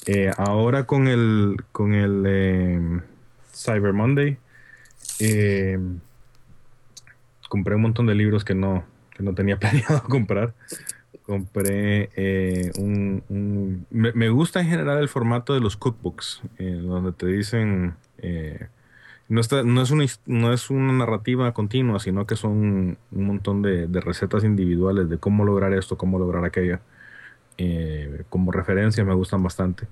Eh, 0.07 0.31
ahora 0.37 0.87
con 0.87 1.09
el, 1.09 1.57
con 1.73 1.95
el 1.95 2.25
eh, 2.27 3.01
Cyber 3.55 3.93
Monday, 3.93 4.39
eh, 5.21 5.79
compré 7.49 7.75
un 7.75 7.83
montón 7.83 8.07
de 8.07 8.15
libros 8.15 8.45
que 8.45 8.55
no, 8.55 8.85
que 9.17 9.23
no 9.23 9.35
tenía 9.35 9.59
planeado 9.61 10.03
comprar. 10.05 10.55
Compré 11.25 12.11
eh, 12.17 12.73
un... 12.79 13.23
un- 13.29 13.87
me, 13.91 14.29
gusta 14.31 14.61
en 14.61 14.69
general 14.69 14.99
el 14.99 15.09
formato 15.09 15.55
de 15.55 15.61
los 15.61 15.77
cookbooks, 15.77 16.43
eh, 16.59 16.81
donde 16.83 17.13
te 17.13 17.27
dicen... 17.27 17.95
eh, 18.19 18.69
no, 19.29 19.41
está, 19.41 19.63
no, 19.63 19.83
es 19.83 19.91
una, 19.93 20.07
no 20.27 20.53
es 20.53 20.71
una 20.71 20.93
narrativa 20.93 21.53
continua, 21.55 22.01
sino 22.01 22.27
que 22.27 22.37
son 22.37 22.99
un 23.13 23.25
montón 23.27 23.63
de 23.63 24.01
recetas 24.01 24.45
individuales 24.45 25.09
de 25.09 25.19
cómo 25.19 25.45
lograr 25.45 25.73
esto, 25.75 25.97
cómo 25.99 26.19
lograr 26.19 26.45
aquello. 26.45 26.81
Eh, 27.59 28.25
como 28.29 28.53
referencia 28.53 29.05
me 29.05 29.15
gustan 29.15 29.43
bastante. 29.43 29.87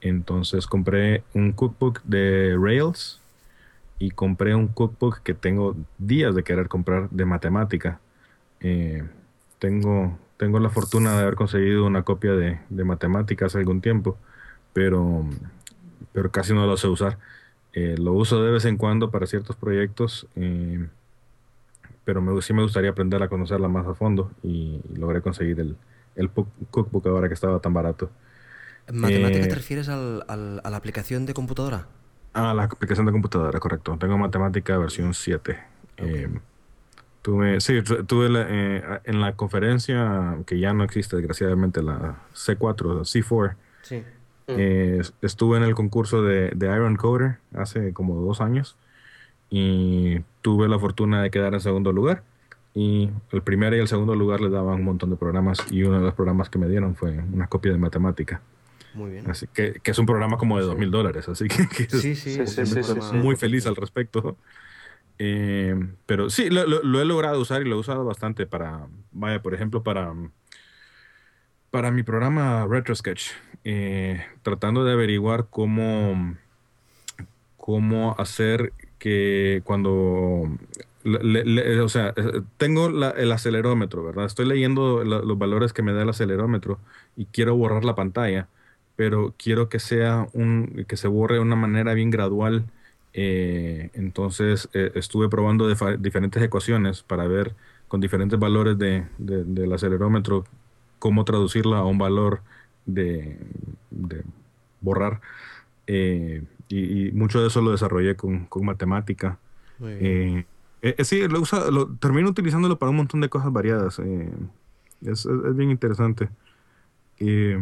Entonces 0.00 0.66
compré 0.66 1.24
un 1.34 1.52
cookbook 1.52 2.02
de 2.04 2.56
Rails 2.58 3.20
y 3.98 4.10
compré 4.12 4.54
un 4.54 4.68
cookbook 4.68 5.20
que 5.22 5.34
tengo 5.34 5.76
días 5.98 6.34
de 6.34 6.42
querer 6.44 6.68
comprar 6.68 7.10
de 7.10 7.24
matemática. 7.24 8.00
Eh, 8.60 9.04
tengo, 9.58 10.18
tengo 10.36 10.58
la 10.60 10.70
fortuna 10.70 11.16
de 11.16 11.22
haber 11.22 11.34
conseguido 11.34 11.86
una 11.86 12.02
copia 12.02 12.32
de, 12.32 12.60
de 12.70 12.84
matemática 12.84 13.46
hace 13.46 13.58
algún 13.58 13.80
tiempo, 13.80 14.16
pero, 14.72 15.24
pero 16.12 16.30
casi 16.30 16.54
no 16.54 16.66
lo 16.66 16.76
sé 16.76 16.88
usar. 16.88 17.18
Eh, 17.72 17.96
lo 17.98 18.12
uso 18.12 18.42
de 18.42 18.50
vez 18.50 18.64
en 18.64 18.76
cuando 18.76 19.10
para 19.10 19.26
ciertos 19.26 19.56
proyectos, 19.56 20.26
pero 22.04 22.22
me, 22.22 22.42
sí 22.42 22.52
me 22.52 22.62
gustaría 22.62 22.90
aprender 22.90 23.22
a 23.22 23.28
conocerla 23.28 23.68
más 23.68 23.86
a 23.86 23.94
fondo 23.94 24.30
y, 24.42 24.80
logré 24.96 25.20
conseguir 25.20 25.60
el, 25.60 25.76
el 26.16 26.30
cookbook 26.30 27.06
ahora 27.06 27.28
que 27.28 27.34
estaba 27.34 27.58
tan 27.60 27.72
barato. 27.74 28.10
¿En 28.86 28.98
matemáticas 29.00 29.46
Eh, 29.46 29.48
te 29.50 29.54
refieres 29.54 29.88
al- 29.88 30.24
al- 30.28 30.60
a 30.64 30.70
la 30.70 30.76
aplicación 30.76 31.26
de 31.26 31.34
computadora? 31.34 31.86
Ah, 32.32 32.54
la 32.54 32.64
aplicación 32.64 33.06
de 33.06 33.12
computadora, 33.12 33.58
correcto. 33.60 33.96
Tengo 33.98 34.16
matemática 34.18 34.78
versión 34.78 35.14
7. 35.14 35.58
Eh, 35.96 36.28
tuve, 37.22 37.60
sí, 37.60 37.82
tu- 37.82 38.04
tuve 38.04 38.28
la- 38.28 38.46
eh, 38.48 39.00
en 39.04 39.20
la 39.20 39.34
conferencia, 39.36 40.38
que 40.46 40.58
ya 40.58 40.72
no 40.72 40.84
existe 40.84 41.16
desgraciadamente, 41.16 41.82
la 41.82 42.20
C4, 42.34 43.04
C4, 43.04 43.56
Sí. 43.82 44.02
es- 44.46 45.12
estuve 45.22 45.58
en 45.58 45.64
el 45.64 45.74
concurso 45.74 46.22
de, 46.22 46.50
de 46.54 46.66
Iron 46.66 46.96
Coder 46.96 47.38
hace 47.54 47.92
como 47.92 48.14
dos 48.20 48.40
años 48.40 48.76
y 49.50 50.20
tuve 50.42 50.68
la 50.68 50.78
fortuna 50.78 51.22
de 51.22 51.30
quedar 51.30 51.54
en 51.54 51.60
segundo 51.60 51.92
lugar. 51.92 52.22
Y 52.74 53.10
el 53.32 53.42
primer 53.42 53.74
y 53.74 53.78
el 53.78 53.88
segundo 53.88 54.14
lugar 54.14 54.40
les 54.40 54.52
daban 54.52 54.76
un 54.76 54.84
montón 54.84 55.10
de 55.10 55.16
programas 55.16 55.58
y 55.70 55.82
uno 55.82 55.98
de 55.98 56.04
los 56.04 56.14
programas 56.14 56.48
que 56.48 56.58
me 56.58 56.68
dieron 56.68 56.94
fue 56.94 57.18
una 57.32 57.46
copia 57.48 57.72
de 57.72 57.78
matemática. 57.78 58.40
Muy 58.94 59.10
bien. 59.10 59.30
Así 59.30 59.46
que, 59.52 59.74
que 59.82 59.90
es 59.90 59.98
un 59.98 60.06
programa 60.06 60.36
como 60.36 60.58
de 60.58 60.64
dos 60.64 60.76
mil 60.78 60.90
dólares, 60.90 61.28
así 61.28 61.48
que, 61.48 61.66
que 61.68 61.82
es- 61.84 61.90
Sí, 62.02 62.14
sí, 62.14 62.30
Sí, 62.34 62.40
es 62.40 63.12
muy 63.12 63.36
feliz 63.36 63.66
al 63.66 63.76
respecto. 63.76 64.36
Eh, 65.18 65.74
pero 66.06 66.30
sí, 66.30 66.48
lo, 66.48 66.66
lo- 66.66 66.82
lo 66.82 67.00
he 67.00 67.04
logrado 67.04 67.40
usar 67.40 67.60
y 67.62 67.66
lo 67.68 67.76
he 67.76 67.78
usado 67.78 68.04
bastante 68.04 68.46
para, 68.46 68.86
vaya, 69.12 69.42
por 69.42 69.52
ejemplo, 69.54 69.82
para, 69.82 70.12
para 71.70 71.90
mi 71.90 72.02
programa 72.02 72.66
RetroSketch, 72.68 73.30
eh, 73.64 74.24
tratando 74.42 74.84
de 74.84 74.92
averiguar 74.92 75.46
cómo, 75.50 76.36
cómo 77.56 78.14
hacer 78.18 78.72
que 78.98 79.60
cuando, 79.64 80.48
le- 81.04 81.44
le- 81.44 81.80
o 81.80 81.88
sea, 81.88 82.12
eh, 82.16 82.42
tengo 82.56 82.88
la- 82.90 83.10
el 83.10 83.32
acelerómetro, 83.32 84.04
¿verdad? 84.04 84.26
Estoy 84.26 84.46
leyendo 84.46 85.04
la- 85.04 85.20
los 85.20 85.38
valores 85.38 85.72
que 85.72 85.82
me 85.82 85.92
da 85.92 86.02
el 86.02 86.08
acelerómetro 86.10 86.78
y 87.16 87.26
quiero 87.26 87.56
borrar 87.56 87.84
la 87.84 87.94
pantalla, 87.94 88.48
pero 88.96 89.34
quiero 89.38 89.68
que 89.68 89.78
sea 89.78 90.26
un, 90.32 90.84
que 90.88 90.96
se 90.96 91.08
borre 91.08 91.36
de 91.36 91.40
una 91.40 91.56
manera 91.56 91.94
bien 91.94 92.10
gradual. 92.10 92.64
Eh, 93.12 93.90
entonces 93.94 94.68
eh, 94.72 94.92
estuve 94.94 95.28
probando 95.28 95.68
diferentes 95.98 96.42
ecuaciones 96.42 97.02
para 97.02 97.26
ver 97.26 97.54
con 97.88 98.00
diferentes 98.00 98.38
valores 98.38 98.78
de, 98.78 99.04
de- 99.18 99.44
del 99.44 99.72
acelerómetro 99.72 100.44
cómo 100.98 101.24
traducirla 101.24 101.78
a 101.78 101.84
un 101.84 101.98
valor 101.98 102.40
de, 102.86 103.36
de 103.90 104.22
borrar. 104.80 105.20
Eh, 105.86 106.42
y, 106.68 107.08
y 107.08 107.12
mucho 107.12 107.40
de 107.40 107.48
eso 107.48 107.60
lo 107.62 107.72
desarrollé 107.72 108.16
con, 108.16 108.46
con 108.46 108.64
matemática. 108.64 109.38
Muy 109.78 109.94
bien. 109.94 110.46
Eh, 110.82 110.94
eh, 110.98 111.04
sí, 111.04 111.26
lo, 111.28 111.40
usa, 111.40 111.70
lo 111.70 111.88
termino 111.96 112.28
utilizándolo 112.30 112.78
para 112.78 112.90
un 112.90 112.96
montón 112.96 113.20
de 113.20 113.28
cosas 113.28 113.52
variadas. 113.52 113.98
eh, 113.98 114.30
es, 115.02 115.26
es- 115.26 115.26
es 115.26 115.56
bien 115.56 115.70
interesante. 115.70 116.28
Eh, 117.18 117.58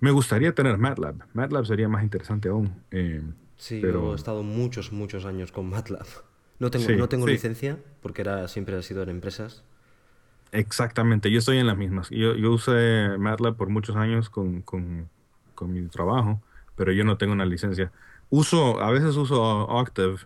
me 0.00 0.10
gustaría 0.10 0.54
tener 0.54 0.78
MATLAB. 0.78 1.14
MATLAB 1.34 1.66
sería 1.66 1.88
más 1.88 2.02
interesante 2.02 2.48
aún. 2.48 2.72
Eh, 2.90 3.22
Sí, 3.56 3.78
Pero- 3.82 4.00
yo 4.06 4.12
he 4.14 4.16
estado 4.16 4.42
muchos, 4.42 4.90
muchos 4.90 5.26
años 5.26 5.52
con 5.52 5.68
MATLAB. 5.68 6.06
No 6.60 6.70
tengo, 6.70 6.86
Sí, 6.86 6.96
no 6.96 7.08
tengo 7.10 7.26
sí. 7.26 7.32
licencia 7.32 7.78
porque 8.00 8.22
era, 8.22 8.48
siempre 8.48 8.74
ha 8.74 8.80
sido 8.82 9.02
en 9.02 9.10
empresas. 9.10 9.64
Exactamente, 10.52 11.30
yo 11.30 11.38
estoy 11.38 11.58
en 11.58 11.66
las 11.66 11.76
mismas. 11.76 12.08
Yo, 12.10 12.34
yo 12.34 12.52
usé 12.52 13.16
MATLAB 13.18 13.56
por 13.56 13.68
muchos 13.68 13.96
años 13.96 14.30
con, 14.30 14.62
con, 14.62 15.08
con 15.54 15.72
mi 15.72 15.82
trabajo, 15.88 16.40
pero 16.74 16.90
yo 16.92 17.04
no 17.04 17.18
tengo 17.18 17.32
una 17.34 17.44
licencia. 17.44 17.92
Uso, 18.30 18.80
a 18.80 18.90
veces 18.90 19.14
uso 19.16 19.42
Octave. 19.68 20.16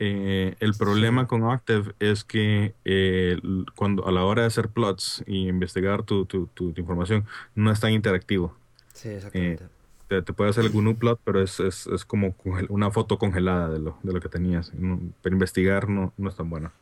Eh, 0.00 0.56
el 0.58 0.74
problema 0.74 1.26
con 1.28 1.42
Octave 1.44 1.94
es 2.00 2.24
que 2.24 2.74
eh, 2.84 3.38
cuando 3.76 4.06
a 4.08 4.12
la 4.12 4.24
hora 4.24 4.42
de 4.42 4.48
hacer 4.48 4.68
plots 4.68 5.22
y 5.26 5.46
investigar 5.48 6.02
tu, 6.02 6.26
tu, 6.26 6.48
tu- 6.48 6.72
tu 6.72 6.80
información 6.80 7.24
no 7.54 7.70
es 7.70 7.78
tan 7.80 7.92
interactivo. 7.92 8.56
Sí, 8.92 9.08
exactamente. 9.10 9.64
Te, 10.08 10.20
te 10.22 10.32
puede 10.32 10.50
hacer 10.50 10.64
el 10.64 10.72
GNU 10.72 10.96
plot, 10.96 11.20
pero 11.24 11.40
es, 11.40 11.60
es, 11.60 11.86
es 11.86 12.04
como 12.04 12.34
una 12.68 12.90
foto 12.90 13.18
congelada 13.18 13.68
de 13.70 13.78
lo, 13.78 13.96
de 14.02 14.12
lo 14.12 14.20
que 14.20 14.28
tenías. 14.28 14.74
No- 14.74 15.00
Pero 15.22 15.34
investigar 15.36 15.88
no, 15.88 16.12
no 16.16 16.28
es 16.28 16.36
tan 16.36 16.50
bueno. 16.50 16.72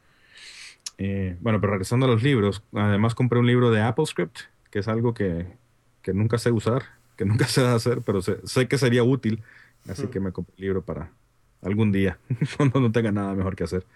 Eh, 0.99 1.37
bueno, 1.41 1.61
pero 1.61 1.73
regresando 1.73 2.07
a 2.07 2.09
los 2.09 2.23
libros, 2.23 2.63
además 2.75 3.15
compré 3.15 3.39
un 3.39 3.47
libro 3.47 3.71
de 3.71 3.81
AppleScript, 3.83 4.39
que 4.71 4.79
es 4.81 4.89
algo 4.89 5.15
que, 5.15 5.47
que 6.03 6.13
nunca 6.15 6.39
sé 6.39 6.51
usar, 6.51 6.83
que 7.17 7.25
nunca 7.25 7.45
sé 7.49 7.67
hacer, 7.67 8.03
pero 8.05 8.23
sé, 8.23 8.39
sé 8.45 8.69
que 8.69 8.79
sería 8.79 9.03
útil, 9.05 9.43
así 9.89 10.07
Mm. 10.07 10.11
que 10.11 10.21
me 10.21 10.33
compré 10.33 10.55
el 10.59 10.63
libro 10.65 10.83
para 10.83 11.11
algún 11.63 11.93
día, 11.93 12.19
cuando 12.57 12.81
no 12.81 12.93
tenga 12.93 13.13
nada 13.13 13.35
mejor 13.35 13.57
que 13.57 13.65
hacer, 13.65 13.87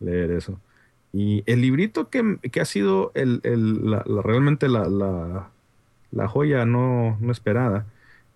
leer 0.00 0.32
eso. 0.32 0.60
Y 1.12 1.42
el 1.46 1.60
librito 1.62 2.10
que, 2.10 2.38
que 2.52 2.60
ha 2.60 2.64
sido 2.66 3.12
el, 3.14 3.40
el- 3.44 3.90
la- 3.90 4.04
realmente 4.24 4.68
la, 4.68 4.88
la- 4.88 5.50
joya 6.28 6.64
no, 6.66 7.16
no 7.20 7.32
esperada 7.32 7.86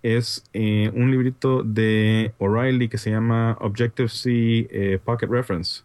es 0.02 0.44
eh, 0.52 0.90
un 0.94 1.10
librito 1.10 1.62
de 1.64 2.32
O'Reilly 2.38 2.88
que 2.88 2.98
se 2.98 3.10
llama 3.10 3.56
Objective-C 3.60 4.68
eh, 4.70 4.98
Pocket 5.04 5.26
Reference, 5.28 5.82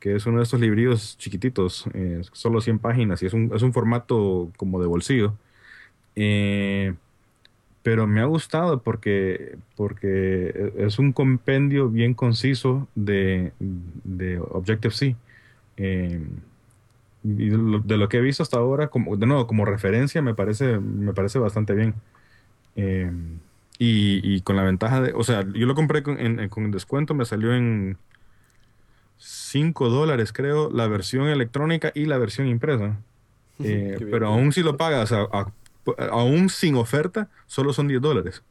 que 0.00 0.16
es 0.16 0.26
uno 0.26 0.38
de 0.38 0.44
estos 0.44 0.60
librillos 0.60 1.18
chiquititos, 1.18 1.86
eh, 1.94 2.22
solo 2.32 2.60
100 2.60 2.78
páginas 2.80 3.22
y 3.22 3.26
es 3.26 3.34
un, 3.34 3.52
es 3.54 3.62
un 3.62 3.72
formato 3.72 4.50
como 4.56 4.80
de 4.80 4.86
bolsillo. 4.88 5.34
Eh, 6.16 6.94
pero 7.84 8.08
me 8.08 8.20
ha 8.22 8.26
gustado 8.26 8.82
porque, 8.82 9.58
porque 9.76 10.72
es 10.78 10.98
un 10.98 11.12
compendio 11.12 11.90
bien 11.90 12.14
conciso 12.14 12.88
de, 12.96 13.52
de 13.60 14.40
Objective-C. 14.40 15.16
Eh, 15.78 16.20
y 17.22 17.48
de 17.50 17.56
lo, 17.58 17.78
de 17.80 17.96
lo 17.96 18.08
que 18.08 18.18
he 18.18 18.20
visto 18.22 18.42
hasta 18.42 18.58
ahora, 18.58 18.88
como, 18.88 19.16
de 19.16 19.26
nuevo, 19.26 19.46
como 19.46 19.64
referencia, 19.64 20.22
me 20.22 20.34
parece, 20.34 20.78
me 20.78 21.14
parece 21.14 21.38
bastante 21.38 21.74
bien. 21.74 21.94
Eh, 22.76 23.10
y, 23.78 24.20
y 24.36 24.40
con 24.42 24.56
la 24.56 24.64
ventaja 24.64 25.00
de, 25.02 25.12
o 25.14 25.24
sea, 25.24 25.44
yo 25.54 25.66
lo 25.66 25.74
compré 25.74 26.02
con, 26.02 26.20
en, 26.20 26.40
en- 26.40 26.48
con 26.50 26.70
descuento, 26.72 27.14
me 27.14 27.24
salió 27.26 27.54
en 27.54 27.98
5 29.18 29.88
dólares, 29.88 30.32
creo, 30.32 30.70
la 30.70 30.86
versión 30.88 31.28
electrónica 31.28 31.92
y 31.94 32.06
la 32.06 32.18
versión 32.18 32.46
impresa. 32.48 32.96
Eh, 33.62 33.96
pero 34.10 34.26
aún 34.28 34.52
si 34.52 34.64
lo 34.64 34.76
pagas, 34.76 35.12
a- 35.12 35.28
a- 35.32 35.52
aún 36.10 36.48
sin 36.48 36.76
oferta, 36.76 37.28
solo 37.46 37.72
son 37.72 37.88
10 37.88 38.00
dólares. 38.00 38.42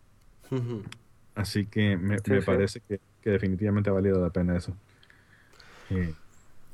Así 1.36 1.66
que 1.66 1.98
me, 1.98 2.20
Sí, 2.20 2.32
me 2.32 2.40
sí. 2.42 2.46
parece 2.46 2.80
que, 2.82 3.00
que 3.22 3.30
definitivamente 3.32 3.90
ha 3.90 3.94
valido 3.94 4.22
la 4.22 4.30
pena 4.30 4.56
eso. 4.58 4.74
Eh, 5.90 6.14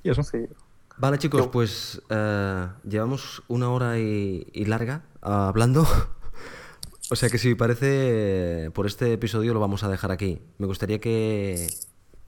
y 0.04 0.10
eso. 0.10 0.24
Sí. 0.24 0.40
Vale, 0.98 1.18
chicos, 1.18 1.46
Yo- 1.46 1.52
pues 1.52 2.02
eh, 2.10 2.68
llevamos 2.84 3.42
una 3.48 3.70
hora 3.70 3.98
y, 4.00 4.48
y 4.52 4.66
larga 4.66 5.04
ah, 5.22 5.48
hablando. 5.48 5.86
o 7.12 7.16
sea 7.16 7.30
que 7.30 7.38
si 7.38 7.56
parece, 7.56 8.70
por 8.74 8.86
este 8.86 9.14
episodio 9.14 9.54
lo 9.54 9.62
vamos 9.62 9.84
a 9.84 9.90
dejar 9.90 10.12
aquí. 10.12 10.42
Me 10.58 10.68
gustaría 10.68 11.00
que, 11.00 11.68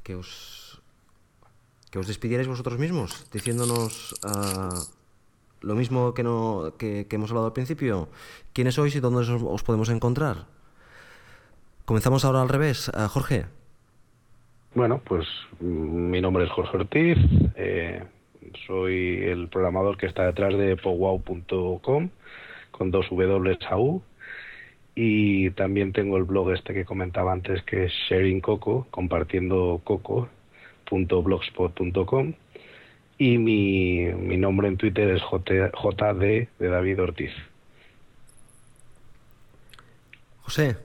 que 0.03 0.15
os 0.15 0.59
que 1.89 1.99
os 1.99 2.07
despidierais 2.07 2.47
vosotros 2.47 2.79
mismos, 2.79 3.25
diciéndonos 3.33 4.15
ah, 4.23 4.69
lo 5.61 5.75
mismo 5.75 6.13
que, 6.13 6.23
no, 6.23 6.73
que, 6.77 7.07
hemos 7.09 7.31
hablado 7.31 7.47
al 7.47 7.53
principio. 7.53 8.09
¿Quiénes 8.53 8.75
sois 8.75 8.95
y 8.95 8.99
dónde 8.99 9.21
os, 9.21 9.29
os 9.29 9.63
podemos 9.63 9.89
encontrar? 9.89 10.45
Comenzamos 11.85 12.25
ahora 12.25 12.41
al 12.41 12.49
revés. 12.49 12.91
Jorge. 13.09 13.45
Bueno, 14.73 15.01
pues 15.03 15.27
mm, 15.59 16.09
mi 16.09 16.21
nombre 16.21 16.45
es 16.45 16.51
Jorge 16.51 16.77
Ortiz, 16.77 17.17
eh, 17.55 18.01
soy 18.65 19.21
el 19.23 19.49
programador 19.49 19.97
que 19.97 20.05
está 20.05 20.25
detrás 20.25 20.57
de 20.57 20.77
powwow.com 20.77 22.09
con 22.71 22.91
dos 22.91 23.09
W 23.09 23.57
a 23.69 23.77
U 23.77 24.01
y 24.95 25.49
también 25.51 25.91
tengo 25.91 26.15
el 26.17 26.23
blog 26.23 26.51
este 26.51 26.73
que 26.73 26.85
comentaba 26.85 27.33
antes 27.33 27.61
que 27.63 27.83
es 27.85 27.91
Sharing 28.09 28.39
Coco, 28.39 28.87
compartiendo 28.91 29.81
coco.blogspot.com 29.83 32.33
y 33.21 33.37
mi, 33.37 34.05
mi 34.15 34.35
nombre 34.35 34.67
en 34.67 34.77
Twitter 34.77 35.07
es 35.11 35.21
J- 35.21 35.69
JD 35.71 36.47
de 36.57 36.67
David 36.67 36.99
Ortiz. 37.03 37.31
José. 40.41 40.75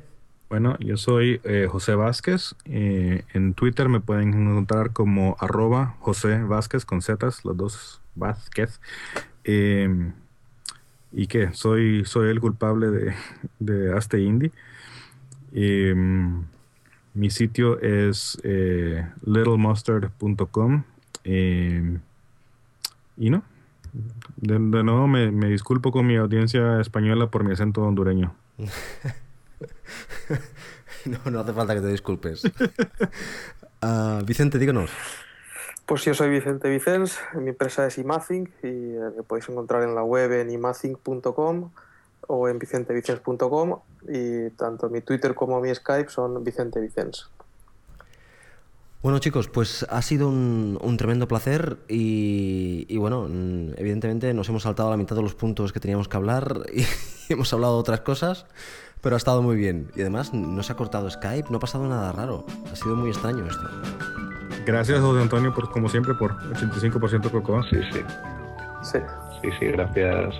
Bueno, 0.51 0.77
yo 0.79 0.99
soy 0.99 1.41
eh, 1.45 1.67
José 1.67 1.95
Vázquez. 1.95 2.55
eh, 2.67 3.23
en 3.33 3.55
Twitter 3.55 3.89
me 3.89 4.01
pueden 4.01 4.35
encontrar 4.35 4.93
como 4.93 5.37
arroba 5.41 5.97
José 6.01 6.43
Vázquez 6.43 6.85
con 6.85 7.01
zetas, 7.01 7.43
los 7.45 7.57
dos 7.57 8.01
Vázquez. 8.15 8.81
Eh, 9.45 9.89
y 11.13 11.27
que 11.29 11.53
soy, 11.55 12.05
soy 12.05 12.29
el 12.29 12.41
culpable 12.41 12.89
de, 12.91 13.15
de 13.61 13.97
Aste 13.97 14.21
Indie. 14.21 14.53
Eh, 15.55 15.95
mi 17.15 17.31
sitio 17.31 17.81
es 17.81 18.39
eh, 18.45 19.07
littlemustard.com. 19.25 20.85
y 23.17 23.31
no, 23.31 23.43
de, 24.37 24.55
de 24.55 24.83
nuevo 24.83 25.07
me, 25.07 25.31
me 25.31 25.49
disculpo 25.49 25.93
con 25.93 26.07
mi 26.07 26.17
audiencia 26.17 26.81
española 26.81 27.31
por 27.31 27.45
mi 27.45 27.53
acento 27.53 27.83
hondureño. 27.83 28.35
No, 31.07 31.31
no 31.31 31.41
hace 31.41 31.53
falta 31.53 31.75
que 31.75 31.81
te 31.81 31.89
disculpes. 31.89 32.43
Ah, 33.83 34.23
Vicente, 34.25 34.59
díganos. 34.59 34.91
Pues 35.85 36.03
yo 36.07 36.15
soy 36.15 36.31
Vicente 36.31 36.71
Vicens, 36.71 37.21
mi 37.35 37.51
empresa 37.51 37.87
es 37.87 37.99
Imazing 37.99 38.51
y 38.63 38.67
eh, 38.67 39.11
me 39.15 39.23
podéis 39.23 39.51
encontrar 39.51 39.83
en 39.83 39.95
la 39.95 40.03
web 40.03 40.33
en 40.33 40.51
imazing.com 40.51 41.71
o 42.27 42.49
en 42.49 42.59
vicentevicens.com 42.59 43.81
y 44.09 44.51
tanto 44.57 44.89
mi 44.89 45.03
Twitter 45.03 45.35
como 45.35 45.61
mi 45.61 45.73
Skype 45.73 46.09
son 46.09 46.43
Vicente 46.43 46.81
Vicens. 46.81 47.31
Bueno 49.07 49.21
chicos, 49.21 49.47
pues 49.47 49.87
ha 49.89 50.03
sido 50.03 50.29
un, 50.29 50.81
un 50.83 50.97
tremendo 50.97 51.29
placer 51.29 51.77
y, 51.87 52.87
y 52.89 52.97
bueno, 52.99 53.29
mm, 53.31 53.75
evidentemente 53.77 54.35
nos 54.35 54.49
hemos 54.49 54.65
saltado 54.65 54.91
la 54.91 54.97
mitad 54.97 55.15
de 55.15 55.23
los 55.23 55.37
puntos 55.37 55.73
que 55.73 55.79
teníamos 55.79 56.09
que 56.09 56.17
hablar 56.17 56.63
y 56.75 56.85
hemos 57.33 57.53
hablado 57.53 57.75
de 57.75 57.79
otras 57.83 58.01
cosas, 58.01 58.47
pero 59.03 59.15
ha 59.15 59.17
estado 59.17 59.43
muy 59.43 59.55
bien. 59.55 59.93
Y 59.95 60.01
además 60.01 60.35
no 60.35 60.61
se 60.65 60.73
ha 60.73 60.77
cortado 60.77 61.09
Skype, 61.09 61.51
no 61.51 61.59
ha 61.59 61.61
pasado 61.61 61.87
nada 61.87 62.11
raro. 62.11 62.47
Ha 62.73 62.75
sido 62.75 62.97
muy 62.97 63.11
extraño 63.11 63.47
esto. 63.47 63.71
Gracias, 64.67 65.01
José 65.01 65.23
Antonio, 65.23 65.55
por, 65.55 65.71
como 65.71 65.89
siempre, 65.89 66.13
por 66.15 66.37
85% 66.55 67.31
Cocoa. 67.31 67.63
Sí, 67.71 67.77
sí, 67.93 68.01
Sí. 68.83 68.99
sí, 69.41 69.51
sí, 69.61 69.67
gracias 69.67 70.35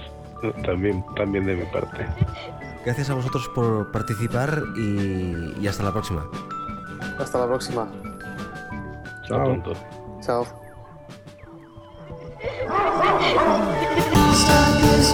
también, 0.65 1.05
también 1.15 1.47
de 1.47 1.55
mi 1.55 1.67
parte. 1.67 2.05
Gracias 2.85 3.11
a 3.11 3.15
vosotros 3.15 3.49
por 3.55 3.93
participar 3.93 4.61
y, 4.77 5.55
y 5.61 5.69
hasta 5.69 5.85
la 5.85 5.93
próxima. 5.93 6.27
Hasta 7.17 7.39
la 7.39 7.47
próxima. 7.47 7.87
Tchau. 9.27 9.57
Tchau. 10.23 10.45
Stop 14.33 14.81
this 14.83 15.09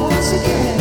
once 0.00 0.32
again. 0.32 0.75